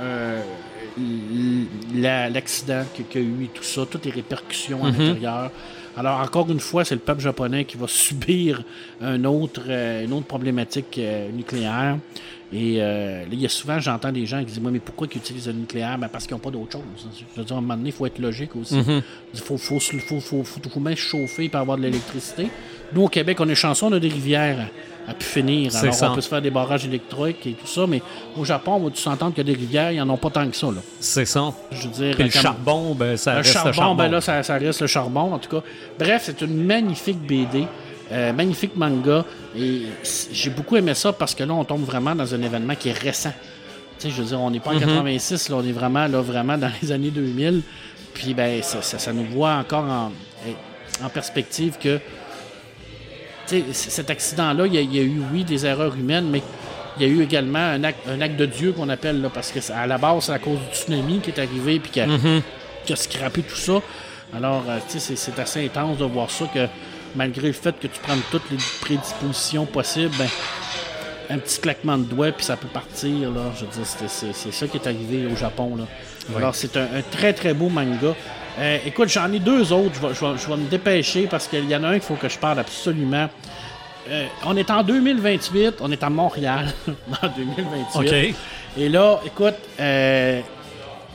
euh, 1.00 1.02
l- 1.04 2.02
la- 2.02 2.30
l'accident 2.30 2.84
qu'il 2.94 3.06
y 3.22 3.26
a 3.26 3.28
eu 3.28 3.44
et 3.46 3.48
tout 3.54 3.64
ça, 3.64 3.86
toutes 3.90 4.06
les 4.06 4.12
répercussions 4.12 4.84
à 4.84 4.92
l'intérieur. 4.92 5.52
Alors, 5.96 6.20
encore 6.20 6.50
une 6.52 6.60
fois, 6.60 6.86
c'est 6.86 6.94
le 6.96 7.02
peuple 7.02 7.22
japonais 7.22 7.66
qui 7.66 7.76
va 7.76 7.88
subir 7.88 8.64
un 9.02 9.24
autre, 9.26 9.62
euh, 9.68 10.04
une 10.06 10.14
autre 10.14 10.28
problématique 10.28 10.98
euh, 11.00 11.30
nucléaire. 11.32 11.98
Et 12.54 12.76
euh, 12.80 13.22
là, 13.24 13.28
il 13.32 13.42
y 13.42 13.46
a 13.46 13.50
souvent, 13.50 13.80
j'entends 13.80 14.12
des 14.12 14.26
gens 14.26 14.40
qui 14.40 14.46
disent 14.46 14.60
Moi, 14.62 14.72
mais 14.72 14.80
pourquoi 14.80 15.08
ils 15.12 15.18
utilisent 15.18 15.48
le 15.48 15.54
nucléaire? 15.54 15.98
Ben, 15.98 16.08
Parce 16.08 16.26
qu'ils 16.28 16.36
n'ont 16.36 16.40
pas 16.40 16.52
d'autre 16.52 16.74
chose. 16.74 16.82
Je 17.36 17.40
veux 17.40 17.46
dire, 17.46 17.56
à 17.56 17.58
un 17.60 17.62
moment 17.62 17.76
donné, 17.76 17.90
il 17.90 17.94
faut 17.94 18.06
être 18.06 18.20
logique 18.20 18.56
aussi. 18.56 18.76
Il 19.34 19.40
faut, 19.40 19.58
faut, 19.58 19.80
se- 19.80 19.98
faut, 19.98 20.20
faut, 20.22 20.44
faut, 20.44 20.70
faut 20.70 20.80
bien 20.80 20.92
se 20.96 21.02
chauffer 21.02 21.50
pour 21.50 21.60
avoir 21.60 21.78
de 21.78 21.82
l'électricité. 21.84 22.48
Nous, 22.94 23.02
au 23.04 23.10
Québec, 23.10 23.38
on 23.42 23.50
est 23.50 23.56
chanceux, 23.56 23.88
on 23.88 23.92
a 23.94 24.00
des 24.00 24.08
rivières 24.08 24.70
à 25.08 25.14
pu 25.14 25.24
finir. 25.26 25.74
Alors, 25.76 25.94
ça. 25.94 26.12
on 26.12 26.16
peut 26.16 26.22
se 26.22 26.28
faire 26.28 26.42
des 26.42 26.50
barrages 26.50 26.86
électriques 26.86 27.48
et 27.48 27.54
tout 27.54 27.68
ça. 27.68 27.86
Mais 27.88 28.02
au 28.38 28.44
Japon, 28.44 28.74
on 28.74 28.80
va 28.86 28.90
tous 28.90 29.00
s'entendre 29.00 29.34
que 29.34 29.42
des 29.42 29.54
rivières, 29.54 29.92
ils 29.92 29.98
n'en 30.00 30.10
ont 30.10 30.18
pas 30.18 30.30
tant 30.30 30.48
que 30.50 30.56
ça. 30.56 30.68
C'est 31.00 31.26
ça. 31.26 31.54
Je 31.72 31.84
veux 31.88 31.94
dire, 31.94 32.16
Puis 32.16 32.24
le 32.26 32.30
comme- 32.30 32.42
charbon, 32.42 32.94
ben, 32.96 33.16
ça 33.18 33.32
le 33.34 33.38
reste 33.38 33.54
charbon, 33.54 33.70
le 33.70 33.74
charbon. 33.74 33.96
ben 33.96 34.12
là, 34.12 34.22
ça, 34.22 34.44
ça 34.44 34.58
reste 34.58 34.82
le 34.82 34.88
charbon, 34.88 35.34
en 35.34 35.40
tout 35.40 35.50
cas. 35.50 35.64
Bref, 35.98 36.24
c'est 36.26 36.42
une 36.42 36.64
magnifique 36.66 37.20
BD, 37.20 37.66
euh, 38.12 38.34
magnifique 38.34 38.76
manga. 38.76 39.24
Et 39.58 39.84
j'ai 40.32 40.50
beaucoup 40.50 40.76
aimé 40.76 40.94
ça 40.94 41.14
parce 41.14 41.34
que 41.34 41.44
là, 41.44 41.54
on 41.54 41.64
tombe 41.64 41.84
vraiment 41.86 42.14
dans 42.16 42.34
un 42.36 42.42
événement 42.42 42.76
qui 42.76 42.90
est 42.90 42.98
récent. 43.00 43.34
Tu 44.00 44.08
sais, 44.10 44.14
je 44.16 44.22
veux 44.22 44.28
dire, 44.28 44.40
on 44.42 44.52
n'est 44.52 44.60
pas 44.60 44.72
en 44.76 44.80
86, 44.80 45.50
là, 45.50 45.56
on 45.56 45.64
est 45.66 45.72
vraiment, 45.72 46.06
là, 46.08 46.22
vraiment 46.22 46.58
dans 46.58 46.70
les 46.82 46.92
années 46.92 47.10
2000. 47.12 47.62
Puis, 48.14 48.34
ben, 48.34 48.62
ça, 48.62 48.82
ça- 48.82 49.00
ça 49.00 49.14
nous 49.14 49.26
voit 49.26 49.54
encore 49.54 49.86
en, 49.86 50.12
en 51.04 51.10
perspective 51.10 51.78
que 51.82 52.00
cet 53.74 54.10
accident-là, 54.10 54.66
il 54.68 54.74
y, 54.76 54.78
a- 54.78 54.82
il 54.82 54.96
y 54.96 55.00
a 55.00 55.04
eu, 55.04 55.22
oui, 55.32 55.44
des 55.44 55.66
erreurs 55.66 55.96
humaines, 55.96 56.28
mais 56.30 56.42
il 56.98 57.04
y 57.04 57.06
a 57.06 57.10
eu 57.10 57.22
également 57.22 57.60
un 57.60 57.84
acte, 57.84 58.08
un 58.10 58.20
acte 58.22 58.36
de 58.38 58.46
Dieu 58.46 58.72
qu'on 58.74 58.90
appelle, 58.90 59.22
là, 59.22 59.30
parce 59.34 59.52
que 59.52 59.60
à 59.72 59.86
la 59.88 59.98
base, 59.98 60.26
c'est 60.26 60.32
à 60.32 60.40
cause 60.40 60.58
du 60.60 60.76
tsunami 60.78 61.20
qui 61.20 61.30
est 61.32 61.40
arrivé 61.40 61.80
puis 61.80 61.92
qui 61.92 62.02
a, 62.02 62.08
qui 62.86 62.94
a 62.94 62.96
scrappé 62.96 63.42
tout 63.44 63.56
ça. 63.56 63.80
Alors, 64.36 64.64
euh, 64.68 64.78
tu 64.90 65.00
sais, 65.00 65.16
c'est- 65.16 65.40
assez 65.40 65.66
intense 65.66 65.98
de 65.98 66.06
voir 66.06 66.30
ça, 66.30 66.46
que 66.54 66.68
malgré 67.16 67.48
le 67.48 67.54
fait 67.54 67.74
que 67.80 67.88
tu 67.88 68.00
prennes 68.02 68.22
toutes 68.32 68.50
les 68.52 68.58
prédispositions 68.82 69.66
possibles, 69.66 70.16
ben, 70.18 70.28
un 71.30 71.38
petit 71.40 71.60
claquement 71.60 71.98
de 71.98 72.04
doigts, 72.04 72.32
puis 72.32 72.46
ça 72.46 72.56
peut 72.58 72.68
partir. 72.70 73.32
Là. 73.32 73.52
Je 73.56 73.66
veux 73.66 73.72
dire, 73.72 73.86
c'est 74.32 74.52
ça 74.54 74.68
qui 74.68 74.78
est 74.78 74.88
arrivé 74.88 75.28
au 75.32 75.36
Japon. 75.36 75.76
Là. 75.78 75.84
Alors, 76.38 76.56
c'est 76.56 76.76
un, 76.78 76.84
un 76.84 77.02
très, 77.12 77.34
très 77.34 77.54
beau 77.54 77.70
manga. 77.70 78.16
Euh, 78.60 78.78
écoute, 78.86 79.10
j'en 79.10 79.32
ai 79.32 79.40
deux 79.40 79.72
autres. 79.72 79.96
Je 79.96 80.08
vais, 80.08 80.14
je 80.14 80.26
vais- 80.26 80.38
je 80.38 80.48
vais 80.48 80.58
me 80.58 80.68
dépêcher 80.70 81.28
parce 81.28 81.48
qu'il 81.48 81.70
y 81.70 81.76
en 81.76 81.84
a 81.84 81.90
un 81.90 81.94
qu'il 81.94 82.02
faut 82.02 82.16
que 82.16 82.28
je 82.30 82.38
parle 82.40 82.60
absolument. 82.60 83.30
Euh, 84.10 84.26
on 84.46 84.56
est 84.58 84.72
en 84.72 84.84
2028, 84.84 85.76
on 85.82 85.92
est 85.92 86.02
à 86.02 86.10
Montréal 86.10 86.72
en 87.22 87.28
2028. 87.28 88.32
OK. 88.32 88.36
Et 88.78 88.90
là, 88.90 89.20
écoute, 89.26 89.56
euh, 89.80 90.42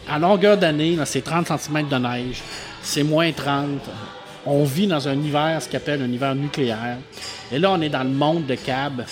à 0.09 0.19
longueur 0.19 0.57
d'année, 0.57 0.99
c'est 1.05 1.23
30 1.23 1.47
cm 1.47 1.89
de 1.89 1.97
neige, 1.97 2.43
c'est 2.83 3.03
moins 3.03 3.33
30. 3.33 3.67
On 4.45 4.65
vit 4.65 4.87
dans 4.89 5.09
un 5.09 5.15
hiver, 5.15 5.61
ce 5.63 5.69
qu'on 5.69 5.77
appelle 5.79 6.03
un 6.03 6.13
hiver 6.13 6.35
nucléaire. 6.35 6.99
Et 7.51 7.59
là, 7.59 7.71
on 7.71 7.81
est 7.81 7.89
dans 7.89 8.03
le 8.03 8.11
monde 8.11 8.47
de 8.47 8.55
Cab. 8.57 9.05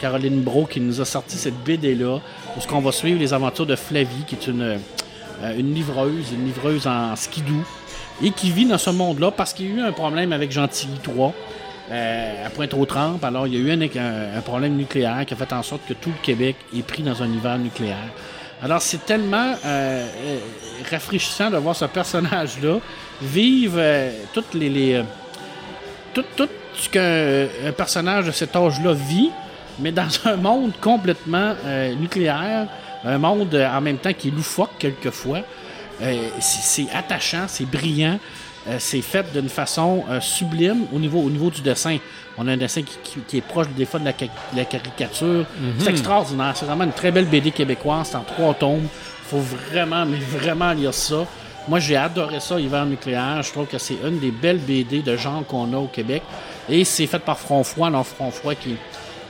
Caroline 0.00 0.42
Bro 0.42 0.66
qui 0.66 0.78
nous 0.80 1.00
a 1.00 1.04
sorti 1.06 1.36
cette 1.38 1.62
BD-là, 1.64 2.16
où 2.56 2.60
ce 2.60 2.66
qu'on 2.66 2.80
va 2.80 2.92
suivre 2.92 3.18
les 3.18 3.32
aventures 3.32 3.64
de 3.66 3.76
Flavie, 3.76 4.24
qui 4.26 4.34
est 4.34 4.46
une, 4.46 4.78
euh, 5.42 5.58
une 5.58 5.74
livreuse, 5.74 6.32
une 6.32 6.46
livreuse 6.46 6.86
en 6.86 7.14
skidoo, 7.14 7.62
et 8.22 8.30
qui 8.30 8.50
vit 8.50 8.64
dans 8.64 8.78
ce 8.78 8.90
monde-là 8.90 9.30
parce 9.30 9.52
qu'il 9.52 9.66
y 9.66 9.72
a 9.72 9.74
eu 9.74 9.80
un 9.86 9.92
problème 9.92 10.32
avec 10.32 10.50
Gentilly 10.50 10.98
3 11.02 11.34
euh, 11.90 12.46
à 12.46 12.50
Pointe-aux-Trembles. 12.50 13.24
Alors, 13.24 13.46
il 13.46 13.54
y 13.54 13.56
a 13.56 13.60
eu 13.60 13.88
un, 13.98 14.40
problème 14.40 14.76
nucléaire 14.76 15.24
qui 15.26 15.34
a 15.34 15.36
fait 15.36 15.52
en 15.52 15.62
sorte 15.62 15.82
que 15.86 15.92
tout 15.92 16.08
le 16.08 16.22
Québec 16.22 16.56
est 16.74 16.82
pris 16.82 17.02
dans 17.02 17.22
un 17.22 17.30
hiver 17.30 17.58
nucléaire. 17.58 18.08
Alors, 18.62 18.80
c'est 18.80 19.04
tellement 19.04 19.54
euh, 19.64 20.06
rafraîchissant 20.90 21.50
de 21.50 21.58
voir 21.58 21.76
ce 21.76 21.84
personnage-là 21.84 22.78
vivre 23.20 23.80
toutes 24.32 24.54
les. 24.54 25.02
tout, 26.14 26.24
ce 26.74 26.88
qu'un 26.88 27.68
un 27.68 27.72
personnage 27.72 28.26
de 28.26 28.30
cet 28.30 28.56
âge-là 28.56 28.94
vit, 28.94 29.30
mais 29.78 29.92
dans 29.92 30.08
un 30.24 30.36
monde 30.36 30.72
complètement 30.80 31.54
nucléaire, 32.00 32.68
un 33.06 33.18
monde 33.18 33.54
euh, 33.54 33.68
en 33.70 33.80
même 33.80 33.98
temps 33.98 34.12
qui 34.12 34.28
est 34.28 34.30
loufoque 34.32 34.72
quelquefois. 34.78 35.40
Euh, 36.02 36.28
c'est 36.40 36.86
attachant, 36.92 37.44
c'est 37.48 37.64
brillant, 37.64 38.18
euh, 38.68 38.76
c'est 38.78 39.00
fait 39.00 39.24
d'une 39.32 39.48
façon 39.48 40.04
euh, 40.10 40.20
sublime 40.20 40.86
au 40.92 40.98
niveau, 40.98 41.20
au 41.20 41.30
niveau 41.30 41.48
du 41.50 41.62
dessin. 41.62 41.96
On 42.36 42.46
a 42.48 42.52
un 42.52 42.56
dessin 42.58 42.82
qui, 42.82 42.98
qui- 43.02 43.20
qui 43.26 43.36
est 43.38 43.46
proche 43.46 43.68
des 43.68 43.86
fois 43.86 43.98
de 44.00 44.04
la, 44.04 44.12
ca- 44.12 44.26
de 44.52 44.56
la 44.58 44.64
caricature. 44.66 45.46
C'est 45.78 45.88
extraordinaire. 45.90 46.52
C'est 46.54 46.66
vraiment 46.66 46.84
une 46.84 46.92
très 46.92 47.10
belle 47.10 47.24
BD 47.24 47.50
québécoise. 47.50 48.08
C'est 48.10 48.16
en 48.16 48.24
trois 48.24 48.52
tomes. 48.52 48.86
faut 49.24 49.38
vraiment, 49.38 50.04
mais 50.04 50.18
vraiment 50.18 50.72
lire 50.72 50.92
ça. 50.92 51.24
Moi, 51.66 51.80
j'ai 51.80 51.96
adoré 51.96 52.38
ça, 52.40 52.60
Hiver 52.60 52.84
nucléaire. 52.86 53.42
Je 53.42 53.50
trouve 53.50 53.66
que 53.66 53.78
c'est 53.78 53.96
une 54.04 54.18
des 54.20 54.30
belles 54.30 54.58
BD 54.60 55.00
de 55.02 55.16
genre 55.16 55.44
qu'on 55.46 55.72
a 55.72 55.76
au 55.78 55.86
Québec. 55.88 56.22
Et 56.68 56.84
c'est 56.84 57.06
fait 57.06 57.18
par 57.18 57.38
Front 57.38 57.64
Froid, 57.64 57.86
alors 57.88 58.06
Front 58.06 58.30
Froid 58.30 58.54
qui, 58.54 58.76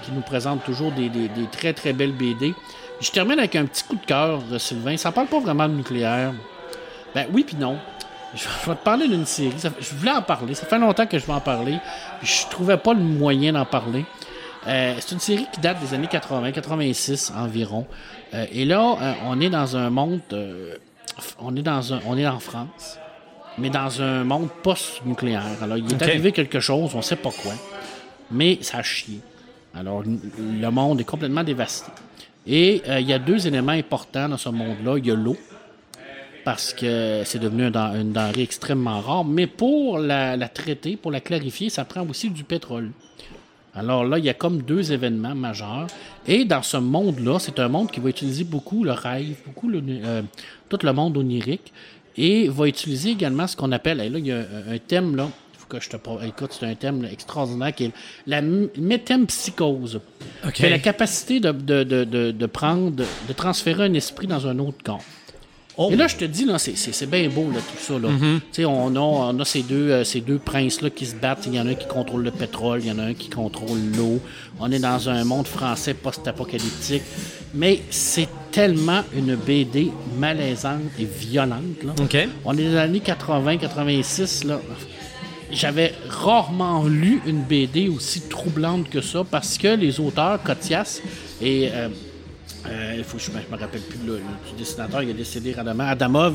qui 0.03 0.11
nous 0.13 0.21
présente 0.23 0.65
toujours 0.65 0.91
des, 0.93 1.09
des- 1.09 1.29
des 1.29 1.47
très 1.53 1.73
très 1.73 1.93
belles 1.93 2.13
BD. 2.13 2.55
Je 3.01 3.11
termine 3.11 3.39
avec 3.39 3.55
un 3.57 3.67
petit 3.67 3.85
coup 3.85 3.97
de 3.97 4.07
cœur, 4.07 4.41
euh, 4.53 4.59
Sylvain. 4.59 4.97
Ça 4.97 5.13
parle 5.13 5.27
pas 5.27 5.41
vraiment 5.41 5.69
de 5.69 5.75
nucléaire. 5.75 6.33
Ben 7.15 7.27
oui 7.33 7.45
puis 7.45 7.57
non. 7.57 7.79
Je 8.35 8.45
vais 8.69 8.77
te 8.77 8.85
parler 8.85 9.09
d'une 9.09 9.27
série. 9.27 9.55
Je 9.81 9.95
voulais 9.95 10.13
en 10.13 10.23
parler. 10.23 10.55
Ça 10.55 10.67
fait 10.67 10.79
longtemps 10.79 11.07
que 11.07 11.19
je 11.19 11.25
veux 11.25 11.33
en 11.33 11.41
parler. 11.41 11.79
Je 12.23 12.47
trouvais 12.51 12.77
pas 12.77 12.93
le 12.93 13.01
moyen 13.01 13.53
d'en 13.53 13.65
parler. 13.65 14.05
Euh, 14.67 14.95
c'est 14.99 15.15
une 15.15 15.21
série 15.21 15.47
qui 15.53 15.61
date 15.61 15.81
des 15.81 15.95
années 15.95 16.09
80, 16.09 16.53
86 16.53 17.33
environ. 17.37 17.87
Euh, 18.35 18.47
et 18.51 18.65
là, 18.65 18.97
euh, 19.01 19.13
on 19.27 19.41
est 19.41 19.51
dans 19.51 19.77
un 19.77 19.91
monde. 19.91 20.21
on 21.39 21.57
est 21.57 21.63
dans 21.63 21.95
un, 21.95 22.01
on 22.07 22.19
est 22.19 22.27
en 22.27 22.41
France, 22.41 22.99
mais 23.59 23.71
dans 23.71 24.03
un 24.03 24.25
monde 24.25 24.49
post-nucléaire. 24.63 25.45
Alors, 25.63 25.77
il 25.77 25.91
est 25.91 26.03
arrivé 26.03 26.33
quelque 26.33 26.61
chose, 26.61 26.91
on 26.95 27.03
sait 27.03 27.17
pas 27.17 27.31
quoi, 27.31 27.53
mais 28.31 28.59
ça 28.63 28.79
a 28.79 28.83
chié. 28.83 29.21
Alors, 29.75 30.03
le 30.05 30.71
monde 30.71 31.01
est 31.01 31.05
complètement 31.05 31.45
dévasté. 31.45 31.93
Et 32.47 32.83
euh, 32.89 33.01
il 33.01 33.09
y 33.09 33.13
a 33.13 33.19
deux 33.19 33.47
éléments 33.47 33.73
importants 33.73 34.29
dans 34.29 34.37
ce 34.37 34.49
monde-là. 34.49 34.99
Il 34.99 35.07
y 35.07 35.11
a 35.11 35.15
l'eau, 35.15 35.37
parce 36.45 36.73
que 36.73 37.23
c'est 37.25 37.41
devenu 37.41 37.65
une 37.65 38.13
denrée 38.13 38.43
extrêmement 38.43 39.01
rare, 39.01 39.25
mais 39.25 39.47
pour 39.47 39.99
la, 39.99 40.37
traiter, 40.49 40.97
pour 40.97 41.11
la 41.11 41.21
clarifier, 41.21 41.71
ça 41.71 41.85
prend 41.85 42.07
aussi 42.09 42.31
du 42.31 42.45
pétrole. 42.45 42.91
Alors 43.75 44.05
là, 44.05 44.19
il 44.19 44.25
y 44.25 44.31
a 44.31 44.35
comme 44.35 44.63
deux 44.63 44.93
événements 44.93 45.35
majeurs. 45.35 45.89
Et 46.27 46.45
dans 46.45 46.63
ce 46.63 46.77
monde-là, 46.77 47.39
c'est 47.41 47.59
un 47.59 47.69
monde 47.69 47.91
qui 47.91 48.01
va 48.01 48.09
utiliser 48.09 48.45
beaucoup 48.45 48.85
le 48.85 48.93
rêve, 48.93 49.37
beaucoup 49.45 49.71
euh, 49.71 50.23
tout 50.69 50.79
le 50.83 50.93
monde 50.93 51.17
onirique, 51.17 51.73
et 52.17 52.49
va 52.49 52.69
utiliser 52.69 53.11
également 53.11 53.47
ce 53.47 53.57
qu'on 53.57 53.73
appelle, 53.73 54.01
et 54.01 54.09
là, 54.09 54.19
il 54.19 54.27
y 54.27 54.33
a 54.33 54.39
un, 54.39 54.79
thème, 54.79 55.17
là, 55.17 55.29
que 55.69 55.81
je 55.81 55.91
te... 55.91 55.97
Écoute, 56.25 56.57
c'est 56.59 56.67
un 56.67 56.75
thème 56.75 57.03
là, 57.03 57.11
extraordinaire 57.11 57.75
qui 57.75 57.85
est 57.85 57.93
la 58.27 58.41
métempsychose. 58.43 60.01
OK. 60.45 60.53
C'est 60.55 60.71
la 60.71 60.79
capacité 60.79 61.41
de, 61.41 61.53
de, 61.53 61.85
de, 61.85 62.31
de, 62.31 62.47
prendre, 62.47 62.91
de, 62.91 63.33
transférer 63.35 63.85
un 63.85 63.95
esprit 63.95 64.27
dans 64.27 64.47
un 64.47 64.59
autre 64.59 64.79
corps. 64.85 65.03
Oh. 65.79 65.91
Et 65.93 65.97
là, 65.97 66.07
je 66.09 66.17
te 66.17 66.25
dis, 66.25 66.47
là, 66.47 66.59
c'est, 66.59 66.75
c'est, 66.75 66.93
c'est 66.93 67.07
bien 67.07 67.29
beau, 67.29 67.51
là, 67.53 67.59
tout 67.59 67.79
ça. 67.79 67.99
Là. 67.99 68.09
Tu 68.19 68.41
sais, 68.53 68.65
on 68.65 68.97
a, 68.97 68.99
on 68.99 69.39
a 69.39 69.45
ces 69.45 69.63
deux, 69.63 69.91
euh, 69.91 70.05
ces 70.05 70.23
deux 70.23 70.39
princes-là 70.39 70.89
qui 70.89 71.05
se 71.05 71.15
battent. 71.15 71.45
Il 71.47 71.55
y 71.55 71.61
en 71.61 71.67
a 71.67 71.71
un 71.71 71.75
qui 71.75 71.87
contrôle 71.87 72.23
le 72.23 72.31
pétrole, 72.31 72.81
il 72.83 72.89
y 72.89 72.91
en 72.91 72.99
a 72.99 73.03
un 73.03 73.15
qui 73.15 73.29
contrôle 73.29 73.79
l'eau. 73.95 74.21
On 74.59 74.73
est 74.73 74.79
dans 74.79 75.11
un 75.11 75.23
monde 75.25 75.47
français 75.47 75.93
post-apocalyptique. 75.93 77.03
Mais 77.53 77.81
c'est 77.91 78.29
tellement 78.53 79.03
une 79.15 79.37
BD 79.37 79.93
malaisante 80.19 80.81
et 80.99 81.05
violente. 81.05 81.83
Là. 81.85 81.93
On 82.47 82.57
est 82.57 82.65
dans 82.65 82.71
les 82.71 82.77
années 82.77 83.03
80-86. 83.05 84.47
là. 84.47 84.61
J'avais 85.51 85.95
rarement 86.09 86.85
lu 86.85 87.21
une 87.27 87.43
BD 87.43 87.89
aussi 87.89 88.23
troublante 88.23 88.91
que 88.91 89.01
ça 89.01 89.25
parce 89.31 89.59
que 89.59 89.69
les 89.69 90.01
auteurs, 90.01 90.43
Cotias 90.43 91.01
et. 91.41 91.69
euh, 91.73 91.89
euh, 92.69 93.01
je 93.17 93.19
je 93.19 93.31
me 93.31 93.57
rappelle 93.57 93.81
plus 93.83 93.99
le, 94.05 94.15
du 94.17 94.57
dessinateur, 94.59 95.01
il 95.03 95.11
a 95.11 95.13
décédé 95.13 95.53
récemment. 95.53 95.85
Adamov 95.85 96.35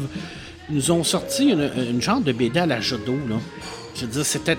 nous 0.70 0.92
ont 0.92 1.04
sorti 1.04 1.50
une, 1.52 2.02
genre 2.02 2.22
de 2.22 2.32
BD 2.32 2.60
à 2.60 2.66
la 2.66 2.80
Jodo. 2.80 3.14
Là. 3.28 3.36
Je 3.96 4.02
veux 4.06 4.08
dire, 4.12 4.26
c'était. 4.26 4.58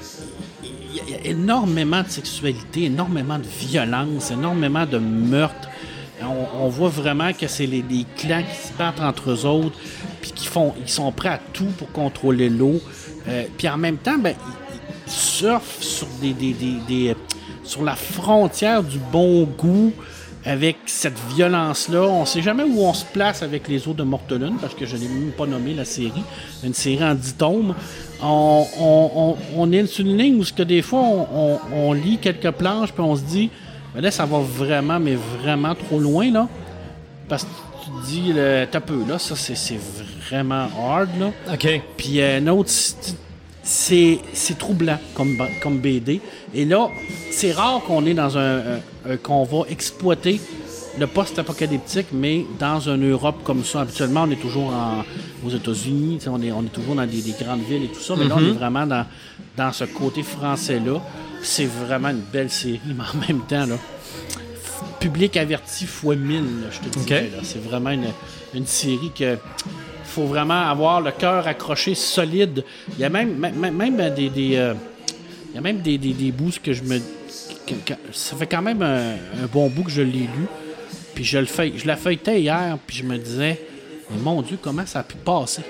Il 0.62 1.11
y 1.11 1.14
a- 1.14 1.30
énormément 1.30 2.03
de 2.03 2.09
sexualité, 2.09 2.84
énormément 2.84 3.38
de 3.38 3.46
violence, 3.46 4.30
énormément 4.30 4.84
de 4.84 4.98
meurtre. 4.98 5.68
On, 6.20 6.64
on 6.64 6.68
voit 6.68 6.90
vraiment 6.90 7.32
que 7.32 7.46
c'est 7.48 7.66
les, 7.66 7.82
les 7.88 8.05
clans 8.18 8.42
qui 8.42 8.68
se 8.68 8.72
battent 8.76 9.00
entre 9.00 9.30
eux 9.30 9.46
autres, 9.46 9.76
puis 10.20 10.30
qui 10.32 10.46
font, 10.46 10.74
ils 10.80 10.90
sont 10.90 11.11
prêts 11.11 11.30
à 11.30 11.40
tout 11.55 11.64
pour 11.78 11.90
contrôler 11.92 12.50
l'eau. 12.50 12.80
Euh, 13.28 13.44
puis 13.56 13.68
en 13.68 13.76
même 13.76 13.98
temps, 13.98 14.18
ben, 14.18 14.34
ils, 14.70 14.76
ils 15.06 15.10
surfent 15.10 15.82
sur 15.82 16.06
des, 16.20 16.34
euh, 17.10 17.14
sur 17.64 17.82
la 17.82 17.96
frontière 17.96 18.82
du 18.82 18.98
bon 18.98 19.44
goût 19.44 19.92
avec 20.44 20.76
cette 20.86 21.18
violence-là. 21.34 22.02
On 22.02 22.24
sait 22.24 22.42
jamais 22.42 22.64
où 22.64 22.80
on 22.80 22.92
se 22.92 23.04
place 23.04 23.42
avec 23.42 23.68
les 23.68 23.86
eaux 23.86 23.92
de 23.92 24.02
Mortelune, 24.02 24.56
parce 24.60 24.74
que 24.74 24.86
je 24.86 24.96
n'ai 24.96 25.08
même 25.08 25.30
pas 25.30 25.46
nommé 25.46 25.74
la 25.74 25.84
série. 25.84 26.24
Une 26.64 26.74
série 26.74 27.04
en 27.04 27.14
10 27.14 27.36
tomes. 27.36 27.74
On, 28.22 29.72
est 29.72 29.86
sur 29.86 30.04
une 30.04 30.16
ligne 30.16 30.40
où 30.40 30.44
que 30.56 30.62
des 30.62 30.82
fois, 30.82 31.02
on, 31.72 31.92
lit 31.92 32.18
quelques 32.18 32.50
planches, 32.52 32.92
puis 32.92 33.02
on 33.02 33.16
se 33.16 33.22
dit, 33.22 33.50
Ben 33.94 34.00
là, 34.00 34.10
ça 34.10 34.26
va 34.26 34.38
vraiment, 34.38 34.98
mais 34.98 35.16
vraiment 35.40 35.74
trop 35.74 35.98
loin, 35.98 36.30
là. 36.30 36.48
Parce 37.28 37.46
tu 38.01 38.03
te 38.03 38.07
dis, 38.07 38.32
le- 38.32 38.66
peu, 38.80 39.05
là, 39.09 39.18
ça, 39.18 39.34
c'est 39.36 39.78
vraiment 40.28 40.68
hard, 40.78 41.09
là. 41.18 41.32
OK. 41.53 41.80
Puis 41.97 42.20
euh, 42.20 42.38
un 42.38 42.47
autre, 42.49 42.70
c'est- 42.70 44.18
troublant 44.59 44.99
comme, 45.14 45.36
comme 45.62 45.78
BD. 45.78 46.20
Et 46.55 46.64
là, 46.64 46.88
c'est 47.30 47.53
rare 47.53 47.80
qu'on 47.86 48.05
est 48.07 48.14
dans 48.14 48.36
un, 48.38 48.59
un- 48.59 48.80
un- 49.11 49.16
qu'on 49.16 49.45
va 49.45 49.64
exploiter 49.70 50.40
le 50.99 51.07
post-apocalyptique, 51.07 52.09
mais 52.12 52.45
dans 52.59 52.80
une 52.80 53.11
Europe 53.11 53.43
comme 53.45 53.64
ça. 53.64 53.80
Habituellement, 53.80 54.24
on 54.26 54.30
est 54.30 54.36
toujours 54.40 54.68
en- 54.74 55.05
aux 55.47 55.51
États-Unis, 55.51 56.18
on 56.26 56.43
est, 56.43 56.53
on 56.53 56.62
est 56.64 56.72
toujours 56.72 56.95
dans 56.97 57.07
des, 57.07 57.22
des 57.22 57.34
grandes 57.43 57.62
villes 57.62 57.84
et 57.84 57.88
tout 57.88 58.01
ça, 58.01 58.14
mais 58.16 58.26
là, 58.26 58.34
on 58.36 58.40
est 58.51 58.53
vraiment 58.53 58.86
dans, 58.86 59.07
dans 59.57 59.72
ce 59.72 59.84
côté 59.84 60.22
français-là. 60.22 61.01
C'est 61.43 61.64
vraiment 61.66 62.11
une 62.11 62.20
belle 62.32 62.51
série, 62.51 62.80
mais 62.86 63.03
en 63.03 63.26
même 63.26 63.40
temps, 63.47 63.64
là, 63.66 63.76
public 65.03 65.36
averti 65.36 65.86
fois 65.86 66.14
1000, 66.16 66.36
là, 66.38 66.68
je 66.70 66.78
te 66.88 66.98
dirais. 66.98 67.30
là. 67.34 67.38
C'est 67.42 67.62
vraiment 67.62 67.90
une, 67.90 68.07
une 68.55 68.66
série 68.66 69.11
que 69.16 69.38
faut 70.05 70.26
vraiment 70.26 70.68
avoir 70.68 71.00
le 71.00 71.11
cœur 71.11 71.46
accroché 71.46 71.94
solide. 71.94 72.64
Il 72.94 72.98
y 73.00 73.05
a 73.05 73.09
même, 73.09 73.34
même, 73.36 73.74
même- 73.76 74.14
des, 74.14 74.28
des, 74.28 74.57
euh, 74.57 74.74
il 75.50 75.55
y 75.55 75.59
a 75.59 75.61
même 75.61 75.80
des, 75.80 75.98
des, 75.98 76.12
des 76.12 76.30
bouts 76.32 76.50
que 76.62 76.72
je 76.72 76.82
me. 76.82 76.98
que- 77.66 77.74
que- 77.86 77.94
ça 78.12 78.36
fait 78.36 78.46
quand 78.46 78.62
même 78.62 78.82
un, 78.82 79.12
un 79.42 79.46
bon 79.53 79.68
bout 79.70 79.84
que 79.84 79.90
je 79.90 80.03
l'ai 80.03 80.28
lu. 80.36 80.46
Puis 81.14 81.24
je 81.24 81.38
le 81.38 81.46
fais, 81.46 81.72
je 81.76 81.86
la 81.86 81.96
feuilletais 81.96 82.40
hier, 82.40 82.78
puis 82.86 82.96
je 82.98 83.05
me 83.05 83.18
disais, 83.18 83.61
mais 84.11 84.18
mon 84.22 84.40
Dieu, 84.42 84.59
comment 84.61 84.86
ça 84.86 85.00
a 85.00 85.03
pu 85.03 85.16
passer? 85.16 85.62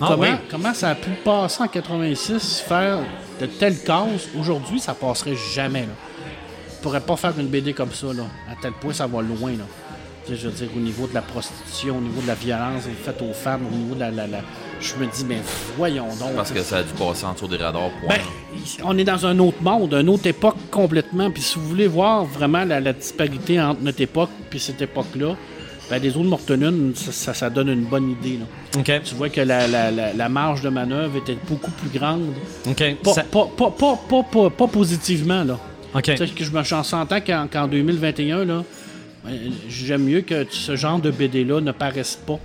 Ah 0.00 0.06
comment, 0.10 0.22
oui. 0.22 0.36
comment 0.50 0.74
ça 0.74 0.90
a 0.90 0.94
pu 0.94 1.10
passer 1.24 1.62
en 1.62 1.68
86, 1.68 2.64
faire 2.68 2.98
de 3.40 3.46
telles 3.46 3.78
causes? 3.84 4.28
Aujourd'hui, 4.38 4.78
ça 4.80 4.94
passerait 4.94 5.34
jamais. 5.54 5.82
Là. 5.82 5.86
Je 6.78 6.82
pourrais 6.82 7.00
pas 7.00 7.16
faire 7.16 7.32
une 7.38 7.48
BD 7.48 7.72
comme 7.72 7.92
ça, 7.92 8.06
là. 8.08 8.22
À 8.50 8.54
tel 8.62 8.70
point, 8.72 8.92
ça 8.92 9.06
va 9.08 9.20
loin, 9.20 9.50
là. 9.50 9.64
Tu 10.24 10.32
sais, 10.34 10.40
je 10.40 10.48
veux 10.48 10.54
dire, 10.54 10.68
au 10.76 10.78
niveau 10.78 11.06
de 11.08 11.14
la 11.14 11.22
prostitution, 11.22 11.96
au 11.98 12.00
niveau 12.00 12.20
de 12.20 12.28
la 12.28 12.34
violence 12.34 12.82
faite 13.04 13.20
aux 13.20 13.32
femmes, 13.32 13.62
au 13.66 13.74
niveau 13.74 13.94
de 13.96 14.00
la... 14.00 14.10
la- 14.12 14.26
la- 14.28 14.42
Je 14.80 14.94
me 14.94 15.06
dis, 15.10 15.24
mais 15.26 15.38
voyons 15.76 16.06
donc. 16.20 16.36
Parce 16.36 16.52
que 16.52 16.62
ça 16.62 16.76
a 16.78 16.82
dû 16.84 16.92
passer 16.92 17.24
en 17.24 17.32
dessous 17.32 17.48
des 17.48 17.56
radars. 17.56 17.90
Point. 18.00 18.14
Ben, 18.16 18.20
on 18.84 18.96
est 18.96 19.02
dans 19.04 19.26
un 19.26 19.36
autre 19.40 19.60
monde, 19.60 19.92
une 19.94 20.08
autre 20.08 20.26
époque 20.28 20.54
complètement. 20.70 21.30
Puis 21.32 21.42
si 21.42 21.58
vous 21.58 21.66
voulez 21.66 21.88
voir 21.88 22.24
vraiment 22.24 22.64
la, 22.64 22.78
la 22.78 22.92
disparité 22.92 23.60
entre 23.60 23.80
notre 23.82 24.00
époque 24.02 24.30
et 24.52 24.58
cette 24.60 24.80
époque-là, 24.80 25.34
ben, 25.90 26.00
les 26.00 26.16
eaux 26.16 26.22
de 26.22 26.28
Mortenune, 26.28 26.92
ça, 26.94 27.10
ça, 27.10 27.34
ça 27.34 27.50
donne 27.50 27.70
une 27.70 27.86
bonne 27.86 28.10
idée. 28.10 28.38
Là. 28.38 28.80
OK. 28.80 29.02
Tu 29.02 29.14
vois 29.16 29.30
que 29.30 29.40
la, 29.40 29.66
la- 29.66 29.90
la- 29.90 30.12
la 30.12 30.28
marge 30.28 30.60
de 30.62 30.68
manœuvre 30.68 31.16
était 31.16 31.38
beaucoup 31.48 31.72
plus 31.72 31.88
grande. 31.98 32.26
OK. 32.68 32.96
Pas, 33.02 33.14
Ça- 33.14 33.24
pas, 33.24 33.46
pas, 33.56 33.70
pas, 33.72 33.98
pas, 34.08 34.22
pas- 34.22 34.50
pas 34.50 34.66
positivement, 34.68 35.42
là. 35.42 35.58
OK. 35.94 36.02
Tu 36.02 36.16
sais, 36.16 36.26
que 36.28 36.44
je 36.44 36.50
me 36.50 36.62
j'en 36.62 36.82
s'entends 36.82 37.20
qu'en 37.20 37.46
qu'en 37.48 37.66
2021, 37.68 38.44
là, 38.44 38.64
euh, 39.26 39.48
j'aime 39.68 40.04
mieux 40.04 40.20
que 40.22 40.46
ce 40.50 40.76
genre 40.76 40.98
de 40.98 41.10
BD-là 41.10 41.60
ne 41.60 41.72
paraisse 41.72 42.16
pas. 42.26 42.38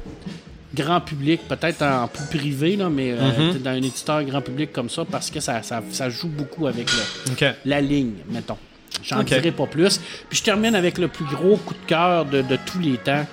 Grand 0.76 1.02
public, 1.02 1.42
peut-être 1.48 1.84
en 1.84 2.08
plus 2.08 2.26
privé, 2.40 2.76
là, 2.76 2.90
mais 2.90 3.12
euh, 3.12 3.18
Mm-hmm. 3.54 3.62
dans 3.62 3.70
un 3.72 3.76
éditeur 3.78 4.24
grand 4.24 4.42
public 4.42 4.72
comme 4.74 4.90
ça, 4.90 5.06
parce 5.06 5.30
que 5.30 5.40
ça, 5.40 5.62
ça, 5.62 5.84
ça 5.92 6.10
joue 6.10 6.30
beaucoup 6.30 6.66
avec 6.66 6.88
le, 6.92 7.48
la 7.66 7.80
ligne, 7.82 8.14
mettons. 8.30 8.58
J'en 9.04 9.20
Ok. 9.20 9.26
dirai 9.28 9.52
pas 9.52 9.68
plus. 9.68 10.00
Puis 10.30 10.40
je 10.40 10.44
termine 10.44 10.74
avec 10.76 10.98
le 10.98 11.08
plus 11.10 11.26
gros 11.26 11.58
coup 11.58 11.74
de 11.74 11.86
cœur 11.88 12.26
de, 12.26 12.42
de 12.42 12.58
tous 12.66 12.80
les 12.80 12.98
temps. 12.98 13.26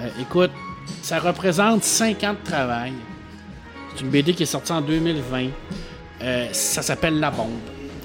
Euh, 0.00 0.08
écoute, 0.20 0.50
ça 1.02 1.18
représente 1.18 1.82
5 1.82 2.22
ans 2.24 2.34
de 2.44 2.48
travail. 2.50 2.92
C'est 3.94 4.02
une 4.02 4.10
BD 4.10 4.34
qui 4.34 4.42
est 4.44 4.46
sortie 4.46 4.72
en 4.72 4.80
2020. 4.82 5.46
Euh, 6.22 6.46
ça 6.52 6.82
s'appelle 6.82 7.18
La 7.18 7.30
Bombe. 7.30 7.50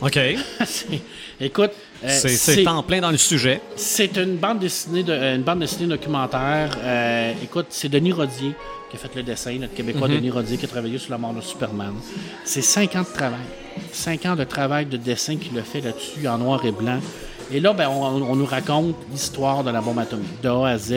OK. 0.02 0.18
Écoute, 1.44 1.72
euh, 2.04 2.08
C'est 2.08 2.68
en 2.68 2.84
plein 2.84 3.02
dans 3.02 3.10
le 3.10 3.18
sujet. 3.18 3.62
c'est 3.76 4.16
une 4.18 4.38
bande 4.38 4.60
dessinée, 4.60 5.02
de, 5.02 5.12
une 5.12 5.42
bande 5.42 5.60
dessinée 5.60 5.88
documentaire. 5.88 6.78
Euh, 6.78 7.34
écoute, 7.44 7.66
c'est 7.70 7.90
Denis 7.90 8.12
Rodier 8.12 8.54
qui 8.92 8.98
a 8.98 9.00
fait 9.00 9.16
le 9.16 9.24
dessin, 9.24 9.58
notre 9.58 9.74
Québécois 9.74 10.08
Denis 10.08 10.30
Rodier 10.30 10.58
qui 10.58 10.66
a 10.66 10.68
travaillé 10.68 11.00
sur 11.00 11.12
la 11.12 11.18
mort 11.18 11.34
de 11.34 11.42
Superman. 11.42 11.94
C'est 12.44 12.62
cinq 12.62 12.96
ans 12.96 13.02
de 13.02 13.14
travail. 13.18 13.40
Cinq 13.92 14.26
ans 14.28 14.36
de 14.36 14.44
travail 14.44 14.86
de 14.86 14.98
dessin 14.98 15.38
qu'il 15.38 15.58
a 15.58 15.64
fait 15.64 15.82
là-dessus 15.82 16.28
en 16.28 16.38
noir 16.38 16.64
et 16.64 16.72
blanc. 16.72 17.00
Et 17.52 17.60
là, 17.60 17.74
ben, 17.74 17.90
on, 17.90 18.04
on 18.22 18.36
nous 18.36 18.46
raconte 18.46 18.96
l'histoire 19.12 19.64
de 19.64 19.72
la 19.72 19.82
bombe 19.82 19.98
atomique, 20.00 20.42
de 20.44 20.50
A 20.50 20.68
à 20.68 20.78
Z. 20.78 20.92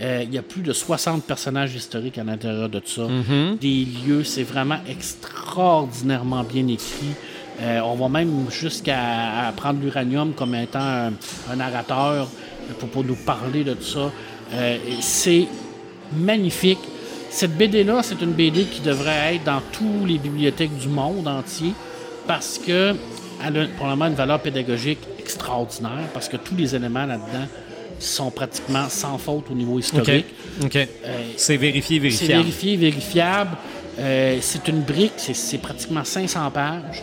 Euh, 0.00 0.22
Il 0.24 0.34
y 0.34 0.38
a 0.38 0.42
plus 0.42 0.62
de 0.62 0.72
60 0.72 1.22
personnages 1.24 1.74
historiques 1.74 2.18
à 2.18 2.24
l'intérieur 2.24 2.68
de 2.68 2.78
tout 2.80 2.88
ça. 2.90 3.06
Des 3.60 3.84
lieux, 3.84 4.24
c'est 4.24 4.42
vraiment 4.42 4.78
extraordinairement 4.88 6.42
bien 6.44 6.66
écrit. 6.66 7.14
Euh, 7.60 7.80
on 7.80 7.94
va 7.96 8.08
même 8.08 8.46
jusqu'à 8.50 9.52
prendre 9.56 9.80
l'uranium 9.80 10.32
comme 10.32 10.54
étant 10.54 10.78
un, 10.80 11.12
un 11.50 11.56
narrateur 11.56 12.28
pour, 12.78 12.88
pour 12.88 13.04
nous 13.04 13.16
parler 13.16 13.64
de 13.64 13.74
tout 13.74 13.82
ça. 13.84 14.12
Euh, 14.54 14.76
c'est 15.00 15.46
magnifique. 16.16 16.78
Cette 17.30 17.56
BD-là, 17.56 18.02
c'est 18.02 18.20
une 18.22 18.32
BD 18.32 18.64
qui 18.64 18.80
devrait 18.80 19.34
être 19.36 19.44
dans 19.44 19.60
toutes 19.72 20.06
les 20.06 20.18
bibliothèques 20.18 20.76
du 20.78 20.88
monde 20.88 21.26
entier 21.28 21.72
parce 22.26 22.58
que 22.58 22.94
elle 23.44 23.56
a 23.58 23.66
probablement 23.76 24.06
une 24.06 24.14
valeur 24.14 24.40
pédagogique 24.40 24.98
extraordinaire 25.18 26.08
parce 26.14 26.28
que 26.28 26.36
tous 26.36 26.56
les 26.56 26.74
éléments 26.74 27.06
là-dedans 27.06 27.46
sont 28.00 28.30
pratiquement 28.30 28.88
sans 28.88 29.18
faute 29.18 29.46
au 29.50 29.54
niveau 29.54 29.74
OK. 29.74 29.80
historique. 29.80 30.26
OK. 30.64 30.88
c'est 31.36 31.56
vérifié, 31.56 31.96
C'est 31.98 32.26
vérifiable. 32.26 32.42
vérifié, 32.42 32.76
vérifiable. 32.76 33.50
Euh, 33.98 34.38
c'est 34.40 34.68
une 34.68 34.80
brique, 34.82 35.12
c'est- 35.16 35.34
c'est 35.34 35.58
pratiquement 35.58 36.04
500 36.04 36.50
pages. 36.52 37.02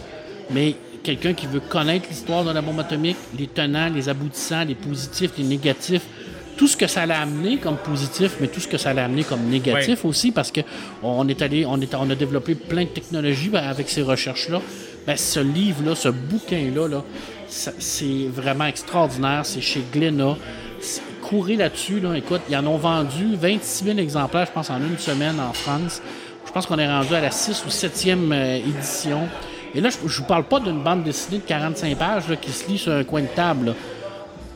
Mais 0.51 0.75
quelqu'un 1.03 1.33
qui 1.33 1.47
veut 1.47 1.59
connaître 1.59 2.07
l'histoire 2.09 2.43
de 2.43 2.51
la 2.51 2.61
bombe 2.61 2.79
atomique, 2.79 3.17
les 3.37 3.47
tenants, 3.47 3.89
les 3.89 4.09
aboutissants, 4.09 4.63
les 4.63 4.75
positifs, 4.75 5.31
les 5.37 5.43
négatifs, 5.43 6.03
tout 6.57 6.67
ce 6.67 6.77
que 6.77 6.87
ça 6.87 7.05
l'a 7.05 7.21
amené 7.21 7.57
comme 7.57 7.77
positif, 7.77 8.37
mais 8.39 8.47
tout 8.47 8.59
ce 8.59 8.67
que 8.67 8.77
ça 8.77 8.93
l'a 8.93 9.05
amené 9.05 9.23
comme 9.23 9.43
négatif 9.43 10.05
aussi, 10.05 10.31
parce 10.31 10.51
que 10.51 10.61
on 11.03 11.27
est 11.27 11.41
allé, 11.41 11.65
on, 11.65 11.79
est, 11.81 11.93
on 11.95 12.09
a 12.09 12.15
développé 12.15 12.55
plein 12.55 12.83
de 12.83 12.89
technologies 12.89 13.49
ben, 13.49 13.63
avec 13.63 13.89
ces 13.89 14.01
recherches-là. 14.01 14.61
Ben, 15.05 15.17
ce 15.17 15.39
livre-là, 15.39 15.95
ce 15.95 16.09
bouquin-là, 16.09 16.87
là, 16.87 17.03
c'est 17.47 18.27
vraiment 18.33 18.65
extraordinaire. 18.65 19.41
C'est 19.45 19.61
chez 19.61 19.83
Glénat. 19.93 20.37
Courez 21.21 21.55
là-dessus, 21.55 21.99
là. 21.99 22.15
écoute, 22.15 22.41
ils 22.49 22.55
en 22.55 22.65
ont 22.67 22.77
vendu 22.77 23.35
26 23.35 23.85
000 23.85 23.97
exemplaires, 23.97 24.45
je 24.45 24.51
pense, 24.51 24.69
en 24.69 24.77
une 24.77 24.97
semaine 24.97 25.39
en 25.39 25.53
France. 25.53 26.01
Je 26.45 26.51
pense 26.51 26.65
qu'on 26.67 26.77
est 26.77 26.87
rendu 26.87 27.13
à 27.13 27.21
la 27.21 27.31
6 27.31 27.63
ou 27.65 27.69
7e 27.69 28.31
euh, 28.31 28.57
édition. 28.57 29.27
Et 29.75 29.81
là, 29.81 29.89
je, 29.89 30.07
je 30.07 30.17
vous 30.19 30.25
parle 30.27 30.45
pas 30.45 30.59
d'une 30.59 30.81
bande 30.81 31.03
dessinée 31.03 31.39
de 31.39 31.43
45 31.43 31.97
pages 31.97 32.29
là, 32.29 32.35
qui 32.37 32.51
se 32.51 32.67
lit 32.69 32.77
sur 32.77 32.93
un 32.93 33.03
coin 33.03 33.21
de 33.21 33.27
table. 33.27 33.75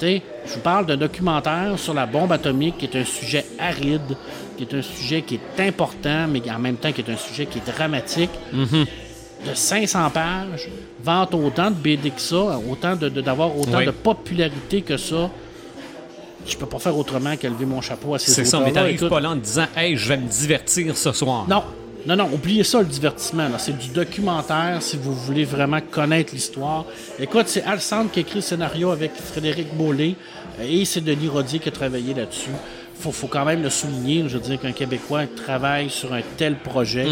je 0.01 0.19
vous 0.53 0.59
parle 0.63 0.85
d'un 0.85 0.95
documentaire 0.97 1.73
sur 1.77 1.93
la 1.93 2.05
bombe 2.05 2.31
atomique 2.31 2.77
qui 2.77 2.85
est 2.85 2.95
un 2.95 3.03
sujet 3.05 3.45
aride, 3.59 4.15
qui 4.57 4.63
est 4.63 4.73
un 4.73 4.81
sujet 4.81 5.21
qui 5.21 5.35
est 5.35 5.67
important, 5.67 6.25
mais 6.29 6.41
en 6.49 6.59
même 6.59 6.77
temps 6.77 6.91
qui 6.93 7.01
est 7.01 7.09
un 7.11 7.17
sujet 7.17 7.45
qui 7.47 7.57
est 7.59 7.71
dramatique. 7.71 8.29
De 8.53 9.53
500 9.53 10.09
pages, 10.09 10.67
vente 11.01 11.33
autant 11.33 11.69
de 11.71 11.75
BD 11.75 12.11
que 12.11 12.19
ça, 12.19 12.59
autant 12.69 12.95
de, 12.97 13.07
d'avoir 13.07 13.57
autant 13.57 13.77
Oui. 13.77 13.85
de 13.85 13.91
popularité 13.91 14.81
que 14.81 14.97
ça. 14.97 15.29
Je 16.45 16.57
peux 16.57 16.65
pas 16.65 16.79
faire 16.79 16.97
autrement 16.97 17.35
que 17.37 17.47
lever 17.47 17.65
mon 17.65 17.79
chapeau 17.79 18.15
à 18.15 18.19
ces 18.19 18.31
C'est 18.31 18.43
ça, 18.45 18.59
mais 18.59 18.71
t'arrives 18.73 19.07
pas 19.07 19.19
là 19.21 19.29
en 19.31 19.35
te 19.35 19.39
disant 19.43 19.65
Hey, 19.77 19.95
je 19.95 20.07
vais 20.09 20.17
me 20.17 20.27
divertir 20.27 20.95
ce 20.97 21.11
soir. 21.13 21.45
non, 21.47 21.63
non, 22.05 22.15
non, 22.15 22.29
oubliez 22.33 22.63
ça, 22.63 22.79
le 22.79 22.85
divertissement. 22.85 23.47
C'est 23.57 23.77
du 23.77 23.89
documentaire 23.89 24.77
si 24.81 24.97
vous 24.97 25.13
voulez 25.13 25.43
vraiment 25.45 25.79
connaître 25.91 26.33
l'histoire. 26.33 26.85
Écoute, 27.19 27.47
c'est 27.47 27.63
Alessandre 27.63 28.09
qui 28.11 28.19
a 28.19 28.21
écrit 28.21 28.35
le 28.35 28.41
scénario 28.41 28.91
avec 28.91 29.11
Frédéric 29.15 29.73
Beaulé 29.75 30.15
euh, 30.59 30.63
et 30.67 30.85
c'est 30.85 31.01
Denis 31.01 31.27
Rodier 31.27 31.59
qui 31.59 31.69
a 31.69 31.71
travaillé 31.71 32.13
là-dessus. 32.13 32.51
Faut, 32.99 33.11
faut 33.11 33.27
quand 33.27 33.45
même 33.45 33.61
le 33.63 33.69
souligner. 33.69 34.23
Je 34.27 34.37
veux 34.37 34.43
dire 34.43 34.59
qu'un 34.59 34.71
Québécois 34.71 35.23
travaille 35.35 35.89
sur 35.89 36.13
un 36.13 36.21
tel 36.37 36.55
projet. 36.55 37.05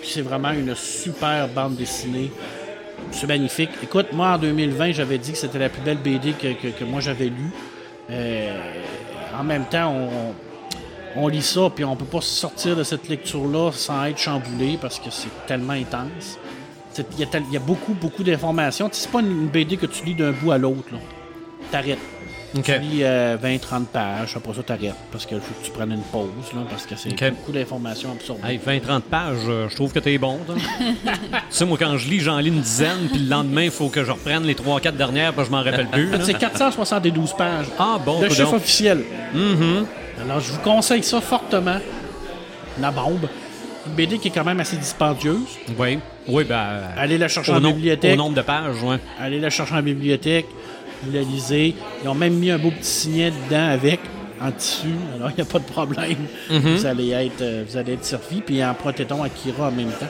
Puis 0.00 0.10
C'est 0.10 0.22
vraiment 0.22 0.50
une 0.52 0.74
super 0.74 1.48
bande 1.48 1.76
dessinée. 1.76 2.30
C'est 3.12 3.26
magnifique. 3.26 3.70
Écoute, 3.82 4.06
moi, 4.12 4.28
en 4.34 4.38
2020, 4.38 4.92
j'avais 4.92 5.18
dit 5.18 5.32
que 5.32 5.38
c'était 5.38 5.58
la 5.58 5.68
plus 5.68 5.82
belle 5.82 5.98
BD 5.98 6.32
que, 6.32 6.48
que- 6.54 6.68
que 6.78 6.84
moi 6.84 7.00
j'avais 7.00 7.26
lue. 7.26 7.50
Euh, 8.10 8.50
en 9.38 9.44
même 9.44 9.64
temps, 9.66 9.92
on, 9.94 10.08
on 10.08 10.34
lit 11.28 11.42
ça, 11.42 11.70
puis 11.74 11.84
on 11.84 11.96
peut 11.96 12.04
pas 12.04 12.20
sortir 12.20 12.76
de 12.76 12.82
cette 12.84 13.08
lecture-là 13.08 13.70
sans 13.72 14.04
être 14.04 14.18
chamboulé 14.18 14.78
parce 14.80 14.98
que 14.98 15.10
c'est 15.10 15.28
tellement 15.46 15.72
intense. 15.74 16.38
C'est- 16.92 17.06
Il 17.14 17.20
y, 17.20 17.22
a 17.22 17.26
tel- 17.26 17.42
il 17.48 17.54
y 17.54 17.56
a 17.56 17.60
beaucoup, 17.60 17.92
beaucoup 17.94 18.22
d'informations. 18.22 18.88
C'est 18.92 19.10
pas 19.10 19.20
une, 19.20 19.30
une 19.30 19.48
BD 19.48 19.76
que 19.76 19.86
tu 19.86 20.04
lis 20.04 20.14
d'un 20.14 20.32
bout 20.32 20.52
à 20.52 20.58
l'autre. 20.58 20.88
là. 20.92 20.98
T'arrêtes. 21.70 21.98
OK. 22.56 22.62
Tu 22.64 22.78
lis 22.78 23.00
euh, 23.02 23.36
20-30 23.36 23.84
pages, 23.86 24.34
après 24.36 24.54
ça, 24.54 24.62
t'arrêtes. 24.62 24.94
Parce 25.12 25.26
qu'il 25.26 25.38
faut 25.40 25.52
que 25.60 25.64
tu 25.66 25.70
prennes 25.72 25.92
une 25.92 26.00
pause, 26.00 26.28
là, 26.54 26.60
parce 26.70 26.86
que 26.86 26.94
c'est 26.96 27.10
beaucoup 27.30 27.52
d'informations 27.52 28.12
absorbées. 28.12 28.48
Hey, 28.48 28.58
20-30 28.64 29.00
pages, 29.02 29.36
euh, 29.48 29.68
je 29.68 29.74
trouve 29.74 29.92
que 29.92 29.98
t'es 29.98 30.16
bon. 30.16 30.38
toi. 30.46 30.54
tu 30.84 31.10
sais, 31.50 31.64
moi, 31.66 31.76
quand 31.78 31.98
je 31.98 32.08
lis, 32.08 32.20
j'en 32.20 32.38
lis 32.38 32.48
une 32.48 32.60
dizaine, 32.60 33.08
puis 33.10 33.18
le 33.18 33.28
lendemain, 33.28 33.64
il 33.64 33.70
faut 33.70 33.88
que 33.88 34.04
je 34.04 34.12
reprenne 34.12 34.44
les 34.44 34.54
3-4 34.54 34.92
dernières, 34.96 35.34
parce 35.34 35.48
que 35.48 35.54
je 35.54 35.58
m'en 35.58 35.64
rappelle 35.64 35.88
plus. 35.88 36.08
C'est 36.22 36.34
472 36.38 37.34
pages. 37.36 37.66
Ah, 37.78 37.98
bon, 38.02 38.22
Le 38.22 38.30
chiffre 38.30 38.54
officiel. 38.54 39.02
Alors, 40.22 40.40
je 40.40 40.52
vous 40.52 40.60
conseille 40.60 41.02
ça 41.02 41.20
fortement. 41.20 41.78
La 42.80 42.90
bombe. 42.90 43.28
Une 43.86 43.92
BD 43.94 44.18
qui 44.18 44.28
est 44.28 44.30
quand 44.30 44.44
même 44.44 44.60
assez 44.60 44.76
dispendieuse. 44.76 45.58
Oui, 45.78 45.98
oui, 46.28 46.44
ben. 46.44 46.80
Allez 46.96 47.18
la 47.18 47.28
chercher 47.28 47.52
en 47.52 47.60
nom- 47.60 47.72
bibliothèque. 47.72 48.14
au 48.14 48.16
nombre 48.16 48.34
de 48.34 48.42
pages, 48.42 48.82
ouais. 48.82 48.98
Allez 49.20 49.38
la 49.40 49.50
chercher 49.50 49.74
en 49.74 49.82
bibliothèque. 49.82 50.46
Vous 51.02 51.12
la 51.12 51.20
lisez. 51.22 51.74
Ils 52.02 52.08
ont 52.08 52.14
même 52.14 52.34
mis 52.34 52.50
un 52.50 52.58
beau 52.58 52.70
petit 52.70 52.88
signet 52.88 53.30
dedans 53.30 53.68
avec, 53.68 54.00
en 54.40 54.50
tissu. 54.50 54.88
Alors, 55.14 55.30
il 55.30 55.34
n'y 55.36 55.42
a 55.42 55.44
pas 55.44 55.58
de 55.58 55.64
problème. 55.64 56.16
Mm-hmm. 56.50 56.58
vous, 56.60 56.86
allez 56.86 57.10
être, 57.10 57.42
euh, 57.42 57.64
vous 57.68 57.76
allez 57.76 57.92
être 57.92 58.04
servi. 58.04 58.40
Puis 58.40 58.64
empruntez-on 58.64 59.22
Akira 59.22 59.68
en 59.68 59.72
même 59.72 59.90
temps. 59.90 60.06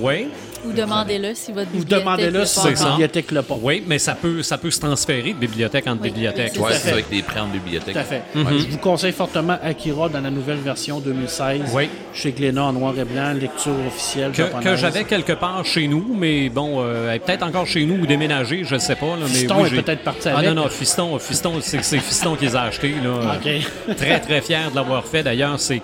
Oui, 0.00 0.28
Ou 0.64 0.72
demandez-le 0.72 1.34
si 1.34 1.50
votre 1.52 1.68
Vous 1.72 1.78
bibliothèque 1.80 1.98
demandez-le 2.04 2.38
le 2.40 2.46
si 2.46 2.54
porte. 2.54 2.66
votre 2.68 2.78
ça. 2.80 2.88
bibliothèque 2.90 3.30
l'a 3.32 3.42
pas. 3.42 3.56
oui, 3.60 3.82
mais 3.86 3.98
ça 3.98 4.14
peut, 4.14 4.42
ça 4.42 4.58
peut 4.58 4.70
se 4.70 4.78
transférer 4.80 5.32
de 5.32 5.38
bibliothèque 5.38 5.86
en 5.88 5.92
Oui, 5.94 6.10
bibliothèque. 6.10 6.52
oui, 6.56 6.60
Ouais, 6.62 6.72
c'est 6.72 6.78
fait. 6.78 6.88
ça 6.88 6.92
avec 6.94 7.06
les 7.10 7.22
prêts 7.22 7.40
en 7.40 7.48
bibliothèque. 7.48 7.94
Tout 7.94 8.00
à 8.00 8.04
fait. 8.04 8.22
Je 8.34 8.68
vous 8.70 8.78
conseille 8.78 9.12
fortement 9.12 9.56
Akira 9.62 10.08
dans 10.08 10.20
la 10.20 10.30
nouvelle 10.30 10.58
version 10.58 11.00
2016. 11.00 11.62
Oui. 11.74 11.88
Chez 12.14 12.32
Glénat 12.32 12.64
en 12.64 12.72
noir 12.72 12.94
et 12.98 13.04
blanc, 13.04 13.32
lecture 13.32 13.72
officielle. 13.86 14.32
Que, 14.32 14.76
j'avais 14.76 15.04
quelque 15.04 15.32
part 15.32 15.64
chez 15.64 15.88
nous, 15.88 16.14
mais 16.16 16.48
bon, 16.48 16.76
euh, 16.84 17.08
elle 17.10 17.16
est 17.16 17.18
peut-être 17.18 17.42
encore 17.44 17.66
chez 17.66 17.84
nous 17.84 18.02
ou 18.02 18.06
déménagée, 18.06 18.62
je 18.64 18.74
ne 18.74 18.80
sais 18.80 18.96
pas. 18.96 19.06
Là, 19.06 19.22
mais 19.22 19.26
Fiston 19.28 19.62
oui, 19.62 19.68
est 19.76 19.82
peut-être 19.82 20.04
parti 20.04 20.28
Ah 20.28 20.38
avec. 20.38 20.48
non, 20.50 20.62
non, 20.62 20.68
Fiston, 20.68 21.18
Fiston 21.18 21.54
c'est 21.60 21.82
c'est 21.82 21.98
Fiston 21.98 22.36
qui 22.36 22.44
les 22.46 22.54
a 22.56 22.62
achetés. 22.62 22.94
Là. 23.02 23.34
OK. 23.36 23.96
Très, 23.96 24.20
très 24.20 24.40
fier 24.40 24.70
de 24.70 24.76
l'avoir 24.76 25.04
fait. 25.04 25.22
D'ailleurs, 25.22 25.58
c'est 25.58 25.82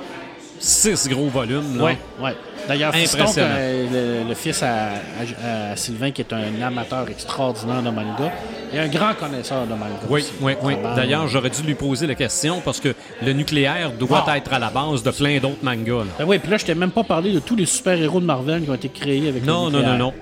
six 0.61 1.09
gros 1.09 1.29
volumes. 1.29 1.79
Là. 1.79 1.85
Oui, 1.85 1.93
oui. 2.21 2.31
D'ailleurs, 2.69 2.93
euh, 2.95 4.23
le, 4.23 4.29
le 4.29 4.35
fils 4.35 4.63
à, 4.63 4.89
à- 4.91 5.71
à 5.73 5.77
Sylvain, 5.77 6.11
qui 6.11 6.21
est 6.21 6.33
un 6.33 6.61
amateur 6.63 7.09
extraordinaire 7.09 7.83
de 7.83 7.91
manga, 7.91 8.31
et 8.75 8.79
un 8.79 8.89
grand 8.89 9.15
connaisseur 9.15 9.65
de 9.67 9.71
manga. 9.73 9.87
Oui, 10.11 10.21
aussi. 10.21 10.33
oui, 10.43 10.53
oui. 10.63 10.75
D'ailleurs, 10.95 11.27
j'aurais 11.29 11.49
dû 11.51 11.63
lui 11.63 11.75
poser 11.75 12.07
la 12.07 12.15
question 12.15 12.61
parce 12.63 12.79
que 12.81 12.95
le 13.23 13.33
nucléaire 13.33 13.93
doit 13.93 14.25
Wow. 14.27 14.35
être 14.35 14.53
à 14.53 14.59
la 14.59 14.69
base 14.71 15.03
de 15.03 15.11
plein 15.11 15.39
d'autres 15.39 15.63
mangas. 15.65 16.05
Ben 16.19 16.25
oui, 16.27 16.39
puis 16.39 16.51
là, 16.51 16.59
je 16.59 16.67
t'ai 16.67 16.75
même 16.75 16.91
pas 16.91 17.05
parlé 17.05 17.33
de 17.33 17.39
tous 17.41 17.57
les 17.57 17.65
super-héros 17.67 18.21
de 18.21 18.27
Marvel 18.27 18.63
qui 18.63 18.71
ont 18.71 18.75
été 18.75 18.89
créés 18.91 19.29
avec 19.29 19.45
Non, 19.47 19.67
le 19.67 19.73
non, 19.73 19.79
nucléaire. 19.79 19.99
non, 19.99 20.05
non. 20.07 20.15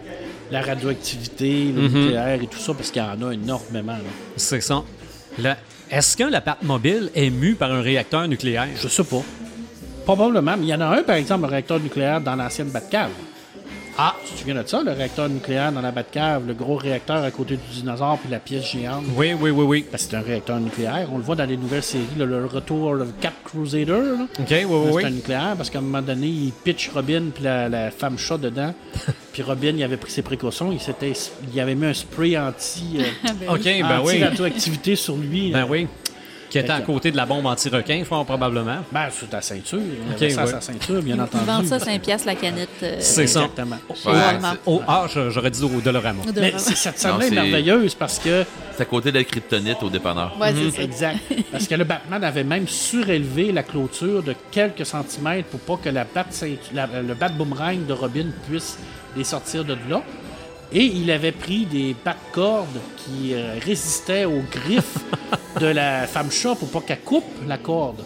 La 0.52 0.60
radioactivité, 0.62 1.72
le 1.74 1.88
nucléaire 1.88 2.40
et 2.40 2.46
tout 2.46 2.58
ça, 2.60 2.72
parce 2.74 2.90
qu'il 2.92 3.02
y 3.02 3.04
en 3.04 3.28
a 3.28 3.32
énormément. 3.34 3.96
C'est 4.36 4.60
ça. 4.60 4.82
La- 5.38 5.56
Est-ce 5.90 6.16
que 6.16 6.24
la 6.24 6.42
mobile 6.62 7.10
est 7.14 7.30
mue 7.30 7.54
par 7.56 7.72
un 7.72 7.80
réacteur 7.82 8.26
nucléaire? 8.28 8.68
Je 8.80 8.86
sais 8.88 9.04
pas. 9.04 9.22
Probablement, 10.06 10.56
mais 10.56 10.66
il 10.66 10.68
y 10.68 10.74
en 10.74 10.80
a 10.80 10.86
un, 10.86 11.02
par 11.02 11.16
exemple, 11.16 11.42
le 11.42 11.50
réacteur 11.50 11.80
nucléaire 11.80 12.20
dans 12.20 12.36
l'ancienne 12.36 12.68
Batcave. 12.68 13.10
Ah, 13.98 14.14
tu 14.24 14.34
te 14.34 14.38
souviens 14.38 14.54
de 14.54 14.68
ça, 14.68 14.82
le 14.84 14.92
réacteur 14.92 15.28
nucléaire 15.28 15.72
dans 15.72 15.80
la 15.80 15.90
Batcave, 15.90 16.46
le 16.46 16.54
gros 16.54 16.76
réacteur 16.76 17.24
à 17.24 17.30
côté 17.32 17.56
du 17.56 17.80
dinosaure 17.80 18.16
puis 18.18 18.30
la 18.30 18.38
pièce 18.38 18.70
géante? 18.70 19.02
Oui, 19.16 19.32
oui, 19.32 19.50
oui, 19.50 19.64
oui. 19.64 19.86
Ben, 19.90 19.98
c'est 19.98 20.14
un 20.14 20.20
réacteur 20.20 20.60
nucléaire. 20.60 21.08
On 21.12 21.16
le 21.16 21.24
voit 21.24 21.34
dans 21.34 21.44
les 21.46 21.56
nouvelles 21.56 21.82
séries, 21.82 22.04
là, 22.16 22.24
le 22.24 22.44
retour 22.44 22.98
de 22.98 23.06
Cap 23.20 23.32
Crusader. 23.42 23.86
là. 23.86 24.26
OK, 24.38 24.46
oui, 24.50 24.64
oui, 24.64 24.92
C'est 25.00 25.06
un 25.08 25.10
nucléaire 25.10 25.54
parce 25.56 25.70
qu'à 25.70 25.78
un 25.78 25.82
moment 25.82 26.02
donné, 26.02 26.28
il 26.28 26.52
pitch 26.52 26.90
Robin 26.94 27.30
puis 27.34 27.42
la, 27.42 27.68
la 27.68 27.90
femme 27.90 28.16
chat 28.16 28.38
dedans. 28.38 28.74
puis 29.32 29.42
Robin, 29.42 29.72
il 29.74 29.82
avait 29.82 29.96
pris 29.96 30.12
ses 30.12 30.22
précautions. 30.22 30.70
Il, 30.70 30.80
s'était, 30.80 31.14
il 31.52 31.58
avait 31.58 31.74
mis 31.74 31.86
un 31.86 31.94
spray 31.94 32.38
anti, 32.38 32.98
euh, 32.98 33.30
Ben 33.40 33.48
OK, 33.48 33.64
ben 33.64 34.02
oui. 34.04 34.96
sur 34.96 35.16
lui. 35.16 35.50
Ben 35.50 35.66
oui. 35.68 35.88
Qui 36.50 36.58
était 36.58 36.70
à 36.70 36.80
côté 36.80 37.10
de 37.10 37.16
la 37.16 37.26
bombe 37.26 37.46
anti-requin, 37.46 38.04
fort 38.04 38.24
probablement. 38.24 38.78
Ben, 38.92 39.10
sur 39.10 39.28
ta 39.28 39.40
ceinture. 39.40 39.80
Il 39.80 40.12
Ok, 40.14 40.22
avait 40.22 40.30
ça 40.30 40.44
ouais. 40.44 40.50
sa 40.52 40.60
ceinture, 40.60 41.02
bien 41.02 41.16
Ils 41.16 41.20
entendu. 41.20 41.44
vendent 41.44 41.66
ça 41.66 41.78
5 41.78 42.00
piastres 42.00 42.26
la 42.26 42.34
canette. 42.36 42.68
euh, 42.82 42.96
C'est 43.00 43.26
ça. 43.26 43.40
Exactement. 43.42 43.76
au 43.88 44.10
Ouais, 44.10 44.22
Oh, 44.66 44.82
ah, 44.86 45.06
j'aurais 45.28 45.50
dit 45.50 45.62
au 45.64 45.80
Dolorama. 45.80 46.22
De- 46.30 46.40
Mais 46.40 46.54
cette 46.56 46.98
scène-là 46.98 47.26
est 47.26 47.30
merveilleuse 47.30 47.94
parce 47.94 48.18
que 48.18 48.44
C'est 48.76 48.82
à 48.82 48.86
côté 48.86 49.10
de 49.10 49.18
la 49.18 49.24
kryptonite 49.24 49.82
au 49.82 49.88
dépanneur. 49.90 50.36
Ouais, 50.40 50.52
c'est 50.54 50.70
ça. 50.76 50.82
Exact. 50.82 51.18
Parce 51.50 51.66
que 51.66 51.74
le 51.74 51.84
Batman 51.84 52.22
avait 52.22 52.44
même 52.44 52.68
surélevé 52.68 53.50
la 53.52 53.62
clôture 53.62 54.22
de 54.22 54.34
quelques 54.50 54.84
centimètres 54.86 55.48
pour 55.48 55.60
pas 55.60 55.82
que 55.82 55.88
la 55.88 56.04
bat 56.04 56.26
la- 56.74 56.86
le 57.02 57.14
bat 57.14 57.28
boomerang 57.30 57.86
de 57.86 57.92
Robin 57.92 58.26
puisse 58.48 58.78
les 59.16 59.24
sortir 59.24 59.64
de 59.64 59.76
là. 59.88 60.02
Et 60.72 60.84
il 60.84 61.10
avait 61.10 61.32
pris 61.32 61.64
des 61.64 61.94
bat 62.04 62.16
cordes 62.32 62.80
qui 62.96 63.34
euh, 63.34 63.54
résistaient 63.64 64.24
aux 64.24 64.42
griffes 64.50 64.98
de 65.60 65.66
la 65.66 66.06
femme 66.06 66.30
chat 66.30 66.54
pour 66.56 66.68
pas 66.70 66.80
qu'elle 66.80 67.00
coupe 67.00 67.24
la 67.46 67.56
corde. 67.58 68.02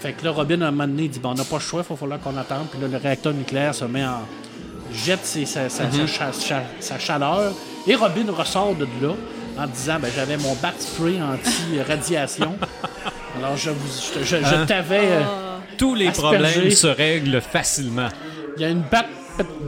Fait 0.00 0.12
que 0.12 0.24
là, 0.24 0.30
Robin, 0.32 0.60
à 0.62 0.68
un 0.68 0.70
moment 0.70 0.86
donné, 0.88 1.04
il 1.04 1.10
dit 1.10 1.18
bon, 1.18 1.30
on 1.30 1.34
n'a 1.34 1.44
pas 1.44 1.56
le 1.56 1.62
choix, 1.62 1.82
il 1.84 1.88
va 1.90 1.96
falloir 1.96 2.20
qu'on 2.20 2.36
attende. 2.36 2.66
Puis 2.70 2.80
là, 2.80 2.88
le 2.88 2.96
réacteur 2.96 3.32
nucléaire 3.32 3.74
se 3.74 3.84
met 3.84 4.04
en. 4.04 4.20
jette 4.92 5.24
ses- 5.24 5.46
sa, 5.46 5.68
sa- 5.68 5.90
sa 5.90 6.06
cha- 6.06 6.32
cha- 6.32 6.64
sa 6.80 6.98
chaleur. 6.98 7.52
Et 7.86 7.94
Robin 7.94 8.26
ressort 8.36 8.74
de 8.74 8.86
là 9.02 9.14
en 9.58 9.66
disant 9.66 9.98
ben, 10.00 10.10
j'avais 10.14 10.36
mon 10.36 10.54
bat 10.56 10.72
spray 10.78 11.18
anti-radiation. 11.22 12.56
Alors, 13.38 13.56
je, 13.56 13.70
vous, 13.70 13.88
je, 14.14 14.24
je- 14.24 14.36
je 14.44 14.54
Hein? 14.54 14.66
t'avais. 14.66 15.00
euh, 15.02 15.22
Tous 15.76 15.94
les 15.94 16.10
problèmes 16.10 16.70
se 16.70 16.86
règlent 16.88 17.40
facilement. 17.40 18.08
Il 18.56 18.62
y 18.62 18.64
a 18.64 18.68
une 18.70 18.80
bat, 18.82 19.04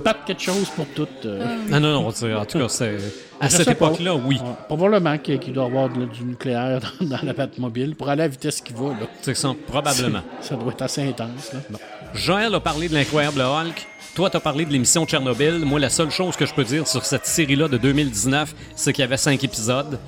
bat 0.05 0.16
quelque 0.27 0.43
chose 0.43 0.68
pour 0.75 0.87
toutes. 0.95 1.27
euh. 1.27 1.45
Ah 1.73 1.81
non, 1.81 2.03
non, 2.03 2.12
tu 2.12 2.33
en 2.35 2.45
tout 2.45 2.59
cas, 2.59 2.68
c'est... 2.68 2.97
à 3.41 3.49
cette 3.49 3.68
époque-là, 3.68 4.14
oui. 4.14 4.37
Ouais, 4.37 4.51
probablement 4.68 5.16
qu'il 5.18 5.39
qu'il 5.39 5.53
doit 5.53 5.64
y 5.64 5.66
avoir 5.66 5.89
de- 5.89 6.05
du 6.07 6.25
nucléaire 6.25 6.81
dans, 7.01 7.07
dans 7.07 7.23
la 7.23 7.33
Batmobile 7.33 7.95
pour 7.97 8.09
aller 8.09 8.23
à 8.23 8.25
la 8.25 8.29
vitesse 8.29 8.61
qu'il 8.61 8.77
va. 8.77 8.89
Là. 8.91 9.07
C'est 9.23 9.35
ça, 9.37 9.55
probablement. 9.68 10.23
Ça 10.41 10.57
doit 10.57 10.73
être 10.73 10.83
assez 10.83 11.03
intense. 11.03 11.53
Là. 11.53 11.79
Joël 12.14 12.55
a 12.55 12.61
parlé 12.61 12.89
de 12.89 12.95
l'incroyable 12.95 13.41
Hulk. 13.41 13.87
Toi, 14.14 14.29
t'as 14.29 14.41
parlé 14.41 14.64
de 14.64 14.73
l'émission 14.73 15.07
Tchernobyl. 15.07 15.61
Moi, 15.61 15.79
la 15.79 15.89
seule 15.91 16.11
chose 16.11 16.35
que 16.37 16.45
je 16.45 16.53
peux 16.53 16.64
dire 16.64 16.87
sur 16.89 17.05
cette 17.05 17.27
série-là 17.27 17.68
de 17.68 17.77
2019, 17.77 18.55
c'est 18.75 18.93
qu'il 18.93 19.03
y 19.03 19.05
avait 19.05 19.16
cinq 19.16 19.45
épisodes. 19.45 19.99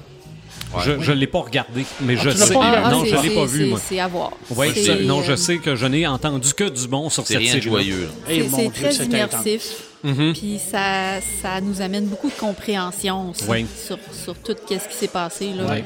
Je 0.81 1.13
ne 1.13 1.17
l'ai 1.17 1.27
pas 1.27 1.41
regardé, 1.41 1.85
mais 2.01 2.17
je 2.17 2.31
tu 2.31 2.39
l'as 2.39 2.47
sais. 2.47 2.55
pas 2.55 2.61
Ah, 2.63 2.83
ah, 2.87 2.91
non, 2.91 3.05
je 3.05 3.17
l'ai 3.17 3.31
pas 3.35 3.45
vu, 3.45 3.59
c'est- 3.65 3.67
moi. 3.67 3.81
C'est 3.89 4.01
à 4.01 4.09
voir. 4.09 4.33
Ouais, 4.51 4.73
je- 4.75 5.03
non, 5.05 5.23
je 5.23 5.35
sais 5.37 5.59
que 5.59 5.77
je 5.77 5.87
n'ai 5.87 6.07
entendu 6.07 6.55
que 6.55 6.69
du 6.69 6.89
bon 6.89 7.11
sur 7.11 7.27
cette 7.27 7.43
série. 7.43 7.61
joyeux. 7.61 8.09
C'est 8.27 8.49
mon 8.49 8.59
c'est 8.59 8.71
très 8.93 9.05
immersif. 9.05 9.63
Mhm. 10.05 10.33
Puis 10.33 10.59
ça, 10.59 11.21
ça 11.43 11.61
nous 11.61 11.81
amène 11.81 12.07
beaucoup 12.07 12.29
de 12.29 12.35
compréhension 12.35 13.31
aussi 13.31 13.45
Oui. 13.49 13.67
sur, 13.87 13.99
sur 14.25 14.35
tout 14.35 14.57
ce 14.69 14.75
qui 14.75 14.97
s'est 14.97 15.07
passé. 15.09 15.51
Là. 15.57 15.77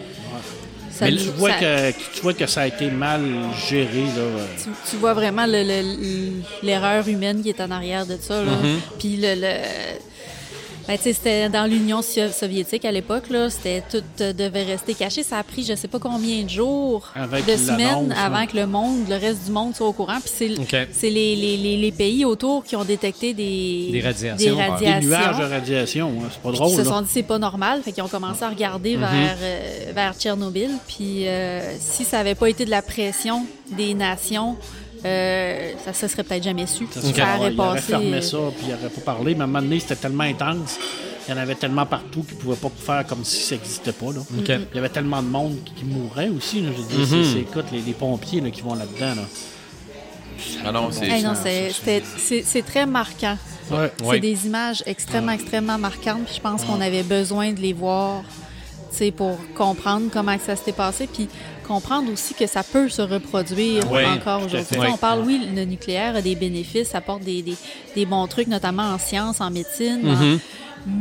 Ça 0.90 1.04
Mais 1.10 1.16
Tu 1.16 1.24
vois, 1.36 1.50
ça- 1.50 1.58
que, 1.60 1.90
tu 2.14 2.22
vois 2.22 2.32
que 2.32 2.46
ça 2.46 2.62
a 2.62 2.66
été 2.68 2.90
mal 2.90 3.20
géré. 3.68 4.04
Là. 4.16 4.22
euh. 4.22 4.46
tu, 4.62 4.70
tu 4.90 4.96
vois 4.96 5.12
vraiment 5.12 5.44
le- 5.44 5.62
le- 5.62 6.42
l'erreur 6.62 7.06
humaine 7.06 7.42
qui 7.42 7.50
est 7.50 7.60
en 7.60 7.70
arrière 7.70 8.06
de 8.06 8.16
ça. 8.18 8.42
là. 8.42 8.52
Mm-hmm. 8.52 8.98
Puis 8.98 9.16
le. 9.18 9.34
le- 9.34 9.98
ben, 10.88 10.96
c'était 11.00 11.48
dans 11.48 11.66
l'Union 11.66 12.00
so- 12.02 12.28
soviétique 12.30 12.84
à 12.84 12.92
l'époque, 12.92 13.28
là, 13.30 13.50
c'était 13.50 13.82
tout 13.90 14.02
euh, 14.20 14.32
devait 14.32 14.62
rester 14.62 14.94
caché. 14.94 15.22
Ça 15.22 15.38
a 15.38 15.42
pris 15.42 15.64
je 15.64 15.74
sais 15.74 15.88
pas 15.88 15.98
combien 15.98 16.42
de 16.44 16.48
jours, 16.50 17.12
de 17.16 17.56
semaines 17.56 17.78
l'annoncent, 18.08 18.14
avant 18.24 18.36
hein. 18.36 18.46
que 18.46 18.56
le 18.56 18.66
monde, 18.66 19.08
le 19.08 19.16
reste 19.16 19.44
du 19.46 19.50
monde 19.50 19.74
soit 19.74 19.86
au 19.88 19.92
courant. 19.92 20.18
Puis 20.20 20.32
c'est 20.92 21.10
les, 21.10 21.36
les, 21.36 21.56
les, 21.56 21.76
les 21.76 21.92
pays 21.92 22.24
autour 22.24 22.64
qui 22.64 22.76
ont 22.76 22.84
détecté 22.84 23.34
des, 23.34 23.88
Des 23.92 24.00
radiations. 24.00 24.56
des 24.78 25.06
nuages 25.06 25.38
de 25.38 25.44
radiation, 25.44 26.12
hein, 26.22 26.28
c'est 26.32 26.40
pas 26.42 26.52
drôle. 26.52 26.70
Ils 26.70 26.76
se 26.76 26.84
sont 26.84 27.00
dit 27.02 27.08
c'est 27.10 27.22
pas 27.22 27.38
normal, 27.38 27.82
fait 27.82 27.92
qu'ils 27.92 28.02
ont 28.02 28.08
commencé 28.08 28.42
à 28.42 28.48
regarder 28.48 28.94
Mhm. 28.96 29.00
vers, 29.00 29.36
euh, 29.42 29.92
vers 29.94 30.14
Tchernobyl. 30.14 30.70
Puis 30.88 31.26
euh, 31.26 31.60
si 31.80 32.04
ça 32.04 32.20
avait 32.20 32.34
pas 32.34 32.48
été 32.48 32.64
de 32.64 32.70
la 32.70 32.82
pression 32.82 33.44
des 33.76 33.94
nations, 33.94 34.56
euh, 35.04 35.72
ça 35.84 35.92
se 35.92 36.08
serait 36.08 36.24
peut-être 36.24 36.44
jamais 36.44 36.66
su. 36.66 36.86
Ça, 36.90 37.00
Ça, 37.00 37.08
aurait 37.08 37.52
il 37.52 37.60
aurait 37.60 37.74
passé. 37.76 37.82
fermé 37.82 38.20
ça, 38.22 38.38
puis 38.56 38.66
il 38.68 38.74
aurait 38.74 38.88
pas 38.94 39.00
parlé. 39.00 39.34
Mais 39.34 39.40
à 39.42 39.44
un 39.44 39.46
moment 39.46 39.62
donné, 39.62 39.78
c'était 39.80 39.96
tellement 39.96 40.24
intense. 40.24 40.78
Il 41.28 41.32
y 41.32 41.34
en 41.34 41.38
avait 41.40 41.54
tellement 41.56 41.86
partout 41.86 42.22
qu'ils 42.22 42.36
ne 42.36 42.40
pouvaient 42.42 42.56
pas 42.56 42.70
faire 42.78 43.06
comme 43.06 43.24
si 43.24 43.42
ça 43.42 43.56
n'existait 43.56 43.92
pas. 43.92 44.06
Là. 44.12 44.20
Il 44.32 44.66
y 44.74 44.78
avait 44.78 44.88
tellement 44.88 45.22
de 45.22 45.28
monde 45.28 45.56
qui, 45.64 45.74
qui 45.74 45.84
mourait 45.84 46.28
aussi. 46.28 46.60
Là. 46.60 46.70
Je 46.76 46.82
dire, 46.82 47.18
Mhm. 47.18 47.24
c'est- 47.32 47.40
écoute, 47.40 47.64
les, 47.72 47.80
les 47.80 47.92
pompiers 47.92 48.40
là, 48.40 48.50
qui 48.50 48.62
vont 48.62 48.74
là-dedans. 48.74 49.14
Là. 49.16 49.22
Ah 50.64 50.72
non, 50.72 50.88
c'est. 50.92 51.06
hey, 51.06 51.22
très 52.62 52.86
marquant. 52.86 53.36
Ouais. 53.70 53.90
C'est 53.98 54.04
Ouais. 54.06 54.20
des 54.20 54.46
images 54.46 54.82
extrêmement, 54.86 55.32
extrêmement 55.32 55.78
marquantes. 55.78 56.24
Puis 56.26 56.34
je 56.36 56.40
pense 56.40 56.62
qu'on 56.64 56.80
avait 56.80 57.02
besoin 57.02 57.52
de 57.52 57.60
les 57.60 57.72
voir 57.72 58.22
pour 59.16 59.36
comprendre 59.54 60.06
comment 60.12 60.36
ça 60.38 60.54
s'était 60.56 60.72
passé. 60.72 61.08
Puis 61.12 61.28
comprendre 61.66 62.12
aussi 62.12 62.34
que 62.34 62.46
ça 62.46 62.62
peut 62.62 62.88
se 62.88 63.02
reproduire 63.02 63.82
encore 64.14 64.42
aujourd'hui. 64.44 64.78
On 64.92 64.96
parle, 64.96 65.20
oui, 65.26 65.40
le 65.54 65.64
nucléaire 65.64 66.16
a 66.16 66.22
des 66.22 66.34
bénéfices, 66.34 66.88
ça 66.90 66.98
apporte 66.98 67.22
des, 67.22 67.42
des- 67.42 67.56
des 67.94 68.06
bons 68.06 68.26
trucs, 68.26 68.48
notamment 68.48 68.84
en 68.94 68.98
sciences, 68.98 69.40
en 69.40 69.50
médecine. 69.50 70.02
Mm-hmm. 70.04 70.34
en- 70.36 70.38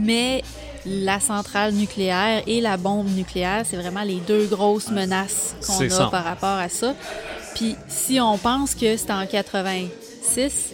mais 0.04 0.44
la 0.88 1.20
centrale 1.20 1.74
nucléaire 1.74 2.44
et 2.48 2.62
la 2.62 2.78
bombe 2.78 3.08
nucléaire, 3.16 3.64
c'est 3.70 3.78
vraiment 3.78 4.04
les 4.04 4.20
deux 4.28 4.46
grosses 4.46 4.90
menaces 4.90 5.56
qu'on 5.66 5.80
a 5.86 5.90
ça. 5.90 6.06
par 6.12 6.24
rapport 6.24 6.58
à 6.60 6.70
ça. 6.70 6.94
Puis 7.56 7.76
si 7.88 8.20
on 8.20 8.38
pense 8.38 8.76
que 8.76 8.98
c'était 8.98 9.14
en 9.14 9.26
86, 9.26 10.72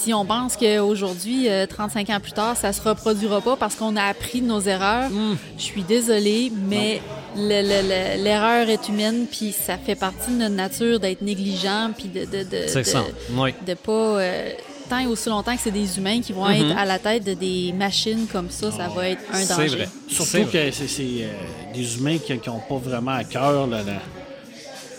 si 0.00 0.12
on 0.12 0.24
pense 0.26 0.56
qu'aujourd'hui, 0.56 1.48
euh, 1.48 1.66
35 1.66 2.10
ans 2.10 2.20
plus 2.20 2.32
tard, 2.32 2.56
ça 2.56 2.72
se 2.72 2.82
reproduira 2.82 3.40
pas 3.40 3.56
parce 3.56 3.74
qu'on 3.74 3.96
a 3.96 4.02
appris 4.04 4.40
de 4.42 4.46
nos 4.46 4.60
erreurs, 4.60 5.08
Mm. 5.10 5.36
je 5.56 5.62
suis 5.62 5.82
désolée, 5.82 6.52
mais 6.68 7.00
le- 7.36 7.62
le- 7.62 7.88
le- 8.18 8.22
l'erreur 8.24 8.68
est 8.68 8.88
humaine, 8.88 9.26
puis 9.30 9.52
ça 9.52 9.76
fait 9.78 9.94
partie 9.94 10.30
de 10.30 10.36
notre 10.36 10.54
nature 10.54 11.00
d'être 11.00 11.22
négligent, 11.22 11.90
puis 11.96 12.08
de, 12.08 12.20
de, 12.24 12.42
de, 12.44 12.74
de- 12.74 12.82
ça. 12.82 13.04
Oui. 13.32 13.52
de 13.66 13.74
pas 13.74 13.92
euh, 13.92 14.50
tant 14.88 14.98
et 14.98 15.06
aussi 15.06 15.28
longtemps 15.28 15.54
que 15.54 15.60
c'est 15.62 15.70
des 15.70 15.98
humains 15.98 16.20
qui 16.20 16.32
vont 16.32 16.48
être 16.48 16.76
à 16.76 16.84
la 16.84 16.98
tête 16.98 17.24
de 17.24 17.34
des 17.34 17.72
machines 17.76 18.26
comme 18.30 18.50
ça, 18.50 18.70
ça 18.70 18.88
va 18.88 19.08
être 19.08 19.22
un 19.32 19.38
Mm-hmm. 19.38 19.44
C'est 19.46 19.56
danger. 19.56 19.76
vrai. 19.76 19.88
Surtout 20.08 20.48
vrai. 20.48 20.70
que 20.70 20.86
c'est 20.86 21.02
euh, 21.02 21.28
des 21.74 21.96
humains 21.96 22.18
qui 22.18 22.32
n'ont 22.48 22.60
pas 22.68 22.76
vraiment 22.76 23.12
à 23.12 23.24
cœur 23.24 23.66
la- 23.66 23.82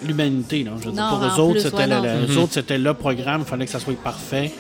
l'humanité. 0.04 0.66
Je 0.66 0.86
veux 0.88 0.92
dire, 0.92 1.04
Non, 1.04 1.10
pour 1.18 1.20
en 1.28 1.36
eux 1.38 1.40
autres, 1.42 1.62
c'était 1.62 1.76
ouais, 1.78 1.88
la- 1.88 2.02
Mm-hmm. 2.02 2.48
c'était 2.52 2.78
le 2.78 2.94
programme. 2.94 3.42
Il 3.46 3.50
fallait 3.50 3.66
que 3.66 3.72
ça 3.72 3.80
soit 3.80 3.94
parfait. 4.02 4.52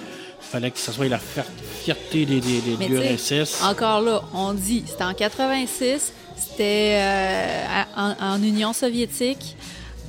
Il 0.48 0.48
fallait 0.52 0.72
que 0.72 0.78
ça 0.80 0.92
soit 0.92 1.08
la 1.08 1.18
fier- 1.18 1.44
fierté 1.84 2.26
des, 2.26 2.40
des, 2.40 2.62
des. 2.62 3.44
Encore 3.64 4.02
là, 4.02 4.22
on 4.34 4.54
dit, 4.54 4.84
c'était 4.88 5.04
en 5.04 5.14
86, 5.14 6.14
c'était 6.36 6.98
euh, 7.00 7.84
en, 7.96 8.16
en 8.34 8.44
Union 8.44 8.74
soviétique. 8.74 9.56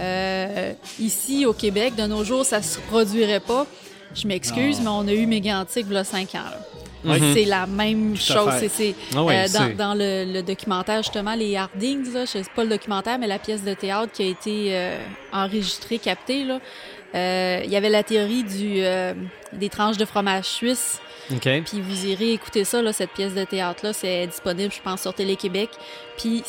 Euh, 0.00 0.72
ici, 1.00 1.46
au 1.46 1.52
Québec, 1.52 1.94
de 1.96 2.04
nos 2.04 2.24
jours, 2.24 2.44
ça 2.44 2.60
se 2.62 2.78
produirait 2.80 3.40
pas. 3.40 3.66
Je 4.14 4.26
m'excuse, 4.26 4.80
mais 4.80 4.88
on 4.88 5.06
a 5.08 5.12
eu 5.12 5.26
Mégantic 5.26 5.86
a 5.94 6.04
5 6.04 6.34
ans. 6.34 6.38
là. 7.04 7.14
C'est 7.34 7.44
la 7.44 7.66
même 7.66 8.16
chose. 8.16 8.52
C'est, 8.58 8.68
c'est, 8.68 8.94
Ah 9.14 9.22
oui, 9.22 9.34
euh, 9.34 9.46
dans, 9.48 9.76
dans 9.76 9.94
le, 9.94 10.24
le 10.32 10.42
documentaire, 10.42 11.02
justement, 11.02 11.34
les 11.34 11.56
Hardings, 11.56 12.12
là, 12.12 12.24
je 12.24 12.32
sais 12.32 12.42
pas 12.54 12.64
le 12.64 12.70
documentaire, 12.70 13.18
mais 13.18 13.26
la 13.26 13.38
pièce 13.38 13.62
de 13.62 13.74
théâtre 13.74 14.12
qui 14.12 14.22
a 14.22 14.26
été 14.26 14.68
euh, 14.70 14.98
enregistrée, 15.32 15.98
captée, 15.98 16.46
euh, 17.14 17.60
il 17.64 17.70
y 17.70 17.76
avait 17.76 17.88
la 17.88 18.02
théorie 18.02 18.42
du, 18.42 18.76
euh, 18.78 19.14
des 19.52 19.68
tranches 19.68 19.96
de 19.96 20.04
fromage 20.04 20.44
suisse. 20.44 21.00
Puis 21.64 21.80
vous 21.80 22.06
irez 22.06 22.32
écouter 22.32 22.64
ça, 22.64 22.82
là, 22.82 22.92
cette 22.92 23.10
pièce 23.10 23.34
de 23.34 23.44
théâtre-là. 23.44 23.92
C'est 23.92 24.26
disponible, 24.26 24.72
je 24.72 24.80
pense, 24.82 25.02
sur 25.02 25.12
Télé-Québec. 25.14 25.70
Puis 26.16 26.42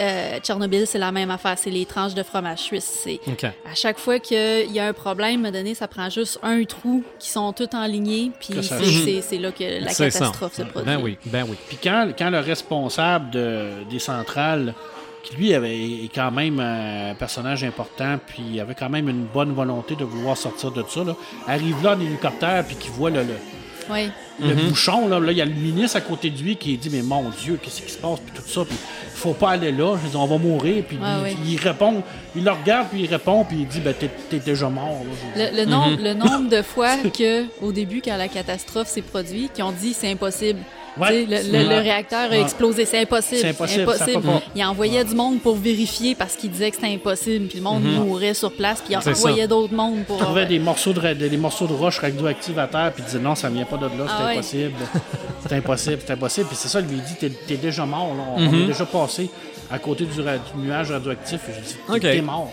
euh, 0.00 0.40
Tchernobyl, 0.40 0.86
c'est 0.86 0.98
la 0.98 1.12
même 1.12 1.30
affaire. 1.30 1.56
C'est 1.58 1.70
les 1.70 1.86
tranches 1.86 2.14
de 2.14 2.22
fromage 2.22 2.58
suisse. 2.58 3.00
C'est 3.04 3.20
OK. 3.28 3.44
à 3.44 3.74
chaque 3.74 3.98
fois 3.98 4.18
qu'il 4.18 4.72
y 4.72 4.80
a 4.80 4.86
un 4.86 4.92
problème, 4.92 5.44
à 5.44 5.48
un 5.48 5.52
donné, 5.52 5.74
ça 5.74 5.86
prend 5.86 6.10
juste 6.10 6.38
un 6.42 6.64
trou 6.64 7.04
qui 7.20 7.28
sont 7.30 7.52
tous 7.52 7.68
en 7.74 7.86
lignée. 7.86 8.32
Puis 8.40 8.54
c'est- 8.62 9.38
là 9.38 9.52
que 9.52 9.84
la 9.84 9.90
ça. 9.90 10.10
catastrophe 10.10 10.54
se 10.54 10.62
produit. 10.62 10.86
Ben 10.92 11.00
oui, 11.00 11.18
ben 11.26 11.44
oui. 11.48 11.56
Puis 11.68 11.78
quand, 11.82 12.08
quand 12.18 12.30
le 12.30 12.40
responsable 12.40 13.30
de- 13.30 13.84
des 13.88 13.98
centrales, 14.00 14.74
qui 15.22 15.36
lui 15.36 15.54
avait, 15.54 15.78
est 15.78 16.10
quand 16.12 16.32
même 16.32 16.58
un 16.58 17.14
personnage 17.14 17.62
important, 17.62 18.18
puis 18.26 18.42
il 18.54 18.60
avait 18.60 18.74
quand 18.74 18.88
même 18.90 19.08
une 19.08 19.24
bonne 19.24 19.52
volonté 19.52 19.94
de 19.94 20.02
vouloir 20.04 20.36
sortir 20.36 20.72
de 20.72 20.82
ça, 20.88 21.04
là, 21.04 21.14
arrive 21.46 21.80
là 21.84 21.94
en 21.94 22.00
hélicoptère, 22.00 22.64
puis 22.66 22.74
qui 22.74 22.88
voit 22.88 23.10
le, 23.10 23.22
le, 23.22 23.34
Oui. 23.90 24.10
le 24.40 24.54
bouchon, 24.54 25.08
là, 25.08 25.18
là, 25.20 25.32
il 25.32 25.38
y 25.38 25.42
a 25.42 25.44
le 25.44 25.52
ministre 25.52 25.96
à 25.96 26.00
côté 26.00 26.30
de 26.30 26.38
lui 26.42 26.56
qui 26.56 26.76
dit 26.76 26.90
Mais 26.90 27.02
mon 27.02 27.30
Dieu, 27.30 27.58
qu'est-ce 27.62 27.82
qui 27.82 27.90
se 27.90 27.98
passe, 27.98 28.20
puis 28.20 28.32
tout 28.34 28.48
ça, 28.48 28.64
puis 28.64 28.76
il 28.76 29.18
faut 29.18 29.34
pas 29.34 29.50
aller 29.50 29.70
là, 29.72 29.96
je 30.02 30.08
dis, 30.10 30.16
on 30.16 30.26
va 30.26 30.38
mourir, 30.38 30.84
puis 30.86 30.96
Ouais, 30.98 31.04
il, 31.18 31.22
ouais. 31.22 31.36
il 31.46 31.56
répond, 31.58 32.02
il 32.34 32.44
le 32.44 32.50
regarde, 32.50 32.88
puis 32.90 33.02
il 33.02 33.06
répond, 33.08 33.44
puis 33.44 33.58
il 33.60 33.66
dit 33.68 33.80
Ben 33.80 33.94
t'es 33.94 34.10
t'es 34.30 34.38
déjà 34.38 34.68
mort. 34.68 35.02
là. 35.36 35.50
Le, 35.50 35.56
le 35.58 35.64
nombre, 35.70 35.96
le 36.02 36.14
nombre 36.14 36.48
de 36.48 36.62
fois 36.62 36.96
que, 37.16 37.44
au 37.64 37.72
début, 37.72 38.02
quand 38.04 38.16
la 38.16 38.28
catastrophe 38.28 38.88
s'est 38.88 39.02
produite, 39.02 39.52
qui 39.54 39.62
ont 39.62 39.72
dit 39.72 39.92
c'est 39.94 40.10
impossible. 40.10 40.60
Ouais. 40.98 41.24
Le, 41.24 41.36
le- 41.36 41.52
Ouais. 41.52 41.76
le 41.76 41.80
réacteur 41.82 42.30
a 42.30 42.38
explosé, 42.38 42.84
c'est 42.84 43.00
impossible. 43.00 43.40
C'est 43.40 43.48
impossible, 43.48 43.92
ça 43.94 44.04
peut 44.06 44.20
pas. 44.20 44.42
Il 44.54 44.64
envoyait 44.64 45.04
du 45.04 45.14
monde 45.14 45.40
pour 45.40 45.56
vérifier 45.56 46.14
parce 46.14 46.36
qu'il 46.36 46.50
disait 46.50 46.70
que 46.70 46.76
c'était 46.76 46.92
impossible. 46.92 47.46
Puis 47.48 47.58
le 47.58 47.64
monde 47.64 47.82
mourait 47.82 48.34
sur 48.34 48.52
place, 48.52 48.80
puis 48.84 48.94
il 48.94 48.96
envoyait 48.96 49.48
d'autres 49.48 49.74
mondes 49.74 50.04
pour. 50.04 50.18
Il 50.18 50.24
trouvait 50.24 50.46
des 50.46 50.58
morceaux 50.58 50.92
de, 50.92 51.12
des 51.14 51.36
morceaux 51.36 51.66
de 51.66 51.72
roche 51.72 51.98
à 52.02 52.10
terre, 52.10 52.92
puis 52.92 53.02
il 53.02 53.04
disait 53.04 53.18
non, 53.18 53.34
ça 53.34 53.48
vient 53.48 53.64
pas 53.64 53.76
de 53.76 53.86
là, 53.86 53.90
c'est 54.06 54.12
Ah 54.18 54.26
ouais. 54.26 54.32
impossible. 54.32 54.72
c'est 55.48 55.52
impossible, 55.56 55.98
c'est 56.06 56.12
impossible. 56.12 56.46
Puis 56.48 56.56
c'est 56.60 56.68
ça, 56.68 56.80
il 56.80 56.86
lui 56.86 57.00
dit 57.00 57.14
t'es, 57.18 57.30
t'es 57.30 57.56
déjà 57.56 57.86
mort, 57.86 58.14
là. 58.14 58.24
on, 58.36 58.42
on 58.48 58.62
est 58.62 58.66
déjà 58.66 58.84
passé 58.86 59.30
à 59.70 59.78
côté 59.78 60.04
du, 60.04 60.20
nuage 60.58 60.90
radioactif. 60.90 61.40
Je 61.48 61.94
dis 61.96 62.00
t'es, 62.00 62.20
mort. 62.20 62.52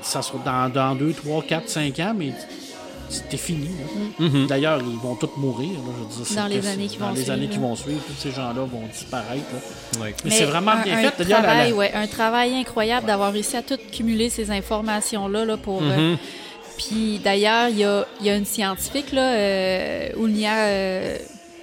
Ça 0.00 0.22
sera 0.22 0.38
dans, 0.44 0.72
dans 0.72 0.94
2, 0.94 1.12
3, 1.12 1.42
4, 1.42 1.68
5 1.68 1.98
ans, 2.00 2.14
mais 2.16 2.32
c'était 3.08 3.36
fini. 3.36 3.68
là. 4.18 4.28
D'ailleurs, 4.48 4.80
ils 4.80 4.98
vont 4.98 5.14
tous 5.14 5.30
mourir. 5.36 5.70
là, 5.70 5.92
je 6.10 6.18
veux 6.18 6.24
dire, 6.24 6.36
Dans 6.36 6.46
les 6.46 6.66
années 6.66 6.86
qui 6.86 6.96
dans 6.98 7.06
vont 7.08 7.12
les 7.12 7.20
suivre, 7.20 7.32
années 7.32 7.48
qui 7.48 7.58
vont 7.58 7.76
suivre, 7.76 8.00
tous 8.06 8.20
ces 8.20 8.30
gens-là 8.30 8.60
vont 8.60 8.86
disparaître. 8.92 9.44
Mais, 10.00 10.30
c'est 10.30 10.44
vraiment 10.44 10.72
un- 10.72 10.82
bien 10.82 10.98
un 10.98 11.10
fait. 11.10 11.24
La- 11.24 11.36
travail, 11.40 11.72
ouais, 11.72 11.92
un 11.94 12.06
travail 12.06 12.54
incroyable 12.54 13.06
d'avoir 13.06 13.32
réussi 13.32 13.56
à 13.56 13.62
tout 13.62 13.78
cumuler 13.92 14.28
ces 14.30 14.50
informations-là 14.50 15.44
là, 15.44 15.56
pour. 15.56 15.82
euh, 15.82 16.14
Mm-hmm. 16.14 16.16
puis 16.78 17.20
d'ailleurs, 17.24 17.68
il 17.68 17.78
y 17.78 17.84
a, 17.84 18.06
il 18.20 18.26
y 18.26 18.30
a 18.30 18.36
une 18.36 18.44
scientifique, 18.44 19.12
là, 19.12 19.32
euh, 19.32 20.08
euh, 20.18 21.16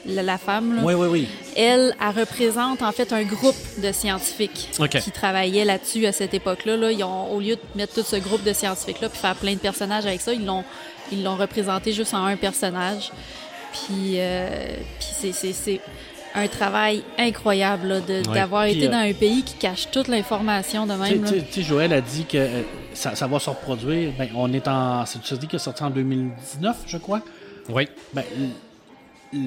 la, 0.06 0.22
la 0.24 0.38
femme, 0.38 0.76
là, 0.76 0.82
Oui, 0.84 0.94
oui, 0.96 1.08
oui. 1.10 1.28
elle, 1.56 1.96
elle 2.02 2.20
représente 2.20 2.82
en 2.82 2.92
fait 2.92 3.14
un 3.14 3.24
groupe 3.24 3.56
de 3.82 3.92
scientifiques 3.94 4.70
qui 5.02 5.12
travaillaient 5.12 5.64
là-dessus 5.66 6.06
à 6.06 6.12
cette 6.12 6.34
époque-là. 6.34 6.76
Là. 6.76 6.92
Ils 6.92 7.04
ont, 7.06 7.32
au 7.32 7.40
lieu 7.40 7.56
de 7.56 7.62
mettre 7.76 7.94
tout 7.94 8.04
ce 8.04 8.18
groupe 8.18 8.44
de 8.44 8.52
scientifiques-là 8.52 9.08
puis 9.10 9.20
faire 9.20 9.36
plein 9.36 9.54
de 9.54 9.60
personnages 9.60 10.06
avec 10.06 10.20
ça, 10.20 10.34
ils 10.34 10.46
l'ont, 10.46 10.66
ils 11.14 11.24
l'ont 11.24 11.36
représenté 11.36 11.92
juste 11.94 12.14
en 12.14 12.26
un 12.26 12.36
personnage. 12.36 13.12
Puis, 13.72 14.16
euh, 14.18 14.48
puis 15.00 15.08
c'est, 15.12 15.32
c'est- 15.32 15.54
c'est 15.54 15.80
un 16.36 16.48
travail 16.48 17.04
incroyable 17.18 17.88
là, 17.88 18.00
de- 18.02 18.28
Ouais. 18.28 18.34
d'avoir 18.36 18.64
Puis, 18.64 18.74
été 18.74 18.88
euh, 18.88 18.92
dans 18.92 18.98
un 18.98 19.14
pays 19.14 19.44
qui 19.44 19.54
cache 19.56 19.90
toute 19.92 20.08
l'information 20.08 20.86
de 20.86 20.94
même. 20.94 21.24
tu 21.52 21.62
Joël 21.64 21.94
a 21.94 22.02
dit 22.02 22.26
que 22.26 22.38
euh, 22.38 22.62
ça, 22.94 23.16
ça 23.16 23.28
va 23.28 23.40
se 23.40 23.50
reproduire. 23.50 24.12
Ben, 24.18 24.30
on 24.36 24.52
est 24.54 24.68
en. 24.68 25.06
C'est 25.06 25.22
tu 25.22 25.34
as 25.34 25.38
dit 25.38 25.48
qu'il 25.48 25.56
est 25.58 25.60
sorti 25.60 25.84
en 25.84 25.90
2019, 25.90 26.78
je 26.88 26.98
crois. 26.98 27.22
Oui. 27.70 27.88
Ben, 28.14 28.24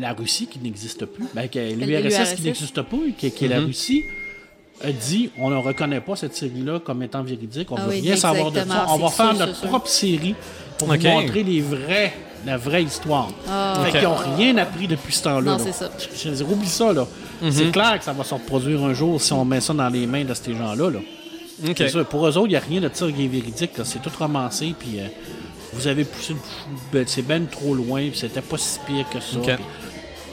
la 0.01 0.13
Russie 0.13 0.47
qui 0.49 0.59
n'existe 0.59 1.05
plus, 1.07 1.27
ben, 1.35 1.49
que 1.49 1.59
l'URSS 1.59 2.03
l'URSS. 2.19 2.35
qui 2.35 2.43
n'existe 2.43 2.83
pas, 2.83 2.97
qui, 3.17 3.31
qui 3.31 3.45
est 3.45 3.49
la 3.49 3.61
Russie, 3.61 4.03
a 4.83 4.91
dit 4.91 5.31
on 5.39 5.49
ne 5.51 5.57
reconnaît 5.57 6.01
pas 6.01 6.17
cette 6.17 6.35
série-là 6.35 6.81
comme 6.81 7.03
étant 7.05 7.23
véridique, 7.23 7.71
on 7.71 7.77
ne 7.77 7.81
Ah 7.81 7.85
veut 7.85 7.91
oui, 7.95 8.01
rien 8.01 8.17
savoir 8.17 8.51
de 8.51 8.61
ça. 8.61 8.87
On 8.89 8.97
va 8.97 9.09
c'est 9.09 9.17
faire 9.17 9.35
notre 9.35 9.55
c'est 9.55 9.61
sûr. 9.61 9.69
propre 9.69 9.89
série 9.89 10.35
pour 10.79 10.89
vous 10.89 10.97
montrer 11.09 11.43
les 11.43 11.61
vrais, 11.61 12.13
la 12.45 12.57
vraie 12.57 12.83
histoire. 12.85 13.31
Ah, 13.49 13.79
Fait 13.83 13.89
Ok. 13.89 13.95
qu'ils 13.95 14.03
n'ont 14.09 14.37
rien 14.37 14.57
appris 14.59 14.87
depuis 14.89 15.13
ce 15.15 15.23
temps-là. 15.25 15.53
Non, 15.57 15.59
c'est 15.63 15.73
ça. 15.73 15.91
Je 16.25 16.31
dire, 16.31 16.51
oublie 16.51 16.69
ça, 16.69 16.93
là. 16.93 17.07
C'est 17.51 17.71
clair 17.71 17.99
que 17.99 18.05
ça 18.05 18.13
va 18.13 18.25
se 18.25 18.35
reproduire 18.35 18.83
un 18.85 18.95
jour 18.95 19.21
si 19.21 19.33
on 19.33 19.45
met 19.45 19.61
ça 19.61 19.75
dans 19.75 19.89
les 19.89 20.07
mains 20.07 20.25
de 20.25 20.35
ces 20.35 20.55
gens-là, 20.55 20.91
là. 20.91 20.99
OK. 21.67 21.75
C'est 21.77 21.89
sûr, 21.89 22.05
pour 22.07 22.27
eux 22.27 22.37
autres, 22.37 22.47
il 22.47 22.51
n'y 22.51 22.57
a 22.57 22.61
rien 22.61 22.81
de 22.81 22.91
ça 22.93 23.07
qui 23.11 23.25
est 23.25 23.29
véridique. 23.29 23.71
C'est 23.85 24.03
tout 24.03 24.11
romancé, 24.19 24.75
puis 24.79 25.01
euh, 25.01 25.07
vous 25.73 25.87
avez 25.87 26.05
poussé 26.05 26.35
le 26.35 26.39
ben, 26.93 27.05
c'est 27.07 27.23
ben 27.23 27.47
trop 27.47 27.75
loin, 27.75 28.01
puis 28.09 28.19
c'était 28.19 28.43
pas 28.43 28.59
si 28.59 28.79
pire 28.87 29.07
que 29.11 29.21
ça. 29.21 29.39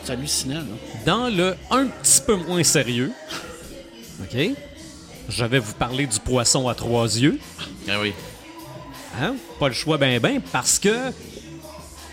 C'est 0.04 0.12
hallucinant, 0.14 0.56
là. 0.56 0.76
Dans 1.06 1.30
le 1.30 1.56
un 1.72 1.86
petit 1.88 2.20
peu 2.28 2.36
moins 2.36 2.64
sérieux, 2.64 3.12
OK, 4.22 4.38
je 5.30 5.46
vais 5.46 5.60
vous 5.60 5.74
parler 5.74 6.06
du 6.06 6.20
poisson 6.20 6.68
à 6.68 6.76
trois 6.76 7.06
yeux. 7.18 7.40
Ah 7.90 7.94
oui. 8.02 8.12
Hein? 9.22 9.36
Pas 9.60 9.68
le 9.68 9.74
choix 9.74 9.98
ben 9.98 10.20
ben 10.20 10.42
parce 10.52 10.80
que 10.80 10.90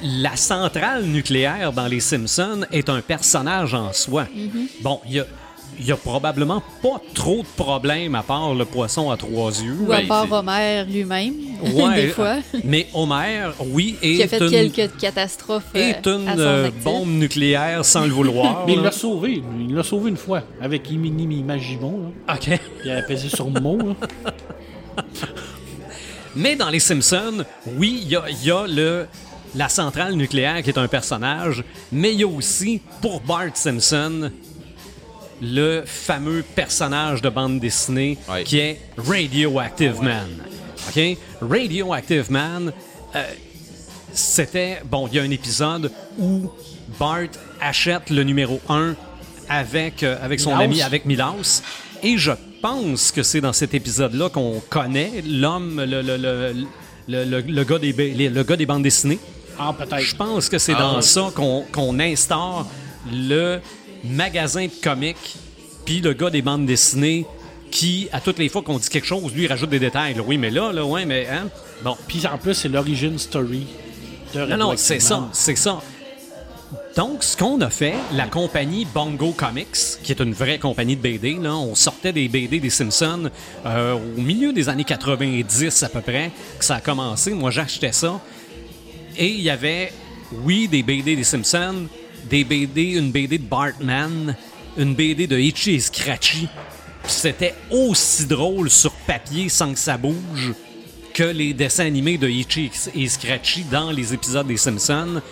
la 0.02 0.36
centrale 0.36 1.04
nucléaire 1.04 1.72
dans 1.72 1.86
Les 1.86 2.00
Simpsons 2.00 2.62
est 2.72 2.88
un 2.88 3.00
personnage 3.00 3.74
en 3.74 3.92
soi. 3.92 4.26
Bon, 4.82 5.00
il 5.06 5.12
y 5.16 5.20
a, 5.20 5.26
il 5.78 5.86
y 5.86 5.92
a 5.92 5.96
probablement 5.96 6.62
pas 6.82 7.00
trop 7.14 7.42
de 7.42 7.62
problèmes 7.62 8.14
à 8.14 8.22
part 8.22 8.54
le 8.54 8.64
poisson 8.64 9.10
à 9.10 9.16
trois 9.18 9.50
yeux. 9.62 9.76
Ou 9.86 9.92
à 9.92 9.98
Ben, 9.98 10.06
part 10.08 10.26
c'est- 10.26 10.34
Homer 10.34 10.84
lui-même, 10.88 11.34
Ouais, 11.74 11.94
des 11.96 12.08
fois, 12.08 12.36
Mais 12.64 12.86
Homer, 12.94 13.50
oui, 13.66 13.96
qui 14.00 14.22
a 14.22 14.24
est 14.24 14.28
fait 14.28 14.38
une, 14.40 14.70
quelques 14.72 14.96
catastrophes 14.98 15.64
euh, 15.76 15.78
est 15.90 16.06
une 16.06 16.26
euh, 16.38 16.70
bombe 16.82 17.10
nucléaire 17.10 17.84
sans 17.84 18.04
le 18.06 18.10
vouloir. 18.12 18.64
Mais 18.66 18.72
il 18.74 18.80
l'a 18.80 18.92
sauvé, 18.92 19.42
il 19.58 19.74
l'a 19.74 19.82
sauvé 19.82 20.08
une 20.10 20.16
fois, 20.16 20.42
avec 20.62 20.90
Imini 20.90 21.42
Magimon, 21.42 22.10
là. 22.26 22.34
OK. 22.34 22.58
Il 22.84 22.90
a 22.90 23.02
pesé 23.02 23.28
sur 23.28 23.50
le 23.50 23.60
mot, 23.60 23.76
là. 23.78 23.94
Mais 26.36 26.56
dans 26.56 26.68
Les 26.70 26.80
Simpsons, 26.80 27.44
oui, 27.76 28.00
il 28.02 28.08
y 28.08 28.16
a, 28.16 28.24
il 28.28 28.44
y 28.44 28.50
a 28.50 28.66
le, 28.66 29.06
la 29.54 29.68
centrale 29.68 30.14
nucléaire 30.14 30.62
qui 30.62 30.70
est 30.70 30.78
un 30.78 30.88
personnage, 30.88 31.64
mais 31.92 32.12
il 32.12 32.20
y 32.20 32.24
a 32.24 32.28
aussi, 32.28 32.80
pour 33.02 33.20
Bart 33.20 33.50
Simpson, 33.54 34.30
le 35.42 35.82
fameux 35.86 36.42
personnage 36.54 37.22
de 37.22 37.28
bande 37.30 37.58
dessinée 37.60 38.18
Ouais. 38.28 38.44
qui 38.44 38.58
est 38.58 38.80
Radioactive 38.96 40.00
Man. 40.02 40.28
OK? 40.88 41.16
Radioactive 41.40 42.30
Man, 42.30 42.72
euh, 43.14 43.24
c'était. 44.12 44.82
Bon, 44.84 45.08
il 45.08 45.14
y 45.14 45.18
a 45.18 45.22
un 45.22 45.30
épisode 45.30 45.90
où 46.18 46.50
Bart 46.98 47.28
achète 47.60 48.10
le 48.10 48.22
numéro 48.22 48.60
1 48.68 48.94
avec, 49.48 50.02
euh, 50.02 50.16
avec 50.22 50.40
son 50.40 50.54
ami, 50.56 50.82
avec 50.82 51.06
Milaus. 51.06 51.62
Et 52.02 52.16
je 52.18 52.32
pense 52.60 53.12
que 53.12 53.22
c'est 53.22 53.40
dans 53.40 53.52
cet 53.52 53.74
épisode-là 53.74 54.28
qu'on 54.30 54.60
connaît 54.68 55.22
l'homme, 55.26 55.82
le, 55.84 56.02
le, 56.02 56.16
le, 57.08 57.40
le, 57.40 57.64
gars 57.64 57.78
des, 57.78 57.92
ba- 57.92 58.02
les- 58.04 58.28
le 58.28 58.42
gars 58.42 58.56
des 58.56 58.66
bandes 58.66 58.82
dessinées. 58.82 59.18
Ah, 59.58 59.74
peut-être. 59.76 59.98
Je 60.00 60.16
pense 60.16 60.48
que 60.48 60.58
c'est 60.58 60.74
Ah 60.76 60.80
dans 60.80 60.96
ouais. 60.96 61.02
ça 61.02 61.30
qu'on 61.34 61.98
instaure 62.00 62.66
le 63.12 63.60
magasin 64.04 64.66
de 64.66 64.70
comics, 64.82 65.16
puis 65.84 66.00
le 66.00 66.12
gars 66.12 66.30
des 66.30 66.42
bandes 66.42 66.66
dessinées 66.66 67.26
qui, 67.70 68.08
à 68.12 68.20
toutes 68.20 68.38
les 68.38 68.48
fois 68.48 68.62
qu'on 68.62 68.78
dit 68.78 68.88
quelque 68.88 69.06
chose, 69.06 69.32
lui, 69.34 69.44
il 69.44 69.46
rajoute 69.46 69.70
des 69.70 69.78
détails. 69.78 70.14
là. 70.14 70.22
Oui, 70.26 70.38
mais 70.38 70.50
là, 70.50 70.72
là, 70.72 70.84
ouais, 70.84 71.04
mais... 71.04 71.28
Hein? 71.30 71.48
Bon, 71.84 71.96
Puis 72.08 72.26
en 72.26 72.36
plus, 72.36 72.54
c'est 72.54 72.68
l'origin 72.68 73.16
story 73.16 73.66
de 74.34 74.44
non, 74.46 74.56
non, 74.56 74.72
c'est 74.76 75.00
ça, 75.00 75.28
c'est 75.32 75.56
ça. 75.56 75.80
Donc, 77.00 77.24
ce 77.24 77.34
qu'on 77.34 77.58
a 77.62 77.70
fait, 77.70 77.94
la 78.12 78.26
compagnie 78.26 78.84
Bongo 78.84 79.32
Comics, 79.32 80.02
qui 80.02 80.12
est 80.12 80.20
une 80.20 80.34
vraie 80.34 80.58
compagnie 80.58 80.96
de 80.96 81.00
BD, 81.00 81.38
là, 81.40 81.56
on 81.56 81.74
sortait 81.74 82.12
des 82.12 82.28
BD 82.28 82.60
des 82.60 82.68
Simpsons 82.68 83.30
euh, 83.64 83.94
au 83.94 84.20
milieu 84.20 84.52
des 84.52 84.68
années 84.68 84.84
90 84.84 85.82
à 85.82 85.88
peu 85.88 86.02
près, 86.02 86.30
que 86.58 86.62
ça 86.62 86.74
a 86.74 86.80
commencé. 86.82 87.32
Moi, 87.32 87.50
j'achetais 87.50 87.92
ça. 87.92 88.20
Et 89.16 89.28
il 89.28 89.40
y 89.40 89.48
avait, 89.48 89.94
oui, 90.44 90.68
des 90.68 90.82
BD 90.82 91.16
des 91.16 91.24
Simpsons, 91.24 91.86
des 92.28 92.44
BD, 92.44 92.98
une 92.98 93.12
BD 93.12 93.38
de 93.38 93.44
Bartman, 93.44 94.36
une 94.76 94.94
BD 94.94 95.26
de 95.26 95.38
Itchy 95.38 95.76
et 95.76 95.80
Scratchy. 95.80 96.48
C'était 97.06 97.54
aussi 97.70 98.26
drôle 98.26 98.68
sur 98.68 98.92
papier 99.06 99.48
sans 99.48 99.72
que 99.72 99.78
ça 99.78 99.96
bouge 99.96 100.52
que 101.14 101.24
les 101.24 101.54
dessins 101.54 101.86
animés 101.86 102.18
de 102.18 102.28
Itchy 102.28 102.70
et 102.94 103.08
Scratchy 103.08 103.64
dans 103.64 103.90
les 103.90 104.12
épisodes 104.12 104.46
des 104.46 104.58
Simpsons. 104.58 105.22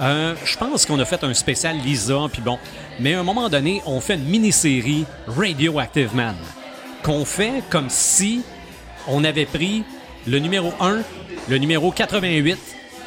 Euh, 0.00 0.34
je 0.44 0.56
pense 0.56 0.86
qu'on 0.86 0.98
a 1.00 1.04
fait 1.04 1.24
un 1.24 1.34
spécial 1.34 1.76
Lisa, 1.76 2.18
puis 2.32 2.40
bon. 2.40 2.58
Mais 3.00 3.14
à 3.14 3.20
un 3.20 3.24
moment 3.24 3.48
donné, 3.48 3.82
on 3.86 4.00
fait 4.00 4.14
une 4.14 4.24
mini-série 4.24 5.04
Radioactive 5.26 6.14
Man. 6.14 6.36
Qu'on 7.02 7.24
fait 7.24 7.62
comme 7.68 7.88
si 7.88 8.42
on 9.08 9.24
avait 9.24 9.46
pris 9.46 9.82
le 10.26 10.38
numéro 10.38 10.72
1, 10.80 10.98
le 11.48 11.58
numéro 11.58 11.90
88, 11.90 12.58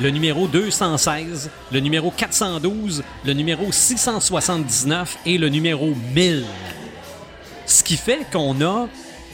le 0.01 0.09
numéro 0.09 0.47
216, 0.47 1.49
le 1.72 1.80
numéro 1.80 2.11
412, 2.11 3.03
le 3.26 3.34
numéro 3.34 3.72
679 3.72 5.18
et 5.26 5.38
le 5.38 5.47
numéro 5.49 5.93
1000. 6.13 6.45
Ce 7.65 7.84
qui 7.84 7.95
fait 7.95 8.26
qu'on 8.31 8.59
a 8.61 8.88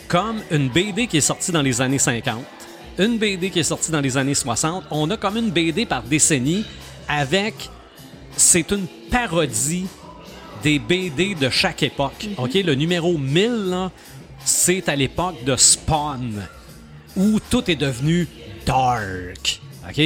comme 0.08 0.42
une 0.52 0.70
BD 0.70 1.08
qui 1.08 1.18
est 1.18 1.22
sortie 1.22 1.52
dans 1.52 1.62
les 1.62 1.82
années 1.82 1.98
50, 1.98 2.44
une 3.00 3.18
BD 3.18 3.50
qui 3.50 3.60
est 3.60 3.64
sortie 3.64 3.92
dans 3.92 4.02
les 4.02 4.18
années 4.18 4.36
60, 4.36 4.86
on 4.92 5.10
a 5.10 5.18
comme 5.18 5.38
une 5.38 5.50
BD 5.50 5.86
par 5.86 6.04
décennie 6.04 6.66
avec. 7.08 7.70
C'est 8.36 8.70
une 8.72 8.86
parodie 9.10 9.88
des 10.64 10.78
BD 10.80 11.34
de 11.36 11.50
chaque 11.50 11.82
époque. 11.84 12.28
OK? 12.38 12.54
Le 12.54 12.76
numéro 12.76 13.18
1000, 13.18 13.70
là, 13.70 13.92
c'est 14.46 14.88
à 14.90 14.96
l'époque 14.96 15.44
de 15.44 15.56
Spawn, 15.56 16.46
où 17.16 17.40
tout 17.50 17.70
est 17.70 17.76
devenu 17.76 18.28
dark. 18.66 19.60
OK? 19.90 20.02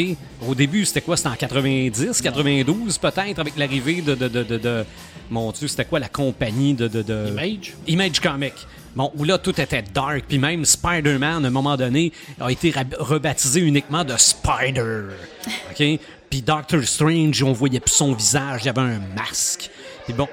Au 0.47 0.55
début, 0.55 0.85
c'était 0.85 1.01
quoi? 1.01 1.17
C'était 1.17 1.29
en 1.29 1.35
90, 1.35 2.21
92 2.21 2.97
peut-être, 2.99 3.39
avec 3.39 3.57
l'arrivée 3.57 4.01
de, 4.01 4.15
de, 4.15 4.27
de, 4.27 4.43
de- 4.43 4.57
de- 4.57 4.85
Mon 5.29 5.51
Dieu, 5.51 5.67
c'était 5.67 5.85
quoi 5.85 5.99
la 5.99 6.07
compagnie 6.09 6.73
de... 6.73 6.87
de, 6.87 7.01
de- 7.01 7.29
Image? 7.31 7.73
Image 7.87 8.19
Comic. 8.19 8.53
Bon, 8.95 9.11
où 9.17 9.23
là, 9.23 9.37
tout 9.37 9.59
était 9.59 9.81
dark. 9.81 10.25
Puis 10.27 10.37
même 10.37 10.63
Spider-Man, 10.65 11.43
à 11.43 11.47
un 11.47 11.51
moment 11.51 11.75
donné, 11.77 12.11
a 12.39 12.51
été 12.51 12.73
rebaptisé 12.99 13.59
uniquement 13.61 14.03
de 14.03 14.15
Spider. 14.17 15.03
OK? 15.71 15.99
Puis 16.31 16.41
Doctor 16.41 16.81
Strange, 16.85 17.43
on 17.43 17.51
voyait 17.51 17.81
plus 17.81 17.93
son 17.93 18.13
visage, 18.13 18.61
il 18.63 18.67
y 18.67 18.69
avait 18.69 18.81
un 18.81 19.01
masque. 19.15 19.69
Puis 20.05 20.13
bon. 20.13 20.29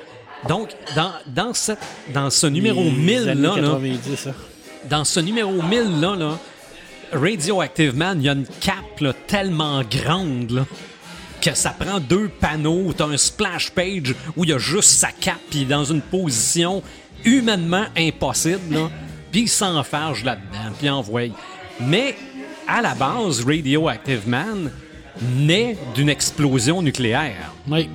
Donc, 0.48 0.70
dans, 0.94 1.10
dans, 1.26 1.52
cette, 1.52 1.80
dans 2.14 2.30
ce 2.30 2.46
numéro 2.46 2.84
Les 2.84 2.90
1000, 2.92 3.28
années 3.28 3.42
là, 3.42 3.56
là, 3.56 3.62
90, 3.62 4.16
ça. 4.16 4.30
dans 4.88 5.04
ce 5.04 5.18
numéro 5.18 5.60
1000 5.60 6.00
là, 6.00 6.14
là, 6.14 6.38
Radioactive 7.12 7.96
Man, 7.96 8.20
il 8.20 8.26
y 8.26 8.28
a 8.28 8.32
une 8.32 8.46
cape 8.60 9.00
là, 9.00 9.12
tellement 9.26 9.82
grande 9.82 10.52
là, 10.52 10.66
que 11.42 11.52
ça 11.54 11.70
prend 11.70 11.98
deux 11.98 12.28
panneaux. 12.28 12.92
T'as 12.96 13.06
un 13.06 13.16
splash 13.16 13.72
page 13.72 14.14
où 14.36 14.44
il 14.44 14.50
y 14.50 14.52
a 14.52 14.58
juste 14.58 14.90
sa 14.90 15.10
cape 15.10 15.40
puis 15.50 15.60
il 15.60 15.62
est 15.62 15.74
dans 15.74 15.84
une 15.84 16.02
position 16.02 16.80
humainement 17.24 17.86
impossible. 17.96 18.72
Là, 18.72 18.90
puis 19.32 19.42
il 19.42 19.48
s'enfarge 19.48 20.22
là-dedans, 20.22 20.72
puis 20.78 20.88
envoie. 20.88 21.22
Mais 21.80 22.14
à 22.68 22.80
la 22.82 22.94
base, 22.94 23.44
Radioactive 23.44 24.28
Man 24.28 24.70
naît 25.22 25.76
d'une 25.94 26.08
explosion 26.08 26.82
nucléaire. 26.82 27.52
Oui. 27.68 27.88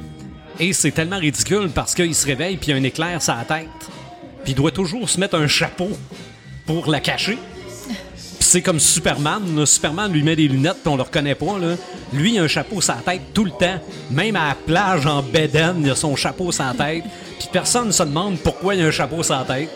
Et 0.60 0.74
c'est 0.74 0.92
tellement 0.92 1.18
ridicule 1.18 1.70
parce 1.74 1.96
qu'il 1.96 2.14
se 2.14 2.26
réveille 2.26 2.58
puis 2.58 2.68
il 2.68 2.72
y 2.72 2.74
a 2.74 2.80
un 2.80 2.84
éclair 2.84 3.22
sur 3.22 3.36
la 3.36 3.44
tête. 3.44 3.68
Puis 4.44 4.54
il 4.54 4.56
doit 4.56 4.72
toujours 4.72 5.10
se 5.10 5.20
mettre 5.20 5.36
un 5.36 5.48
chapeau 5.48 5.90
pour 6.66 6.90
la 6.90 7.00
cacher. 7.00 7.38
Puis 7.88 8.50
c'est 8.50 8.62
comme 8.62 8.80
Superman. 8.80 9.56
là. 9.56 9.66
Superman 9.66 10.12
lui 10.12 10.22
met 10.22 10.36
des 10.36 10.48
lunettes 10.48 10.78
puis 10.84 10.92
on 10.92 10.96
le 10.98 11.04
reconnaît 11.04 11.36
pas. 11.36 11.58
Là. 11.58 11.76
Lui, 12.12 12.34
il 12.34 12.40
a 12.40 12.44
un 12.44 12.48
chapeau 12.48 12.82
sur 12.82 12.94
la 12.94 13.02
tête 13.02 13.22
tout 13.34 13.46
le 13.46 13.52
temps. 13.52 13.80
Même 14.12 14.36
à 14.36 14.50
la 14.50 14.56
plage 14.56 15.06
en 15.06 15.24
Beden, 15.24 15.78
il 15.82 15.90
a 15.90 15.96
son 15.96 16.16
chapeau 16.16 16.52
sur 16.52 16.66
la 16.66 16.74
tête. 16.74 17.04
Puis 17.40 17.48
personne 17.52 17.88
ne 17.88 17.92
se 17.92 18.04
demande 18.04 18.38
pourquoi 18.38 18.76
il 18.76 18.82
a 18.82 18.86
un 18.86 18.92
chapeau 18.92 19.24
sur 19.24 19.36
la 19.36 19.46
tête. 19.46 19.70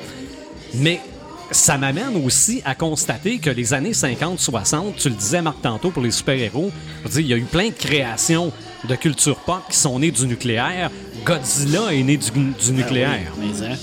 Mais 0.75 0.99
ça 1.51 1.77
m'amène 1.77 2.25
aussi 2.25 2.61
à 2.65 2.75
constater 2.75 3.39
que 3.39 3.49
les 3.49 3.73
années 3.73 3.91
50-60, 3.91 4.95
tu 4.97 5.09
le 5.09 5.15
disais 5.15 5.41
Marc 5.41 5.61
tantôt 5.61 5.91
pour 5.91 6.03
les 6.03 6.11
super-héros, 6.11 6.71
il 7.15 7.27
y 7.27 7.33
a 7.33 7.37
eu 7.37 7.43
plein 7.43 7.67
de 7.69 7.73
créations 7.73 8.51
de 8.87 8.95
culture 8.95 9.37
pop 9.37 9.61
qui 9.69 9.77
sont 9.77 9.99
nées 9.99 10.11
du 10.11 10.27
nucléaire. 10.27 10.91
Godzilla 11.25 11.93
est 11.93 12.03
né 12.03 12.17
du, 12.17 12.31
du 12.31 12.71
nucléaire. 12.71 13.33
Mais, 13.39 13.65
hein. 13.65 13.75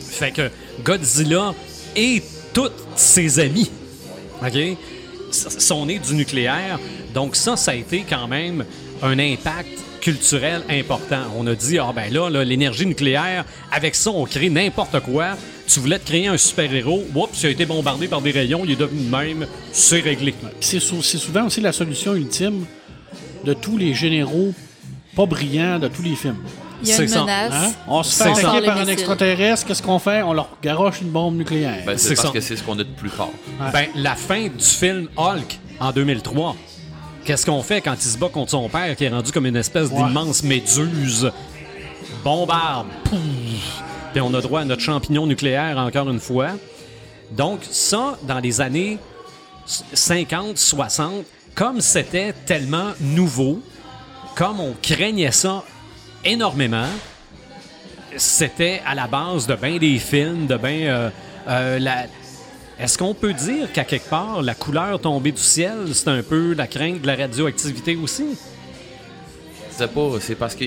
Fait 0.00 0.30
que 0.30 0.50
Godzilla 0.84 1.54
et 1.96 2.22
tous 2.52 2.70
ses 2.96 3.38
amis, 3.40 3.70
OK, 4.42 4.76
sont 5.30 5.86
nés 5.86 5.98
du 5.98 6.14
nucléaire. 6.14 6.78
Donc 7.12 7.36
ça, 7.36 7.56
ça 7.56 7.72
a 7.72 7.74
été 7.74 8.04
quand 8.08 8.28
même 8.28 8.64
un 9.02 9.18
impact 9.18 9.68
culturel 10.00 10.62
important. 10.68 11.22
On 11.36 11.46
a 11.46 11.54
dit, 11.54 11.78
ah 11.78 11.92
ben 11.94 12.12
là, 12.12 12.28
l'énergie 12.44 12.86
nucléaire, 12.86 13.44
avec 13.72 13.94
ça, 13.94 14.10
on 14.10 14.24
crée 14.24 14.50
n'importe 14.50 15.00
quoi. 15.00 15.36
Tu 15.66 15.80
voulais 15.80 15.98
te 15.98 16.06
créer 16.06 16.26
un 16.28 16.36
super-héros, 16.36 17.04
oups, 17.14 17.42
il 17.42 17.46
a 17.46 17.50
été 17.50 17.64
bombardé 17.66 18.06
par 18.06 18.20
des 18.20 18.30
rayons, 18.30 18.62
il 18.64 18.72
est 18.72 18.76
devenu 18.76 19.04
de 19.06 19.10
même, 19.10 19.46
c'est 19.72 20.00
réglé. 20.00 20.34
C'est 20.60 20.78
sou- 20.80 21.02
c'est 21.02 21.18
souvent 21.18 21.46
aussi 21.46 21.60
la 21.60 21.72
solution 21.72 22.14
ultime 22.14 22.66
de 23.44 23.54
tous 23.54 23.76
les 23.78 23.94
généraux 23.94 24.52
pas 25.16 25.26
brillants 25.26 25.78
de 25.78 25.88
tous 25.88 26.02
les 26.02 26.16
films. 26.16 26.36
Il 26.82 26.88
y 26.88 26.92
a 26.92 27.00
une 27.02 27.08
menace. 27.10 27.52
Hein? 27.54 27.72
On 27.88 28.02
se 28.02 28.22
fait 28.22 28.30
attaquer 28.30 28.66
par 28.66 28.76
un 28.78 28.86
extraterrestre, 28.88 29.66
qu'est-ce 29.66 29.82
qu'on 29.82 29.98
fait? 29.98 30.22
On 30.22 30.32
leur 30.34 30.48
garoche 30.62 31.00
une 31.00 31.08
bombe 31.10 31.36
nucléaire. 31.36 31.82
Ben, 31.86 31.96
C'est 31.96 32.14
parce 32.14 32.26
ça. 32.26 32.32
que 32.32 32.40
c'est 32.40 32.56
ce 32.56 32.62
qu'on 32.62 32.74
a 32.74 32.84
de 32.84 32.88
plus 32.96 33.08
fort. 33.08 33.32
Ben, 33.72 33.86
la 33.94 34.16
fin 34.16 34.48
du 34.48 34.64
film 34.64 35.08
Hulk 35.16 35.58
en 35.80 35.92
2003. 35.92 36.56
Qu'est-ce 37.24 37.46
qu'on 37.46 37.62
fait 37.62 37.80
quand 37.80 37.94
il 37.94 38.02
se 38.10 38.18
bat 38.18 38.28
contre 38.28 38.50
son 38.50 38.68
père 38.68 38.94
qui 38.96 39.04
est 39.04 39.08
rendu 39.08 39.32
comme 39.32 39.46
une 39.46 39.56
espèce 39.56 39.88
Ouais. 39.88 39.96
d'immense 40.02 40.42
méduse? 40.42 41.30
Bombarde. 42.22 42.88
Pouf. 43.04 43.83
Puis 44.14 44.20
on 44.20 44.32
a 44.32 44.40
droit 44.40 44.60
à 44.60 44.64
notre 44.64 44.80
champignon 44.80 45.26
nucléaire 45.26 45.76
encore 45.76 46.08
une 46.08 46.20
fois. 46.20 46.50
Donc 47.32 47.58
ça, 47.68 48.16
dans 48.22 48.38
les 48.38 48.60
années 48.60 48.98
50, 49.66 50.56
60, 50.56 51.24
comme 51.56 51.80
c'était 51.80 52.32
tellement 52.46 52.92
nouveau, 53.00 53.60
comme 54.36 54.60
on 54.60 54.72
craignait 54.80 55.32
ça 55.32 55.64
énormément, 56.24 56.86
c'était 58.16 58.80
à 58.86 58.94
la 58.94 59.08
base 59.08 59.48
de 59.48 59.56
bien 59.56 59.78
des 59.78 59.98
films, 59.98 60.46
de 60.46 60.56
bien 60.58 60.86
euh, 60.86 61.10
euh, 61.48 61.78
la. 61.80 62.06
Est-ce 62.78 62.96
qu'on 62.96 63.14
peut 63.14 63.32
dire 63.32 63.72
qu'à 63.72 63.82
quelque 63.82 64.08
part, 64.08 64.42
la 64.42 64.54
couleur 64.54 65.00
tombée 65.00 65.32
du 65.32 65.42
ciel, 65.42 65.92
c'est 65.92 66.08
un 66.08 66.22
peu 66.22 66.54
la 66.54 66.68
crainte 66.68 67.02
de 67.02 67.06
la 67.08 67.16
radioactivité 67.16 67.96
aussi? 67.96 68.38
C'est 69.70 69.92
pas, 69.92 70.10
c'est 70.20 70.36
parce 70.36 70.54
que 70.54 70.64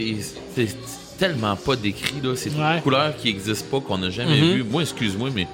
tellement 1.17 1.55
pas 1.55 1.75
décrit 1.75 2.21
là. 2.23 2.35
C'est 2.35 2.51
Ouais. 2.51 2.75
une 2.77 2.81
couleur 2.81 3.15
qui 3.17 3.29
existe 3.29 3.69
pas 3.69 3.79
qu'on 3.79 3.97
n'a 3.97 4.09
jamais 4.09 4.39
Mhm. 4.39 4.51
vue. 4.53 4.63
Moi, 4.63 4.81
excuse-moi, 4.83 5.29
mais 5.33 5.47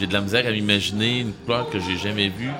j'ai 0.00 0.06
de 0.06 0.12
la 0.12 0.20
misère 0.20 0.46
à 0.46 0.50
m'imaginer 0.50 1.20
une 1.20 1.32
couleur 1.32 1.68
que 1.70 1.78
j'ai 1.78 1.96
jamais 1.96 2.28
vue. 2.28 2.50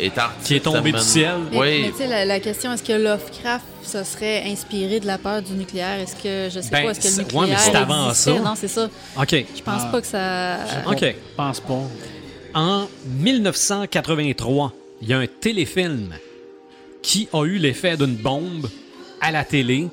Et 0.00 0.12
Qui 0.44 0.54
est 0.54 0.60
tombée 0.60 0.92
du 0.92 1.00
ciel. 1.00 1.32
Mais, 1.50 1.58
Oui. 1.58 1.82
mais 1.82 1.90
tu 1.90 1.96
sais, 1.96 2.06
la, 2.06 2.24
la 2.24 2.38
question, 2.38 2.72
est-ce 2.72 2.84
que 2.84 2.92
Lovecraft 2.92 3.64
se 3.82 4.04
serait 4.04 4.44
inspiré 4.48 5.00
de 5.00 5.06
la 5.08 5.18
peur 5.18 5.42
du 5.42 5.52
nucléaire? 5.54 5.98
Est-ce 5.98 6.14
que, 6.14 6.48
je 6.54 6.60
sais 6.60 6.70
Ben, 6.70 6.84
pas, 6.84 6.90
est-ce 6.92 7.00
que 7.16 7.22
le 7.22 7.24
ouais, 7.26 7.32
mais 7.34 7.40
nucléaire 7.54 7.60
c'est 7.72 7.74
avant 7.76 8.08
existait? 8.10 8.34
ça. 8.36 8.38
Non, 8.40 8.54
c'est 8.54 8.68
ça. 8.68 8.88
OK. 9.20 9.30
Je 9.56 9.62
pense 9.62 9.82
Ah. 9.84 9.88
pas 9.90 10.00
que 10.00 10.06
ça... 10.06 10.58
OK. 10.86 11.00
Je 11.00 11.34
pense 11.36 11.58
pas. 11.58 11.82
En 12.54 12.86
1983, 13.06 14.72
il 15.02 15.08
y 15.08 15.12
a 15.14 15.18
un 15.18 15.26
téléfilm 15.26 16.10
qui 17.02 17.28
a 17.32 17.44
eu 17.44 17.58
l'effet 17.58 17.96
d'une 17.96 18.14
bombe 18.16 18.68
à 19.20 19.30
la 19.32 19.44
télé 19.44 19.88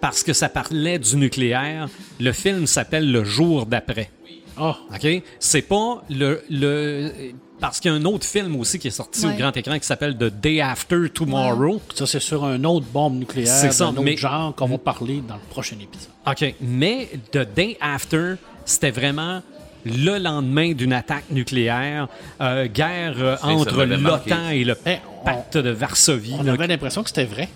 parce 0.00 0.22
que 0.22 0.32
ça 0.32 0.48
parlait 0.48 0.98
du 0.98 1.16
nucléaire. 1.16 1.88
Le 2.20 2.32
film 2.32 2.66
s'appelle 2.66 3.10
Le 3.10 3.24
jour 3.24 3.66
d'après. 3.66 4.10
Ah, 4.56 4.76
OK? 4.94 5.22
C'est 5.38 5.62
pas 5.62 6.02
le. 6.10 6.42
le 6.50 7.12
parce 7.60 7.80
qu'il 7.80 7.90
y 7.90 7.94
a 7.94 7.96
un 7.96 8.04
autre 8.04 8.24
film 8.24 8.54
aussi 8.54 8.78
qui 8.78 8.86
est 8.86 8.92
sorti 8.92 9.26
au 9.26 9.30
grand 9.30 9.56
écran 9.56 9.76
qui 9.80 9.84
s'appelle 9.86 10.16
The 10.16 10.24
Day 10.40 10.60
After 10.60 11.10
Tomorrow. 11.12 11.80
ça 11.92 12.06
c'est 12.06 12.20
sur 12.20 12.44
un 12.44 12.62
autre 12.62 12.86
bombe 12.86 13.18
nucléaire 13.18 13.48
C'est 13.52 13.72
ça, 13.72 13.86
d'un 13.86 13.90
autre 13.90 14.02
mais- 14.02 14.16
genre 14.16 14.54
qu'on 14.54 14.66
va 14.68 14.78
parler 14.78 15.20
dans 15.26 15.34
le 15.34 15.40
prochain 15.50 15.74
épisode. 15.82 16.10
OK. 16.24 16.54
Mais 16.60 17.08
The 17.32 17.38
Day 17.56 17.76
After, 17.80 18.34
c'était 18.64 18.92
vraiment 18.92 19.42
le 19.84 20.18
lendemain 20.18 20.72
d'une 20.72 20.92
attaque 20.92 21.24
nucléaire, 21.30 22.06
euh, 22.40 22.66
guerre 22.68 23.14
euh, 23.18 23.36
entre 23.42 23.82
l'OTAN 23.84 24.50
et 24.50 24.62
le 24.62 24.76
Eh, 24.86 24.96
on- 25.20 25.24
pacte 25.24 25.56
de 25.56 25.70
Varsovie. 25.70 26.36
On 26.38 26.44
là, 26.44 26.52
avait 26.52 26.68
l'impression 26.68 27.02
que 27.02 27.08
c'était 27.08 27.24
vrai. 27.24 27.48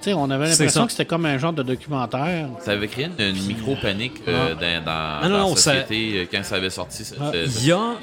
Tu 0.00 0.10
sais, 0.10 0.12
on 0.14 0.30
avait 0.30 0.48
l'impression 0.48 0.80
ça. 0.82 0.86
que 0.86 0.92
c'était 0.92 1.04
comme 1.06 1.26
un 1.26 1.38
genre 1.38 1.52
de 1.52 1.62
documentaire. 1.62 2.48
Ça 2.60 2.72
avait 2.72 2.86
créé 2.88 3.06
une, 3.18 3.24
une 3.36 3.46
micro-panique 3.46 4.22
euh, 4.28 4.54
dans, 4.54 4.84
dans, 4.84 5.22
Non, 5.22 5.28
non, 5.28 5.38
dans 5.42 5.48
non, 5.48 5.54
la 5.54 5.56
ça- 5.60 5.72
société 5.84 6.18
euh, 6.20 6.24
quand 6.30 6.44
ça 6.44 6.54
avait 6.56 6.70
sorti. 6.70 7.02
Ah, 7.20 7.32
Il 7.34 7.66
y 7.66 7.72
a 7.72 7.94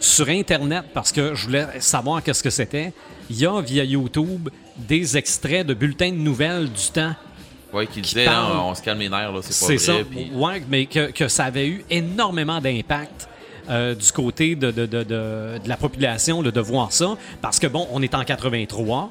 sur 0.00 0.28
Internet, 0.28 0.84
parce 0.92 1.12
que 1.12 1.34
je 1.34 1.46
voulais 1.46 1.66
savoir 1.80 2.22
qu'est-ce 2.22 2.42
que 2.42 2.50
c'était, 2.50 2.92
il 3.30 3.38
y 3.38 3.46
a 3.46 3.60
via 3.60 3.84
YouTube 3.84 4.48
des 4.76 5.16
extraits 5.16 5.66
de 5.66 5.74
bulletins 5.74 6.10
de 6.10 6.16
nouvelles 6.16 6.70
du 6.70 6.88
temps 6.92 7.14
Ouais, 7.72 7.86
qui 7.86 8.00
parle- 8.24 8.52
là, 8.54 8.60
on 8.62 8.74
se 8.74 8.82
calme 8.82 8.98
les 9.00 9.08
nerfs, 9.08 9.32
là, 9.32 9.40
c'est 9.42 9.52
C'est 9.52 9.74
pas 9.74 9.78
ça. 9.80 9.92
vrai. 9.94 10.04
puis- 10.04 10.30
Ouais, 10.34 10.62
mais 10.68 10.86
que, 10.86 11.10
que 11.10 11.26
ça 11.28 11.44
avait 11.44 11.66
eu 11.68 11.84
énormément 11.90 12.60
d'impact 12.60 13.28
euh, 13.70 13.94
du 13.94 14.12
côté 14.12 14.54
de, 14.56 14.70
de, 14.70 14.84
de, 14.86 14.98
de- 15.04 15.04
de 15.62 15.68
la 15.68 15.76
population 15.76 16.42
là, 16.42 16.50
de 16.50 16.60
voir 16.60 16.92
ça. 16.92 17.16
Parce 17.40 17.58
que, 17.58 17.66
bon, 17.66 17.88
on 17.92 18.02
est 18.02 18.14
en 18.14 18.22
83. 18.24 19.10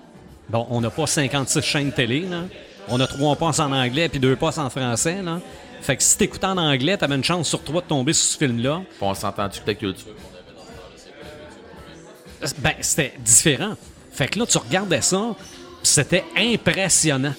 Bon, 0.49 0.68
on 0.70 0.82
n'a 0.82 0.90
pas 0.90 1.07
56 1.07 1.61
chaînes 1.61 1.91
télé. 1.91 2.22
Là. 2.22 2.41
On 2.90 2.99
a 2.99 3.07
trois 3.07 3.36
passes 3.36 3.60
en 3.60 3.72
anglais 3.72 4.10
puis 4.10 4.20
deux 4.20 4.36
passes 4.36 4.57
en 4.57 4.70
français. 4.70 5.22
Là. 5.22 5.40
Fait 5.82 5.98
que 5.98 6.03
si 6.03 6.18
t'écoutais 6.18 6.45
en 6.48 6.57
anglais, 6.57 6.98
t'avais 6.98 7.15
une 7.15 7.24
chance 7.24 7.48
sur 7.48 7.64
trois 7.64 7.82
de 7.82 7.88
tomber 7.88 8.14
sur 8.14 8.30
ce 8.32 8.38
film-là. 8.38 8.82
On 9.02 9.14
s'entend-tu 9.14 9.61
que 9.61 9.68
la 9.68 9.74
culture? 9.76 10.14
Ben, 12.60 12.74
c'était 12.82 13.14
différent. 13.20 13.76
Fait 14.11 14.28
que 14.28 14.38
là, 14.38 14.45
tu 14.45 14.57
regardais 14.57 15.02
ça, 15.02 15.34
puis 15.38 15.48
c'était 15.84 16.24
impressionnant. 16.38 17.34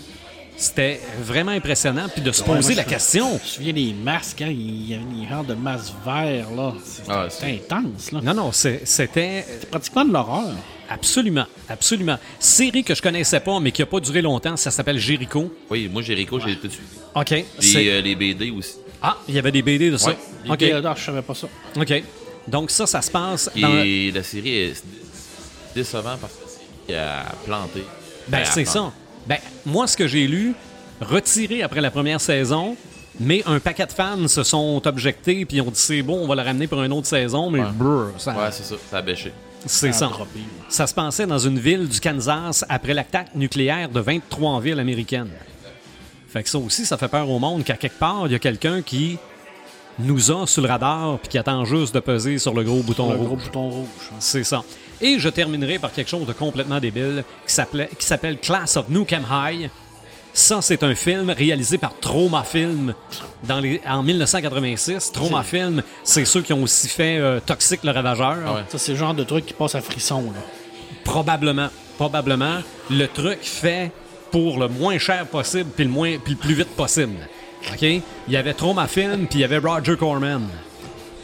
C'était 0.56 1.00
vraiment 1.20 1.50
impressionnant. 1.52 2.06
Puis 2.12 2.22
de 2.22 2.32
se 2.32 2.40
Ouais, 2.42 2.56
poser 2.56 2.74
moi, 2.74 2.82
la 2.82 2.88
je- 2.88 2.94
question. 2.94 3.28
Je 3.28 3.34
me 3.34 3.38
souviens 3.48 3.72
des 3.72 3.92
masques, 3.92 4.40
hein, 4.42 4.48
il 4.50 4.90
y 4.90 4.94
avait 4.94 5.04
des 5.04 5.28
genres 5.28 5.44
de 5.44 5.54
masques 5.54 5.92
verts, 6.04 6.50
là. 6.56 6.72
C'était 6.84 7.10
Ah, 7.12 7.26
c'était 7.28 7.60
intense, 7.64 8.12
là. 8.12 8.20
Non, 8.22 8.34
non, 8.34 8.52
c'est- 8.52 8.82
c'était 8.86 9.44
C'est 9.60 9.68
pratiquement 9.70 10.04
de 10.04 10.12
l'horreur. 10.12 10.52
Absolument, 10.88 11.46
absolument. 11.68 12.18
Série 12.38 12.84
que 12.84 12.94
je 12.94 13.02
connaissais 13.02 13.40
pas, 13.40 13.58
mais 13.60 13.70
qui 13.72 13.82
a 13.82 13.86
pas 13.86 14.00
duré 14.00 14.22
longtemps, 14.22 14.56
ça 14.56 14.70
s'appelle 14.70 14.98
Jericho. 14.98 15.52
Oui, 15.70 15.88
moi, 15.92 16.02
Jericho, 16.02 16.38
j'ai 16.40 16.56
tout 16.56 16.70
suite. 16.70 16.82
OK. 17.14 17.44
C'est- 17.60 17.88
euh, 17.90 18.00
les 18.00 18.14
BD 18.14 18.50
aussi. 18.50 18.76
Ah, 19.02 19.18
il 19.28 19.34
y 19.34 19.38
avait 19.38 19.52
des 19.52 19.62
BD 19.62 19.90
de 19.90 19.96
ça? 19.96 20.10
Ouais. 20.10 20.16
Les 20.44 20.50
OK. 20.50 20.58
Théodore, 20.58 20.96
je 20.96 21.04
savais 21.04 21.22
pas 21.22 21.34
ça. 21.34 21.46
OK. 21.76 22.02
Donc 22.48 22.70
ça, 22.70 22.86
ça 22.86 23.00
se 23.02 23.10
passe 23.10 23.50
Et 23.56 23.60
dans... 23.60 24.14
la 24.14 24.22
série 24.22 24.56
est 24.56 24.84
décevant 25.74 26.16
parce 26.20 26.32
qu'il 26.86 26.94
a 26.94 27.24
planté. 27.44 27.80
Ben, 28.28 28.38
Ben, 28.38 28.44
c'est 28.44 28.64
ça. 28.64 28.92
Ben, 29.26 29.38
moi, 29.66 29.86
ce 29.86 29.96
que 29.96 30.06
j'ai 30.06 30.26
lu, 30.26 30.54
retiré 31.00 31.62
après 31.62 31.80
la 31.80 31.90
première 31.90 32.20
saison, 32.20 32.76
mais 33.20 33.42
un 33.46 33.60
paquet 33.60 33.86
de 33.86 33.92
fans 33.92 34.26
se 34.28 34.42
sont 34.42 34.82
objectés 34.86 35.44
puis 35.44 35.60
ont 35.60 35.66
dit 35.70 35.70
c'est 35.74 36.02
bon, 36.02 36.18
on 36.22 36.26
va 36.26 36.34
le 36.34 36.42
ramener 36.42 36.66
pour 36.66 36.82
une 36.82 36.92
autre 36.92 37.06
saison, 37.06 37.50
mais 37.50 37.60
Ouais. 37.60 37.66
ça- 38.18 38.32
Ouais, 38.32 38.50
c'est 38.50 38.64
ça. 38.64 38.74
Ça 38.90 38.98
a 38.98 39.02
bêché. 39.02 39.32
C'est 39.66 39.92
Ça 39.92 40.10
ça. 40.68 40.86
se 40.86 40.94
passait 40.94 41.26
dans 41.26 41.38
une 41.38 41.58
ville 41.58 41.88
du 41.88 42.00
Kansas 42.00 42.64
après 42.68 42.94
l'attaque 42.94 43.34
nucléaire 43.34 43.88
de 43.88 44.00
23 44.00 44.60
villes 44.60 44.80
américaines. 44.80 45.30
Fait 46.28 46.42
que 46.42 46.48
ça 46.48 46.58
aussi, 46.58 46.84
ça 46.84 46.96
fait 46.96 47.08
peur 47.08 47.28
au 47.30 47.38
monde 47.38 47.62
qu'à 47.64 47.76
quelque 47.76 47.98
part, 47.98 48.26
il 48.26 48.32
y 48.32 48.34
a 48.34 48.38
quelqu'un 48.40 48.82
qui 48.82 49.18
nous 50.00 50.32
a 50.32 50.46
sur 50.46 50.62
le 50.62 50.68
radar 50.68 51.18
puis 51.20 51.28
qui 51.28 51.38
attend 51.38 51.64
juste 51.64 51.94
de 51.94 52.00
peser 52.00 52.38
sur 52.38 52.52
le 52.52 52.64
gros 52.64 52.82
bouton 52.82 53.10
Le 53.10 53.16
rouge. 53.16 53.26
gros 53.26 53.36
bouton 53.36 53.68
rouge. 53.70 53.86
hein. 54.10 54.16
C'est 54.18 54.42
ça. 54.42 54.64
Et 55.00 55.18
je 55.20 55.28
terminerai 55.28 55.78
par 55.78 55.92
quelque 55.92 56.08
chose 56.10 56.26
de 56.26 56.32
complètement 56.32 56.80
débile 56.80 57.24
qui 57.46 57.54
s'appelle 58.04 58.38
Class 58.38 58.76
of 58.76 58.88
Nukem 58.88 59.24
High. 59.30 59.70
Ça, 60.36 60.60
c'est 60.60 60.82
un 60.82 60.96
film 60.96 61.30
réalisé 61.30 61.78
par 61.78 61.94
Trauma 62.00 62.42
Film 62.42 62.92
dans 63.44 63.60
les, 63.60 63.80
en 63.86 64.02
1986. 64.02 65.12
Trauma 65.12 65.44
Film, 65.44 65.80
c'est 66.02 66.24
ceux 66.24 66.42
qui 66.42 66.52
ont 66.52 66.64
aussi 66.64 66.88
fait 66.88 67.18
euh, 67.18 67.38
Toxic 67.38 67.84
le 67.84 67.92
Ravageur. 67.92 68.38
Ah 68.44 68.54
ouais. 68.54 68.60
Ça, 68.68 68.78
c'est 68.78 68.92
le 68.92 68.98
genre 68.98 69.14
de 69.14 69.22
truc 69.22 69.46
qui 69.46 69.54
passe 69.54 69.76
à 69.76 69.80
frisson, 69.80 70.32
là. 70.34 70.40
Probablement. 71.04 71.68
Probablement. 71.96 72.58
Le 72.90 73.06
truc 73.06 73.38
fait 73.42 73.92
pour 74.32 74.58
le 74.58 74.66
moins 74.66 74.98
cher 74.98 75.24
possible 75.28 75.70
puis 75.70 75.84
le, 75.84 75.90
moins, 75.90 76.18
puis 76.18 76.32
le 76.32 76.38
plus 76.40 76.54
vite 76.54 76.70
possible. 76.70 77.28
OK? 77.72 77.82
Il 77.82 78.02
y 78.28 78.36
avait 78.36 78.54
Trauma 78.54 78.88
Film 78.88 79.28
puis 79.28 79.38
il 79.38 79.42
y 79.42 79.44
avait 79.44 79.58
Roger 79.58 79.96
Corman 79.96 80.48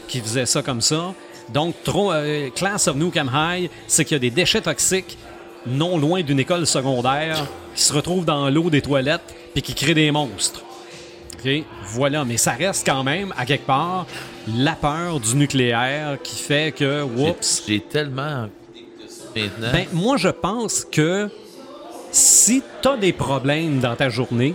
qui 0.07 0.21
faisait 0.21 0.47
ça 0.47 0.63
comme 0.63 0.81
ça. 0.81 1.15
Donc, 1.49 1.75
euh, 1.89 2.49
Class 2.51 2.87
of 2.87 2.95
Nukem 2.95 3.29
High, 3.35 3.71
c'est 3.89 4.05
qu'il 4.05 4.15
y 4.15 4.17
a 4.17 4.21
des 4.21 4.31
déchets 4.31 4.61
toxiques 4.61 5.19
non 5.67 5.99
loin 5.99 6.23
d'une 6.23 6.39
école 6.39 6.65
secondaire 6.65 7.45
qui 7.81 7.87
se 7.87 7.95
retrouvent 7.95 8.27
dans 8.27 8.51
l'eau 8.51 8.69
des 8.69 8.83
toilettes 8.83 9.35
puis 9.55 9.63
qui 9.63 9.75
créent 9.75 9.95
des 9.95 10.11
monstres. 10.11 10.63
OK? 11.33 11.51
Voilà, 11.87 12.27
mais 12.27 12.37
ça 12.37 12.53
reste 12.53 12.87
quand 12.87 13.03
même, 13.03 13.33
à 13.39 13.47
quelque 13.47 13.67
part, 13.67 14.07
la 14.55 14.73
peur 14.73 15.19
du 15.19 15.35
nucléaire 15.35 16.19
qui 16.23 16.37
fait 16.43 16.75
que, 16.77 17.03
oups, 17.03 17.63
J'ai 17.67 17.81
tellement. 17.81 18.49
Maintenant. 19.35 19.73
ben, 19.73 19.87
moi, 19.95 20.19
je 20.19 20.29
pense 20.29 20.85
que 20.85 21.31
si 22.13 22.63
tu 22.83 22.89
as 22.89 22.99
des 22.99 23.15
problèmes 23.15 23.81
dans 23.81 23.97
ta 23.97 24.11
journée, 24.11 24.55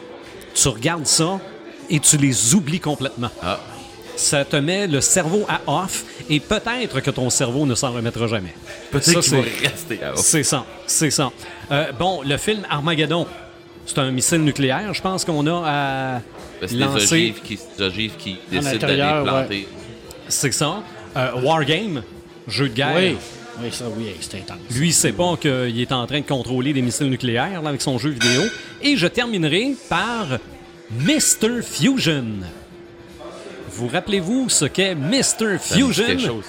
tu 0.54 0.68
regardes 0.68 1.08
ça 1.08 1.40
et 1.90 2.00
tu 2.00 2.18
les 2.18 2.54
oublies 2.54 2.80
complètement. 2.80 3.32
Ah. 3.42 3.60
Ça 4.18 4.46
te 4.46 4.56
met 4.56 4.88
le 4.88 5.02
cerveau 5.02 5.46
à 5.50 5.62
off 5.68 6.04
et 6.30 6.40
peut-être 6.40 7.00
que 7.02 7.12
ton 7.12 7.30
cerveau 7.30 7.66
ne 7.66 7.76
s'en 7.76 7.92
remettra 7.92 8.28
jamais. 8.28 8.54
Peut-être 8.92 9.06
Ça, 9.06 9.20
qu'il 9.22 9.38
va 9.38 9.44
c'est- 9.44 9.68
rester 9.68 10.04
à 10.04 10.14
C'est 10.16 10.44
ça, 10.44 10.66
c'est 10.88 11.12
ça. 11.12 11.32
Euh, 11.72 11.92
bon, 11.98 12.22
le 12.24 12.38
film 12.38 12.62
Armageddon, 12.70 13.28
c'est 13.86 14.00
un 14.00 14.12
missile 14.12 14.44
nucléaire, 14.44 14.94
je 14.94 15.02
pense 15.02 15.26
qu'on 15.26 15.46
a 15.48 15.64
à 15.66 16.22
les 16.72 16.78
lancer. 16.78 17.14
ogives 17.14 17.42
qui, 17.44 17.60
les 17.78 17.86
ogives 17.86 18.16
qui 18.18 18.38
décident 18.50 18.78
d'aller 18.78 18.98
l'intérieur, 18.98 19.24
planter. 19.24 19.68
C'est 20.28 20.54
ça. 20.54 20.82
Euh, 21.18 21.32
Wargame, 21.44 22.02
jeu 22.48 22.70
de 22.70 22.74
guerre. 22.74 22.96
Oui. 22.96 23.18
Oui, 23.62 23.70
ça, 23.72 23.86
oui, 23.96 24.08
c'était 24.20 24.40
intense. 24.40 24.58
Lui, 24.76 24.90
il 24.90 24.94
sait 24.94 25.14
pas 25.14 25.38
qu'il 25.38 25.80
est 25.80 25.92
en 25.94 26.06
train 26.08 26.20
de 26.20 26.26
contrôler 26.26 26.74
des 26.74 26.82
missiles 26.82 27.10
nucléaires 27.10 27.62
là, 27.62 27.70
avec 27.70 27.82
son 27.82 27.98
jeu 27.98 28.10
vidéo. 28.10 28.42
Et 28.82 28.98
je 28.98 29.08
terminerai 29.08 29.76
par 29.88 30.28
Mr. 30.92 31.62
Fusion. 31.64 32.26
Vous 33.78 33.88
rappelez-vous 33.88 34.50
ce 34.50 34.66
qu'est 34.66 34.96
Mr. 34.96 35.58
Fusion? 35.60 36.42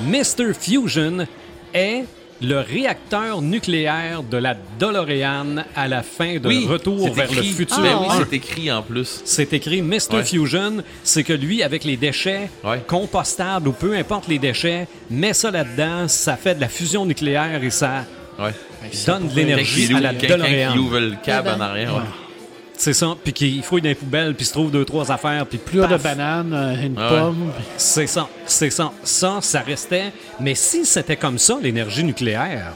Mr. 0.00 0.52
Fusion 0.58 1.26
est 1.74 2.04
le 2.40 2.58
réacteur 2.58 3.40
nucléaire 3.40 4.24
de 4.24 4.36
la 4.36 4.56
DeLorean 4.80 5.62
à 5.76 5.86
la 5.86 6.02
fin 6.02 6.38
de 6.38 6.48
Oui, 6.48 6.66
Retour 6.68 6.98
c'est 7.04 7.10
vers 7.14 7.30
le 7.30 7.38
écrit. 7.38 7.48
futur. 7.50 7.80
Ben 7.80 7.96
oui, 8.00 8.06
Ah, 8.10 8.18
c'est 8.18 8.36
écrit 8.36 8.72
en 8.72 8.82
plus. 8.82 9.22
C'est 9.24 9.52
écrit 9.52 9.80
Mr. 9.82 9.92
Ouais. 10.14 10.24
Fusion, 10.24 10.82
c'est 11.04 11.22
que 11.22 11.32
lui, 11.32 11.62
avec 11.62 11.84
les 11.84 11.96
déchets 11.96 12.50
Ouais. 12.64 12.80
compostables 12.88 13.68
ou 13.68 13.72
peu 13.72 13.94
importe 13.94 14.26
les 14.26 14.38
déchets, 14.40 14.88
met 15.10 15.34
ça 15.34 15.52
là-dedans, 15.52 16.08
ça 16.08 16.36
fait 16.36 16.56
de 16.56 16.60
la 16.60 16.68
fusion 16.68 17.06
nucléaire 17.06 17.62
et 17.62 17.70
ça 17.70 18.04
Ouais. 18.40 18.50
donne 19.06 19.28
de 19.28 19.36
l'énergie 19.36 19.94
à 19.94 20.00
la 20.00 20.12
DeLorean. 20.12 20.72
qui 20.72 20.78
ouvre 20.80 20.98
le 20.98 21.14
cab 21.24 21.44
Eh 21.46 21.50
ben. 21.50 21.56
en 21.56 21.60
arrière. 21.60 22.02
C'est 22.76 22.92
ça. 22.94 23.14
Puis 23.22 23.32
qu'il 23.32 23.62
fouille 23.62 23.80
dans 23.82 23.88
les 23.88 23.94
poubelles, 23.94 24.34
puis 24.34 24.44
se 24.44 24.52
trouve 24.52 24.70
deux, 24.70 24.84
trois 24.84 25.10
affaires, 25.12 25.46
puis 25.46 25.58
Plus 25.58 25.80
de 25.86 25.96
bananes, 25.96 26.52
euh, 26.52 26.86
une 26.86 26.94
Ah 26.98 27.12
ouais. 27.12 27.20
pomme. 27.20 27.52
C'est 27.76 28.06
ça. 28.06 28.28
C'est 28.46 28.70
ça. 28.70 28.92
Ça, 29.04 29.38
ça 29.40 29.60
restait. 29.60 30.12
Mais 30.40 30.54
si 30.54 30.84
c'était 30.84 31.16
comme 31.16 31.38
ça, 31.38 31.58
l'énergie 31.62 32.02
nucléaire, 32.02 32.72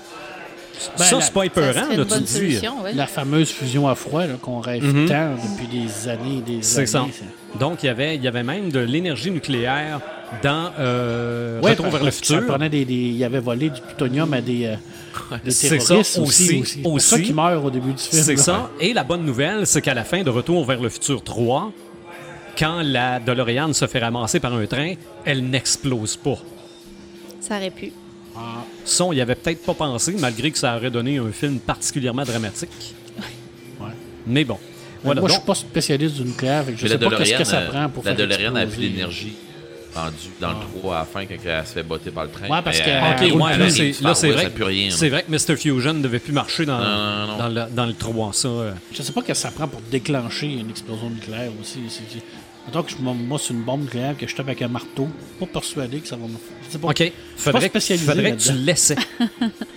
Ben, 0.98 1.04
ça, 1.04 1.16
la- 1.16 1.22
c'est 1.22 1.32
pas 1.32 1.44
épeurant, 1.46 1.88
là, 1.88 1.94
une 1.94 2.04
tu 2.06 2.20
dis. 2.20 2.58
ouais. 2.84 2.92
La 2.92 3.06
fameuse 3.06 3.50
fusion 3.50 3.88
à 3.88 3.94
froid 3.94 4.24
qu'on 4.42 4.60
rêve 4.60 4.82
tant 5.08 5.30
depuis 5.34 5.66
des 5.66 6.08
années 6.08 6.38
et 6.38 6.42
des 6.42 6.56
Mhm. 6.56 6.62
C'est 6.62 6.78
années. 6.96 7.12
ça. 7.12 7.58
Donc, 7.58 7.82
il 7.82 7.86
y 7.86 7.88
avait, 7.88 8.14
il 8.16 8.22
y 8.22 8.28
avait 8.28 8.42
même 8.42 8.70
de 8.70 8.80
l'énergie 8.80 9.30
nucléaire 9.30 10.00
dans 10.42 10.72
euh, 10.78 11.60
Ouais, 11.60 11.70
Retour 11.72 11.86
vers 11.90 12.04
le 12.04 12.10
futur. 12.10 12.40
Ça 12.40 12.46
prenait 12.46 12.68
des, 12.68 12.84
des- 12.84 12.94
il 12.94 13.24
avait 13.24 13.40
volé 13.40 13.70
du 13.70 13.80
plutonium 13.80 14.32
à 14.34 14.40
des, 14.40 14.66
euh, 14.66 14.74
des 15.44 15.50
C'est 15.50 15.78
ça, 15.80 15.86
terroristes 15.88 16.18
aussi, 16.18 16.58
aussi. 16.60 16.82
aussi. 16.84 17.08
C'est 17.08 17.16
ça 17.16 17.20
qu'il 17.22 17.34
meurt 17.34 17.64
au 17.64 17.70
début 17.70 17.92
du 17.92 17.98
film. 18.02 18.22
C'est 18.22 18.36
ça. 18.36 18.70
Et 18.80 18.92
la 18.92 19.04
bonne 19.04 19.24
nouvelle, 19.24 19.66
c'est 19.66 19.80
qu'à 19.82 19.94
la 19.94 20.04
fin 20.04 20.22
de 20.22 20.30
Retour 20.30 20.64
vers 20.64 20.80
le 20.80 20.88
futur 20.88 21.22
3, 21.22 21.72
quand 22.58 22.82
la 22.84 23.20
DeLorean 23.20 23.72
se 23.72 23.86
fait 23.86 23.98
ramasser 24.00 24.40
par 24.40 24.52
un 24.54 24.66
train, 24.66 24.94
elle 25.24 25.48
n'explose 25.48 26.16
pas. 26.16 26.38
Ça 27.40 27.56
aurait 27.56 27.70
pu. 27.70 27.92
Ça, 28.84 29.04
on 29.04 29.12
y 29.12 29.20
avait 29.20 29.34
peut-être 29.34 29.62
pas 29.64 29.72
pensé, 29.74 30.14
malgré 30.18 30.50
que 30.50 30.58
ça 30.58 30.76
aurait 30.76 30.90
donné 30.90 31.16
un 31.18 31.30
film 31.32 31.58
particulièrement 31.58 32.24
dramatique. 32.24 32.94
Ouais. 33.80 33.86
Mais 34.26 34.44
bon. 34.44 34.58
Voilà. 35.04 35.20
Moi, 35.20 35.28
je 35.30 35.34
Donc, 35.34 35.40
suis 35.40 35.46
pas 35.46 35.54
spécialiste 35.54 36.16
du 36.16 36.24
nucléaire, 36.24 36.64
je 36.66 36.72
Mais 36.72 36.76
sais 36.76 36.88
la 36.88 36.98
pas 36.98 37.16
qu'est-ce 37.16 37.30
DeLorean, 37.30 37.38
que 37.38 37.44
ça 37.44 37.58
euh, 37.60 37.68
prend 37.70 37.88
pour 37.88 38.04
la 38.04 38.14
faire 38.14 38.26
DeLorean 38.26 38.56
a 38.56 38.66
plus 38.66 38.78
d'énergie 38.90 39.36
dans 40.40 40.50
le 40.50 40.56
3 40.80 40.94
à 40.96 40.98
la 41.00 41.04
fin 41.04 41.26
quand 41.26 41.34
elle 41.44 41.66
se 41.66 41.72
fait 41.72 41.82
botter 41.82 42.10
par 42.10 42.24
le 42.24 42.30
train. 42.30 42.48
Ouais, 42.48 42.62
parce 42.62 42.78
que- 42.80 42.88
euh, 42.88 43.34
ouais, 43.34 43.58
là, 43.58 43.70
c'est, 43.70 44.00
là, 44.02 44.12
vrai, 44.12 44.52
rien. 44.64 44.90
c'est 44.90 45.08
vrai 45.08 45.24
que 45.24 45.30
Mr. 45.30 45.56
Fusion 45.56 45.94
ne 45.94 46.02
devait 46.02 46.18
plus 46.18 46.32
marcher 46.32 46.64
dans, 46.66 46.78
Non, 46.78 46.84
non, 46.84 47.26
non. 47.26 47.38
dans, 47.38 47.48
le, 47.48 47.70
dans 47.74 47.86
le 47.86 47.94
3. 47.94 48.32
Ça, 48.32 48.48
euh. 48.48 48.72
Je 48.92 49.02
sais 49.02 49.12
pas 49.12 49.22
qu'est-ce 49.22 49.42
que 49.42 49.48
ça 49.48 49.54
prend 49.54 49.68
pour 49.68 49.80
déclencher 49.90 50.46
une 50.46 50.70
explosion 50.70 51.10
nucléaire 51.10 51.50
aussi. 51.60 51.80
C'est, 51.88 52.02
c'est- 52.12 52.22
Mettons 52.66 52.82
que 52.82 52.90
je, 52.90 52.96
moi, 52.96 53.38
c'est 53.40 53.54
une 53.54 53.62
bombe 53.62 53.82
nucléaire 53.82 54.16
que 54.18 54.26
je 54.26 54.34
tape 54.34 54.48
avec 54.48 54.60
un 54.62 54.66
marteau. 54.68 55.08
Pas 55.38 55.46
persuadé 55.46 56.00
que 56.00 56.08
ça 56.08 56.16
va 56.16 56.26
me. 56.26 56.32
Je 56.66 56.72
sais 56.72 56.78
pas. 56.78 56.88
OK. 56.88 56.98
Pas 56.98 57.10
Faudrait, 57.36 57.60
que, 57.60 57.66
spécialisé 57.78 58.06
faudrait 58.10 58.32
que 58.32 58.42
tu 58.42 58.52
laissais. 58.54 58.96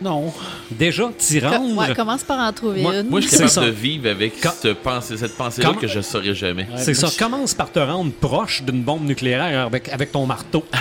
Non. 0.00 0.32
Déjà, 0.70 1.10
t'y 1.16 1.40
rendre? 1.40 1.76
ouais, 1.76 1.94
commence 1.94 2.22
par 2.22 2.38
en 2.38 2.52
trouver 2.52 2.82
Moi- 2.82 2.96
une. 2.98 3.08
Moi, 3.08 3.20
je 3.20 3.26
suis 3.26 3.36
capable 3.36 3.50
ça. 3.50 3.64
de 3.64 3.70
vivre 3.70 4.08
avec 4.10 4.40
Quand- 4.40 4.52
cette 4.60 4.78
pensée- 4.82 5.16
cette 5.16 5.36
pensée-là 5.36 5.72
que 5.80 5.86
je 5.88 5.98
ne 5.98 6.02
saurais 6.02 6.34
jamais. 6.34 6.62
Ouais, 6.64 6.78
c'est 6.78 6.94
ça. 6.94 7.08
Commence 7.18 7.54
par 7.54 7.72
te 7.72 7.78
rendre 7.80 8.12
proche 8.12 8.62
d'une 8.62 8.82
bombe 8.82 9.04
nucléaire 9.04 9.66
avec, 9.66 9.88
avec 9.88 10.12
ton 10.12 10.26
marteau. 10.26 10.64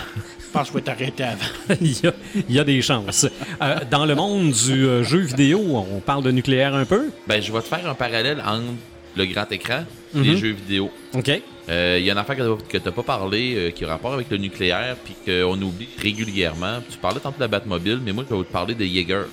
Je 0.48 0.54
pense 0.54 0.68
que 0.70 0.74
je 0.74 0.74
vais 0.78 0.82
t'arrêter 0.84 1.24
avant. 1.24 1.76
il, 1.82 1.92
y 2.02 2.08
a, 2.08 2.14
il 2.50 2.56
y 2.56 2.60
a 2.60 2.64
des 2.64 2.82
chances. 2.82 3.28
Euh, 3.62 3.76
dans 3.92 4.06
le 4.06 4.16
monde 4.16 4.52
du 4.52 4.86
euh, 4.88 5.04
jeu 5.04 5.20
vidéo, 5.20 5.60
on 5.94 6.00
parle 6.00 6.24
de 6.24 6.32
nucléaire 6.32 6.74
un 6.74 6.86
peu. 6.86 7.10
Ben, 7.28 7.42
je 7.42 7.52
vais 7.52 7.60
te 7.62 7.68
faire 7.68 7.88
un 7.88 7.94
parallèle 7.94 8.42
entre 8.48 8.64
le 9.18 9.26
grand 9.26 9.52
écran 9.52 9.84
et 10.16 10.20
les 10.20 10.38
jeux 10.38 10.52
vidéo. 10.54 10.92
OK. 11.14 11.30
Euh, 11.70 11.98
Il 12.00 12.06
y 12.06 12.10
a 12.10 12.14
une 12.14 12.20
affaire 12.20 12.38
que 12.38 12.78
tu 12.78 12.84
n'as 12.86 12.92
pas 12.92 13.04
parlé 13.04 13.56
euh, 13.56 13.72
qui 13.72 13.84
a 13.84 13.90
rapport 13.90 14.14
avec 14.14 14.30
le 14.30 14.38
nucléaire 14.38 14.96
puis 15.04 15.16
qu'on 15.26 15.62
oublie 15.62 15.90
régulièrement. 16.02 16.80
Tu 16.90 16.98
parlais 16.98 17.20
tantôt 17.20 17.36
de 17.38 17.42
la 17.42 17.48
Batmobile, 17.50 18.00
mais 18.04 18.14
moi, 18.14 18.24
je 18.26 18.34
vais 18.34 18.40
vous 18.40 18.46
parler 18.46 18.74
de 18.76 18.86
Jaeger. 18.86 19.26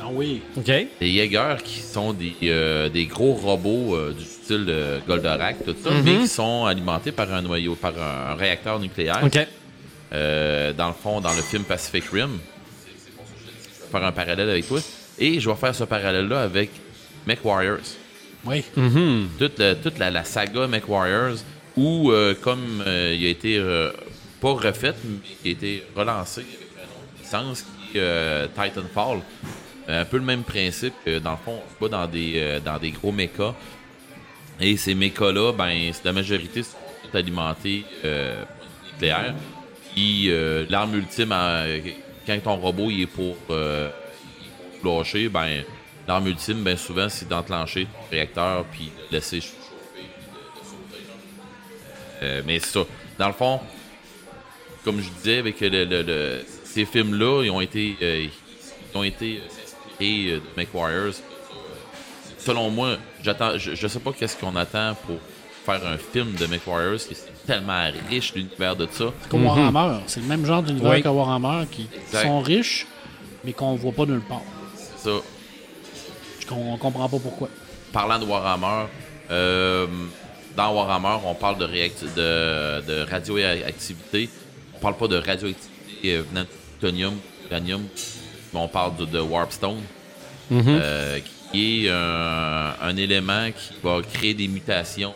Ah 0.00 0.04
oui. 0.12 0.40
OK. 0.56 0.64
Des 1.00 1.12
Jaeger 1.12 1.56
qui 1.64 1.80
sont 1.80 2.12
des, 2.12 2.34
euh, 2.44 2.88
des 2.88 3.06
gros 3.06 3.32
robots 3.32 3.96
euh, 3.96 4.12
du 4.16 4.24
style 4.24 4.66
euh, 4.68 5.00
Goldorak, 5.08 5.64
tout 5.64 5.74
ça, 5.82 5.90
mais 6.04 6.18
qui 6.18 6.28
sont 6.28 6.66
alimentés 6.66 7.10
par 7.10 7.32
un 7.34 7.42
noyau, 7.42 7.74
par 7.74 7.94
un, 8.00 8.32
un 8.32 8.34
réacteur 8.36 8.78
nucléaire. 8.78 9.18
OK. 9.24 9.38
Euh, 10.12 10.72
dans 10.72 10.88
le 10.88 10.94
fond, 10.94 11.20
dans 11.20 11.34
le 11.34 11.42
film 11.42 11.64
Pacific 11.64 12.04
Rim. 12.12 12.38
Je 12.86 13.84
vais 13.84 13.90
faire 13.98 14.04
un 14.04 14.12
parallèle 14.12 14.48
avec 14.50 14.68
toi. 14.68 14.78
Et 15.18 15.40
je 15.40 15.50
vais 15.50 15.56
faire 15.56 15.74
ce 15.74 15.82
parallèle-là 15.84 16.42
avec 16.42 16.70
Oui. 18.44 18.64
Toute, 19.38 19.58
le- 19.58 19.74
toute 19.74 19.98
la, 19.98 20.10
la 20.10 20.24
saga 20.24 20.66
Mech 20.66 20.88
Warriors, 20.88 21.36
où, 21.76 22.10
euh, 22.10 22.34
comme 22.40 22.82
euh, 22.86 23.14
il 23.18 23.26
a 23.26 23.28
été 23.28 23.58
euh, 23.58 23.90
pas 24.40 24.52
refait, 24.52 24.94
mais 25.04 25.18
qui 25.42 25.48
a 25.48 25.50
été 25.52 25.84
relancé 25.94 26.40
avec 26.40 26.88
une 27.16 27.22
licence 27.22 27.62
qui 27.92 27.98
est 27.98 28.48
Titanfall. 28.54 29.20
Un 29.88 30.04
peu 30.04 30.18
le 30.18 30.24
même 30.24 30.42
principe 30.44 30.94
dans 31.22 31.32
le 31.32 31.36
fond, 31.44 31.60
on 31.66 31.84
se 31.84 31.88
bat 31.90 31.98
dans 31.98 32.06
des, 32.06 32.60
dans 32.64 32.78
des 32.78 32.90
gros 32.90 33.12
mechas. 33.12 33.54
Et 34.60 34.76
ces 34.76 34.94
mechas-là, 34.94 35.52
ben, 35.52 35.90
la 36.04 36.12
majorité 36.12 36.62
sont 36.62 36.76
alimentés 37.14 37.84
euh, 38.04 38.42
nucléaire. 38.92 39.34
Puis 39.94 40.30
l'arme 40.68 40.94
ultime, 40.94 41.34
quand 42.26 42.38
ton 42.44 42.56
robot 42.56 42.88
il 42.90 43.02
est 43.02 43.06
pour, 43.06 43.34
pour 44.80 44.98
lâcher, 44.98 45.28
ben 45.28 45.64
l'arme 46.10 46.26
ultime, 46.28 46.62
ben 46.62 46.76
souvent, 46.76 47.08
c'est 47.08 47.28
d'enclencher 47.28 47.82
le 48.10 48.16
réacteur 48.16 48.64
puis 48.72 48.90
de 49.10 49.14
laisser 49.16 49.40
chauffer. 49.40 49.54
Euh, 52.22 52.42
mais 52.46 52.58
c'est 52.58 52.72
ça. 52.72 52.80
Dans 53.18 53.28
le 53.28 53.32
fond, 53.32 53.60
comme 54.84 55.00
je 55.00 55.08
disais, 55.10 55.38
avec 55.38 55.60
le, 55.60 55.68
le- 55.84 56.02
le- 56.02 56.44
ces 56.64 56.84
films-là, 56.84 57.42
ils 57.44 57.50
ont 57.50 57.60
été, 57.60 57.96
euh, 58.02 58.26
ils 58.92 58.96
ont 58.98 59.02
été 59.04 59.40
inspirés 59.40 60.32
euh, 60.32 60.36
de 60.40 60.60
McWarriors. 60.60 61.14
Selon 62.38 62.70
moi, 62.70 62.96
j'attends, 63.22 63.56
je, 63.58 63.74
je 63.74 63.86
sais 63.86 64.00
pas 64.00 64.12
qu'est-ce 64.12 64.36
qu'on 64.36 64.56
attend 64.56 64.96
pour 65.06 65.18
faire 65.64 65.86
un 65.86 65.96
film 65.98 66.32
de 66.34 66.46
McWarriors, 66.46 66.98
qui 66.98 67.14
c'est 67.14 67.46
tellement 67.46 67.88
riche 68.08 68.34
l'univers 68.34 68.76
de 68.76 68.88
ça. 68.90 69.12
Comme 69.28 69.44
Warhammer. 69.44 70.00
C'est 70.06 70.20
le 70.20 70.26
même 70.26 70.44
genre 70.46 70.62
d'univers 70.62 70.90
Oui. 70.92 71.02
que 71.02 71.08
Warhammer 71.08 71.66
qui 71.70 71.86
Exact. 72.06 72.22
sont 72.26 72.40
riches, 72.40 72.86
mais 73.44 73.52
qu'on 73.52 73.74
voit 73.76 73.92
pas 73.92 74.06
nulle 74.06 74.20
part. 74.22 74.42
Ça, 74.96 75.10
Je 76.50 76.54
com- 76.54 76.66
on 76.68 76.76
comprend 76.76 77.08
pas 77.08 77.18
pourquoi. 77.18 77.48
parlant 77.92 78.18
de 78.18 78.24
Warhammer, 78.24 78.88
euh, 79.30 79.86
dans 80.56 80.74
Warhammer, 80.74 81.18
on 81.24 81.34
parle 81.34 81.58
de, 81.58 81.64
réacti- 81.66 82.12
de, 82.16 82.80
de 82.86 83.06
radioactivité. 83.10 84.28
On 84.74 84.78
parle 84.80 84.96
pas 84.96 85.06
de 85.08 85.16
radioactivité 85.16 86.16
euh, 86.16 86.22
venant 86.28 86.42
de 86.42 86.46
plutonium, 86.46 87.14
uranium, 87.50 87.84
mais 88.52 88.60
on 88.60 88.68
parle 88.68 88.96
de, 88.96 89.04
de 89.04 89.20
Warpstone, 89.20 89.80
euh, 90.68 91.18
qui 91.52 91.86
est 91.86 91.90
un, 91.90 92.74
un 92.82 92.96
élément 92.96 93.48
qui 93.52 93.74
va 93.82 94.00
créer 94.02 94.34
des 94.34 94.48
mutations, 94.48 95.14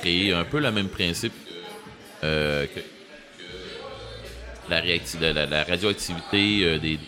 créer 0.00 0.32
un 0.34 0.44
peu 0.44 0.58
le 0.60 0.70
même 0.70 0.88
principe 0.88 1.32
euh, 2.22 2.66
que, 2.66 2.80
que 2.80 2.84
la, 4.70 4.80
réacti- 4.80 5.18
la- 5.20 5.32
la- 5.32 5.46
la 5.46 5.64
radioactivité 5.64 6.60
euh, 6.64 6.78
des 6.78 6.98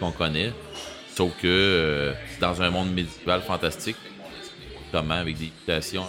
qu'on 0.00 0.12
connaît. 0.12 0.52
Sauf 1.18 1.32
que 1.42 1.48
euh, 1.48 2.12
dans 2.40 2.62
un 2.62 2.70
monde 2.70 2.92
médiéval 2.92 3.40
fantastique, 3.40 3.96
comment 4.92 5.14
avec 5.14 5.36
des 5.36 5.46
mutations 5.46 6.06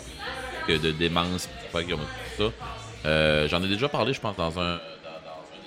que 0.68 0.77
de 0.77 0.91
démence, 0.91 1.49
affaires 1.65 1.88
comme 1.88 2.06
ça. 2.38 2.44
Euh, 3.07 3.48
J'en 3.48 3.64
ai 3.64 3.68
déjà 3.68 3.90
parlé, 3.90 4.14
je 4.14 4.22
pense, 4.22 4.36
dans 4.36 4.60
un, 4.60 4.80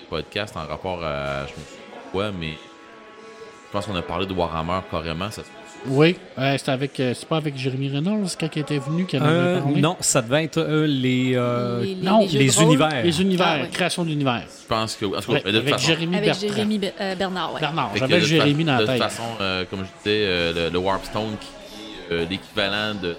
podcasts 0.09 0.57
en 0.57 0.65
rapport 0.65 1.03
à. 1.03 1.49
Je 1.49 1.55
me 1.55 1.57
souviens 1.57 1.91
pas 1.93 2.11
quoi, 2.13 2.31
mais 2.31 2.53
je 2.53 3.73
pense 3.73 3.87
qu'on 3.87 3.97
a 3.97 4.03
parlé 4.03 4.27
de 4.27 4.33
Warhammer 4.33 4.79
carrément. 4.89 5.29
Ça, 5.33 5.43
Oui, 5.87 6.17
euh, 6.39 6.57
c'est 6.59 6.71
avec, 6.71 6.99
euh, 7.01 7.13
c'est 7.13 7.27
pas 7.29 7.39
avec 7.39 7.57
Jeremy 7.57 7.89
Reynolds 7.89 8.29
quand 8.39 8.49
il 8.55 8.61
était 8.61 8.79
venu 8.79 9.05
qu'il 9.05 9.21
en 9.21 9.25
avait 9.25 9.35
Euh, 9.35 9.61
parlé? 9.61 9.81
non, 9.81 9.97
ça 9.99 10.23
devait 10.23 10.45
être 10.45 10.59
euh, 10.59 10.87
les, 10.87 11.33
euh, 11.35 11.81
Les- 11.83 11.95
les- 11.97 12.03
non, 12.03 12.21
les 12.21 12.27
de 12.51 12.63
univers. 12.63 13.03
Les 13.05 13.21
univers, 13.21 13.47
Ah, 13.49 13.63
ouais. 13.63 13.69
création 13.69 14.05
d'univers. 14.05 14.45
je 14.63 14.67
pense 14.69 14.95
que. 14.95 15.07
en 15.07 15.21
tout 15.21 15.33
cas, 15.33 15.33
Ouais, 15.33 15.43
mais 15.45 15.51
de 15.53 15.59
toute 15.59 15.67
avec 15.67 15.75
façon- 15.75 15.87
Jérémy 15.89 16.17
Avec 16.17 16.27
Bertrand. 16.29 16.47
Jérémy 16.49 16.79
Be- 16.79 16.93
euh, 17.01 17.15
Bernard, 17.17 17.55
ouais. 17.55 17.61
Bernard, 17.61 17.91
j'avais 17.97 18.21
de 18.21 18.25
Jérémy 18.25 18.65
dans 18.65 18.73
la 18.75 18.79
De 18.83 18.87
tête. 18.87 18.95
toute 19.01 19.03
façon, 19.11 19.23
euh, 19.41 19.65
comme 19.69 19.81
je 19.81 19.85
disais, 19.99 20.25
euh, 20.25 20.53
le, 20.67 20.71
le 20.71 20.79
Warpstone 20.79 21.37
qui 21.41 21.49
est 21.49 22.15
euh, 22.15 22.27
l'équivalent 22.31 22.95
de 23.03 23.17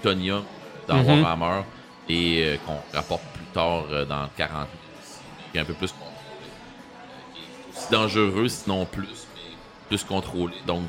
Tonium 0.00 0.44
dans 0.86 0.96
Mhm. 1.02 1.22
Warhammer 1.22 1.62
et 2.08 2.44
euh, 2.44 2.56
qu'on 2.64 2.96
rapporte 2.96 3.22
plus 3.34 3.46
tard 3.52 3.84
euh, 3.90 4.04
dans 4.04 4.28
40 4.36 4.68
qui 5.50 5.58
est 5.58 5.60
un 5.60 5.64
peu 5.64 5.74
plus 5.74 5.86
aussi 7.76 7.90
dangereux, 7.90 8.46
sinon 8.48 8.84
plus, 8.84 9.08
mais 9.34 9.56
plus 9.88 10.04
contrôlé. 10.04 10.54
Donc, 10.66 10.82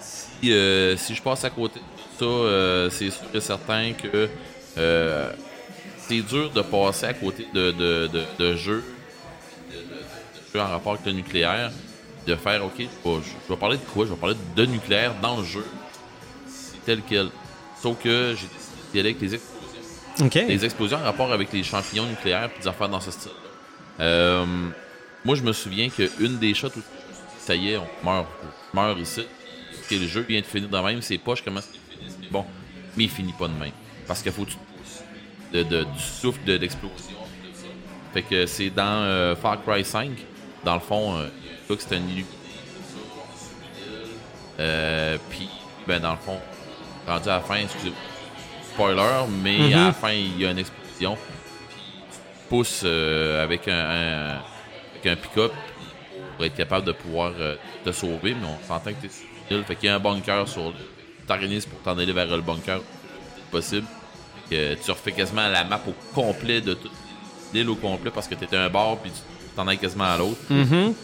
si, 0.00 0.52
euh, 0.52 0.96
si 0.96 1.14
je 1.14 1.22
passe 1.22 1.44
à 1.44 1.50
côté 1.50 1.80
de 1.80 1.84
ça, 2.18 2.24
euh, 2.24 2.90
c'est 2.90 3.10
sûr 3.10 3.24
et 3.34 3.40
certain 3.40 3.92
que 3.92 4.28
euh, 4.78 5.30
c'est 5.98 6.20
dur 6.20 6.50
de 6.50 6.62
passer 6.62 7.06
à 7.06 7.14
côté 7.14 7.46
de, 7.52 7.70
de, 7.70 8.08
de, 8.12 8.24
de 8.38 8.56
jeux 8.56 8.84
jeu 10.52 10.60
en 10.60 10.68
rapport 10.68 10.92
avec 10.94 11.06
le 11.06 11.12
nucléaire, 11.12 11.70
de 12.26 12.34
faire, 12.34 12.64
ok, 12.64 12.74
je 12.78 12.82
vais, 12.82 13.20
je 13.46 13.52
vais 13.52 13.58
parler 13.58 13.76
de 13.76 13.82
quoi? 13.82 14.04
Je 14.06 14.10
vais 14.10 14.16
parler 14.16 14.36
de 14.54 14.66
nucléaire 14.66 15.14
dans 15.20 15.38
le 15.38 15.44
jeu. 15.44 15.64
C'est 16.48 16.84
tel 16.84 17.02
quel. 17.08 17.28
Sauf 17.80 17.98
que 18.02 18.34
j'ai 18.36 18.46
décidé 18.46 19.00
avec 19.00 19.20
les 19.20 19.34
explosions. 19.34 20.46
Des 20.46 20.64
explosions 20.64 20.96
en 20.98 21.02
rapport 21.02 21.32
avec 21.32 21.52
les 21.52 21.62
champignons 21.62 22.06
nucléaires 22.06 22.48
puis 22.50 22.62
des 22.62 22.68
affaires 22.68 22.88
dans 22.88 23.00
ce 23.00 23.10
style. 23.10 23.30
Euh, 24.00 24.44
moi, 25.24 25.36
je 25.36 25.42
me 25.42 25.52
souviens 25.52 25.88
qu'une 25.88 26.38
des 26.38 26.54
shots 26.54 26.68
où 26.76 26.80
ça 27.46 27.54
y 27.54 27.70
est, 27.72 27.76
on 27.78 27.86
meurt, 28.04 28.26
ici. 28.98 29.24
Et 29.90 29.98
le 29.98 30.06
jeu 30.06 30.22
vient 30.28 30.40
de 30.40 30.46
finir 30.46 30.68
de 30.68 30.78
même, 30.78 31.00
c'est 31.00 31.18
poche, 31.18 31.42
comment 31.44 31.60
bon? 32.30 32.44
Mais 32.96 33.04
il 33.04 33.10
finit 33.10 33.32
pas 33.32 33.46
de 33.48 33.52
même. 33.54 33.72
Parce 34.06 34.22
qu'il 34.22 34.32
faut 34.32 34.44
que 34.44 34.50
tu 34.50 34.56
de, 35.52 35.62
de- 35.62 35.84
du 35.84 36.00
souffle 36.02 36.42
de 36.44 36.54
l'explosion. 36.54 36.96
puis 37.42 37.50
de 37.52 37.56
ça. 37.56 37.66
Fait 38.12 38.22
que 38.22 38.46
c'est 38.46 38.70
dans 38.70 38.82
euh, 39.04 39.36
Far 39.36 39.62
Cry 39.64 39.84
5. 39.84 40.10
Dans 40.64 40.74
le 40.74 40.80
fond, 40.80 41.16
euh, 41.16 41.28
qui 41.68 41.76
c'est 41.78 41.94
un 41.94 41.98
illuminé. 41.98 42.24
Euh, 44.58 45.18
puis, 45.30 45.48
ben, 45.86 46.00
dans 46.00 46.12
le 46.12 46.18
fond, 46.18 46.38
rendu 47.06 47.28
à 47.28 47.36
la 47.36 47.40
fin, 47.40 47.56
excusez 47.56 47.92
spoiler, 48.72 49.24
mais 49.42 49.72
à 49.72 49.86
la 49.86 49.92
fin, 49.92 50.12
il 50.12 50.38
y 50.40 50.46
a 50.46 50.50
une 50.50 50.58
explosion. 50.58 51.16
Puis, 51.16 51.78
pousses 52.48 52.82
euh, 52.84 53.42
avec 53.44 53.68
un, 53.68 53.72
un- 53.78 54.40
avec 54.92 55.06
un 55.06 55.16
pick-up 55.16 55.52
pour 56.36 56.44
être 56.44 56.54
capable 56.54 56.86
de 56.86 56.92
pouvoir 56.92 57.32
euh, 57.38 57.56
te 57.84 57.90
sauver, 57.92 58.34
mais 58.34 58.46
on 58.46 58.66
s'entend 58.68 58.90
que 58.92 59.00
tu 59.00 59.06
es 59.06 59.10
sur. 59.58 59.66
Fait 59.66 59.76
qu'il 59.76 59.86
y 59.86 59.88
a 59.88 59.94
un 59.96 59.98
bunker 60.00 60.46
sur 60.48 60.64
l'île. 60.64 60.74
Tu 61.20 61.26
t'organises 61.26 61.66
pour 61.66 61.80
t'en 61.80 61.96
aller 61.98 62.12
vers 62.12 62.26
le 62.26 62.42
bunker 62.42 62.80
possible. 63.50 63.86
Que 64.50 64.74
tu 64.74 64.90
refais 64.90 65.12
quasiment 65.12 65.48
la 65.48 65.64
map 65.64 65.80
au 65.88 65.94
complet 66.14 66.60
de 66.60 66.74
toute 66.74 66.92
l'île 67.52 67.68
au 67.68 67.74
complet 67.76 68.10
parce 68.14 68.28
que 68.28 68.34
tu 68.36 68.44
étais 68.44 68.56
un 68.56 68.68
bord 68.68 68.98
puis 68.98 69.10
tu 69.10 69.18
t'en 69.56 69.66
allais 69.66 69.76
quasiment 69.76 70.04
à 70.04 70.16
l'autre. 70.18 70.38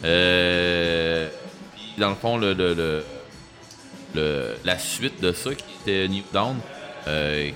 Euh, 0.05 1.29
puis 1.75 1.95
dans 1.99 2.11
le 2.11 2.15
fond, 2.15 2.37
le, 2.37 2.53
le- 2.53 2.75
le- 2.75 3.05
le- 4.15 4.55
la 4.65 4.79
suite 4.79 5.21
de 5.21 5.33
ça 5.33 5.55
qui 5.55 5.65
était 5.83 6.07
New 6.09 6.23
Down, 6.33 6.57
euh, 7.09 7.51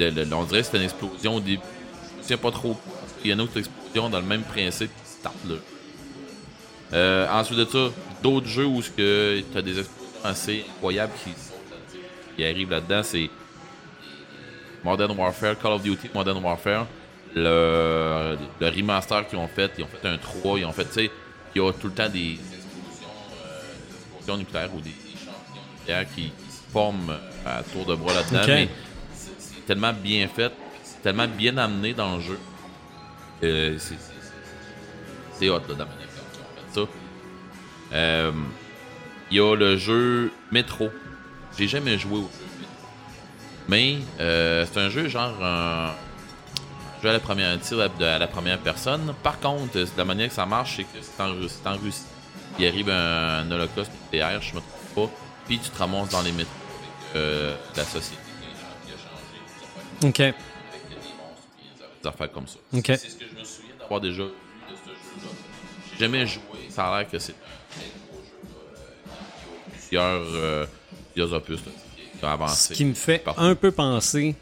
on 0.00 0.44
dirait 0.44 0.60
que 0.60 0.66
c'était 0.66 0.78
une 0.78 0.84
explosion 0.84 1.36
au 1.36 1.40
début. 1.40 1.62
Je 2.18 2.22
souviens 2.22 2.36
pas 2.36 2.50
trop. 2.50 2.76
Il 3.22 3.28
y 3.28 3.30
a 3.30 3.34
une 3.34 3.40
autre 3.40 3.58
explosion 3.58 4.10
dans 4.10 4.18
le 4.20 4.26
même 4.26 4.42
principe 4.42 4.90
qui 4.90 5.10
start 5.10 5.34
là. 5.48 5.54
Euh, 6.94 7.26
ensuite 7.28 7.58
de 7.58 7.64
ça, 7.64 7.90
d'autres 8.22 8.46
jeux 8.46 8.66
où 8.66 8.80
tu 8.80 9.44
as 9.56 9.62
des 9.62 9.80
explosions 9.80 10.14
assez 10.22 10.64
incroyables 10.70 11.12
qui, 11.24 11.32
qui 12.36 12.44
arrivent 12.44 12.70
là-dedans, 12.70 13.02
c'est 13.02 13.28
Modern 14.84 15.18
Warfare, 15.18 15.58
Call 15.58 15.72
of 15.72 15.82
Duty 15.82 16.10
Modern 16.14 16.40
Warfare, 16.42 16.86
le, 17.34 18.38
le 18.60 18.68
remaster 18.68 19.26
qu'ils 19.26 19.38
ont 19.38 19.48
fait, 19.48 19.72
ils 19.76 19.84
ont 19.84 19.88
fait 19.88 20.06
un 20.06 20.18
3, 20.18 20.60
ils 20.60 20.64
ont 20.64 20.72
fait, 20.72 20.84
tu 20.84 20.92
sais, 20.92 21.10
il 21.54 21.62
y 21.62 21.66
a 21.66 21.72
tout 21.72 21.88
le 21.88 21.94
temps 21.94 22.08
des 22.08 22.34
explosions, 22.34 23.08
euh, 24.28 24.36
nucléaires 24.36 24.72
ou 24.74 24.80
des, 24.80 24.90
champignons 24.90 25.66
nucléaires 25.78 26.06
qui, 26.14 26.22
qui 26.22 26.52
se 26.52 26.62
forment 26.72 27.18
à 27.44 27.64
tour 27.64 27.86
de 27.86 27.96
bras 27.96 28.14
là-dedans, 28.14 28.42
mais 28.46 28.68
c'est 29.16 29.66
tellement 29.66 29.92
bien 29.92 30.28
fait, 30.28 30.52
c'est 30.84 31.02
tellement 31.02 31.26
bien 31.26 31.58
amené 31.58 31.92
dans 31.92 32.14
le 32.16 32.22
jeu. 32.22 32.38
c'est 33.40 33.98
hot 35.48 35.60
là, 35.76 35.86
Euh, 37.92 38.32
Il 39.30 39.36
y 39.36 39.40
a 39.40 39.54
le 39.54 39.76
jeu 39.76 40.32
Metro. 40.50 40.90
J'ai 41.58 41.68
jamais 41.68 41.98
joué 41.98 42.18
au 42.18 42.22
jeu 42.22 42.46
Metro. 42.60 42.88
Mais 43.68 43.96
euh, 44.20 44.66
c'est 44.70 44.80
un 44.80 44.88
jeu 44.90 45.08
genre 45.08 45.42
un 45.42 45.92
jeu 47.02 47.08
à 47.10 47.12
la 47.12 47.20
première 47.20 47.58
tir 47.60 47.78
à, 47.80 48.18
la 48.18 48.26
première 48.26 48.58
personne. 48.58 49.14
Par 49.22 49.38
contre, 49.40 49.76
euh, 49.78 49.86
la 49.96 50.04
manière 50.04 50.28
que 50.28 50.34
ça 50.34 50.46
marche, 50.46 50.76
c'est 50.76 50.84
que 50.84 50.98
c'est 51.00 51.22
en, 51.22 51.30
en 51.72 51.76
Russie. 51.78 52.02
Il 52.58 52.66
arrive 52.66 52.90
un, 52.90 53.40
un 53.40 53.50
holocauste 53.50 53.90
nucléaire, 54.04 54.40
je 54.40 54.54
me 54.54 54.60
trompe 54.60 55.08
pas, 55.10 55.14
puis 55.46 55.58
tu 55.58 55.70
te 55.70 55.78
ramasses 55.78 56.08
dans 56.10 56.22
les 56.22 56.30
métros 56.32 56.52
avec 56.80 57.16
euh, 57.16 57.56
la 57.76 57.84
société 57.84 58.22
qui 58.86 58.92
a- 58.92 58.96
changé. 58.96 60.08
OK. 60.08 60.20
Avec 60.20 60.34
des 60.88 60.94
monstres, 60.94 61.48
des 62.02 62.08
affaires 62.08 62.30
comme 62.32 62.46
ça. 62.46 62.58
OK. 62.72 62.84
C'est 62.86 62.96
ce 62.98 63.16
que 63.16 63.24
je 63.32 63.38
me 63.40 63.44
souviens 63.44 63.74
d'avoir 63.80 64.00
déjà 64.00 64.22
vu 64.22 64.28
de 64.28 64.74
ce 64.76 65.20
jeu-là. 65.20 65.30
Jamais 65.98 66.26
joué. 66.26 66.40
Ça 66.70 66.86
a 66.86 66.98
l'air 67.00 67.10
que 67.10 67.18
c'est. 67.18 67.34
Plusieurs, 69.72 70.22
euh, 70.34 70.66
plusieurs 71.12 71.32
opus 71.32 71.58
là, 71.64 71.72
qui 71.96 72.02
ont 72.16 72.20
Ce 72.20 72.26
avancé. 72.26 72.74
qui 72.74 72.84
me 72.84 72.94
fait 72.94 73.18
Parfait. 73.18 73.40
un 73.40 73.54
peu 73.54 73.70
penser 73.70 74.34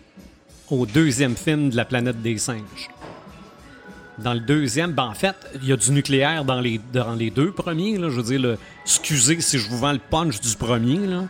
au 0.70 0.86
deuxième 0.86 1.36
film 1.36 1.70
de 1.70 1.76
la 1.76 1.84
planète 1.84 2.22
des 2.22 2.38
singes. 2.38 2.88
Dans 4.18 4.34
le 4.34 4.40
deuxième, 4.40 4.92
ben 4.92 5.04
en 5.04 5.14
fait, 5.14 5.34
il 5.62 5.68
y 5.68 5.72
a 5.72 5.76
du 5.76 5.90
nucléaire 5.90 6.44
dans 6.44 6.60
les, 6.60 6.80
dans 6.92 7.14
les 7.14 7.30
deux 7.30 7.50
premiers. 7.50 7.98
Là, 7.98 8.08
je 8.10 8.16
veux 8.16 8.22
dire, 8.22 8.40
le, 8.40 8.58
excusez 8.84 9.40
si 9.40 9.58
je 9.58 9.68
vous 9.68 9.78
vends 9.78 9.92
le 9.92 9.98
punch 9.98 10.40
du 10.40 10.54
premier, 10.56 10.98
là, 11.06 11.24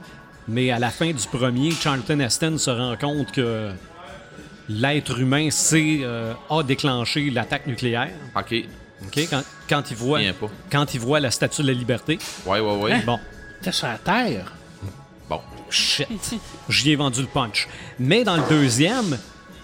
mais 0.49 0.71
à 0.71 0.79
la 0.79 0.91
fin 0.91 1.13
du 1.13 1.27
premier, 1.29 1.71
Charlton 1.71 2.21
Heston 2.21 2.59
se 2.59 2.71
rend 2.71 2.97
compte 2.97 3.33
que 3.33 3.71
l'être 4.69 5.19
humain 5.21 5.51
sait, 5.51 6.01
euh, 6.03 6.35
a 6.51 6.63
déclenché 6.63 7.31
l'attaque 7.31 7.67
nucléaire. 7.67 8.11
Ok. 8.37 8.55
OK? 9.07 9.29
Quand, 9.31 9.43
quand, 9.69 9.91
il 9.91 9.97
voit, 9.97 10.21
pas. 10.41 10.49
quand 10.71 10.95
il 10.95 11.01
voit 11.01 11.21
la 11.21 11.31
statue 11.31 11.63
de 11.63 11.69
la 11.69 11.73
liberté. 11.73 12.19
Ouais, 12.47 12.61
ouais, 12.61 12.77
ouais. 12.77 12.93
Hein? 12.93 13.03
Bon, 13.07 13.19
T'es 13.63 13.73
sur 13.73 13.87
la 13.87 13.99
terre. 13.99 14.53
Bon. 15.29 15.41
Shit. 15.71 16.09
J'y 16.69 16.91
ai 16.91 16.97
vendu 16.97 17.21
le 17.21 17.29
punch. 17.29 17.69
Mais 17.99 18.25
dans 18.25 18.37
le 18.37 18.43
deuxième, 18.49 19.19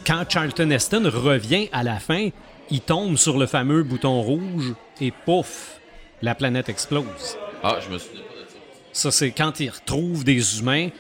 quand 0.06 0.24
Charlton 0.28 0.70
Heston 0.70 1.10
revient 1.12 1.68
à 1.72 1.82
la 1.82 1.98
fin, 1.98 2.28
il 2.70 2.80
tombe 2.80 3.16
sur 3.16 3.38
le 3.38 3.46
fameux 3.46 3.82
bouton 3.82 4.22
rouge 4.22 4.74
et 5.00 5.10
pouf, 5.10 5.80
la 6.22 6.34
planète 6.34 6.68
explose. 6.68 7.36
Ah, 7.62 7.78
je 7.84 7.92
me 7.92 7.98
souviens 7.98 8.22
pas 8.22 8.34
de 8.44 8.48
ça. 8.48 8.56
Ça, 8.92 9.10
c'est 9.10 9.32
quand 9.32 9.58
il 9.58 9.70
retrouve 9.70 10.22
des 10.22 10.60
humains 10.60 10.90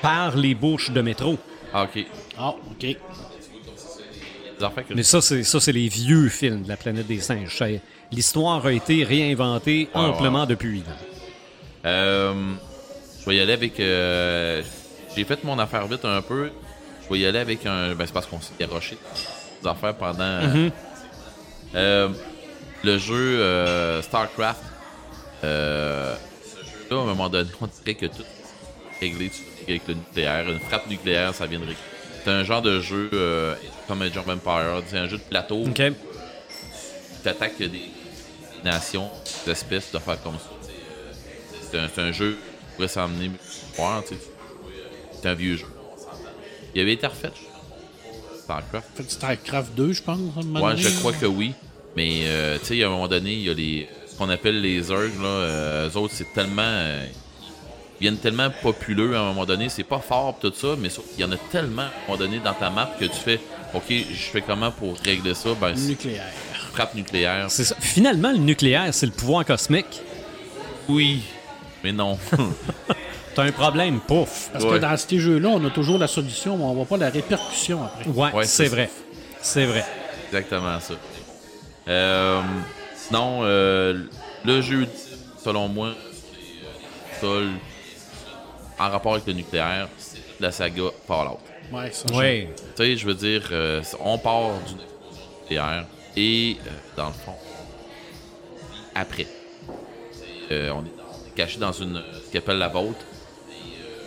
par 0.00 0.36
les 0.36 0.54
bouches 0.54 0.90
de 0.90 1.02
métro. 1.02 1.38
Ah, 1.74 1.84
ok. 1.84 2.06
Ah, 2.38 2.54
OK. 2.70 2.96
Des 4.60 4.64
affaires 4.66 4.86
que 4.86 4.94
Mais 4.94 5.02
ça, 5.02 5.20
c'est 5.20 5.42
ça, 5.42 5.58
c'est 5.58 5.72
les 5.72 5.88
vieux 5.88 6.28
films 6.28 6.62
de 6.62 6.68
la 6.68 6.76
planète 6.76 7.06
des 7.06 7.20
singes. 7.20 7.56
Ça, 7.56 7.66
L'histoire 8.12 8.64
a 8.66 8.72
été 8.72 9.02
réinventée 9.04 9.88
Ouais, 9.94 10.00
amplement 10.00 10.42
ouais. 10.42 10.46
depuis. 10.46 10.80
là. 10.80 11.90
Euh, 11.90 12.34
je 13.20 13.30
vais 13.30 13.36
y 13.36 13.40
aller 13.40 13.52
avec. 13.54 13.78
euh, 13.80 14.62
J'ai 15.16 15.24
fait 15.24 15.42
mon 15.44 15.58
affaire 15.58 15.86
vite 15.86 16.04
un 16.04 16.20
peu. 16.22 16.50
Je 17.04 17.12
vais 17.14 17.20
y 17.20 17.26
aller 17.26 17.38
avec 17.38 17.64
un. 17.66 17.94
Ben, 17.94 18.04
c'est 18.06 18.12
parce 18.12 18.26
qu'on 18.26 18.40
s'est 18.40 18.52
garoché 18.60 18.96
des 19.62 19.68
affaires 19.68 19.94
pendant. 19.94 20.20
euh, 20.22 20.70
euh, 21.74 22.08
le 22.84 22.98
jeu 22.98 23.40
euh, 23.40 24.02
StarCraft. 24.02 24.60
Euh, 25.44 26.14
ce 26.44 26.56
jeu-là, 26.90 26.98
à 27.00 27.02
un 27.02 27.06
moment 27.06 27.28
donné, 27.30 27.48
on 27.60 27.66
dirait 27.66 27.94
que 27.94 28.06
tout 28.06 28.22
est 28.22 29.04
réglé 29.04 29.30
tu 29.30 29.70
avec 29.70 29.88
le 29.88 29.94
nucléaire. 29.94 30.48
Une 30.50 30.60
frappe 30.60 30.86
nucléaire, 30.88 31.34
ça 31.34 31.46
vient 31.46 31.60
de 31.60 31.64
régler. 31.64 31.76
C'est 32.22 32.30
un 32.30 32.44
genre 32.44 32.62
de 32.62 32.80
jeu 32.80 33.08
euh, 33.12 33.54
comme 33.88 34.02
Age 34.02 34.16
of 34.16 34.28
Empire. 34.28 34.82
C'est 34.86 34.98
un 34.98 35.08
jeu 35.08 35.16
de 35.18 35.22
plateau. 35.22 35.64
OK? 35.64 35.82
Tu 37.22 37.28
attaques 37.28 37.58
des, 37.58 37.90
nations, 38.64 39.08
des 39.44 39.52
espèces, 39.52 39.90
d'affaires 39.92 40.22
comme 40.22 40.34
ça. 40.34 40.50
C'est 41.70 41.78
un, 41.78 41.88
c'est 41.94 42.00
un 42.00 42.12
jeu 42.12 42.32
qui 42.32 42.74
pourrait 42.76 42.88
s'emmener 42.88 43.30
voir, 43.76 44.02
tu 44.02 44.14
sais. 44.14 44.20
C'est 45.20 45.28
un 45.28 45.34
vieux 45.34 45.56
jeu. 45.56 45.66
Il 46.74 46.80
avait 46.80 46.92
été 46.92 47.06
refait, 47.06 47.32
StarCraft. 48.42 48.88
Fait 48.94 49.10
StarCraft 49.10 49.74
2, 49.74 49.92
je 49.92 50.02
pense. 50.02 50.18
Ouais, 50.36 50.42
donné, 50.44 50.76
je 50.76 50.98
crois 50.98 51.12
que 51.12 51.26
oui. 51.26 51.54
Mais, 51.96 52.22
euh, 52.24 52.58
tu 52.58 52.66
sais, 52.66 52.82
à 52.82 52.86
un 52.86 52.90
moment 52.90 53.08
donné, 53.08 53.32
il 53.32 53.42
y 53.42 53.50
a 53.50 53.54
les, 53.54 53.88
ce 54.06 54.16
qu'on 54.16 54.28
appelle 54.28 54.60
les 54.60 54.80
Zerg, 54.82 55.10
là. 55.20 55.28
Euh, 55.28 55.88
eux 55.88 55.96
autres, 55.96 56.14
c'est 56.16 56.32
tellement. 56.32 57.00
Ils 58.00 58.04
viennent 58.04 58.18
tellement 58.18 58.48
populeux 58.62 59.14
à 59.16 59.20
un 59.20 59.24
moment 59.26 59.44
donné. 59.44 59.68
C'est 59.68 59.84
pas 59.84 59.98
fort, 59.98 60.36
tout 60.40 60.52
ça, 60.54 60.68
mais 60.78 60.88
qu'il 60.88 61.20
y 61.20 61.24
en 61.24 61.32
a 61.32 61.36
tellement 61.50 61.82
à 61.82 61.86
un 61.86 61.90
moment 62.08 62.18
donné 62.18 62.38
dans 62.38 62.54
ta 62.54 62.70
map 62.70 62.90
que 62.98 63.04
tu 63.04 63.14
fais, 63.16 63.40
OK, 63.74 63.84
je 63.90 64.14
fais 64.30 64.40
comment 64.42 64.70
pour 64.70 64.96
régler 65.04 65.34
ça? 65.34 65.50
Ben, 65.60 65.74
Nucléaire. 65.74 66.24
frappe 66.72 66.94
nucléaire. 66.94 67.46
C'est 67.50 67.64
ça. 67.64 67.76
Finalement, 67.78 68.30
le 68.32 68.38
nucléaire, 68.38 68.88
c'est 68.92 69.06
le 69.06 69.12
pouvoir 69.12 69.44
cosmique. 69.44 70.00
Oui, 70.88 71.22
mais 71.84 71.92
non. 71.92 72.18
T'as 73.34 73.44
un 73.44 73.52
problème, 73.52 74.00
pouf. 74.00 74.48
Parce 74.52 74.64
Ouais. 74.64 74.70
que 74.72 74.76
dans 74.78 74.96
ces 74.96 75.18
jeux-là, 75.20 75.48
on 75.50 75.64
a 75.64 75.70
toujours 75.70 75.98
la 75.98 76.08
solution, 76.08 76.56
mais 76.56 76.64
on 76.64 76.74
voit 76.74 76.84
pas 76.86 76.96
la 76.96 77.10
répercussion 77.10 77.84
après. 77.84 78.08
Ouais, 78.10 78.32
Ouais, 78.32 78.44
c'est 78.44 78.66
vrai. 78.66 78.90
C'est 79.40 79.66
vrai. 79.66 79.84
Exactement 80.32 80.80
ça. 80.80 80.94
Euh, 81.88 82.40
sinon, 82.96 83.40
euh, 83.42 84.02
le 84.44 84.60
jeu, 84.62 84.86
selon 85.44 85.68
moi, 85.68 85.94
c'est 87.20 87.26
euh, 87.26 87.42
sol 87.42 87.48
en 88.80 88.90
rapport 88.90 89.12
avec 89.14 89.26
le 89.26 89.34
nucléaire, 89.34 89.88
c'est 89.98 90.18
la 90.40 90.50
saga 90.50 90.84
Fallout. 91.06 91.38
Ouais, 91.72 91.90
ça. 91.92 92.06
Oui. 92.14 92.46
Tu 92.46 92.72
sais, 92.76 92.96
je 92.96 93.06
veux 93.06 93.14
dire, 93.14 93.46
euh, 93.52 93.82
on 94.00 94.18
part 94.18 94.52
du 94.66 94.74
nucléaire 95.42 95.86
et, 96.16 96.56
euh, 96.66 96.70
dans 96.96 97.06
le 97.08 97.12
fond, 97.12 97.34
après, 98.94 99.26
euh, 100.50 100.70
on, 100.70 100.80
est, 100.84 100.88
on 100.98 101.30
caché 101.36 101.58
dans 101.58 101.72
une, 101.72 102.02
ce 102.24 102.32
qu'on 102.32 102.38
appelle 102.38 102.58
la 102.58 102.68
Vault. 102.68 102.94
Et, 103.50 103.54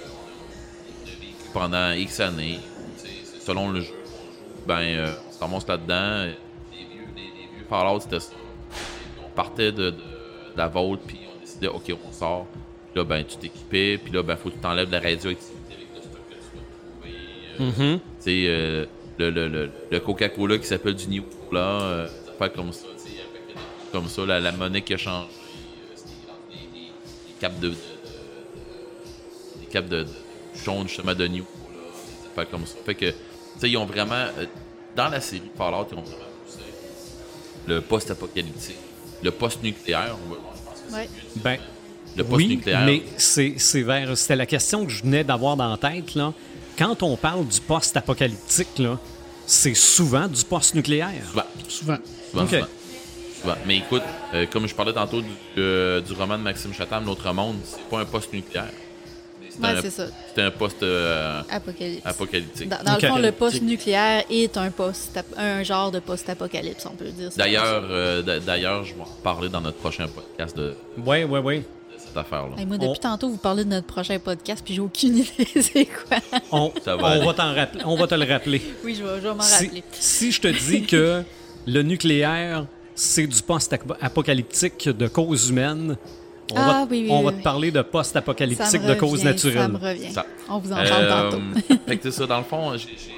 on 0.09 1.07
a 1.07 1.11
vécu 1.19 1.33
pendant 1.53 1.91
X 1.91 2.19
années, 2.19 2.59
selon 3.39 3.69
le 3.69 3.81
jeu. 3.81 3.93
Ben, 4.67 4.79
euh, 4.81 5.13
on 5.37 5.39
ramasse 5.45 5.67
là-dedans. 5.67 6.25
Les 6.71 6.77
vieux, 6.85 7.05
les, 7.15 7.21
les 7.21 7.55
vieux 7.57 7.65
Fallout, 7.69 8.01
c'était 8.01 8.19
ça. 8.19 8.31
On 9.25 9.29
partait 9.29 9.71
de, 9.71 9.89
de- 9.91 9.91
de 9.91 10.57
la 10.57 10.67
Vault, 10.67 10.97
puis 10.97 11.19
on 11.35 11.39
décidait, 11.41 11.67
OK, 11.67 11.91
on 12.07 12.11
sort. 12.11 12.45
Puis 12.93 12.99
là, 13.01 13.05
ben, 13.05 13.23
tu 13.25 13.37
t'équipais, 13.37 13.97
puis 13.97 14.13
là, 14.13 14.21
ben, 14.21 14.35
faut 14.37 14.49
que 14.49 14.55
tu 14.55 14.59
t'enlèves 14.61 14.91
la 14.91 14.99
radioactivité 14.99 15.73
avec 15.73 15.87
le 15.95 16.01
stock 16.01 16.21
que 16.29 16.35
tu 16.35 16.55
vas 16.55 16.61
trouver. 17.01 17.15
euh, 17.59 17.71
tu 17.97 18.23
sais, 18.23 18.45
euh, 18.47 18.85
le, 19.17 19.29
le, 19.31 19.47
le, 19.47 19.71
le 19.89 19.99
Coca-Cola 19.99 20.57
qui 20.59 20.67
s'appelle 20.67 20.95
du 20.95 21.07
New 21.07 21.23
Cola, 21.49 21.59
euh, 21.81 22.07
des 22.07 22.29
affaires 22.29 22.53
comme 22.53 22.71
ça, 22.71 22.85
tu 23.03 23.09
sais, 23.09 23.17
comme 23.91 24.07
ça, 24.07 24.25
la, 24.27 24.39
la 24.39 24.51
monnaie 24.51 24.83
qui 24.83 24.93
a 24.93 24.97
changé, 24.97 25.27
euh, 25.27 25.93
c'était 25.95 26.09
des, 26.51 26.67
des, 26.67 26.93
des 27.27 27.33
capes 27.39 27.59
de, 27.59 27.69
de- 27.69 27.73
de- 27.73 29.59
des 29.59 29.65
capes 29.67 29.89
de, 29.89 30.03
de 30.03 30.09
jaune 30.53 30.87
justement 30.87 31.15
de 31.15 31.27
New 31.27 31.45
Cola, 31.45 31.79
des 32.21 32.27
affaires 32.27 32.49
comme 32.51 32.65
ça. 32.67 32.77
Fait 32.85 32.95
que, 32.95 33.09
tu 33.09 33.15
sais, 33.57 33.69
ils 33.71 33.77
ont 33.77 33.85
vraiment, 33.85 34.13
euh, 34.37 34.45
dans 34.95 35.09
la 35.09 35.19
série 35.19 35.49
Fallout, 35.57 35.87
ils 35.91 35.97
ont 35.97 36.03
vraiment 36.03 36.29
poussé 36.45 36.59
le 37.65 37.81
post-apocalyptique, 37.81 38.77
le 39.23 39.31
post-nucléaire, 39.31 40.15
on 40.23 40.29
va- 40.29 40.37
je 40.55 40.61
pense 40.63 40.81
que 40.81 40.89
c'est 40.89 40.95
Ouais. 40.95 41.09
Ben, 41.35 41.59
le 42.15 42.23
oui, 42.23 42.29
post-nucléaire. 42.29 42.85
mais 42.85 43.01
c'est 43.17 43.81
vers. 43.81 44.17
C'était 44.17 44.35
la 44.35 44.45
question 44.45 44.85
que 44.85 44.91
je 44.91 45.01
venais 45.03 45.23
d'avoir 45.23 45.55
dans 45.57 45.69
la 45.69 45.77
tête. 45.77 46.15
Là. 46.15 46.33
Quand 46.77 47.03
on 47.03 47.15
parle 47.17 47.45
du 47.47 47.59
post-apocalyptique, 47.61 48.81
c'est 49.45 49.73
souvent 49.75 50.27
du 50.27 50.43
post-nucléaire. 50.43 51.09
Souvent, 51.29 51.43
Souvent. 51.67 51.97
souvent, 52.31 52.43
Ok. 52.43 52.49
souvent. 52.49 52.65
Souvent. 53.41 53.55
Mais 53.67 53.77
écoute, 53.77 54.03
euh, 54.33 54.45
comme 54.51 54.67
je 54.67 54.73
parlais 54.73 54.93
tantôt 54.93 55.21
du, 55.21 55.27
euh, 55.57 55.99
du 56.01 56.13
roman 56.13 56.37
de 56.37 56.43
Maxime 56.43 56.73
Chatham, 56.73 57.05
L'autre 57.05 57.31
monde, 57.33 57.57
c'est 57.65 57.81
pas 57.89 57.99
un 57.99 58.05
post-nucléaire. 58.05 58.69
C'est 59.49 59.59
Ouais, 59.61 59.67
un, 59.77 59.81
c'est 59.81 59.89
ça. 59.91 60.05
c'est 60.33 60.41
un 60.41 60.49
post-apocalyptique. 60.49 62.01
Apocalypse. 62.05 62.61
Dans, 62.67 62.95
le 62.95 63.07
fond, 63.07 63.17
le 63.19 63.31
post-nucléaire 63.31 64.23
est 64.29 64.57
un, 64.57 64.71
post 64.71 65.19
un 65.37 65.61
genre 65.63 65.91
de 65.91 65.99
post-apocalypse, 65.99 66.85
on 66.85 66.95
peut 66.95 67.09
dire. 67.09 67.29
D'ailleurs, 67.35 67.83
euh, 67.89 68.21
d'ailleurs, 68.39 68.83
je 68.83 68.93
vais 68.95 69.01
en 69.01 69.05
parler 69.23 69.49
dans 69.49 69.61
notre 69.61 69.77
prochain 69.77 70.07
podcast 70.07 70.57
de 70.57 70.75
Oui, 71.05 71.23
oui, 71.23 71.39
oui. 71.43 71.63
Cette 72.13 72.17
affaire-là. 72.25 72.55
Hey, 72.57 72.65
moi, 72.65 72.77
depuis 72.77 72.89
On- 72.91 73.09
tantôt, 73.09 73.29
vous 73.29 73.37
parlez 73.37 73.63
de 73.63 73.69
notre 73.69 73.87
prochain 73.87 74.17
podcast, 74.19 74.61
puis 74.63 74.73
j'ai 74.75 74.81
aucune 74.81 75.17
idée 75.19 75.47
c'est 75.61 75.85
quoi. 75.85 76.17
On, 76.51 76.71
Ça 76.83 76.95
va 76.95 77.19
on 77.19 77.25
va 77.25 77.33
t'en 77.33 77.53
rappeler. 77.53 77.81
On 77.85 77.95
va 77.95 78.07
te 78.07 78.15
le 78.15 78.31
rappeler. 78.31 78.61
Oui, 78.83 78.95
je 78.95 79.03
vais, 79.03 79.15
je 79.21 79.27
vais 79.27 79.33
m'en 79.33 79.41
Si, 79.41 79.65
rappeler. 79.65 79.83
si 79.93 80.31
je 80.31 80.41
te 80.41 80.47
dis 80.47 80.83
que 80.85 81.23
le 81.65 81.81
nucléaire, 81.81 82.65
c'est 82.95 83.25
du 83.27 83.41
post-apocalyptique 83.41 84.89
de 84.89 85.07
cause 85.07 85.49
humaine, 85.49 85.97
on, 86.51 86.55
Ah, 86.57 86.67
va, 86.67 86.87
oui, 86.91 87.03
oui, 87.03 87.07
on 87.09 87.19
oui, 87.19 87.25
va 87.25 87.31
oui. 87.31 87.37
te 87.37 87.43
parler 87.43 87.71
de 87.71 87.81
post-apocalyptique 87.81 88.83
de 88.85 88.93
cause 88.95 89.23
naturelle. 89.23 89.57
Ça 89.61 89.67
me 89.69 89.77
revient. 89.77 90.11
Ça. 90.11 90.25
On 90.49 90.57
vous 90.59 90.71
en 90.71 90.75
parle 90.75 90.87
Euh, 90.91 91.31
tantôt. 91.31 91.41
fait 91.87 91.97
que 91.97 92.03
c'est 92.03 92.11
ça, 92.11 92.27
dans 92.27 92.37
le 92.39 92.43
fond, 92.43 92.73
j'ai- 92.77 92.89
j'ai 92.89 93.13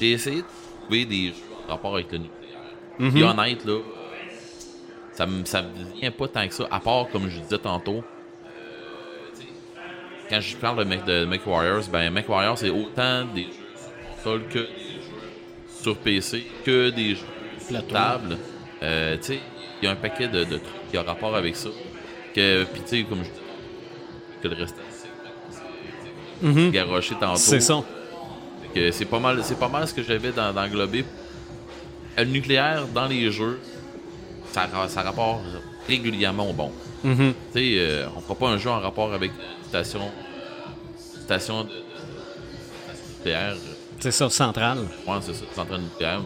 j'ai 0.00 0.10
essayé 0.12 0.38
de 0.38 0.44
trouver 0.82 1.04
des 1.04 1.26
jeux 1.28 1.34
en 1.68 1.70
rapport 1.72 1.94
avec 1.94 2.10
le 2.10 2.18
nucléaire. 2.18 2.58
Mhm. 2.98 3.12
Puis 3.12 3.22
honnête, 3.22 3.64
là, 3.64 3.78
ça 5.14 5.26
me, 5.26 5.44
ça 5.44 5.62
me 5.62 5.68
vient 6.00 6.10
pas 6.10 6.28
tant 6.28 6.46
que 6.48 6.54
ça, 6.54 6.64
à 6.70 6.80
part, 6.80 7.08
comme 7.10 7.28
je 7.28 7.38
disais 7.40 7.58
tantôt, 7.58 8.02
euh, 8.46 9.40
quand 10.28 10.40
je 10.40 10.56
parle 10.56 10.84
de, 10.84 10.94
de 11.06 11.24
MechWarriors, 11.24 11.84
ben 11.90 12.10
MechWarriors, 12.10 12.58
c'est 12.58 12.70
autant 12.70 13.24
des 13.34 13.44
jeux 13.44 13.50
sur 13.76 13.90
console 14.16 14.42
que 14.48 14.58
des 14.58 14.66
jeux 14.66 15.80
sur 15.82 15.96
PC, 15.98 16.46
que 16.64 16.90
des 16.90 17.14
jeux 17.14 17.26
sur 17.66 17.86
table. 17.86 18.38
Euh, 18.82 19.16
tu 19.16 19.22
sais, 19.24 19.40
il 19.80 19.84
y 19.84 19.88
a 19.88 19.92
un 19.92 19.96
paquet 19.96 20.28
de, 20.28 20.44
de 20.44 20.56
trucs 20.58 20.90
qui 20.90 20.98
ont 20.98 21.02
rapport 21.04 21.34
avec 21.36 21.56
ça. 21.56 21.68
Que, 22.34 22.64
puis 22.64 22.82
tu 22.82 22.88
sais, 22.88 23.02
comme 23.04 23.18
je 23.18 23.24
dis, 23.30 23.40
que 24.42 24.48
le 24.48 24.56
reste, 24.56 24.74
c'est 24.90 25.04
Mhm. 26.46 26.70
garoché 26.72 27.14
tantôt. 27.14 27.36
C'est 27.36 27.60
ça. 27.60 27.82
C'est 28.90 29.04
pas 29.04 29.20
mal, 29.20 29.38
c'est 29.44 29.58
pas 29.58 29.68
mal 29.68 29.86
ce 29.86 29.94
que 29.94 30.02
j'avais 30.02 30.32
dans, 30.32 30.52
d'englober. 30.52 31.04
Le 32.18 32.24
nucléaire 32.24 32.86
dans 32.88 33.06
les 33.06 33.30
jeux, 33.30 33.60
ça, 34.54 34.68
ça 34.88 35.02
rapporte 35.02 35.40
régulièrement 35.88 36.48
au 36.48 36.52
bon. 36.52 36.70
Mhm. 37.02 37.34
Tu 37.52 37.58
sais, 37.58 37.74
euh, 37.78 38.06
on 38.16 38.20
fera 38.20 38.34
pas 38.34 38.48
un 38.48 38.56
jeu 38.58 38.70
en 38.70 38.80
rapport 38.80 39.12
avec 39.12 39.30
une 39.32 39.68
station, 39.68 40.00
station 41.24 41.64
de, 41.64 41.70
nucléaire. 43.18 43.56
C'est 44.00 44.10
ça, 44.12 44.28
central. 44.30 44.78
Ouais, 45.06 45.14
c'est 45.20 45.34
ça, 45.34 45.44
centrale 45.54 45.80
nucléaire. 45.82 46.20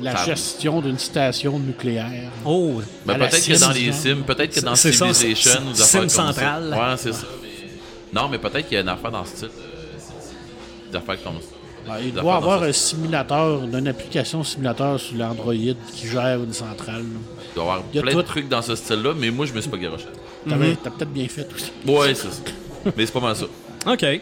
la 0.00 0.16
Ça- 0.16 0.24
gestion 0.26 0.80
d'une 0.82 0.98
station 0.98 1.58
nucléaire. 1.58 2.30
Oh, 2.44 2.80
Ben, 3.06 3.16
la 3.16 3.26
peut-être 3.28 3.46
que 3.46 3.58
dans 3.60 3.70
les. 3.70 3.92
Sims, 3.92 4.22
peut-être 4.24 4.54
que 4.54 4.60
dans 4.60 4.74
C'est 4.76 4.92
ça, 4.92 5.12
Civilization 5.12 5.50
c'est- 5.50 5.68
ou 5.68 5.72
des 5.72 5.74
Sim 5.76 5.82
affaires 5.82 6.00
comme 6.00 6.08
Central. 6.10 6.70
ça. 6.70 6.76
Ouais, 6.90 6.96
c'est 6.98 7.12
ça. 7.12 7.26
Non, 8.12 8.28
mais 8.28 8.38
peut-être 8.38 8.68
qu'il 8.68 8.74
y 8.74 8.78
a 8.78 8.80
une 8.82 8.88
affaire 8.88 9.10
dans 9.10 9.24
ce 9.24 9.36
style. 9.36 9.48
euh, 9.48 10.90
Des 10.90 10.96
affaires 10.98 11.22
comme 11.24 11.40
ça. 11.40 11.53
Ah, 11.88 12.00
il 12.02 12.12
doit 12.14 12.36
avoir 12.36 12.62
un 12.62 12.72
simulateur, 12.72 13.62
une 13.64 13.88
application 13.88 14.42
simulateur 14.42 14.98
sur 14.98 15.16
l'Android 15.16 15.52
qui 15.54 16.08
gère 16.08 16.42
une 16.42 16.52
centrale. 16.52 17.02
là. 17.02 17.20
Il 17.50 17.54
doit 17.54 17.64
y 17.64 17.66
avoir 17.68 17.82
Il 17.92 17.96
y 17.96 17.98
a 17.98 18.02
plein 18.02 18.12
tout. 18.12 18.22
de 18.22 18.26
trucs 18.26 18.48
dans 18.48 18.62
ce 18.62 18.74
style-là, 18.74 19.12
mais 19.16 19.30
moi, 19.30 19.46
je 19.46 19.52
me 19.52 19.60
suis 19.60 19.70
pas 19.70 19.76
garoché. 19.76 20.06
T'as 20.48 20.56
Mhm. 20.56 20.76
t'as 20.82 20.90
peut-être 20.90 21.12
bien 21.12 21.28
fait 21.28 21.46
aussi. 21.54 21.72
Ouais, 21.86 22.14
c'est 22.14 22.28
ça. 22.30 22.40
mais 22.96 23.06
c'est 23.06 23.12
pas 23.12 23.20
mal 23.20 23.36
ça. 23.36 23.46
OK. 23.86 24.20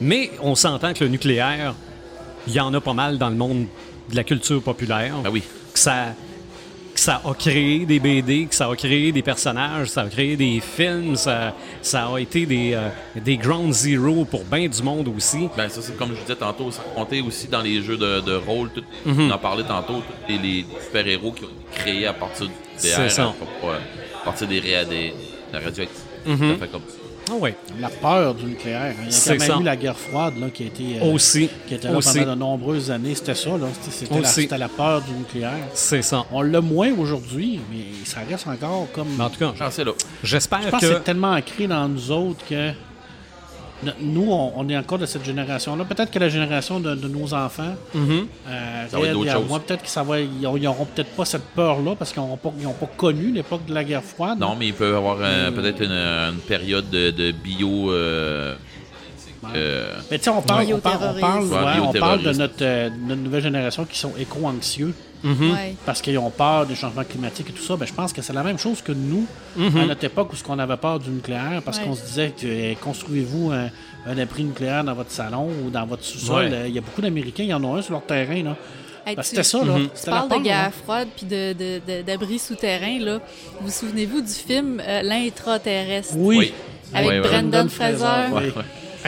Mais 0.00 0.30
on 0.42 0.54
s'entend 0.54 0.92
que 0.94 1.02
le 1.04 1.10
nucléaire, 1.10 1.74
il 2.46 2.52
y 2.54 2.60
en 2.60 2.72
a 2.74 2.80
pas 2.80 2.92
mal 2.94 3.18
dans 3.18 3.28
le 3.30 3.36
monde 3.36 3.66
de 4.10 4.16
la 4.16 4.24
culture 4.24 4.62
populaire. 4.62 5.14
Ben 5.24 5.30
oui. 5.30 5.42
Que 5.72 5.78
ça, 5.78 6.14
que 6.98 7.04
ça 7.04 7.20
a 7.24 7.34
créé 7.34 7.86
des 7.86 7.98
BD, 8.00 8.46
que 8.46 8.54
ça 8.54 8.68
a 8.68 8.74
créé 8.76 9.12
des 9.12 9.22
personnages, 9.22 9.88
ça 9.88 10.02
a 10.02 10.08
créé 10.08 10.36
des 10.36 10.60
films, 10.60 11.16
ça, 11.16 11.54
ça 11.82 12.08
a 12.12 12.18
été 12.20 12.44
des, 12.46 12.74
euh, 12.74 12.88
des 13.16 13.36
ground 13.36 13.72
zero 13.72 14.24
pour 14.24 14.44
bien 14.44 14.68
du 14.68 14.82
monde 14.82 15.08
aussi. 15.16 15.48
Ben, 15.56 15.68
ça, 15.68 15.80
c'est 15.82 15.96
comme 15.96 16.14
je 16.14 16.20
disais 16.20 16.36
tantôt, 16.36 16.70
ça 16.70 16.82
comptait 16.94 17.20
aussi 17.20 17.48
dans 17.48 17.62
les 17.62 17.82
jeux 17.82 17.96
de, 17.96 18.20
de 18.20 18.34
rôle. 18.34 18.70
Tout, 18.70 18.84
Mhm. 19.06 19.30
On 19.30 19.34
en 19.34 19.38
parlait 19.38 19.64
tantôt, 19.64 19.94
tous 20.26 20.32
les, 20.32 20.38
les 20.38 20.66
super-héros 20.84 21.32
qui 21.32 21.44
ont 21.44 21.48
été 21.48 21.80
créés 21.80 22.06
à 22.06 22.12
partir 22.12 22.46
airs, 23.02 23.10
ça. 23.10 23.22
à, 23.22 23.26
à- 23.26 23.30
à 24.20 24.24
partir 24.24 24.48
des, 24.48 24.60
des, 24.60 24.70
de 25.10 25.12
la 25.52 25.60
radioactivité. 25.60 26.04
Mhm. 26.26 26.52
Ça 26.52 26.66
fait 26.66 26.72
comme 26.72 26.82
ça. 26.88 26.94
Ah. 27.30 27.46
La 27.80 27.88
peur 27.88 28.34
du 28.34 28.44
nucléaire. 28.46 28.94
Il 29.00 29.04
y 29.04 29.08
a 29.08 29.10
C'est 29.10 29.36
quand 29.36 29.40
même 29.46 29.50
ça. 29.56 29.60
eu 29.60 29.64
la 29.64 29.76
guerre 29.76 29.98
froide 29.98 30.34
là, 30.38 30.48
qui 30.50 30.62
a 30.64 30.66
été, 30.66 30.84
euh, 31.02 31.12
Aussi. 31.12 31.48
qui 31.66 31.74
était 31.74 31.88
là 31.88 31.96
Aussi. 31.96 32.18
pendant 32.18 32.34
de 32.34 32.38
nombreuses 32.38 32.90
années. 32.90 33.14
C'était 33.14 33.34
ça. 33.34 33.50
là. 33.50 33.66
C'était- 33.90 34.14
la, 34.14 34.20
Aussi. 34.20 34.42
c'était 34.42 34.58
la 34.58 34.68
peur 34.68 35.02
du 35.02 35.12
nucléaire. 35.12 35.52
C'est 35.74 36.02
ça. 36.02 36.24
On 36.32 36.42
l'a 36.42 36.60
moins 36.60 36.92
aujourd'hui, 36.98 37.60
mais 37.70 37.84
ça 38.04 38.20
reste 38.28 38.46
encore 38.46 38.86
comme. 38.92 39.08
Mais 39.16 39.24
En 39.24 39.30
tout 39.30 39.38
cas, 39.38 39.52
j'espère 40.22 40.62
Je 40.62 40.68
pense 40.70 40.80
que 40.80 40.86
que. 40.86 40.92
c'est 40.94 41.04
tellement 41.04 41.32
ancré 41.32 41.66
dans 41.66 41.88
nous 41.88 42.10
autres 42.10 42.44
que 42.48 42.72
nous, 44.00 44.26
on, 44.30 44.52
on 44.56 44.68
est 44.68 44.76
encore 44.76 44.98
de 44.98 45.06
cette 45.06 45.24
génération-là. 45.24 45.84
Peut-être 45.84 46.10
que 46.10 46.18
la 46.18 46.28
génération 46.28 46.80
de, 46.80 46.94
de 46.94 47.08
nos 47.08 47.32
enfants, 47.34 47.74
Mhm. 47.94 48.26
euh, 48.48 48.88
Ça 48.88 48.98
va 48.98 49.06
être 49.06 49.14
moi, 49.48 49.60
peut-être 49.60 49.82
qu'ils 49.82 50.62
n'auront 50.62 50.84
peut-être 50.84 51.10
pas 51.10 51.24
cette 51.24 51.44
peur-là 51.54 51.94
parce 51.98 52.12
qu'ils 52.12 52.22
n'ont 52.22 52.36
pas, 52.36 52.52
ils 52.58 52.64
connu 52.96 53.32
l'époque 53.32 53.64
de 53.66 53.74
la 53.74 53.84
guerre 53.84 54.02
froide. 54.04 54.38
Non, 54.40 54.56
mais 54.58 54.68
il 54.68 54.74
peut 54.74 54.92
y 54.92 54.96
avoir 54.96 55.18
euh, 55.20 55.50
peut-être 55.50 55.82
une, 55.82 55.92
une 55.92 56.40
période 56.40 56.88
de, 56.90 57.10
de 57.10 57.30
bio. 57.32 57.92
euh, 57.92 58.54
euh, 59.54 59.94
Mais 60.10 60.18
tu 60.18 60.24
sais, 60.24 60.30
on 60.30 60.42
parle, 60.42 60.66
on 60.72 60.78
parle, 60.78 60.96
on 61.16 61.20
parle, 61.20 61.44
Bioterrorisme. 61.44 61.52
Ouais, 61.54 61.58
ouais, 61.58 61.64
on 61.80 61.92
parle 61.92 62.18
de 62.18 62.22
bioterrorisme. 62.24 62.38
notre, 62.40 62.54
euh, 62.62 62.90
de 62.90 62.96
notre 63.08 63.20
nouvelle 63.22 63.42
génération 63.42 63.84
qui 63.84 63.98
sont 63.98 64.12
éco-anxieux 64.18 64.94
Ouais. 65.24 65.74
parce 65.84 66.00
qu'ils 66.00 66.16
ont 66.18 66.30
peur 66.30 66.64
des 66.66 66.76
changements 66.76 67.02
climatiques 67.02 67.50
et 67.50 67.52
tout 67.52 67.62
ça. 67.62 67.76
Ben, 67.76 67.86
je 67.86 67.92
pense 67.92 68.12
que 68.12 68.22
c'est 68.22 68.32
la 68.32 68.44
même 68.44 68.58
chose 68.58 68.80
que 68.82 68.92
nous, 68.92 69.26
à 69.58 69.84
notre 69.86 70.04
époque 70.04 70.32
où 70.32 70.36
ce 70.36 70.44
qu'on 70.44 70.58
avait 70.60 70.76
peur 70.76 71.00
du 71.00 71.10
nucléaire 71.10 71.60
parce 71.64 71.78
Ouais. 71.78 71.84
qu'on 71.84 71.94
se 71.96 72.04
disait 72.04 72.30
que 72.40 72.46
euh, 72.46 72.74
construisez-vous 72.80 73.50
un, 73.50 73.68
un 74.06 74.18
abri 74.18 74.44
nucléaire 74.44 74.84
dans 74.84 74.94
votre 74.94 75.10
salon 75.10 75.48
ou 75.64 75.70
dans 75.70 75.86
votre 75.86 76.04
sous-sol. 76.04 76.44
Ouais. 76.46 76.52
Euh, 76.52 76.68
Il 76.68 76.74
y 76.74 76.78
a 76.78 76.82
beaucoup 76.82 77.00
d'Américains, 77.02 77.42
il 77.42 77.48
y 77.48 77.54
en 77.54 77.64
a 77.64 77.78
un 77.78 77.82
sur 77.82 77.92
leur 77.94 78.06
terrain. 78.06 78.42
Là. 78.44 78.56
Hey, 79.06 79.16
Ben, 79.16 79.22
tu- 79.22 79.28
c'était 79.30 79.42
ça, 79.42 79.64
là. 79.64 79.74
Tu 79.76 79.88
C'était 79.94 80.10
la 80.12 80.16
parles 80.22 80.38
de 80.40 80.44
guerre 80.44 80.72
froide 80.84 81.08
puis 81.16 81.26
de, 81.26 81.52
de, 81.54 81.80
de- 81.84 82.02
d'abris 82.02 82.38
souterrains, 82.38 82.98
là. 83.00 83.18
Vous 83.60 83.70
souvenez-vous 83.70 84.20
du 84.20 84.32
film 84.32 84.80
euh, 84.86 85.02
L'intraterrestre? 85.02 86.14
Oui. 86.16 86.36
Oui. 86.38 86.52
Avec 86.94 87.08
Ouais, 87.10 87.20
ouais. 87.20 87.28
Brendan 87.28 87.68
Fraser. 87.68 88.52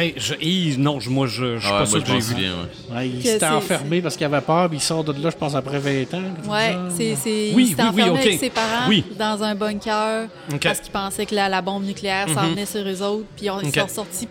Oui. 0.00 0.06
Hey, 0.06 0.14
je- 0.16 0.34
hi, 0.40 0.76
non, 0.78 0.98
je- 1.00 1.10
moi, 1.10 1.26
je, 1.26 1.56
je 1.56 1.60
suis 1.64 1.70
Ah, 1.74 1.78
pas 1.80 1.86
sûr 1.86 2.00
je 2.00 2.04
que 2.04 2.08
m'en 2.10 2.14
j'ai 2.14 2.20
vu. 2.20 2.32
souviens. 2.34 2.52
ouais. 2.90 2.96
Ouais, 2.96 3.08
il 3.08 3.22
Que 3.22 3.28
s'était 3.28 3.46
enfermé 3.46 4.00
parce 4.02 4.16
qu'il 4.16 4.26
avait 4.26 4.40
peur, 4.40 4.68
puis 4.68 4.78
il 4.78 4.80
sort 4.80 5.04
de 5.04 5.12
là, 5.12 5.30
je 5.30 5.36
pense, 5.36 5.54
après 5.54 5.78
20 5.78 6.14
ans. 6.14 6.22
Ouais, 6.48 6.76
c'est, 6.96 7.16
c'est, 7.16 7.30
Oui, 7.30 7.50
il 7.50 7.54
oui, 7.56 7.66
s'était 7.68 7.82
oui, 7.82 7.88
enfermé 7.88 8.10
ok. 8.10 8.26
avec 8.26 8.40
ses 8.40 8.50
parents 8.50 8.88
Oui. 8.88 9.04
dans 9.18 9.42
un 9.42 9.54
bunker 9.54 10.28
parce 10.62 10.80
qu'ils 10.80 10.92
pensaient 10.92 11.26
que 11.26 11.34
la, 11.34 11.48
la 11.48 11.62
bombe 11.62 11.84
nucléaire 11.84 12.28
s'en 12.28 12.48
venait 12.48 12.66
sur 12.66 12.80
eux 12.86 13.02
autres. 13.02 13.26
Puis 13.36 13.46
ils 13.62 13.72
sont 13.80 13.88
sortis 13.88 14.28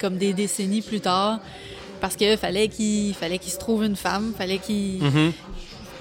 comme 0.00 0.16
des 0.16 0.32
décennies 0.32 0.82
plus 0.82 1.00
tard 1.00 1.38
parce 2.00 2.16
qu'il 2.16 2.36
fallait 2.36 2.68
qu'il 2.68 3.14
fallait 3.14 3.38
qu'il 3.38 3.52
se 3.52 3.58
trouve 3.58 3.84
une 3.84 3.96
femme, 3.96 4.32
fallait 4.36 4.58
qu'il. 4.58 5.02
Mhm. 5.02 5.32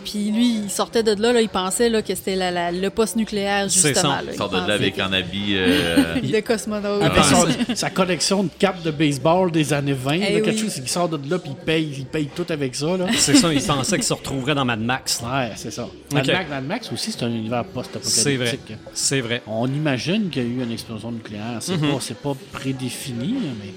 Puis 0.04 0.32
lui, 0.32 0.62
il 0.64 0.70
sortait 0.70 1.04
de 1.04 1.20
là, 1.22 1.32
là 1.34 1.42
il 1.42 1.50
pensait 1.50 1.90
là, 1.90 2.02
que 2.02 2.14
c'était 2.16 2.36
la, 2.36 2.52
la- 2.52 2.72
le 2.72 2.90
poste 2.90 3.16
nucléaire 3.16 3.66
C'est 3.70 3.90
justement. 3.90 4.16
ça. 4.16 4.22
là. 4.22 4.32
Il 4.32 4.38
sort 4.38 4.50
de 4.50 4.58
là 4.58 4.74
avec 4.74 4.96
que- 4.96 5.02
un 5.02 5.14
habit. 5.14 5.56
euh, 5.56 6.16
de 6.22 6.40
cosmonaute. 6.42 7.02
Avec 7.04 7.24
son- 7.24 7.76
sa 7.76 7.90
collection 7.90 8.44
de 8.44 8.50
cartes 8.58 8.84
de 8.84 8.92
baseball 8.92 9.52
des 9.52 9.74
années 9.74 9.94
20. 9.94 10.14
Eh 10.14 10.20
là, 10.20 10.28
quelque 10.42 10.50
oui. 10.52 10.58
chose, 10.60 10.70
c'est 10.72 10.82
qu'il 10.82 10.90
sort 10.90 11.10
de 11.10 11.18
là 11.30 11.40
puis 11.40 11.52
il 11.52 11.66
paye, 11.66 11.94
il 12.00 12.06
paye 12.06 12.28
tout 12.36 12.46
avec 12.50 12.76
ça. 12.76 12.88
C'est 13.18 13.36
ça, 13.36 13.54
il 13.54 13.62
pensait 13.62 13.96
qu'il 13.98 14.04
se 14.06 14.14
retrouverait 14.14 14.56
dans 14.56 14.66
Mad 14.66 14.80
Max. 14.82 15.22
Ouais, 15.24 15.52
c'est 15.56 15.72
ça. 15.72 15.88
Mad. 16.14 16.28
Max, 16.28 16.50
Mad 16.50 16.66
Max 16.66 16.92
aussi, 16.92 17.12
c'est 17.12 17.24
un 17.24 17.30
univers 17.30 17.64
C'est 17.66 17.74
vrai. 17.74 17.84
post-apocalyptique. 18.00 18.78
C'est 18.94 19.22
vrai. 19.22 19.42
On 19.48 19.68
imagine 19.68 20.30
qu'il 20.30 20.44
y 20.44 20.46
a 20.46 20.50
eu 20.50 20.64
une 20.64 20.72
explosion 20.72 21.12
nucléaire. 21.12 21.58
C'est 21.60 21.78
Mhm. 21.78 21.92
pas, 21.92 22.34
pas 22.34 22.38
prédéfini, 22.54 23.36
mais. 23.60 23.72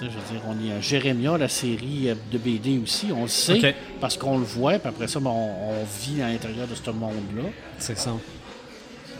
Je 0.00 0.04
veux 0.04 0.10
dire, 0.10 0.42
on 0.46 0.52
est 0.66 0.72
à 0.72 0.80
Jérémia, 0.80 1.38
la 1.38 1.48
série 1.48 2.10
euh, 2.10 2.14
de 2.30 2.36
BD 2.38 2.78
aussi. 2.82 3.08
On 3.16 3.22
le 3.22 3.28
sait 3.28 3.74
parce 4.00 4.16
qu'on 4.18 4.36
le 4.38 4.44
voit, 4.44 4.78
puis 4.78 4.88
après 4.88 5.08
ça, 5.08 5.18
ben, 5.20 5.30
on, 5.30 5.50
on 5.70 5.84
vit 6.02 6.20
à 6.22 6.28
l'intérieur 6.28 6.66
de 6.66 6.74
ce 6.74 6.90
monde-là. 6.90 7.44
C'est 7.78 7.96
ça. 7.96 8.12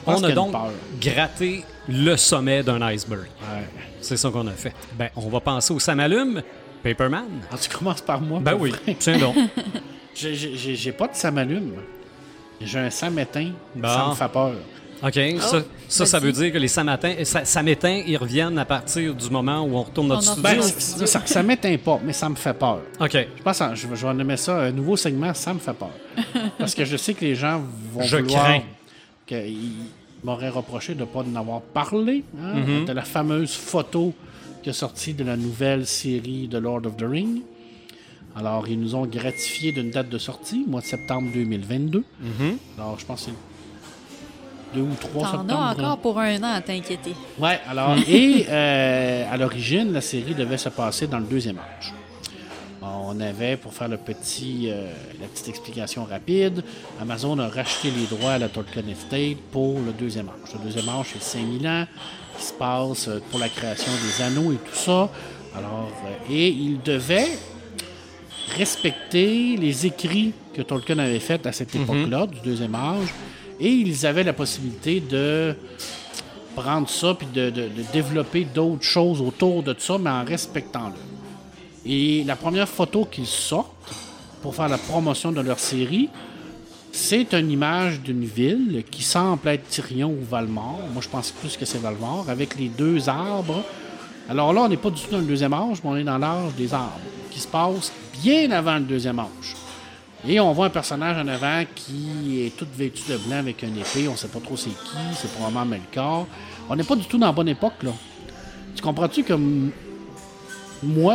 On 0.06 0.22
a 0.22 0.30
donc 0.32 0.52
peur. 0.52 0.70
gratté 1.00 1.64
le 1.88 2.16
sommet 2.16 2.62
d'un 2.62 2.80
iceberg. 2.82 3.22
Ouais. 3.40 3.64
C'est 4.00 4.16
ça 4.16 4.30
qu'on 4.30 4.46
a 4.46 4.52
fait. 4.52 4.72
Ben, 4.98 5.08
on 5.16 5.28
va 5.28 5.40
penser 5.40 5.72
au 5.74 5.80
Samalume, 5.80 6.42
Paperman. 6.82 7.24
Alors, 7.48 7.60
tu 7.60 7.68
commences 7.70 8.02
par 8.02 8.20
moi. 8.20 8.38
Ben 8.40 8.54
oui. 8.54 8.72
J'ai- 10.14 10.34
J'ai 10.34 10.74
j'ai 10.76 10.92
pas 10.92 11.08
de 11.08 11.14
samalume. 11.14 11.72
J'ai 12.60 12.78
un 12.78 12.90
samétain. 12.90 13.50
Bon. 13.74 13.88
Ça 13.88 14.06
me 14.08 14.14
fait 14.14 14.28
peur. 14.32 14.52
OK, 15.02 15.18
ça, 15.40 15.62
ça, 15.88 16.06
ça 16.06 16.18
veut 16.18 16.32
dire 16.32 16.50
que 16.52 16.58
les 16.58 16.68
samatins, 16.68 17.14
sa- 17.24 17.44
samétins, 17.44 18.02
ils 18.06 18.16
reviennent 18.16 18.56
à 18.58 18.64
partir 18.64 19.14
du 19.14 19.28
moment 19.30 19.60
où 19.62 19.76
on 19.76 19.82
retourne 19.82 20.08
notre 20.08 20.20
On 20.30 20.32
studio. 20.34 20.42
Ben, 20.42 20.62
ça, 21.06 21.22
ça 21.26 21.42
m'éteint 21.42 21.76
pas, 21.76 22.00
mais 22.02 22.12
ça 22.14 22.28
me 22.28 22.34
fait 22.34 22.54
peur. 22.54 22.80
OK, 23.00 23.12
Je 23.36 23.42
pense 23.42 23.58
que 23.58 23.74
je, 23.74 23.86
vais- 23.86 23.96
je 23.96 24.06
vais 24.06 24.14
nommer 24.14 24.36
ça 24.38 24.58
un 24.62 24.72
nouveau 24.72 24.96
segment, 24.96 25.34
ça 25.34 25.52
me 25.52 25.58
fait 25.58 25.74
peur. 25.74 25.90
Parce 26.58 26.74
que 26.74 26.84
je 26.84 26.96
sais 26.96 27.12
que 27.14 27.24
les 27.24 27.34
gens 27.34 27.62
vont 27.92 28.02
Je 28.02 28.16
vouloir 28.16 28.44
crains. 28.44 28.62
qu'ils 29.26 29.72
m'auraient 30.24 30.48
reproché 30.48 30.94
de 30.94 31.00
ne 31.00 31.04
pas 31.04 31.20
en 31.20 31.36
avoir 31.36 31.60
parlé, 31.60 32.24
hein, 32.40 32.54
Mm-hmm. 32.56 32.84
de 32.86 32.92
la 32.92 33.02
fameuse 33.02 33.54
photo 33.54 34.14
qui 34.62 34.70
est 34.70 34.72
sortie 34.72 35.12
de 35.14 35.24
la 35.24 35.36
nouvelle 35.36 35.86
série 35.86 36.48
de 36.48 36.58
Lord 36.58 36.86
of 36.86 36.96
the 36.96 37.04
Ring. 37.08 37.42
Alors, 38.34 38.68
ils 38.68 38.78
nous 38.78 38.94
ont 38.94 39.06
gratifié 39.06 39.72
d'une 39.72 39.90
date 39.90 40.08
de 40.10 40.18
sortie, 40.18 40.64
mois 40.66 40.80
de 40.82 40.86
septembre 40.86 41.28
2022. 41.32 42.00
Mm-hmm. 42.00 42.04
Alors, 42.78 42.98
je 42.98 43.06
pense 43.06 43.20
que 43.24 43.30
c'est 43.30 43.45
deux 44.74 44.82
ou 44.82 44.94
trois 45.00 45.22
T'en 45.24 45.30
septembre. 45.38 45.60
as 45.60 45.70
encore 45.72 45.98
pour 45.98 46.18
un 46.18 46.36
an 46.42 46.52
à 46.54 46.60
t'inquiéter. 46.60 47.14
Ouais, 47.38 47.58
alors, 47.68 47.96
et 48.08 48.46
euh, 48.48 49.32
à 49.32 49.36
l'origine, 49.36 49.92
la 49.92 50.00
série 50.00 50.34
devait 50.34 50.58
se 50.58 50.68
passer 50.68 51.06
dans 51.06 51.18
le 51.18 51.26
deuxième 51.26 51.58
âge. 51.58 51.92
On 52.82 53.20
avait, 53.20 53.56
pour 53.56 53.72
faire 53.72 53.88
le 53.88 53.96
petit, 53.96 54.68
euh, 54.70 54.92
la 55.20 55.26
petite 55.28 55.48
explication 55.48 56.04
rapide, 56.04 56.62
Amazon 57.00 57.38
a 57.38 57.48
racheté 57.48 57.90
les 57.90 58.04
droits 58.06 58.32
à 58.32 58.38
la 58.38 58.48
Tolkien 58.48 58.82
Estate 58.88 59.38
pour 59.50 59.80
le 59.80 59.92
deuxième 59.92 60.28
âge. 60.28 60.54
Le 60.54 60.64
deuxième 60.64 60.88
âge, 60.88 61.06
c'est 61.12 61.22
5000 61.22 61.66
ans, 61.66 61.84
qui 62.36 62.44
se 62.44 62.52
passe 62.52 63.08
euh, 63.08 63.20
pour 63.30 63.38
la 63.40 63.48
création 63.48 63.90
des 64.04 64.22
anneaux 64.22 64.52
et 64.52 64.56
tout 64.56 64.74
ça. 64.74 65.08
Alors, 65.56 65.88
euh, 66.04 66.32
et 66.32 66.48
il 66.48 66.80
devait 66.82 67.28
respecter 68.56 69.56
les 69.56 69.86
écrits 69.86 70.32
que 70.54 70.62
Tolkien 70.62 70.98
avait 70.98 71.20
faits 71.20 71.46
à 71.46 71.52
cette 71.52 71.74
époque-là, 71.74 72.26
du 72.26 72.40
deuxième 72.40 72.74
âge, 72.74 73.08
et 73.60 73.70
ils 73.70 74.06
avaient 74.06 74.24
la 74.24 74.32
possibilité 74.32 75.00
de 75.00 75.54
prendre 76.54 76.88
ça 76.88 77.14
puis 77.14 77.28
de, 77.32 77.50
développer 77.92 78.44
d'autres 78.44 78.82
choses 78.82 79.20
autour 79.20 79.62
de 79.62 79.74
ça, 79.78 79.98
mais 79.98 80.10
en 80.10 80.24
respectant-le. 80.24 81.90
Et 81.90 82.24
la 82.24 82.34
première 82.34 82.68
photo 82.68 83.04
qu'ils 83.04 83.26
sortent 83.26 83.70
pour 84.42 84.54
faire 84.54 84.68
la 84.68 84.78
promotion 84.78 85.32
de 85.32 85.40
leur 85.40 85.58
série, 85.58 86.08
c'est 86.92 87.34
une 87.34 87.50
image 87.50 88.00
d'une 88.00 88.24
ville 88.24 88.82
qui 88.90 89.02
semble 89.02 89.46
être 89.48 89.68
Tyrion 89.68 90.10
ou 90.10 90.24
Valmort. 90.24 90.80
Moi, 90.92 91.02
je 91.02 91.08
pense 91.08 91.30
plus 91.30 91.56
que 91.56 91.66
c'est 91.66 91.78
Valmort, 91.78 92.26
avec 92.28 92.58
les 92.58 92.68
deux 92.68 93.08
arbres. 93.08 93.62
Alors 94.28 94.52
là, 94.52 94.62
on 94.62 94.68
n'est 94.68 94.78
pas 94.78 94.90
du 94.90 95.00
tout 95.00 95.10
dans 95.10 95.18
le 95.18 95.24
deuxième 95.24 95.52
âge, 95.52 95.78
mais 95.84 95.90
on 95.90 95.96
est 95.96 96.04
dans 96.04 96.18
l'âge 96.18 96.54
des 96.56 96.72
arbres, 96.72 96.98
qui 97.30 97.38
se 97.38 97.46
passe 97.46 97.92
bien 98.22 98.50
avant 98.50 98.76
le 98.76 98.84
deuxième 98.84 99.18
âge. 99.18 99.56
Et 100.28 100.40
on 100.40 100.52
voit 100.52 100.66
un 100.66 100.70
personnage 100.70 101.16
en 101.18 101.28
avant 101.28 101.62
qui 101.74 102.44
est 102.44 102.56
tout 102.56 102.66
vêtu 102.76 103.02
de 103.08 103.16
blanc 103.16 103.36
avec 103.36 103.62
une 103.62 103.78
épée. 103.78 104.08
On 104.08 104.12
ne 104.12 104.16
sait 104.16 104.26
pas 104.26 104.40
trop 104.40 104.56
c'est 104.56 104.70
qui, 104.70 104.96
c'est 105.14 105.30
probablement 105.32 105.64
Melkor. 105.64 106.26
On 106.68 106.74
n'est 106.74 106.82
pas 106.82 106.96
du 106.96 107.04
tout 107.04 107.16
dans 107.16 107.26
la 107.26 107.32
bonne 107.32 107.48
époque, 107.48 107.82
là. 107.82 107.92
Tu 108.74 108.82
comprends-tu 108.82 109.22
que 109.22 109.34
moi, 110.82 111.14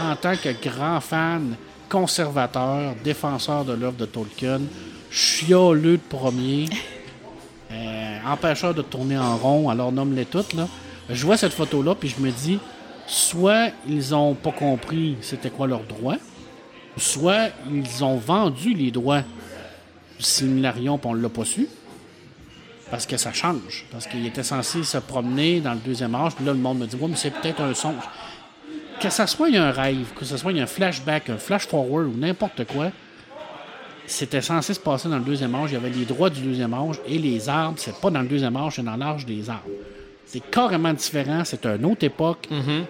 en 0.00 0.16
tant 0.16 0.34
que 0.36 0.48
grand 0.60 1.00
fan, 1.00 1.54
conservateur, 1.88 2.94
défenseur 3.04 3.64
de 3.64 3.74
l'œuvre 3.74 3.96
de 3.96 4.06
Tolkien, 4.06 4.60
chialeux 5.08 5.98
de 5.98 6.02
premier, 6.08 6.64
euh, 7.72 8.18
empêcheur 8.26 8.74
de 8.74 8.82
tourner 8.82 9.18
en 9.18 9.36
rond, 9.36 9.70
alors 9.70 9.92
nomme-les 9.92 10.24
toutes, 10.24 10.54
là. 10.54 10.66
Je 11.08 11.24
vois 11.24 11.36
cette 11.36 11.52
photo-là, 11.52 11.94
puis 11.94 12.08
je 12.08 12.20
me 12.20 12.30
dis, 12.30 12.58
soit 13.06 13.70
ils 13.88 14.14
ont 14.14 14.34
pas 14.34 14.52
compris 14.52 15.16
c'était 15.20 15.50
quoi 15.50 15.66
leur 15.66 15.84
droit, 15.84 16.16
soit 16.96 17.50
ils 17.70 18.04
ont 18.04 18.16
vendu 18.16 18.74
les 18.74 18.90
droits 18.90 19.22
du 20.18 20.24
Silmarion 20.24 20.98
puis 20.98 21.08
on 21.10 21.14
l'a 21.14 21.28
pas 21.28 21.44
su. 21.44 21.66
Parce 22.90 23.06
que 23.06 23.16
ça 23.16 23.32
change. 23.32 23.86
Parce 23.90 24.06
qu'il 24.06 24.26
était 24.26 24.42
censé 24.42 24.82
se 24.82 24.98
promener 24.98 25.60
dans 25.60 25.72
le 25.72 25.78
deuxième 25.78 26.14
âge. 26.14 26.34
Puis 26.34 26.44
là, 26.44 26.52
le 26.52 26.58
monde 26.58 26.78
me 26.78 26.86
dit 26.86 26.96
Ouais, 26.96 27.08
mais 27.08 27.16
c'est 27.16 27.30
peut-être 27.30 27.62
un 27.62 27.72
songe. 27.72 28.04
Que 29.00 29.08
ça 29.08 29.26
soit 29.26 29.48
il 29.48 29.54
y 29.54 29.58
a 29.58 29.64
un 29.64 29.70
rêve, 29.70 30.12
que 30.14 30.26
ce 30.26 30.36
soit 30.36 30.52
un 30.52 30.66
flashback, 30.66 31.30
un 31.30 31.38
flash 31.38 31.66
forward 31.66 32.06
ou 32.06 32.14
n'importe 32.16 32.64
quoi, 32.66 32.90
c'était 34.06 34.42
censé 34.42 34.74
se 34.74 34.80
passer 34.80 35.08
dans 35.08 35.18
le 35.18 35.24
deuxième 35.24 35.54
âge. 35.54 35.70
Il 35.70 35.74
y 35.74 35.76
avait 35.76 35.90
les 35.90 36.04
droits 36.04 36.28
du 36.28 36.42
deuxième 36.42 36.74
âge 36.74 36.96
et 37.06 37.18
les 37.18 37.48
arbres, 37.48 37.78
c'est 37.78 37.98
pas 37.98 38.10
dans 38.10 38.20
le 38.20 38.28
deuxième 38.28 38.56
âge, 38.56 38.74
c'est 38.76 38.82
dans 38.84 38.96
l'âge 38.96 39.24
des 39.24 39.48
arbres. 39.48 39.62
C'est 40.26 40.50
carrément 40.50 40.92
différent, 40.92 41.42
c'est 41.44 41.64
une 41.66 41.84
autre 41.84 42.04
époque. 42.04 42.46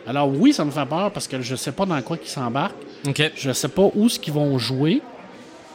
Alors 0.07 0.29
oui, 0.29 0.53
ça 0.53 0.65
me 0.65 0.71
fait 0.71 0.87
peur 0.87 1.11
parce 1.13 1.29
que 1.29 1.41
je 1.41 1.55
sais 1.55 1.73
pas 1.73 1.87
dans 1.87 2.01
quoi 2.03 2.17
ils 2.23 2.29
s'embarquent. 2.29 2.75
Je 3.05 3.53
sais 3.53 3.69
pas 3.69 3.91
où 3.95 4.09
ce 4.09 4.19
qu'ils 4.19 4.33
vont 4.33 4.59
jouer, 4.59 5.03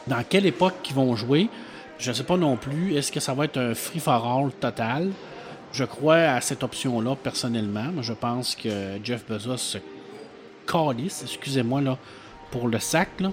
dans 0.06 0.22
quelle 0.28 0.46
époque 0.46 0.74
qu'ils 0.82 0.96
vont 0.96 1.14
jouer. 1.14 1.48
Je 1.98 2.12
sais 2.12 2.24
pas 2.24 2.36
non 2.36 2.56
plus, 2.56 2.94
est-ce 2.94 3.12
que 3.12 3.20
ça 3.20 3.34
va 3.34 3.44
être 3.44 3.58
un 3.58 3.74
free 3.74 3.98
for 3.98 4.24
all 4.24 4.50
total? 4.52 5.10
Je 5.72 5.84
crois 5.84 6.16
à 6.16 6.40
cette 6.40 6.62
option-là 6.62 7.16
personnellement. 7.16 7.90
Je 8.00 8.12
pense 8.12 8.54
que 8.54 8.98
Jeff 9.04 9.24
Bezos 9.28 9.56
se 9.56 9.78
calisse, 10.66 11.22
excusez-moi 11.22 11.98
pour 12.50 12.68
le 12.68 12.78
sac 12.78 13.08
là, 13.20 13.32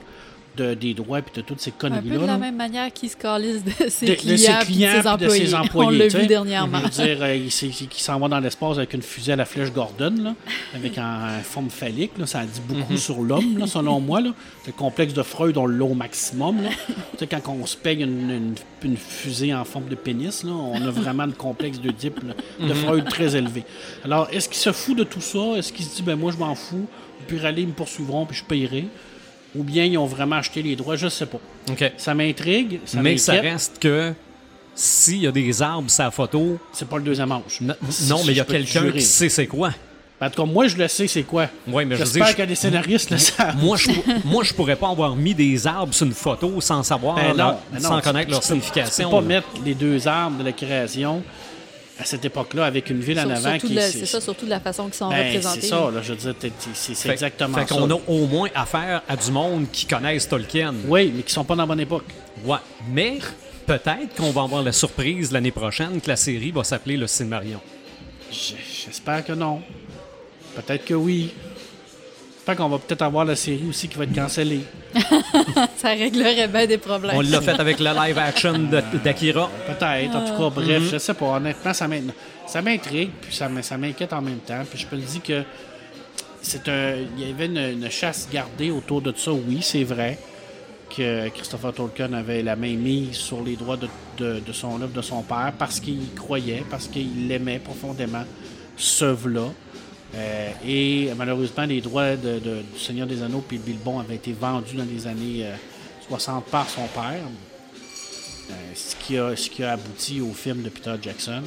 de, 0.55 0.73
des 0.73 0.93
droits 0.93 1.19
et 1.19 1.23
de 1.35 1.41
toutes 1.41 1.59
ces 1.59 1.69
Un 1.69 1.73
peu 1.73 1.89
conneries-là. 1.89 2.17
de 2.17 2.25
la 2.25 2.37
même 2.37 2.55
manière 2.55 2.91
qu'il 2.93 3.09
se 3.09 3.15
calisse 3.17 3.63
de 3.63 3.71
ses 3.89 4.05
De- 4.05 4.11
de 4.11 4.15
clients, 4.17 4.37
ses 4.59 4.65
puis 4.65 4.75
clients 4.75 4.91
de 4.91 4.95
ses 4.95 5.01
puis 5.01 5.03
de 5.03 5.07
employés. 5.25 5.47
ses 5.47 5.53
On 5.53 5.57
employés. 5.59 5.97
l'a 5.99 6.05
tu 6.05 6.11
sais. 6.11 6.19
vu 6.21 6.27
dernièrement. 6.27 6.79
Je 6.79 6.83
veux 7.01 7.05
dire, 7.07 7.17
euh, 7.21 7.35
il, 7.35 7.51
s'en 7.51 8.19
va 8.19 8.27
dans 8.27 8.39
l'espace 8.39 8.77
avec 8.77 8.93
une 8.93 9.01
fusée 9.01 9.33
à 9.33 9.35
la 9.35 9.45
flèche 9.45 9.71
Gordon, 9.71 10.13
là, 10.21 10.33
avec 10.73 10.97
un, 10.97 11.03
un 11.03 11.39
forme 11.39 11.69
phallique. 11.69 12.11
Là, 12.17 12.25
ça 12.25 12.43
dit 12.43 12.61
beaucoup 12.67 12.93
Mhm. 12.93 12.97
sur 12.97 13.21
l'homme, 13.21 13.57
là, 13.57 13.67
selon 13.67 13.99
moi. 13.99 14.21
Là. 14.21 14.31
Le 14.67 14.71
complexe 14.71 15.13
de 15.13 15.23
Freud, 15.23 15.57
on 15.57 15.65
l'a 15.67 15.83
au 15.85 15.93
maximum. 15.93 16.61
Là. 16.63 16.69
tu 16.87 16.93
sais, 17.19 17.27
quand 17.27 17.41
on 17.47 17.65
se 17.65 17.77
paye 17.77 18.01
une, 18.01 18.29
une- 18.29 18.55
une 18.83 18.97
fusée 18.97 19.53
en 19.53 19.65
forme 19.65 19.87
de 19.89 19.95
pénis, 19.95 20.43
là, 20.43 20.51
on 20.51 20.75
a 20.81 20.91
vraiment 20.91 21.25
le 21.25 21.31
complexe 21.31 21.79
de 21.81 21.89
Deep, 21.91 22.19
de 22.23 22.33
Mhm. 22.65 22.75
Freud 22.75 23.05
très 23.09 23.35
élevé. 23.35 23.63
Alors, 24.03 24.27
est-ce 24.31 24.47
qu'il 24.47 24.57
se 24.57 24.71
fout 24.71 24.95
de 24.97 25.03
tout 25.03 25.21
ça? 25.21 25.39
Est-ce 25.57 25.73
qu'il 25.73 25.85
se 25.85 25.95
dit, 25.97 26.01
ben 26.03 26.15
moi, 26.15 26.31
je 26.31 26.37
m'en 26.37 26.53
fous, 26.55 26.85
puis 27.27 27.43
aller, 27.45 27.63
ils 27.63 27.67
me 27.67 27.73
poursuivront, 27.73 28.25
puis 28.25 28.37
je 28.37 28.43
payerai? 28.43 28.85
Ou 29.57 29.63
bien 29.63 29.85
ils 29.85 29.97
ont 29.97 30.05
vraiment 30.05 30.35
acheté 30.37 30.61
les 30.61 30.75
droits, 30.75 30.95
je 30.95 31.07
sais 31.07 31.25
pas. 31.25 31.39
OK. 31.69 31.91
Ça 31.97 32.13
m'intrigue, 32.13 32.79
ça 32.85 33.01
Mais 33.01 33.17
ça 33.17 33.33
reste 33.33 33.79
que 33.79 34.13
s'il 34.73 35.17
y 35.21 35.27
a 35.27 35.31
des 35.31 35.61
arbres 35.61 35.89
sa 35.89 36.11
photo, 36.11 36.59
C'est 36.73 36.87
pas 36.87 36.97
le 36.97 37.03
deuxième 37.03 37.31
âge. 37.31 37.59
non, 37.61 37.75
mais 38.25 38.33
il 38.33 38.37
y 38.37 38.39
a 38.39 38.43
Je 38.43 38.47
peux 38.47 38.53
quelqu'un 38.53 38.91
qui 38.91 39.01
sait 39.01 39.29
c'est 39.29 39.47
quoi. 39.47 39.71
En 40.21 40.29
tout 40.29 40.41
cas, 40.45 40.49
moi, 40.49 40.67
je 40.67 40.77
le 40.77 40.87
sais, 40.87 41.07
c'est 41.07 41.23
quoi. 41.23 41.47
Oui, 41.67 41.83
mais 41.85 41.95
je 41.95 42.03
J'espère 42.05 42.27
dire, 42.27 42.35
que 42.37 42.41
les 42.43 42.55
scénaristes 42.55 43.11
le 43.11 43.17
savent. 43.17 43.57
Moi, 43.61 43.75
je, 43.77 43.89
moi, 44.25 44.43
je 44.45 44.53
pourrais 44.53 44.77
pas 44.77 44.89
avoir 44.89 45.13
mis 45.15 45.35
des 45.35 45.67
arbres 45.67 45.93
sur 45.93 46.05
une 46.07 46.13
photo 46.13 46.61
sans 46.61 46.83
savoir, 46.83 47.15
Ben 47.17 47.35
leur- 47.35 47.57
ben 47.71 47.79
non, 47.81 47.89
sans 47.89 48.01
connaître 48.01 48.27
tu 48.27 48.31
leur 48.31 48.39
peux- 48.39 48.47
signification. 48.47 49.09
Tu 49.09 49.15
peux 49.15 49.15
pas 49.17 49.21
là. 49.21 49.27
mettre 49.27 49.47
les 49.65 49.73
deux 49.75 50.07
arbres 50.07 50.37
de 50.39 50.43
la 50.45 50.53
création 50.53 51.21
à 51.99 52.03
cette 52.05 52.25
époque-là 52.25 52.65
avec 52.65 52.89
une 52.89 52.99
ville 52.99 53.17
en 53.19 53.23
Sur- 53.23 53.31
avant 53.31 53.51
surtout 53.59 53.67
qui 53.67 53.73
C'est 53.81 54.05
ça, 54.05 54.19
surtout 54.21 54.45
de 54.45 54.49
la 54.49 54.59
façon 54.59 54.85
qu'ils 54.85 54.95
sont 54.95 55.09
Ben, 55.09 55.27
représentés. 55.27 55.61
c'est 55.61 55.67
ça, 55.67 55.91
là, 55.91 56.01
je 56.01 56.13
veux 56.13 56.17
dire, 56.17 56.35
c'est 56.73 56.93
Fait- 56.95 57.11
exactement 57.11 57.57
fait 57.57 57.67
ça. 57.67 57.75
qu'on 57.75 57.89
a 57.89 57.99
au 58.07 58.25
moins 58.27 58.49
affaire 58.53 59.01
à 59.07 59.15
du 59.15 59.31
monde 59.31 59.67
qui 59.71 59.85
connaissent 59.85 60.27
Tolkien. 60.27 60.73
Oui, 60.87 61.13
mais 61.15 61.23
qui 61.23 61.31
sont 61.33 61.43
pas 61.45 61.55
dans 61.55 61.63
la 61.63 61.67
bonne 61.67 61.79
époque. 61.79 62.05
Ouais. 62.43 62.57
Mais 62.91 63.19
peut-être 63.65 64.13
qu'on 64.17 64.31
va 64.31 64.41
avoir 64.43 64.61
la 64.61 64.73
surprise 64.73 65.31
l'année 65.31 65.51
prochaine 65.51 66.01
que 66.01 66.09
la 66.09 66.15
série 66.17 66.51
va 66.51 66.63
s'appeler 66.65 66.97
le 66.97 67.07
Silmarillion. 67.07 67.61
J- 68.31 68.55
J'espère 68.85 69.23
que 69.23 69.31
non. 69.33 69.61
Peut-être 70.55 70.85
que 70.85 70.93
oui. 70.93 71.31
J'espère 72.47 72.63
qu'on 72.63 72.69
va 72.69 72.77
peut-être 72.77 73.01
avoir 73.01 73.25
la 73.25 73.35
série 73.35 73.63
aussi 73.67 73.87
qui 73.87 73.97
va 73.97 74.03
être 74.03 74.13
cancellée. 74.13 74.61
Ça 75.77 75.89
réglerait 75.89 76.47
bien 76.47 76.67
des 76.67 76.77
problèmes. 76.77 77.15
On 77.17 77.21
l'a 77.21 77.41
fait 77.41 77.59
avec 77.59 77.79
le 77.79 77.89
live 77.91 78.19
action 78.19 78.53
d'Akira. 79.03 79.49
Peut-être. 79.65 80.15
En 80.15 80.25
tout 80.27 80.37
cas, 80.37 80.49
bref, 80.53 80.83
je 80.91 80.97
sais 80.99 81.15
pas. 81.15 81.25
Honnêtement, 81.37 81.73
ça 81.73 81.87
m'in- 81.87 82.01
ça 82.45 82.61
m'intrigue, 82.61 83.09
puis 83.19 83.33
ça 83.33 83.49
m'in- 83.49 83.63
ça 83.63 83.79
m'inquiète 83.79 84.13
en 84.13 84.21
même 84.21 84.37
temps. 84.45 84.61
Puis 84.69 84.77
je 84.77 84.85
peux 84.85 84.95
le 84.95 85.01
dire 85.01 85.23
que 85.23 85.41
c'est 86.43 86.69
un. 86.69 86.97
Il 87.17 87.27
y 87.27 87.31
avait 87.31 87.47
une, 87.47 87.57
une 87.83 87.89
chasse 87.89 88.29
gardée 88.31 88.69
autour 88.69 89.01
de 89.01 89.11
ça, 89.17 89.31
oui, 89.33 89.57
c'est 89.63 89.83
vrai. 89.83 90.19
Que 90.95 91.29
Christopher 91.29 91.73
Tolkien 91.73 92.13
avait 92.13 92.43
la 92.43 92.55
main 92.55 92.75
mise 92.75 93.15
sur 93.15 93.41
les 93.43 93.55
droits 93.55 93.77
de, 93.77 93.87
de- 94.19 94.39
de 94.39 94.53
son 94.53 94.79
œuvre 94.83 94.93
de 94.93 95.01
son 95.01 95.23
père 95.23 95.51
parce 95.57 95.79
qu'il 95.79 95.95
y 96.03 96.07
croyait, 96.15 96.63
parce 96.69 96.85
qu'il 96.89 97.27
l'aimait 97.27 97.57
profondément, 97.57 98.23
ce 98.77 99.05
œuvre-là. 99.05 99.47
Euh, 100.17 100.49
et 100.65 101.09
malheureusement, 101.17 101.65
les 101.65 101.81
droits 101.81 102.15
de- 102.15 102.39
de- 102.39 102.61
du 102.73 102.79
Seigneur 102.79 103.05
des 103.07 103.21
Anneaux 103.21 103.43
puis 103.47 103.57
Bilbon 103.57 103.99
avaient 103.99 104.15
été 104.15 104.31
vendus 104.33 104.75
dans 104.75 104.85
les 104.85 105.07
années 105.07 105.45
euh, 105.45 105.55
60 106.07 106.45
par 106.45 106.69
son 106.69 106.85
père. 106.87 107.19
Euh, 108.49 108.53
ce, 108.75 108.95
qui 108.95 109.17
a, 109.17 109.35
ce 109.35 109.49
qui 109.49 109.63
a 109.63 109.73
abouti 109.73 110.21
au 110.21 110.31
film 110.33 110.61
de 110.61 110.69
Peter 110.69 110.93
Jackson. 111.01 111.41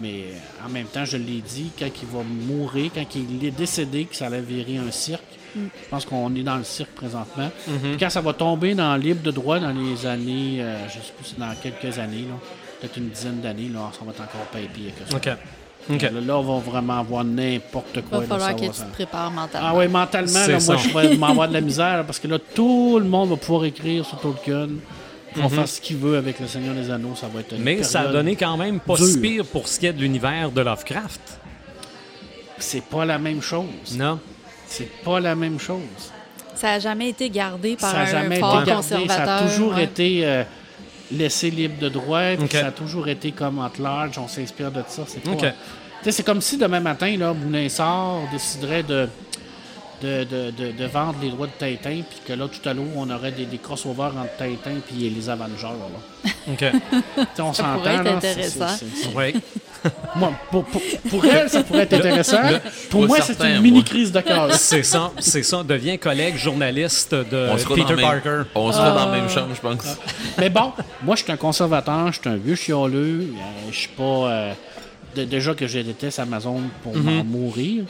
Mais 0.00 0.22
euh, 0.28 0.64
en 0.66 0.68
même 0.68 0.86
temps, 0.86 1.04
je 1.04 1.16
l'ai 1.16 1.40
dit, 1.40 1.70
quand 1.78 1.86
il 2.00 2.08
va 2.08 2.22
mourir, 2.22 2.90
quand 2.94 3.04
il 3.16 3.44
est 3.44 3.50
décédé, 3.50 4.04
que 4.04 4.14
ça 4.14 4.26
allait 4.26 4.40
virer 4.40 4.76
un 4.78 4.90
cirque, 4.92 5.22
je 5.56 5.88
pense 5.90 6.04
qu'on 6.04 6.32
est 6.36 6.42
dans 6.44 6.56
le 6.56 6.62
cirque 6.64 6.90
présentement. 6.92 7.50
Puis 7.66 7.96
quand 7.98 8.10
ça 8.10 8.20
va 8.20 8.32
tomber 8.32 8.74
dans 8.74 8.94
le 8.96 9.02
libre 9.02 9.22
de 9.22 9.30
droit 9.32 9.58
dans 9.58 9.72
les 9.72 10.06
années, 10.06 10.58
euh, 10.62 10.86
je 10.88 10.94
sais 10.94 11.12
plus, 11.18 11.34
dans 11.36 11.52
quelques 11.60 11.98
années, 11.98 12.26
peut-être 12.80 12.96
une 12.98 13.08
dizaine 13.08 13.40
d'années, 13.40 13.68
là, 13.72 13.90
ça 13.98 14.04
va 14.04 14.12
être 14.12 14.20
encore 14.20 14.46
pas 14.52 14.58
pire 14.72 14.92
que 14.94 15.10
ça. 15.10 15.16
Là, 15.88 16.38
on 16.38 16.42
va 16.42 16.70
vraiment 16.70 16.98
avoir 16.98 17.24
n'importe 17.24 17.86
Il 17.96 18.02
quoi. 18.02 18.18
va 18.18 18.24
là, 18.24 18.28
falloir 18.28 18.56
que 18.56 18.66
va- 18.66 18.72
tu 18.72 18.80
te 18.80 18.92
prépares 18.92 19.30
mentalement. 19.30 19.68
ah 19.70 19.76
oui, 19.76 19.88
mentalement, 19.88 20.46
là, 20.46 20.58
moi, 20.66 20.76
je 20.76 20.88
vais 21.08 21.16
m'avoir 21.16 21.48
de 21.48 21.54
la 21.54 21.60
misère 21.60 22.04
parce 22.04 22.18
que 22.18 22.28
là, 22.28 22.38
tout 22.54 22.98
le 22.98 23.06
monde 23.06 23.30
va 23.30 23.36
pouvoir 23.36 23.64
écrire 23.64 24.04
sur 24.04 24.18
Tolkien. 24.20 24.68
Il 25.36 25.42
va 25.42 25.48
faire 25.48 25.68
ce 25.68 25.80
qu'il 25.80 25.96
veut 25.98 26.16
avec 26.16 26.40
le 26.40 26.46
Seigneur 26.46 26.74
des 26.74 26.90
Anneaux. 26.90 27.14
Ça 27.14 27.28
va 27.32 27.40
être 27.40 27.54
une. 27.54 27.62
Mais 27.62 27.82
ça 27.82 28.00
a 28.00 28.06
donné 28.08 28.34
quand 28.34 28.56
même 28.56 28.80
pas 28.80 28.96
dure. 28.96 29.06
si 29.06 29.18
pire 29.20 29.44
pour 29.44 29.68
ce 29.68 29.78
qui 29.78 29.86
est 29.86 29.92
de 29.92 30.00
l'univers 30.00 30.50
de 30.50 30.60
Lovecraft. 30.62 31.20
C'est 32.58 32.82
pas 32.82 33.04
la 33.04 33.18
même 33.18 33.40
chose. 33.40 33.96
Non? 33.96 34.18
C'est 34.66 34.90
pas 35.04 35.20
la 35.20 35.34
même 35.34 35.60
chose. 35.60 35.80
Ça 36.54 36.68
n'a 36.68 36.80
jamais 36.80 37.10
été 37.10 37.30
gardé 37.30 37.76
par 37.76 37.90
ça 37.92 37.98
n'a 37.98 38.02
un 38.02 38.06
jamais 38.06 38.40
fort 38.40 38.60
été 38.62 38.70
gardé. 38.70 39.08
Ça 39.08 39.36
a 39.36 39.42
toujours 39.48 39.74
ouais. 39.74 39.84
été 39.84 40.26
euh, 40.26 40.42
laissé 41.12 41.50
libre 41.50 41.78
de 41.78 41.88
droit. 41.88 42.22
Ça 42.50 42.66
a 42.66 42.72
toujours 42.72 43.06
été 43.08 43.30
comme 43.30 43.60
at 43.60 43.72
large. 43.78 44.18
On 44.18 44.26
s'inspire 44.26 44.72
de 44.72 44.82
ça. 44.88 45.04
C'est 45.06 45.22
pas-. 45.22 45.52
C'est 46.02 46.22
comme 46.24 46.40
si 46.40 46.56
demain 46.56 46.80
matin, 46.80 47.14
là, 47.18 47.34
déciderait 48.32 48.82
de, 48.82 49.08
de, 50.02 50.24
de, 50.24 50.50
de, 50.52 50.72
de 50.72 50.84
vendre 50.86 51.16
les 51.20 51.28
droits 51.30 51.46
de 51.48 51.52
Tintin, 51.58 52.02
puis 52.08 52.20
que 52.26 52.32
là, 52.32 52.46
tout 52.48 52.66
à 52.68 52.72
l'heure, 52.72 52.84
on 52.96 53.10
aurait 53.10 53.32
des, 53.32 53.44
des 53.46 53.58
crossovers 53.58 54.12
entre 54.16 54.36
Tintin 54.38 54.76
et 55.00 55.10
les 55.10 55.28
Avengers. 55.28 55.62
Là. 55.66 56.30
OK. 56.52 56.64
On 57.40 57.52
s'entend. 57.52 57.74
pourrait 57.78 57.94
être 57.96 58.04
là, 58.04 58.18
c'est- 58.20 58.30
intéressant. 58.30 58.84
oui. 59.16 59.34
Moi, 60.16 60.32
pour, 60.50 60.64
pour, 60.64 60.80
pour 61.08 61.24
elle, 61.24 61.48
ça 61.48 61.62
pourrait 61.62 61.82
être 61.82 61.92
intéressant. 61.94 62.40
pour 62.90 63.06
moi, 63.06 63.18
c'est 63.20 63.40
une 63.44 63.60
mini 63.60 63.78
moi. 63.78 63.84
crise 63.84 64.10
de 64.10 64.20
cœur. 64.20 64.52
C'est 64.54 64.82
ça, 64.82 65.12
c'est 65.20 65.42
ça. 65.44 65.62
Devient 65.62 65.98
collègue 65.98 66.36
journaliste 66.36 67.14
de 67.14 67.48
On 67.52 67.56
Peter 67.56 67.82
dans, 67.82 67.88
même, 67.96 68.00
Parker. 68.00 68.42
on 68.56 68.72
sera 68.72 68.90
dans 68.90 69.02
Ah. 69.02 69.06
la 69.06 69.20
même 69.20 69.28
chambre, 69.28 69.54
je 69.54 69.60
pense. 69.60 69.96
Mais 70.38 70.50
bon, 70.50 70.72
moi, 71.02 71.14
je 71.16 71.22
suis 71.22 71.32
un 71.32 71.36
conservateur, 71.36 72.12
je 72.12 72.20
suis 72.20 72.28
un 72.28 72.36
vieux 72.36 72.56
chialeux. 72.56 73.20
euh, 73.34 73.70
je 73.70 73.76
suis 73.78 73.88
pas. 73.88 74.02
De- 75.18 75.24
déjà 75.24 75.54
que 75.54 75.66
je 75.66 75.78
déteste 75.80 76.18
Amazon 76.18 76.62
pour 76.82 76.96
m'en 76.96 77.24
mourir. 77.24 77.84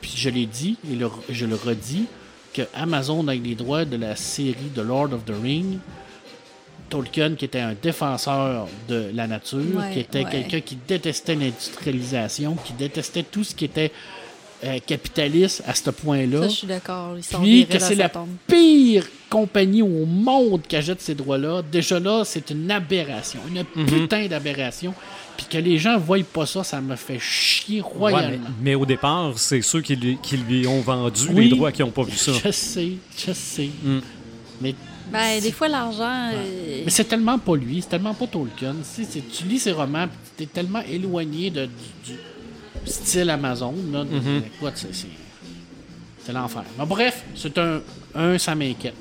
Puis 0.00 0.12
je 0.16 0.28
l'ai 0.30 0.46
dit 0.46 0.76
et 0.90 0.96
le- 0.96 1.10
je 1.30 1.46
le 1.46 1.54
redis 1.54 2.04
que 2.52 2.62
Amazon 2.74 3.26
a 3.28 3.34
les 3.34 3.54
droits 3.54 3.84
de 3.84 3.96
la 3.96 4.16
série 4.16 4.70
de 4.74 4.82
Lord 4.82 5.12
of 5.12 5.24
the 5.24 5.32
Ring. 5.42 5.78
Tolkien, 6.90 7.34
qui 7.36 7.46
était 7.46 7.60
un 7.60 7.74
défenseur 7.80 8.68
de 8.86 9.10
la 9.14 9.26
nature, 9.26 9.60
Ouais, 9.76 9.92
qui 9.94 10.00
était 10.00 10.24
ouais. 10.24 10.30
quelqu'un 10.30 10.60
qui 10.60 10.76
détestait 10.86 11.34
l'industrialisation, 11.34 12.54
qui 12.62 12.74
détestait 12.74 13.22
tout 13.22 13.44
ce 13.44 13.54
qui 13.54 13.64
était 13.64 13.90
euh, 14.64 14.78
capitaliste 14.86 15.64
à 15.66 15.74
ce 15.74 15.90
point-là. 15.90 16.42
Ça, 16.42 16.48
je 16.48 16.54
suis 16.54 16.66
d'accord. 16.68 17.16
Puis 17.42 17.66
que 17.66 17.80
c'est 17.80 17.96
la 17.96 18.08
tombe. 18.08 18.28
pire 18.46 19.04
compagnie 19.28 19.82
au 19.82 20.04
monde 20.06 20.62
qui 20.68 20.76
achète 20.76 21.00
ces 21.00 21.16
droits-là, 21.16 21.62
déjà 21.62 21.98
là, 21.98 22.22
c'est 22.24 22.50
une 22.50 22.70
aberration, 22.70 23.40
une 23.48 23.64
Mhm. 23.74 23.86
putain 23.86 24.26
d'aberration. 24.28 24.94
Puis 25.36 25.46
que 25.50 25.58
les 25.58 25.78
gens 25.78 25.98
voient 25.98 26.18
pas 26.32 26.46
ça, 26.46 26.62
ça 26.64 26.80
me 26.80 26.94
fait 26.96 27.18
chier 27.18 27.80
Ouais, 27.80 27.88
mais, 27.92 27.98
royalement. 28.10 28.48
mais 28.60 28.74
au 28.74 28.86
départ, 28.86 29.32
c'est 29.38 29.62
ceux 29.62 29.80
qui 29.80 29.96
lui, 29.96 30.18
qui 30.22 30.36
lui 30.36 30.66
ont 30.66 30.80
vendu 30.80 31.28
Oui. 31.30 31.44
les 31.48 31.56
droits 31.56 31.72
qui 31.72 31.82
n'ont 31.82 31.90
pas 31.90 32.02
vu 32.02 32.16
ça. 32.16 32.32
Je 32.44 32.50
sais, 32.50 32.92
je 33.16 33.32
sais. 33.32 33.70
Mm. 33.82 33.98
Mais, 34.60 34.74
Ben, 35.10 35.40
des 35.42 35.52
fois, 35.52 35.68
l'argent. 35.68 36.30
euh, 36.32 36.82
mais 36.84 36.90
c'est 36.90 37.04
tellement 37.04 37.38
pas 37.38 37.56
lui, 37.56 37.82
c'est 37.82 37.88
tellement 37.88 38.14
pas 38.14 38.26
Tolkien. 38.26 38.74
Tu, 38.94 39.04
tu 39.22 39.44
lis 39.44 39.58
ses 39.58 39.72
romans, 39.72 40.06
puis 40.08 40.30
t'es 40.36 40.46
tellement 40.46 40.80
éloigné 40.82 41.50
de, 41.50 41.66
du, 41.66 42.12
du 42.14 42.90
style 42.90 43.28
Amazon. 43.30 43.74
Là, 43.92 44.04
c'est, 44.74 44.88
c'est 46.24 46.32
l'enfer. 46.32 46.62
Mais 46.78 46.86
bref, 46.86 47.24
c'est 47.34 47.56
un, 47.58 47.80
un 48.14 48.38
ça 48.38 48.54
m'inquiète. 48.54 48.94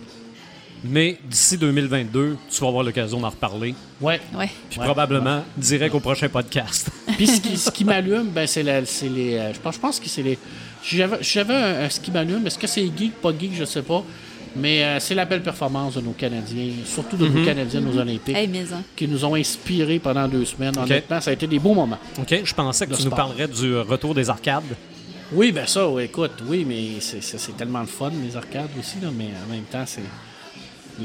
Mais 0.83 1.19
d'ici 1.29 1.57
2022, 1.57 2.37
tu 2.49 2.61
vas 2.61 2.67
avoir 2.67 2.83
l'occasion 2.83 3.19
d'en 3.19 3.29
reparler. 3.29 3.75
Ouais. 3.99 4.19
Ouais. 4.33 4.49
Puis 4.69 4.79
Ouais. 4.79 4.85
probablement 4.85 5.43
direct 5.55 5.93
au 5.93 5.99
prochain 5.99 6.27
podcast. 6.27 6.89
Puis 7.17 7.27
ce 7.27 7.39
qui, 7.41 7.57
ce 7.57 7.69
qui 7.69 7.85
m'allume, 7.85 8.29
ben, 8.29 8.47
c'est, 8.47 8.63
les. 8.63 9.35
euh, 9.35 9.53
je, 9.53 9.59
pense, 9.59 9.75
je 9.75 9.79
pense 9.79 9.99
que 9.99 10.09
c'est 10.09 10.23
les. 10.23 10.37
J'avais, 10.83 11.53
un, 11.53 11.83
un- 11.85 11.89
ce 11.89 11.99
qui 11.99 12.09
m'allume, 12.09 12.45
est-ce 12.47 12.57
que 12.57 12.65
c'est 12.67 12.85
geek, 12.97 13.13
pas 13.21 13.31
geek, 13.37 13.51
je 13.55 13.65
sais 13.65 13.83
pas. 13.83 14.03
Mais 14.55 14.83
euh, 14.83 14.99
c'est 14.99 15.15
la 15.15 15.23
belle 15.25 15.43
performance 15.43 15.93
de 15.95 16.01
nos 16.01 16.11
Canadiens, 16.11 16.71
surtout 16.85 17.15
de 17.15 17.27
nos 17.27 17.45
Canadiens 17.45 17.81
aux 17.87 17.97
Olympiques, 17.97 18.35
Hey, 18.35 18.47
mais 18.49 18.65
hein. 18.73 18.81
qui 18.97 19.07
nous 19.07 19.23
ont 19.23 19.35
inspirés 19.35 19.99
pendant 19.99 20.27
deux 20.27 20.43
semaines. 20.43 20.77
Honnêtement, 20.77 21.21
ça 21.21 21.29
a 21.29 21.33
été 21.33 21.47
des 21.47 21.59
beaux 21.59 21.73
moments. 21.73 21.99
OK, 22.19 22.41
je 22.43 22.53
pensais 22.53 22.85
que 22.87 22.93
tu 22.95 23.03
nous 23.05 23.11
parlerais 23.11 23.47
du 23.47 23.77
retour 23.77 24.13
des 24.13 24.29
arcades. 24.29 24.63
Oui, 25.31 25.53
ben 25.53 25.65
ça, 25.67 25.87
écoute, 26.01 26.31
oui, 26.47 26.65
mais 26.67 26.99
c'est, 26.99 27.55
tellement 27.55 27.79
le 27.79 27.85
fun, 27.85 28.11
les 28.21 28.35
arcades 28.35 28.67
aussi, 28.77 28.95
là, 29.01 29.07
mais 29.15 29.29
en 29.47 29.53
même 29.53 29.63
temps, 29.63 29.83
c'est. 29.85 30.01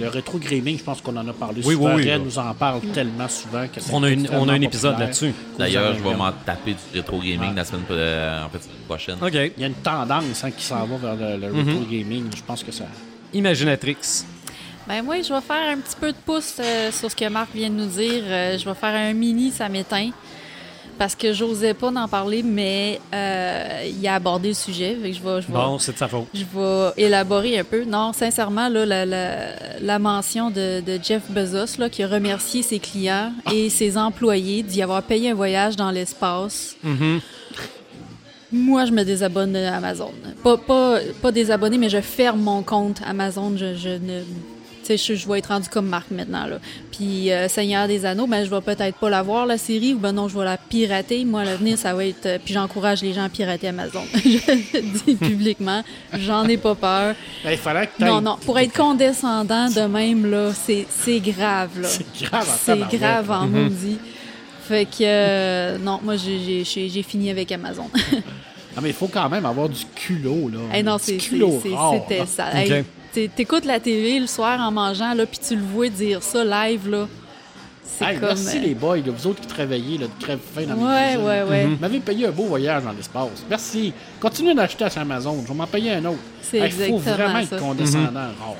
Le 0.01 0.09
rétro 0.09 0.39
gaming, 0.39 0.79
je 0.79 0.83
pense 0.85 1.01
qu'on 1.01 1.17
en 1.17 1.27
a 1.29 1.33
parlé 1.33 1.63
Oui, 1.65 1.75
souvent. 1.75 1.95
oui, 1.95 2.03
oui. 2.05 2.13
Red 2.13 2.25
nous 2.25 2.39
en 2.39 2.53
parle 2.55 2.81
tellement 2.93 3.29
souvent 3.29 3.67
que 3.67 3.81
On 3.93 4.03
a, 4.03 4.11
une- 4.11 4.29
on 4.33 4.49
a 4.49 4.53
un 4.55 4.61
épisode 4.61 4.99
là-dessus. 4.99 5.33
D'ailleurs, 5.59 5.95
je 5.97 6.03
vais 6.03 6.15
m'en 6.15 6.33
taper 6.33 6.73
du 6.73 6.99
rétro 6.99 7.19
gaming 7.19 7.55
la 7.55 7.65
semaine 7.65 7.83
euh, 7.91 8.45
en 8.45 8.49
fait, 8.49 8.61
prochaine. 8.87 9.17
OK. 9.23 9.33
Il 9.33 9.61
y 9.61 9.65
a 9.65 9.67
une 9.69 9.75
tendance 9.75 10.45
hein, 10.45 10.51
qui 10.51 10.65
s'en 10.65 10.85
va 10.87 10.97
vers 11.15 11.37
le, 11.39 11.47
le 11.47 11.53
Mhm. 11.53 11.69
rétro 11.69 11.85
gaming. 11.91 12.25
Je 12.37 12.43
pense 12.43 12.63
que 12.63 12.73
ça. 12.73 12.85
Imaginatrix. 13.33 13.97
Ben 14.89 15.03
moi, 15.03 15.17
je 15.21 15.33
vais 15.33 15.41
faire 15.41 15.73
un 15.73 15.79
petit 15.79 15.97
peu 16.01 16.13
de 16.13 16.17
pouce 16.25 16.59
euh, 16.61 16.93
sur 16.93 17.11
ce 17.11 17.17
que 17.17 17.29
Marc 17.29 17.49
vient 17.55 17.69
de 17.71 17.75
nous 17.75 17.87
dire. 17.87 18.23
Euh, 18.25 18.57
je 18.57 18.65
vais 18.65 18.75
faire 18.75 18.95
un 18.95 19.13
mini, 19.15 19.51
ça 19.51 19.69
m'éteint. 19.69 20.11
Parce 20.99 21.15
que 21.15 21.33
j'osais 21.35 21.75
pas 21.75 21.91
d'en 21.91 22.09
parler, 22.09 22.43
mais 22.43 23.01
euh, 23.15 23.83
il 23.87 24.09
a 24.09 24.15
abordé 24.15 24.49
le 24.49 24.55
sujet. 24.55 24.97
Fait 25.03 25.11
que 25.11 25.17
je 25.17 25.23
vais, 25.23 25.43
je 25.43 25.47
vais, 25.49 25.53
Bon, 25.53 25.79
c'est 25.79 25.93
de 25.93 25.99
sa 25.99 26.09
faute. 26.09 26.27
je 26.33 26.41
vais 26.41 27.05
élaborer 27.05 27.59
un 27.59 27.65
peu. 27.65 27.85
Non, 27.85 28.13
sincèrement, 28.15 28.69
là, 28.69 28.87
la, 28.87 29.05
la- 29.05 29.79
la 29.81 29.99
mention 29.99 30.51
de, 30.51 30.81
de 30.81 30.99
Jeff 31.03 31.31
Bezos 31.31 31.79
là, 31.79 31.91
qui 31.91 32.03
a 32.03 32.09
remercié 32.09 32.63
ses 32.63 32.79
clients 32.79 33.33
et 33.53 33.69
ses 33.69 33.99
employés 33.99 34.63
d'y 34.63 34.81
avoir 34.83 35.03
payé 35.03 35.31
un 35.33 35.35
voyage 35.35 35.77
dans 35.77 35.91
l'espace. 35.91 36.77
Moi, 38.53 38.85
je 38.87 38.93
me 38.93 39.03
désabonne 39.05 39.53
de 39.53 39.59
Amazon. 39.59 40.13
Pas, 40.43 40.57
pas, 40.57 40.99
pas 41.21 41.33
désabonner, 41.33 41.79
mais 41.79 41.89
je 41.89 42.01
ferme 42.01 42.41
mon 42.41 42.63
compte 42.63 43.01
Amazon. 43.07 43.53
Je, 43.57 43.75
je 43.75 43.89
ne. 43.91 44.23
Tu 44.87 44.97
sais, 44.97 45.15
je, 45.15 45.19
je 45.19 45.27
vais 45.29 45.39
être 45.39 45.49
rendu 45.49 45.69
comme 45.69 45.87
Marc 45.89 46.11
maintenant. 46.11 46.47
Là. 46.47 46.59
Puis 46.93 47.33
euh, 47.33 47.49
Seigneur 47.49 47.89
des 47.89 48.07
Anneaux, 48.07 48.27
ben, 48.27 48.45
je 48.45 48.51
vais 48.51 48.61
peut-être 48.61 48.97
pas 48.99 49.11
la 49.11 49.23
voir, 49.23 49.45
la 49.47 49.59
série, 49.59 49.95
ou 49.95 49.99
ben 49.99 50.13
non, 50.13 50.29
je 50.29 50.39
vais 50.39 50.45
la 50.45 50.57
pirater. 50.57 51.25
Moi, 51.25 51.41
à 51.41 51.45
l'avenir, 51.45 51.77
ça 51.77 51.93
va 51.95 52.05
être. 52.05 52.27
euh, 52.27 52.39
puis 52.45 52.55
j'encourage 52.55 53.03
les 53.03 53.13
gens 53.13 53.25
à 53.25 53.29
pirater 53.29 53.69
Amazon. 53.69 54.03
je 54.15 54.21
le 54.79 55.05
dis 55.05 55.15
publiquement. 55.17 55.83
J'en 56.19 56.45
ai 56.47 56.57
pas 56.57 56.75
peur. 56.75 57.15
Ben, 57.45 57.51
il 57.53 57.59
fallait 57.59 57.89
que 57.89 58.05
Non, 58.05 58.21
non. 58.21 58.37
Pour 58.45 58.59
être 58.59 58.73
condescendant 58.73 59.69
de 59.69 59.81
même, 59.83 60.31
là, 60.31 60.53
c'est 60.55 60.87
c'est 60.89 61.21
grave, 61.21 61.81
là. 61.81 61.89
C'est 61.89 62.07
grave 62.29 62.49
en 62.49 62.55
C'est 62.65 62.97
grave 62.99 63.31
en 63.31 63.47
maudit. 63.47 63.99
Fait 64.69 64.85
que, 64.85 65.03
euh, 65.03 65.79
non, 65.79 66.01
moi, 66.03 66.15
j'ai- 66.17 67.03
fini 67.03 67.31
avec 67.31 67.51
Amazon. 67.53 67.89
Ah, 68.79 68.83
mais 68.83 68.91
il 68.91 68.95
faut 68.95 69.09
quand 69.09 69.27
même 69.31 69.47
avoir 69.47 69.71
du 69.71 69.87
culot, 69.95 70.51
là. 70.53 70.59
Hey, 70.77 70.83
non, 70.83 70.97
Du 70.97 71.03
c'est- 71.05 71.19
c'était 71.19 72.27
ça. 72.27 72.55
Hey, 72.55 72.85
T'écoutes 73.35 73.65
la 73.65 73.81
TV 73.81 74.19
le 74.21 74.27
soir 74.27 74.61
en 74.61 74.71
mangeant, 74.71 75.15
là, 75.15 75.27
puis 75.27 75.39
tu 75.47 75.57
le 75.57 75.63
vois 75.63 75.89
dire 75.89 76.23
ça 76.23 76.45
live, 76.45 76.89
là. 76.89 77.09
C'est 77.85 78.05
Hey, 78.05 78.19
comme. 78.19 78.29
merci 78.29 78.59
euh, 78.59 78.61
les 78.61 78.75
boys, 78.75 78.97
là, 78.99 79.05
vous 79.17 79.27
autres 79.29 79.41
qui 79.41 79.47
travaillez, 79.47 79.97
là, 79.99 80.07
de 80.07 80.23
crève-faim 80.25 80.65
dans 80.67 80.75
les 80.75 80.83
Ouais, 80.83 81.17
ouais, 81.17 81.43
ouais. 81.49 81.65
Vous 81.67 81.77
m'avez 81.81 82.01
payé 82.01 82.27
un 82.27 82.31
beau 82.31 82.45
voyage 82.45 82.83
dans 82.85 82.93
l'espace. 82.93 83.45
Merci. 83.49 83.93
Continuez 84.21 84.55
d'acheter 84.55 84.89
sur 84.91 85.01
Amazon. 85.01 85.41
Je 85.43 85.49
vais 85.49 85.55
m'en 85.55 85.67
payer 85.67 85.93
un 85.93 86.05
autre. 86.05 86.19
C'est 86.43 86.59
Il 86.59 86.71
faut 86.73 86.83
exactement 86.97 86.99
vraiment 87.17 87.47
ça. 87.47 87.57
être 87.57 87.63
condescendant. 87.63 88.21
rare. 88.21 88.57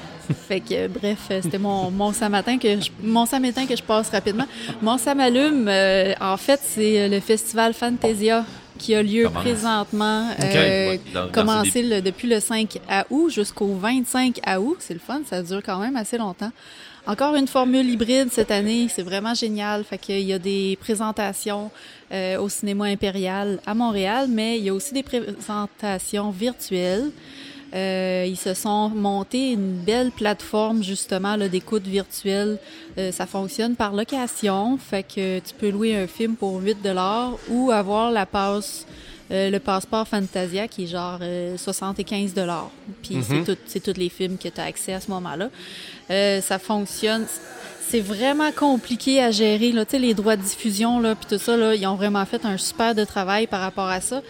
Fait 0.49 0.61
que, 0.61 0.75
euh, 0.75 0.89
bref, 0.89 1.19
euh, 1.31 1.41
c'était 1.43 1.59
mon, 1.59 1.91
mon 1.91 2.13
samatin 2.13 2.59
que 2.59 2.81
je, 2.81 2.91
mon 3.03 3.27
samatin 3.27 3.65
que 3.67 3.77
je 3.77 3.83
passe 3.83 4.09
rapidement. 4.11 4.47
Mon 4.83 4.97
samalume, 4.99 5.67
euh, 5.69 6.15
en 6.21 6.37
fait, 6.37 6.61
c'est 6.65 7.09
le 7.09 7.21
festival 7.21 7.75
Fantasia 7.75 8.45
qui 8.79 8.95
a 8.95 9.03
lieu 9.03 9.25
Commence. 9.25 9.43
présentement, 9.43 10.29
euh, 10.43 10.97
dans- 11.15 11.27
dans 11.27 11.33
commencé 11.33 11.83
le- 11.83 12.01
depuis 12.03 12.29
le 12.29 12.41
5 12.41 12.79
août 13.11 13.31
jusqu'au 13.31 13.75
25 13.75 14.41
août. 14.61 14.77
C'est 14.81 14.95
le 14.95 15.01
fun, 15.01 15.21
ça 15.29 15.43
dure 15.43 15.63
quand 15.65 15.79
même 15.79 15.97
assez 15.97 16.19
longtemps. 16.19 16.53
Encore 17.09 17.37
une 17.37 17.47
formule 17.47 17.89
hybride 17.89 18.29
cette 18.33 18.51
année, 18.51 18.89
c'est 18.93 19.03
vraiment 19.05 19.33
génial. 19.35 19.85
Fait 19.85 19.97
qu'il 19.99 20.21
y 20.23 20.33
a 20.33 20.39
des 20.41 20.77
présentations 20.81 21.71
euh, 22.13 22.39
au 22.39 22.49
cinéma 22.49 22.85
impérial 22.87 23.59
à 23.67 23.75
Montréal, 23.75 24.27
mais 24.29 24.59
il 24.59 24.65
y 24.65 24.69
a 24.69 24.75
aussi 24.75 24.93
des 24.95 25.03
présentations 25.03 26.31
virtuelles. 26.31 27.11
Euh, 27.75 28.25
ils 28.29 28.37
se 28.37 28.55
sont 28.55 28.89
montés 28.91 29.51
une 29.53 29.73
belle 29.75 30.11
plateforme 30.13 30.83
justement 30.85 31.37
là, 31.37 31.49
d'écoute 31.49 31.85
virtuelle. 31.87 32.59
Euh, 32.97 33.11
ça 33.13 33.27
fonctionne 33.27 33.75
par 33.75 33.93
location, 33.93 34.79
fait 34.79 35.03
que 35.03 35.41
tu 35.41 35.53
peux 35.59 35.71
louer 35.71 35.97
un 35.97 36.07
film 36.07 36.37
pour 36.37 36.61
8 36.63 36.81
dollars 36.83 37.33
ou 37.49 37.71
avoir 37.71 38.11
la 38.11 38.25
passe 38.27 38.87
euh, 39.33 39.51
le 39.51 39.59
passeport 39.59 40.07
Fantasia 40.07 40.69
qui 40.69 40.85
est 40.85 40.87
genre 40.87 41.19
euh, 41.21 41.57
75 41.57 42.33
dollars. 42.33 42.71
Puis 43.03 43.17
c'est 43.25 43.43
tout- 43.45 43.59
c'est 43.67 43.81
tous 43.83 43.99
les 43.99 44.09
films 44.09 44.39
que 44.39 44.49
tu 44.49 44.61
as 44.61 44.65
accès 44.65 44.93
à 44.93 45.01
ce 45.01 45.11
moment-là. 45.11 45.49
Euh, 46.11 46.41
ça 46.41 46.61
fonctionne. 46.61 47.27
C'est 47.89 48.01
vraiment 48.01 48.51
compliqué 48.51 49.23
à 49.23 49.31
gérer. 49.31 49.71
Là. 49.71 49.85
Les 49.93 50.13
droits 50.13 50.35
de 50.35 50.43
diffusion, 50.43 51.01
puis 51.15 51.27
tout 51.29 51.39
ça, 51.39 51.57
là, 51.57 51.73
ils 51.73 51.87
ont 51.87 51.95
vraiment 51.95 52.25
fait 52.27 52.45
un 52.45 52.59
super 52.59 52.97
de 52.97 53.05
travail 53.05 53.47
par 53.47 53.61
rapport 53.61 53.87
à 53.87 54.01
ça. 54.01 54.23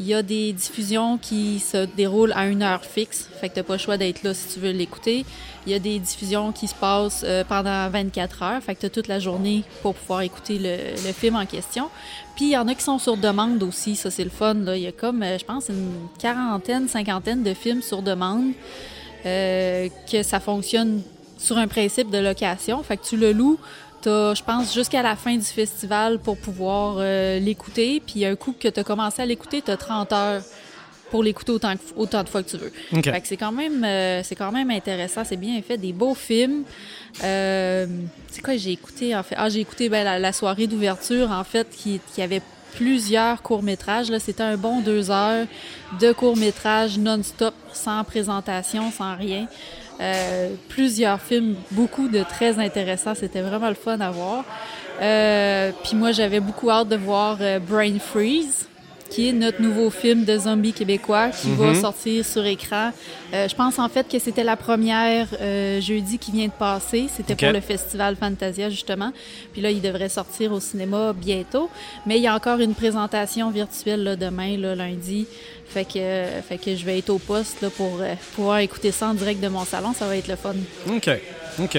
Il 0.00 0.06
y 0.06 0.14
a 0.14 0.22
des 0.22 0.52
diffusions 0.52 1.16
qui 1.16 1.60
se 1.60 1.86
déroulent 1.96 2.32
à 2.34 2.46
une 2.46 2.64
heure 2.64 2.84
fixe, 2.84 3.28
fait 3.40 3.48
que 3.48 3.54
tu 3.54 3.62
pas 3.62 3.74
le 3.74 3.78
choix 3.78 3.96
d'être 3.96 4.24
là 4.24 4.34
si 4.34 4.54
tu 4.54 4.58
veux 4.58 4.72
l'écouter. 4.72 5.24
Il 5.64 5.72
y 5.72 5.76
a 5.76 5.78
des 5.78 6.00
diffusions 6.00 6.50
qui 6.50 6.66
se 6.66 6.74
passent 6.74 7.22
euh, 7.24 7.44
pendant 7.44 7.88
24 7.88 8.42
heures, 8.42 8.60
fait 8.60 8.74
que 8.74 8.80
tu 8.80 8.86
as 8.86 8.90
toute 8.90 9.06
la 9.06 9.20
journée 9.20 9.62
pour 9.82 9.94
pouvoir 9.94 10.22
écouter 10.22 10.58
le, 10.58 10.76
le 11.06 11.12
film 11.12 11.36
en 11.36 11.46
question. 11.46 11.90
Puis 12.34 12.46
il 12.46 12.50
y 12.50 12.56
en 12.56 12.66
a 12.66 12.74
qui 12.74 12.82
sont 12.82 12.98
sur 12.98 13.16
demande 13.16 13.62
aussi, 13.62 13.94
ça 13.94 14.10
c'est 14.10 14.24
le 14.24 14.30
fun. 14.30 14.54
Là. 14.54 14.76
Il 14.76 14.82
y 14.82 14.88
a 14.88 14.92
comme, 14.92 15.22
euh, 15.22 15.38
je 15.38 15.44
pense, 15.44 15.68
une 15.68 16.08
quarantaine, 16.18 16.88
cinquantaine 16.88 17.44
de 17.44 17.54
films 17.54 17.80
sur 17.80 18.02
demande 18.02 18.50
euh, 19.24 19.88
que 20.10 20.24
ça 20.24 20.40
fonctionne 20.40 21.00
sur 21.44 21.58
un 21.58 21.68
principe 21.68 22.10
de 22.10 22.18
location. 22.18 22.82
Fait 22.82 22.96
que 22.96 23.04
tu 23.04 23.16
le 23.16 23.32
loues, 23.32 23.58
t'as, 24.00 24.34
je 24.34 24.42
pense, 24.42 24.72
jusqu'à 24.74 25.02
la 25.02 25.14
fin 25.14 25.36
du 25.36 25.44
festival 25.44 26.18
pour 26.18 26.38
pouvoir 26.38 26.96
euh, 26.98 27.38
l'écouter. 27.38 28.02
Puis 28.04 28.24
un 28.24 28.34
coup 28.34 28.54
que 28.58 28.68
tu 28.68 28.80
as 28.80 28.84
commencé 28.84 29.20
à 29.20 29.26
l'écouter, 29.26 29.60
tu 29.62 29.70
as 29.70 29.76
30 29.76 30.12
heures 30.12 30.42
pour 31.10 31.22
l'écouter 31.22 31.52
autant, 31.52 31.74
autant 31.96 32.24
de 32.24 32.28
fois 32.28 32.42
que 32.42 32.50
tu 32.50 32.56
veux. 32.56 32.72
Fait 33.02 33.20
que 33.20 33.28
c'est 33.28 33.36
quand 33.36 33.52
même 33.52 33.84
euh, 33.84 34.22
c'est 34.24 34.34
quand 34.34 34.50
même 34.50 34.70
intéressant, 34.70 35.22
c'est 35.24 35.36
bien 35.36 35.60
fait, 35.62 35.76
des 35.76 35.92
beaux 35.92 36.14
films. 36.14 36.64
Euh, 37.22 37.86
c'est 38.30 38.42
quoi 38.42 38.56
j'ai 38.56 38.72
écouté 38.72 39.14
en 39.14 39.22
fait? 39.22 39.36
Ah, 39.38 39.48
j'ai 39.48 39.60
écouté 39.60 39.88
ben, 39.88 40.02
la, 40.02 40.18
la 40.18 40.32
soirée 40.32 40.66
d'ouverture 40.66 41.30
en 41.30 41.44
fait 41.44 41.68
qui, 41.70 42.00
qui 42.12 42.22
avait 42.22 42.42
plusieurs 42.74 43.42
courts-métrages 43.42 44.10
là, 44.10 44.18
c'était 44.18 44.42
un 44.42 44.56
bon 44.56 44.80
deux 44.80 45.10
heures 45.10 45.46
de 46.00 46.12
courts-métrages 46.12 46.98
non-stop, 46.98 47.54
sans 47.72 48.02
présentation, 48.02 48.90
sans 48.90 49.14
rien. 49.14 49.46
Euh, 50.00 50.54
plusieurs 50.68 51.20
films, 51.20 51.54
beaucoup 51.70 52.08
de 52.08 52.22
très 52.22 52.58
intéressants, 52.58 53.14
c'était 53.14 53.42
vraiment 53.42 53.68
le 53.68 53.74
fun 53.74 54.00
à 54.00 54.10
voir. 54.10 54.44
Euh, 55.00 55.70
Puis 55.84 55.96
moi, 55.96 56.12
j'avais 56.12 56.40
beaucoup 56.40 56.70
hâte 56.70 56.88
de 56.88 56.96
voir 56.96 57.38
euh, 57.40 57.58
Brain 57.58 57.98
Freeze, 57.98 58.68
qui 59.14 59.28
est 59.28 59.32
notre 59.32 59.62
nouveau 59.62 59.90
film 59.90 60.24
de 60.24 60.36
zombies 60.36 60.72
québécois 60.72 61.28
qui 61.28 61.52
va 61.52 61.72
sortir 61.76 62.24
sur 62.24 62.44
écran. 62.44 62.90
Euh, 63.32 63.46
je 63.48 63.54
pense 63.54 63.78
en 63.78 63.88
fait 63.88 64.08
que 64.08 64.18
c'était 64.18 64.42
la 64.42 64.56
première 64.56 65.28
euh, 65.40 65.80
jeudi 65.80 66.18
qui 66.18 66.32
vient 66.32 66.46
de 66.46 66.52
passer. 66.52 67.06
C'était 67.14 67.36
pour 67.36 67.52
le 67.52 67.60
festival 67.60 68.16
Fantasia 68.16 68.70
justement. 68.70 69.12
Puis 69.52 69.62
là, 69.62 69.70
il 69.70 69.80
devrait 69.80 70.08
sortir 70.08 70.52
au 70.52 70.58
cinéma 70.58 71.12
bientôt. 71.12 71.70
Mais 72.06 72.16
il 72.16 72.22
y 72.22 72.26
a 72.26 72.34
encore 72.34 72.58
une 72.58 72.74
présentation 72.74 73.50
virtuelle 73.50 74.02
là, 74.02 74.16
demain, 74.16 74.56
là, 74.56 74.74
lundi. 74.74 75.28
Fait 75.68 75.84
que, 75.84 75.98
euh, 75.98 76.42
fait 76.42 76.58
que 76.58 76.74
je 76.74 76.84
vais 76.84 76.98
être 76.98 77.10
au 77.10 77.18
poste 77.18 77.60
là, 77.62 77.70
pour 77.70 77.98
euh, 78.00 78.14
pouvoir 78.34 78.58
écouter 78.58 78.90
ça 78.90 79.08
en 79.08 79.14
direct 79.14 79.40
de 79.40 79.48
mon 79.48 79.64
salon. 79.64 79.92
Ça 79.92 80.08
va 80.08 80.16
être 80.16 80.28
le 80.28 80.36
fun. 80.36 80.54
OK. 80.88 81.08
OK. 81.60 81.78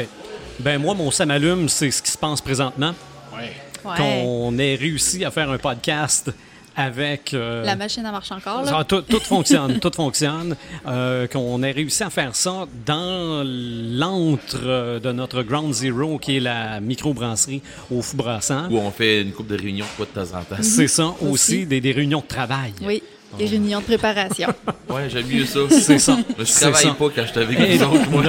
Ben 0.59 0.77
moi, 0.77 0.93
mon 0.93 1.11
samalume, 1.11 1.67
c'est 1.67 1.91
ce 1.91 2.01
qui 2.01 2.11
se 2.11 2.17
passe 2.17 2.39
présentement. 2.39 2.93
Ouais. 3.35 3.51
Ouais. 3.83 3.97
Qu'on 3.97 4.57
ait 4.57 4.75
réussi 4.75 5.25
à 5.25 5.31
faire 5.31 5.51
un 5.51 5.57
podcast 5.57 6.31
avec... 6.75 7.33
euh, 7.33 7.63
La 7.63 7.75
machine, 7.75 8.03
elle 8.05 8.11
marche 8.11 8.31
encore. 8.31 8.63
Là? 8.63 8.83
Tout, 8.83 9.01
tout 9.01 9.19
fonctionne, 9.19 9.79
tout 9.81 9.91
fonctionne. 9.93 10.55
Euh, 10.87 11.27
qu'on 11.27 11.61
ait 11.63 11.71
réussi 11.71 12.03
à 12.03 12.09
faire 12.09 12.35
ça 12.35 12.67
dans 12.85 13.43
l'antre 13.45 14.99
de 14.99 15.11
notre 15.11 15.43
Ground 15.43 15.73
Zero, 15.73 16.17
qui 16.19 16.37
est 16.37 16.39
la 16.39 16.79
microbrasserie 16.79 17.61
au 17.91 18.01
Fou 18.01 18.17
Brassant. 18.17 18.69
Où 18.69 18.77
on 18.77 18.91
fait 18.91 19.21
une 19.21 19.31
coupe 19.31 19.47
de 19.47 19.57
réunions 19.57 19.85
quoi, 19.97 20.05
de 20.05 20.11
temps 20.11 20.37
en 20.37 20.43
temps. 20.43 20.61
C'est 20.61 20.87
ça 20.87 21.07
aussi, 21.21 21.25
Aussi. 21.31 21.65
des, 21.65 21.81
des 21.81 21.91
réunions 21.91 22.19
de 22.21 22.27
travail. 22.27 22.73
Oui, 22.81 23.01
des 23.37 23.45
réunions 23.45 23.79
de 23.79 23.85
préparation. 23.85 24.47
Ouais, 24.87 25.09
j'aime 25.09 25.25
mieux 25.27 25.45
ça. 25.45 25.59
C'est 25.69 25.99
ça. 25.99 26.15
Mais 26.15 26.35
je 26.39 26.43
C'est 26.45 26.61
travaille 26.61 26.83
ça. 26.83 26.89
pas 26.97 27.05
quand 27.13 27.21
je 27.25 27.31
suis 27.31 27.39
avec 27.39 27.59
vous 27.79 27.83
autres, 27.83 28.09
moi. 28.09 28.23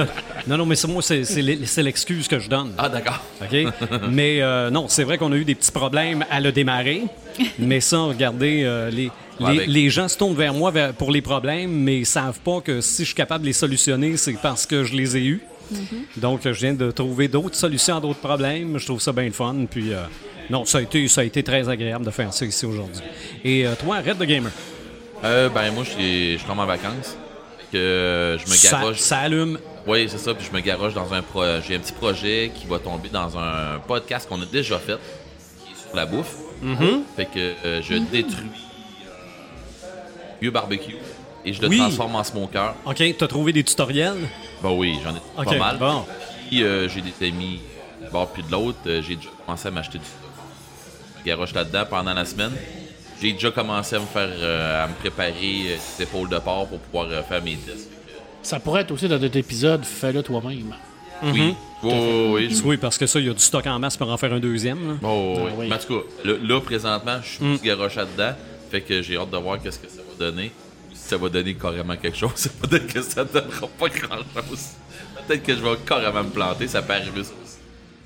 non, 0.47 0.57
non, 0.57 0.65
mais 0.65 0.75
c'est 0.75 0.87
moi, 0.87 1.01
c'est 1.01 1.23
c'est 1.23 1.41
l'e- 1.41 1.65
c'est 1.65 1.81
l'excuse 1.83 2.27
que 2.27 2.39
je 2.39 2.49
donne. 2.49 2.73
Ah, 2.77 2.89
d'accord. 2.89 3.23
OK? 3.41 3.57
mais 4.11 4.41
euh, 4.41 4.69
non, 4.69 4.87
c'est 4.89 5.03
vrai 5.03 5.17
qu'on 5.17 5.31
a 5.31 5.35
eu 5.37 5.45
des 5.45 5.55
petits 5.55 5.71
problèmes 5.71 6.25
à 6.29 6.41
le 6.41 6.51
démarrer. 6.51 7.03
mais 7.59 7.79
ça, 7.79 7.99
regardez, 7.99 8.63
euh, 8.65 8.89
les, 8.89 9.09
Ouais, 9.39 9.53
les, 9.53 9.65
les 9.67 9.89
gens 9.91 10.07
se 10.09 10.17
tournent 10.17 10.35
vers 10.35 10.53
moi 10.53 10.71
vers- 10.71 10.93
pour 10.93 11.11
les 11.11 11.21
problèmes, 11.21 11.69
mais 11.71 11.99
ils 11.99 12.05
savent 12.07 12.39
pas 12.39 12.59
que 12.59 12.81
si 12.81 13.03
je 13.03 13.09
suis 13.09 13.15
capable 13.15 13.43
de 13.43 13.47
les 13.47 13.53
solutionner, 13.53 14.17
c'est 14.17 14.33
parce 14.33 14.65
que 14.65 14.83
je 14.83 14.95
les 14.95 15.15
ai 15.15 15.23
eus. 15.25 15.41
Donc, 16.17 16.41
je 16.43 16.49
viens 16.49 16.73
de 16.73 16.89
trouver 16.91 17.27
d'autres 17.27 17.55
solutions 17.55 17.97
à 17.97 18.01
d'autres 18.01 18.19
problèmes. 18.19 18.77
Je 18.79 18.85
trouve 18.85 18.99
ça 18.99 19.11
bien 19.13 19.25
le 19.25 19.31
fun. 19.31 19.55
Puis, 19.69 19.93
euh, 19.93 20.01
non, 20.49 20.65
ça 20.65 20.79
a, 20.79 20.81
été, 20.81 21.07
ça 21.07 21.21
a 21.21 21.23
été 21.23 21.43
très 21.43 21.69
agréable 21.69 22.03
de 22.03 22.11
faire 22.11 22.33
ça 22.33 22.45
ici 22.45 22.65
aujourd'hui. 22.65 23.03
Et 23.45 23.65
euh, 23.67 23.73
toi, 23.79 23.97
Red 24.05 24.17
the 24.17 24.23
Gamer. 24.23 24.51
Euh, 25.23 25.49
ben, 25.49 25.71
moi, 25.73 25.83
je 25.83 25.89
suis 25.91 26.33
je 26.33 26.37
suis 26.37 26.47
comme 26.47 26.59
en 26.59 26.65
vacances. 26.65 27.15
que 27.71 27.77
euh, 27.77 28.37
je 28.37 28.43
me 28.45 28.55
Ça, 28.55 28.77
garoche. 28.79 28.97
ça 28.99 29.17
allume. 29.19 29.59
Oui, 29.85 30.07
c'est 30.09 30.17
ça. 30.17 30.33
Puis 30.33 30.45
je 30.49 30.55
me 30.55 30.61
garoche 30.61 30.93
dans 30.93 31.13
un 31.13 31.21
projet. 31.21 31.61
J'ai 31.67 31.75
un 31.75 31.79
petit 31.79 31.93
projet 31.93 32.51
qui 32.55 32.65
va 32.67 32.79
tomber 32.79 33.09
dans 33.09 33.37
un 33.37 33.79
podcast 33.87 34.27
qu'on 34.29 34.41
a 34.41 34.45
déjà 34.45 34.77
fait, 34.79 34.97
qui 35.65 35.73
est 35.73 35.87
sur 35.87 35.95
la 35.95 36.05
bouffe. 36.05 36.35
Mm-hmm. 36.63 36.99
Fait 37.15 37.25
que 37.25 37.53
euh, 37.65 37.81
je 37.81 37.95
détruis 37.95 38.45
vieux 40.41 40.51
barbecue 40.51 40.95
et 41.45 41.53
je 41.53 41.61
le 41.61 41.67
Oui. 41.67 41.77
transforme 41.77 42.15
en 42.15 42.23
smoker. 42.23 42.75
OK, 42.85 43.03
t'as 43.17 43.27
trouvé 43.27 43.53
des 43.53 43.63
tutoriels? 43.63 44.17
Bah 44.61 44.69
oui, 44.71 44.99
j'en 45.03 45.15
ai 45.15 45.45
pas 45.45 45.57
mal. 45.57 45.77
bon. 45.77 46.05
Puis 46.49 46.63
euh, 46.63 46.87
j'ai 46.89 47.01
des 47.01 47.27
amis 47.27 47.59
d'un 48.01 48.09
bord 48.09 48.29
puis 48.31 48.43
de 48.43 48.51
l'autre. 48.51 48.77
euh, 48.87 49.01
j'ai 49.01 49.15
déjà 49.15 49.29
commencé 49.45 49.67
à 49.67 49.71
m'acheter 49.71 49.99
du 49.99 51.23
garoche 51.25 51.53
là-dedans 51.53 51.83
pendant 51.89 52.13
la 52.13 52.25
semaine. 52.25 52.51
J'ai 53.21 53.33
déjà 53.33 53.51
commencé 53.51 53.95
à 53.95 53.99
me 53.99 54.05
faire 54.05 54.29
euh, 54.31 54.83
à 54.83 54.87
me 54.87 54.93
préparer 54.93 55.31
euh, 55.71 55.75
des 55.97 56.03
épaules 56.03 56.29
de 56.29 56.37
porc 56.39 56.67
pour 56.67 56.79
pouvoir 56.79 57.07
euh, 57.09 57.23
faire 57.23 57.41
mes 57.43 57.55
tests. 57.55 57.89
Ça 58.43 58.59
pourrait 58.59 58.81
être 58.81 58.91
aussi 58.91 59.07
dans 59.07 59.17
notre 59.19 59.37
épisode, 59.37 59.83
fais-le 59.83 60.21
toi-même. 60.23 60.73
Mm-hmm. 61.23 61.31
Oui. 61.33 61.55
Oui, 61.83 61.91
oui, 61.93 62.47
oui. 62.49 62.61
Oui, 62.65 62.77
parce 62.77 62.97
que 62.97 63.05
ça, 63.07 63.19
il 63.19 63.25
y 63.27 63.29
a 63.29 63.33
du 63.33 63.39
stock 63.39 63.65
en 63.67 63.79
masse 63.79 63.97
pour 63.97 64.09
en 64.11 64.17
faire 64.17 64.33
un 64.33 64.39
deuxième. 64.39 64.87
là. 64.87 64.93
Oh, 65.03 65.35
oui. 65.37 65.43
Ah 65.49 65.53
oui. 65.57 65.67
Mais 65.69 65.75
en 65.75 65.79
tout 65.79 65.99
cas, 65.99 66.05
là, 66.23 66.33
là, 66.41 66.61
présentement, 66.61 67.17
je 67.23 67.27
suis 67.27 67.45
Mm. 67.45 67.57
petit 67.57 67.65
garoche 67.67 67.95
là-dedans. 67.95 68.33
Fait 68.71 68.81
que 68.81 69.01
j'ai 69.01 69.17
hâte 69.17 69.29
de 69.31 69.37
voir 69.37 69.61
qu'est-ce 69.61 69.79
que 69.79 69.87
ça 69.89 70.01
va 70.07 70.25
donner. 70.25 70.51
Si 70.93 71.09
ça 71.09 71.17
va 71.17 71.29
donner 71.29 71.53
carrément 71.55 71.95
quelque 71.95 72.17
chose, 72.17 72.47
peut-être 72.61 72.87
que 72.93 73.01
ça 73.01 73.23
donnera 73.23 73.67
pas 73.79 73.89
grand-chose. 73.89 74.65
Peut-être 75.27 75.43
que 75.43 75.55
je 75.55 75.61
vais 75.61 75.75
carrément 75.85 76.23
me 76.23 76.29
planter, 76.29 76.67
ça 76.67 76.81
peut 76.81 76.93
arriver 76.93 77.23
ça 77.23 77.31
aussi. 77.43 77.57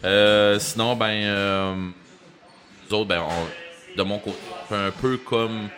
Euh, 0.05 0.57
sinon, 0.59 0.95
ben, 0.95 1.05
euh, 1.09 1.75
nous 1.75 2.95
autres, 2.97 3.07
ben, 3.07 3.21
on- 3.21 3.97
de 3.97 4.03
mon 4.03 4.19
côté, 4.19 4.37
un 4.75 4.91
peu 4.91 5.17
comme 5.17 5.69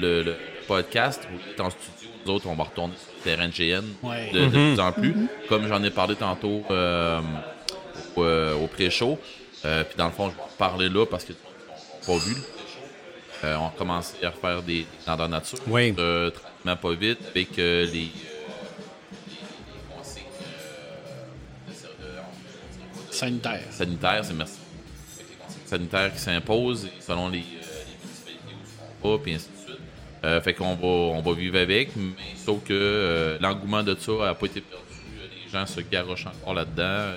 le, 0.00 0.22
le 0.22 0.36
podcast 0.66 1.26
où 1.32 1.38
est 1.50 1.60
en 1.60 1.70
studio. 1.70 2.08
Nous 2.26 2.32
autres, 2.32 2.46
on 2.48 2.54
va 2.54 2.64
retourner 2.64 2.94
sur 2.94 3.12
le 3.16 3.22
terrain 3.22 3.48
de 3.48 3.52
GN 3.52 3.84
Ouais. 4.02 4.30
de, 4.32 4.46
de 4.46 4.48
plus 4.50 4.80
en 4.80 4.92
plus. 4.92 5.14
Comme 5.48 5.66
j'en 5.66 5.82
ai 5.82 5.90
parlé 5.90 6.14
tantôt 6.16 6.62
euh, 6.70 7.20
au, 8.16 8.22
euh, 8.22 8.54
au 8.54 8.66
pré-show. 8.66 9.18
Euh, 9.64 9.84
Puis 9.84 9.96
dans 9.96 10.06
le 10.06 10.12
fond, 10.12 10.30
je 10.30 10.36
vais 10.36 10.42
en 10.42 10.48
parler 10.58 10.88
là 10.88 11.06
parce 11.06 11.24
que 11.24 11.32
tu 11.32 11.38
n'as 11.42 12.06
pas 12.06 12.24
vu. 12.24 12.36
Euh, 13.44 13.56
on 13.56 13.66
a 13.68 13.72
commencé 13.78 14.14
à 14.24 14.30
refaire 14.30 14.62
des 14.62 14.84
grandeurs 15.06 15.28
nature. 15.28 15.58
Oui. 15.68 15.94
Euh, 15.98 16.30
tranquillement, 16.30 16.76
pas 16.76 16.92
vite, 16.94 17.18
avec 17.30 17.58
euh, 17.58 17.86
les, 17.92 18.08
Sanitaire. 23.10 23.62
sanitaires, 23.70 24.24
c'est 24.24 24.34
merci. 24.34 24.58
Avec 25.16 25.28
les 25.30 25.36
consignes 25.36 25.66
sanitaires 25.66 26.12
qui 26.12 26.18
s'imposent 26.20 26.88
selon 27.00 27.28
les, 27.28 27.38
euh, 27.38 27.42
les 27.42 27.57
va, 29.02 29.18
puis 29.18 29.34
ainsi 29.34 29.48
de 29.54 29.68
suite. 29.68 29.80
Euh, 30.24 30.40
fait 30.40 30.54
qu'on 30.54 30.74
va, 30.74 30.86
on 30.86 31.20
va 31.22 31.32
vivre 31.32 31.58
avec, 31.58 31.94
mais 31.96 32.12
sauf 32.44 32.64
que 32.64 32.72
euh, 32.72 33.38
l'engouement 33.40 33.82
de 33.82 33.96
ça 33.98 34.12
n'a 34.12 34.34
pas 34.34 34.46
été 34.46 34.60
perdu. 34.60 34.84
Les 35.44 35.50
gens 35.52 35.64
se 35.66 35.80
garochent 35.80 36.26
encore 36.26 36.54
là-dedans. 36.54 36.82
Euh, 36.82 37.16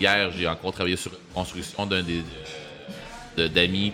Hier, 0.00 0.30
j'ai 0.30 0.46
encore 0.46 0.72
travaillé 0.72 0.96
sur 0.96 1.10
une 1.12 1.18
construction 1.34 1.84
d'un 1.86 2.02
des 2.02 2.22
de- 3.36 3.48
d'amis. 3.48 3.92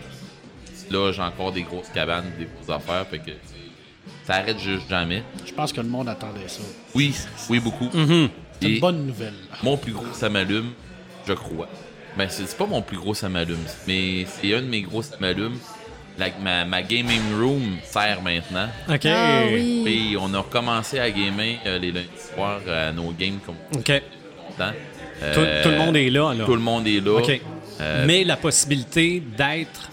Là, 0.90 1.12
j'ai 1.12 1.22
encore 1.22 1.50
des 1.52 1.62
grosses 1.62 1.88
cabanes, 1.94 2.30
des 2.38 2.44
grosses 2.46 2.68
affaires. 2.76 3.06
Fait 3.06 3.20
que 3.20 3.30
ça 4.26 4.34
arrête 4.34 4.58
juste 4.58 4.88
jamais. 4.90 5.22
Je 5.46 5.52
pense 5.52 5.72
que 5.72 5.80
le 5.80 5.88
monde 5.88 6.08
attendait 6.10 6.46
ça. 6.48 6.60
Oui, 6.94 7.14
oui, 7.48 7.58
beaucoup. 7.60 7.88
C'est 7.92 8.66
Et- 8.68 8.74
une 8.74 8.80
bonne 8.80 9.06
nouvelle. 9.06 9.32
mon 9.62 9.76
plus 9.78 9.92
gros 9.92 10.12
samalume, 10.12 10.72
je 11.26 11.32
crois. 11.32 11.68
Ben, 12.18 12.28
c'est 12.28 12.46
c'est 12.46 12.56
pas 12.58 12.66
mon 12.66 12.82
plus 12.82 12.98
gros 12.98 13.14
samalume, 13.14 13.58
mais 13.88 14.26
c'est 14.26 14.54
un 14.54 14.60
de 14.60 14.66
mes 14.66 14.82
gros 14.82 15.02
samalumes. 15.02 15.56
La- 16.18 16.28
ma, 16.40 16.64
ma 16.64 16.82
gaming 16.82 17.20
room 17.40 17.76
sert 17.84 18.22
maintenant. 18.22 18.68
OK. 18.88 19.06
Ah 19.06 19.42
oui. 19.52 20.10
Et 20.12 20.16
on 20.16 20.32
a 20.34 20.38
recommencé 20.38 20.98
à 21.00 21.10
gamer 21.10 21.56
euh, 21.66 21.78
les 21.78 21.90
lundis 21.90 22.08
soirs 22.34 22.60
à 22.68 22.92
nos 22.92 23.10
games 23.12 23.38
comme 23.44 23.56
OK. 23.76 24.02
Tout, 24.56 24.62
Euh, 25.22 25.62
tout 25.62 25.70
le 25.70 25.78
monde 25.78 25.96
est 25.96 26.10
là, 26.10 26.34
là. 26.34 26.44
Tout 26.44 26.54
le 26.54 26.60
monde 26.60 26.86
est 26.86 27.00
là. 27.04 27.18
OK. 27.18 27.40
Euh, 27.80 28.04
Mais 28.06 28.24
la 28.24 28.36
possibilité 28.36 29.20
d'être 29.20 29.88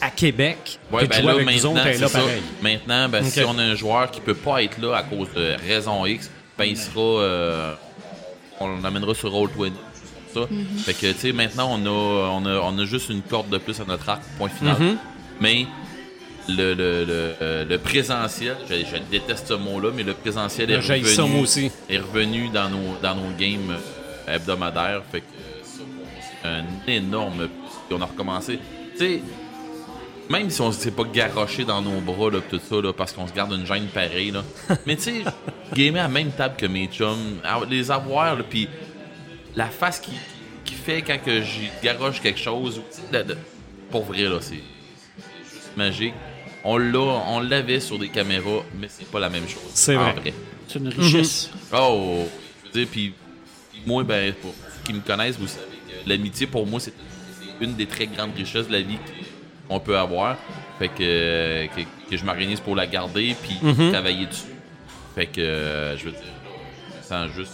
à 0.00 0.10
Québec 0.10 0.78
Ouais, 0.92 1.00
puis 1.00 1.08
de 1.08 1.12
ben 1.12 1.16
jouer 1.20 1.26
là, 1.26 1.32
avec 1.32 1.46
maintenant, 1.46 1.70
autres 1.72 1.86
est 1.86 1.98
là 1.98 2.06
c'est 2.08 2.12
ça. 2.12 2.18
pareil. 2.20 2.42
Maintenant, 2.62 3.08
ben, 3.08 3.24
si 3.24 3.40
on 3.40 3.58
a 3.58 3.62
un 3.62 3.74
joueur 3.74 4.10
qui 4.10 4.20
peut 4.20 4.34
pas 4.34 4.62
être 4.62 4.78
là 4.80 4.94
à 4.96 5.02
cause 5.02 5.28
de 5.34 5.56
raison 5.66 6.04
X, 6.06 6.30
ben, 6.58 6.64
il 6.64 6.76
sera. 6.76 7.00
euh, 7.00 7.74
on 8.60 8.80
l'amènera 8.80 9.14
sur 9.14 9.30
Roll20. 9.32 9.72
Ça. 10.32 10.40
Mhm. 10.50 10.66
Fait 10.84 10.94
que, 10.94 11.12
tu 11.12 11.18
sais, 11.18 11.32
maintenant, 11.32 11.68
on 11.72 11.84
a, 11.86 12.30
on, 12.30 12.46
a, 12.46 12.60
on 12.60 12.78
a 12.78 12.84
juste 12.84 13.08
une 13.10 13.22
corde 13.22 13.48
de 13.50 13.58
plus 13.58 13.78
à 13.80 13.84
notre 13.86 14.08
arc, 14.08 14.22
point 14.38 14.48
final. 14.50 14.76
Mhm. 14.78 14.96
Mais 15.40 15.66
le, 16.48 16.74
le, 16.74 17.04
le, 17.04 17.34
euh, 17.42 17.64
le 17.64 17.78
présentiel, 17.78 18.56
je, 18.68 18.74
je 18.74 18.96
déteste 19.10 19.48
ce 19.48 19.54
mot-là, 19.54 19.90
mais 19.94 20.02
le 20.02 20.14
présentiel 20.14 20.70
est 20.70 20.82
ça, 20.82 21.22
revenu, 21.22 21.40
aussi. 21.40 21.70
est 21.88 21.98
revenu 21.98 22.48
dans 22.48 22.68
nos, 22.68 22.96
dans 23.02 23.14
nos 23.14 23.30
games 23.36 23.70
euh, 24.28 24.34
hebdomadaires. 24.34 25.02
Fait 25.10 25.20
que 25.20 25.26
moi, 25.78 26.06
c'est 26.20 26.48
un 26.48 26.64
énorme 26.86 27.48
on 27.90 28.00
a 28.00 28.06
recommencé. 28.06 28.58
Tu 28.92 28.98
sais, 28.98 29.22
même 30.28 30.50
si 30.50 30.60
on 30.60 30.72
s'est 30.72 30.90
pas 30.90 31.04
garoché 31.04 31.64
dans 31.64 31.80
nos 31.80 32.00
bras, 32.00 32.30
là, 32.30 32.38
tout 32.48 32.60
ça, 32.68 32.76
là, 32.80 32.92
parce 32.92 33.12
qu'on 33.12 33.26
se 33.26 33.32
garde 33.32 33.52
une 33.52 33.66
gêne 33.66 33.86
pareille, 33.86 34.32
là. 34.32 34.42
Mais 34.86 34.96
tu 34.96 35.02
sais, 35.02 35.24
gamer 35.74 36.00
à 36.00 36.04
la 36.04 36.08
même 36.08 36.30
table 36.32 36.56
que 36.56 36.66
mes 36.66 36.86
chums, 36.86 37.40
les 37.70 37.90
avoir, 37.90 38.36
puis 38.44 38.68
la 39.54 39.66
face 39.66 40.00
qui, 40.00 40.12
qui 40.64 40.74
fait 40.74 41.02
quand 41.02 41.22
que 41.22 41.42
j'y 41.42 41.70
garoche 41.82 42.20
quelque 42.20 42.40
chose, 42.40 42.80
pour 43.90 44.04
vrai, 44.04 44.22
là, 44.22 44.38
c'est 44.40 44.62
magique. 45.76 46.14
On 46.64 46.78
l'a, 46.78 46.98
on 46.98 47.40
l'avait 47.40 47.80
sur 47.80 47.98
des 47.98 48.08
caméras, 48.08 48.64
mais 48.78 48.88
c'est 48.88 49.08
pas 49.08 49.20
la 49.20 49.28
même 49.30 49.48
chose. 49.48 49.70
C'est 49.74 49.94
vrai. 49.94 50.34
C'est 50.66 50.78
une 50.80 50.88
richesse. 50.88 51.50
Oh, 51.72 52.24
je 52.62 52.66
veux 52.66 52.72
dire, 52.72 52.88
puis 52.90 53.14
puis 53.70 53.82
moi, 53.86 54.02
ben, 54.02 54.32
pour 54.34 54.52
ceux 54.52 54.82
qui 54.84 54.92
me 54.94 55.00
connaissent, 55.00 55.38
vous 55.38 55.46
savez 55.46 55.66
que 55.66 56.08
l'amitié, 56.08 56.46
pour 56.46 56.66
moi, 56.66 56.80
c'est 56.80 56.94
une 57.60 57.74
des 57.74 57.86
très 57.86 58.06
grandes 58.06 58.34
richesses 58.34 58.68
de 58.68 58.72
la 58.72 58.80
vie 58.80 58.98
qu'on 59.68 59.80
peut 59.80 59.98
avoir. 59.98 60.36
Fait 60.78 60.88
que, 60.88 61.66
que, 61.66 61.80
que 62.10 62.16
je 62.16 62.24
m'organise 62.24 62.60
pour 62.60 62.74
la 62.74 62.86
garder, 62.86 63.36
puis 63.42 63.58
travailler 63.90 64.26
dessus. 64.26 64.44
Fait 65.14 65.26
que, 65.26 65.40
euh, 65.40 65.96
je 65.96 66.06
veux 66.06 66.12
dire, 66.12 66.20
sens 67.02 67.30
juste. 67.34 67.52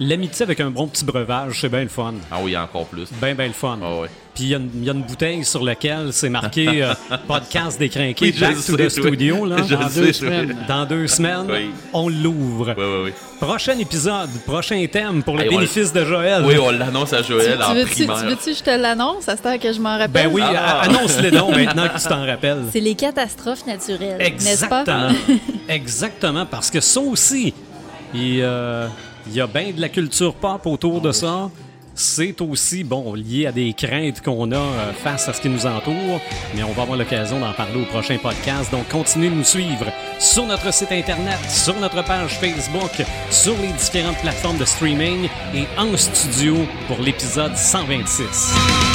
L'amitié 0.00 0.42
avec 0.42 0.60
un 0.60 0.70
bon 0.70 0.88
petit 0.88 1.04
breuvage, 1.04 1.60
c'est 1.60 1.68
bien 1.68 1.82
le 1.82 1.88
fun. 1.88 2.14
Ah 2.30 2.38
oui, 2.42 2.56
encore 2.56 2.86
plus. 2.86 3.08
Ben, 3.20 3.34
ben 3.34 3.48
le 3.48 3.52
fun. 3.52 3.78
Ah 3.82 4.00
ouais. 4.00 4.08
Puis 4.40 4.48
il 4.48 4.52
y, 4.52 4.54
a 4.54 4.58
une- 4.58 4.70
il 4.74 4.84
y 4.84 4.88
a 4.88 4.94
une 4.94 5.02
bouteille 5.02 5.44
sur 5.44 5.62
laquelle 5.62 6.14
c'est 6.14 6.30
marqué 6.30 6.66
euh, 6.82 6.94
podcast 7.28 7.78
décrinqué, 7.78 8.32
Oui, 8.32 8.40
back 8.40 8.50
le 8.52 8.56
to 8.56 8.62
sais, 8.62 8.72
the 8.72 8.80
oui. 8.80 8.90
studio. 8.90 9.44
Là. 9.44 9.56
Dans 9.56 9.80
deux 9.94 10.06
sais, 10.06 10.12
semaines. 10.14 10.56
Dans 10.66 10.86
deux 10.86 11.06
semaines, 11.08 11.46
Oui. 11.50 11.70
on 11.92 12.08
l'ouvre. 12.08 12.74
Oui, 12.78 12.84
oui, 12.84 13.00
oui. 13.04 13.12
Prochain 13.38 13.78
épisode, 13.78 14.30
prochain 14.46 14.82
thème 14.90 15.22
pour 15.22 15.36
le 15.36 15.42
Hey, 15.42 15.50
bénéfice 15.50 15.92
de 15.92 16.02
Joël. 16.06 16.42
Oui, 16.46 16.54
on 16.58 16.70
l'annonce 16.70 17.12
à 17.12 17.20
Joël 17.22 17.58
tu 17.58 17.64
en 17.64 17.74
veux-tu, 17.74 17.94
tu 17.94 18.06
veux-tu 18.06 18.50
que 18.52 18.56
je 18.56 18.62
te 18.62 18.70
l'annonce? 18.70 19.28
À 19.28 19.36
ce 19.36 19.42
temps 19.42 19.58
que 19.58 19.70
je 19.74 19.78
m'en 19.80 19.98
rappelle? 19.98 20.10
Ben 20.10 20.30
oui, 20.32 20.40
Ah. 20.42 20.80
annonce-le 20.84 21.30
donc 21.32 21.54
maintenant 21.54 21.88
que 21.88 22.00
tu 22.00 22.08
t'en 22.08 22.24
rappelles. 22.24 22.62
C'est 22.72 22.80
les 22.80 22.94
catastrophes 22.94 23.66
naturelles, 23.66 24.16
n'est-ce 24.40 24.64
pas? 24.64 24.84
Exactement. 25.68 26.46
Parce 26.46 26.70
que 26.70 26.80
ça 26.80 27.00
aussi, 27.00 27.52
il, 28.14 28.40
euh, 28.40 28.86
il 29.26 29.34
y 29.34 29.40
a 29.42 29.46
bien 29.46 29.70
de 29.76 29.80
la 29.82 29.90
culture 29.90 30.32
pop 30.34 30.64
autour 30.64 31.02
de 31.02 31.12
ça. 31.12 31.50
C'est 31.94 32.40
aussi, 32.40 32.84
bon, 32.84 33.14
lié 33.14 33.46
à 33.46 33.52
des 33.52 33.72
craintes 33.72 34.20
qu'on 34.22 34.52
a 34.52 34.56
euh, 34.56 34.92
face 34.92 35.28
à 35.28 35.32
ce 35.32 35.40
qui 35.40 35.48
nous 35.48 35.66
entoure, 35.66 36.20
mais 36.54 36.62
on 36.62 36.72
va 36.72 36.82
avoir 36.82 36.96
l'occasion 36.98 37.38
d'en 37.40 37.52
parler 37.52 37.80
au 37.80 37.84
prochain 37.84 38.16
podcast. 38.16 38.70
Donc, 38.70 38.88
continuez 38.88 39.28
de 39.28 39.34
nous 39.34 39.44
suivre 39.44 39.86
sur 40.18 40.46
notre 40.46 40.72
site 40.72 40.92
Internet, 40.92 41.38
sur 41.48 41.78
notre 41.78 42.02
page 42.04 42.38
Facebook, 42.38 43.02
sur 43.30 43.56
les 43.60 43.72
différentes 43.72 44.18
plateformes 44.18 44.58
de 44.58 44.64
streaming 44.64 45.28
et 45.54 45.64
en 45.78 45.96
studio 45.96 46.56
pour 46.86 47.00
l'épisode 47.00 47.56
126. 47.56 48.89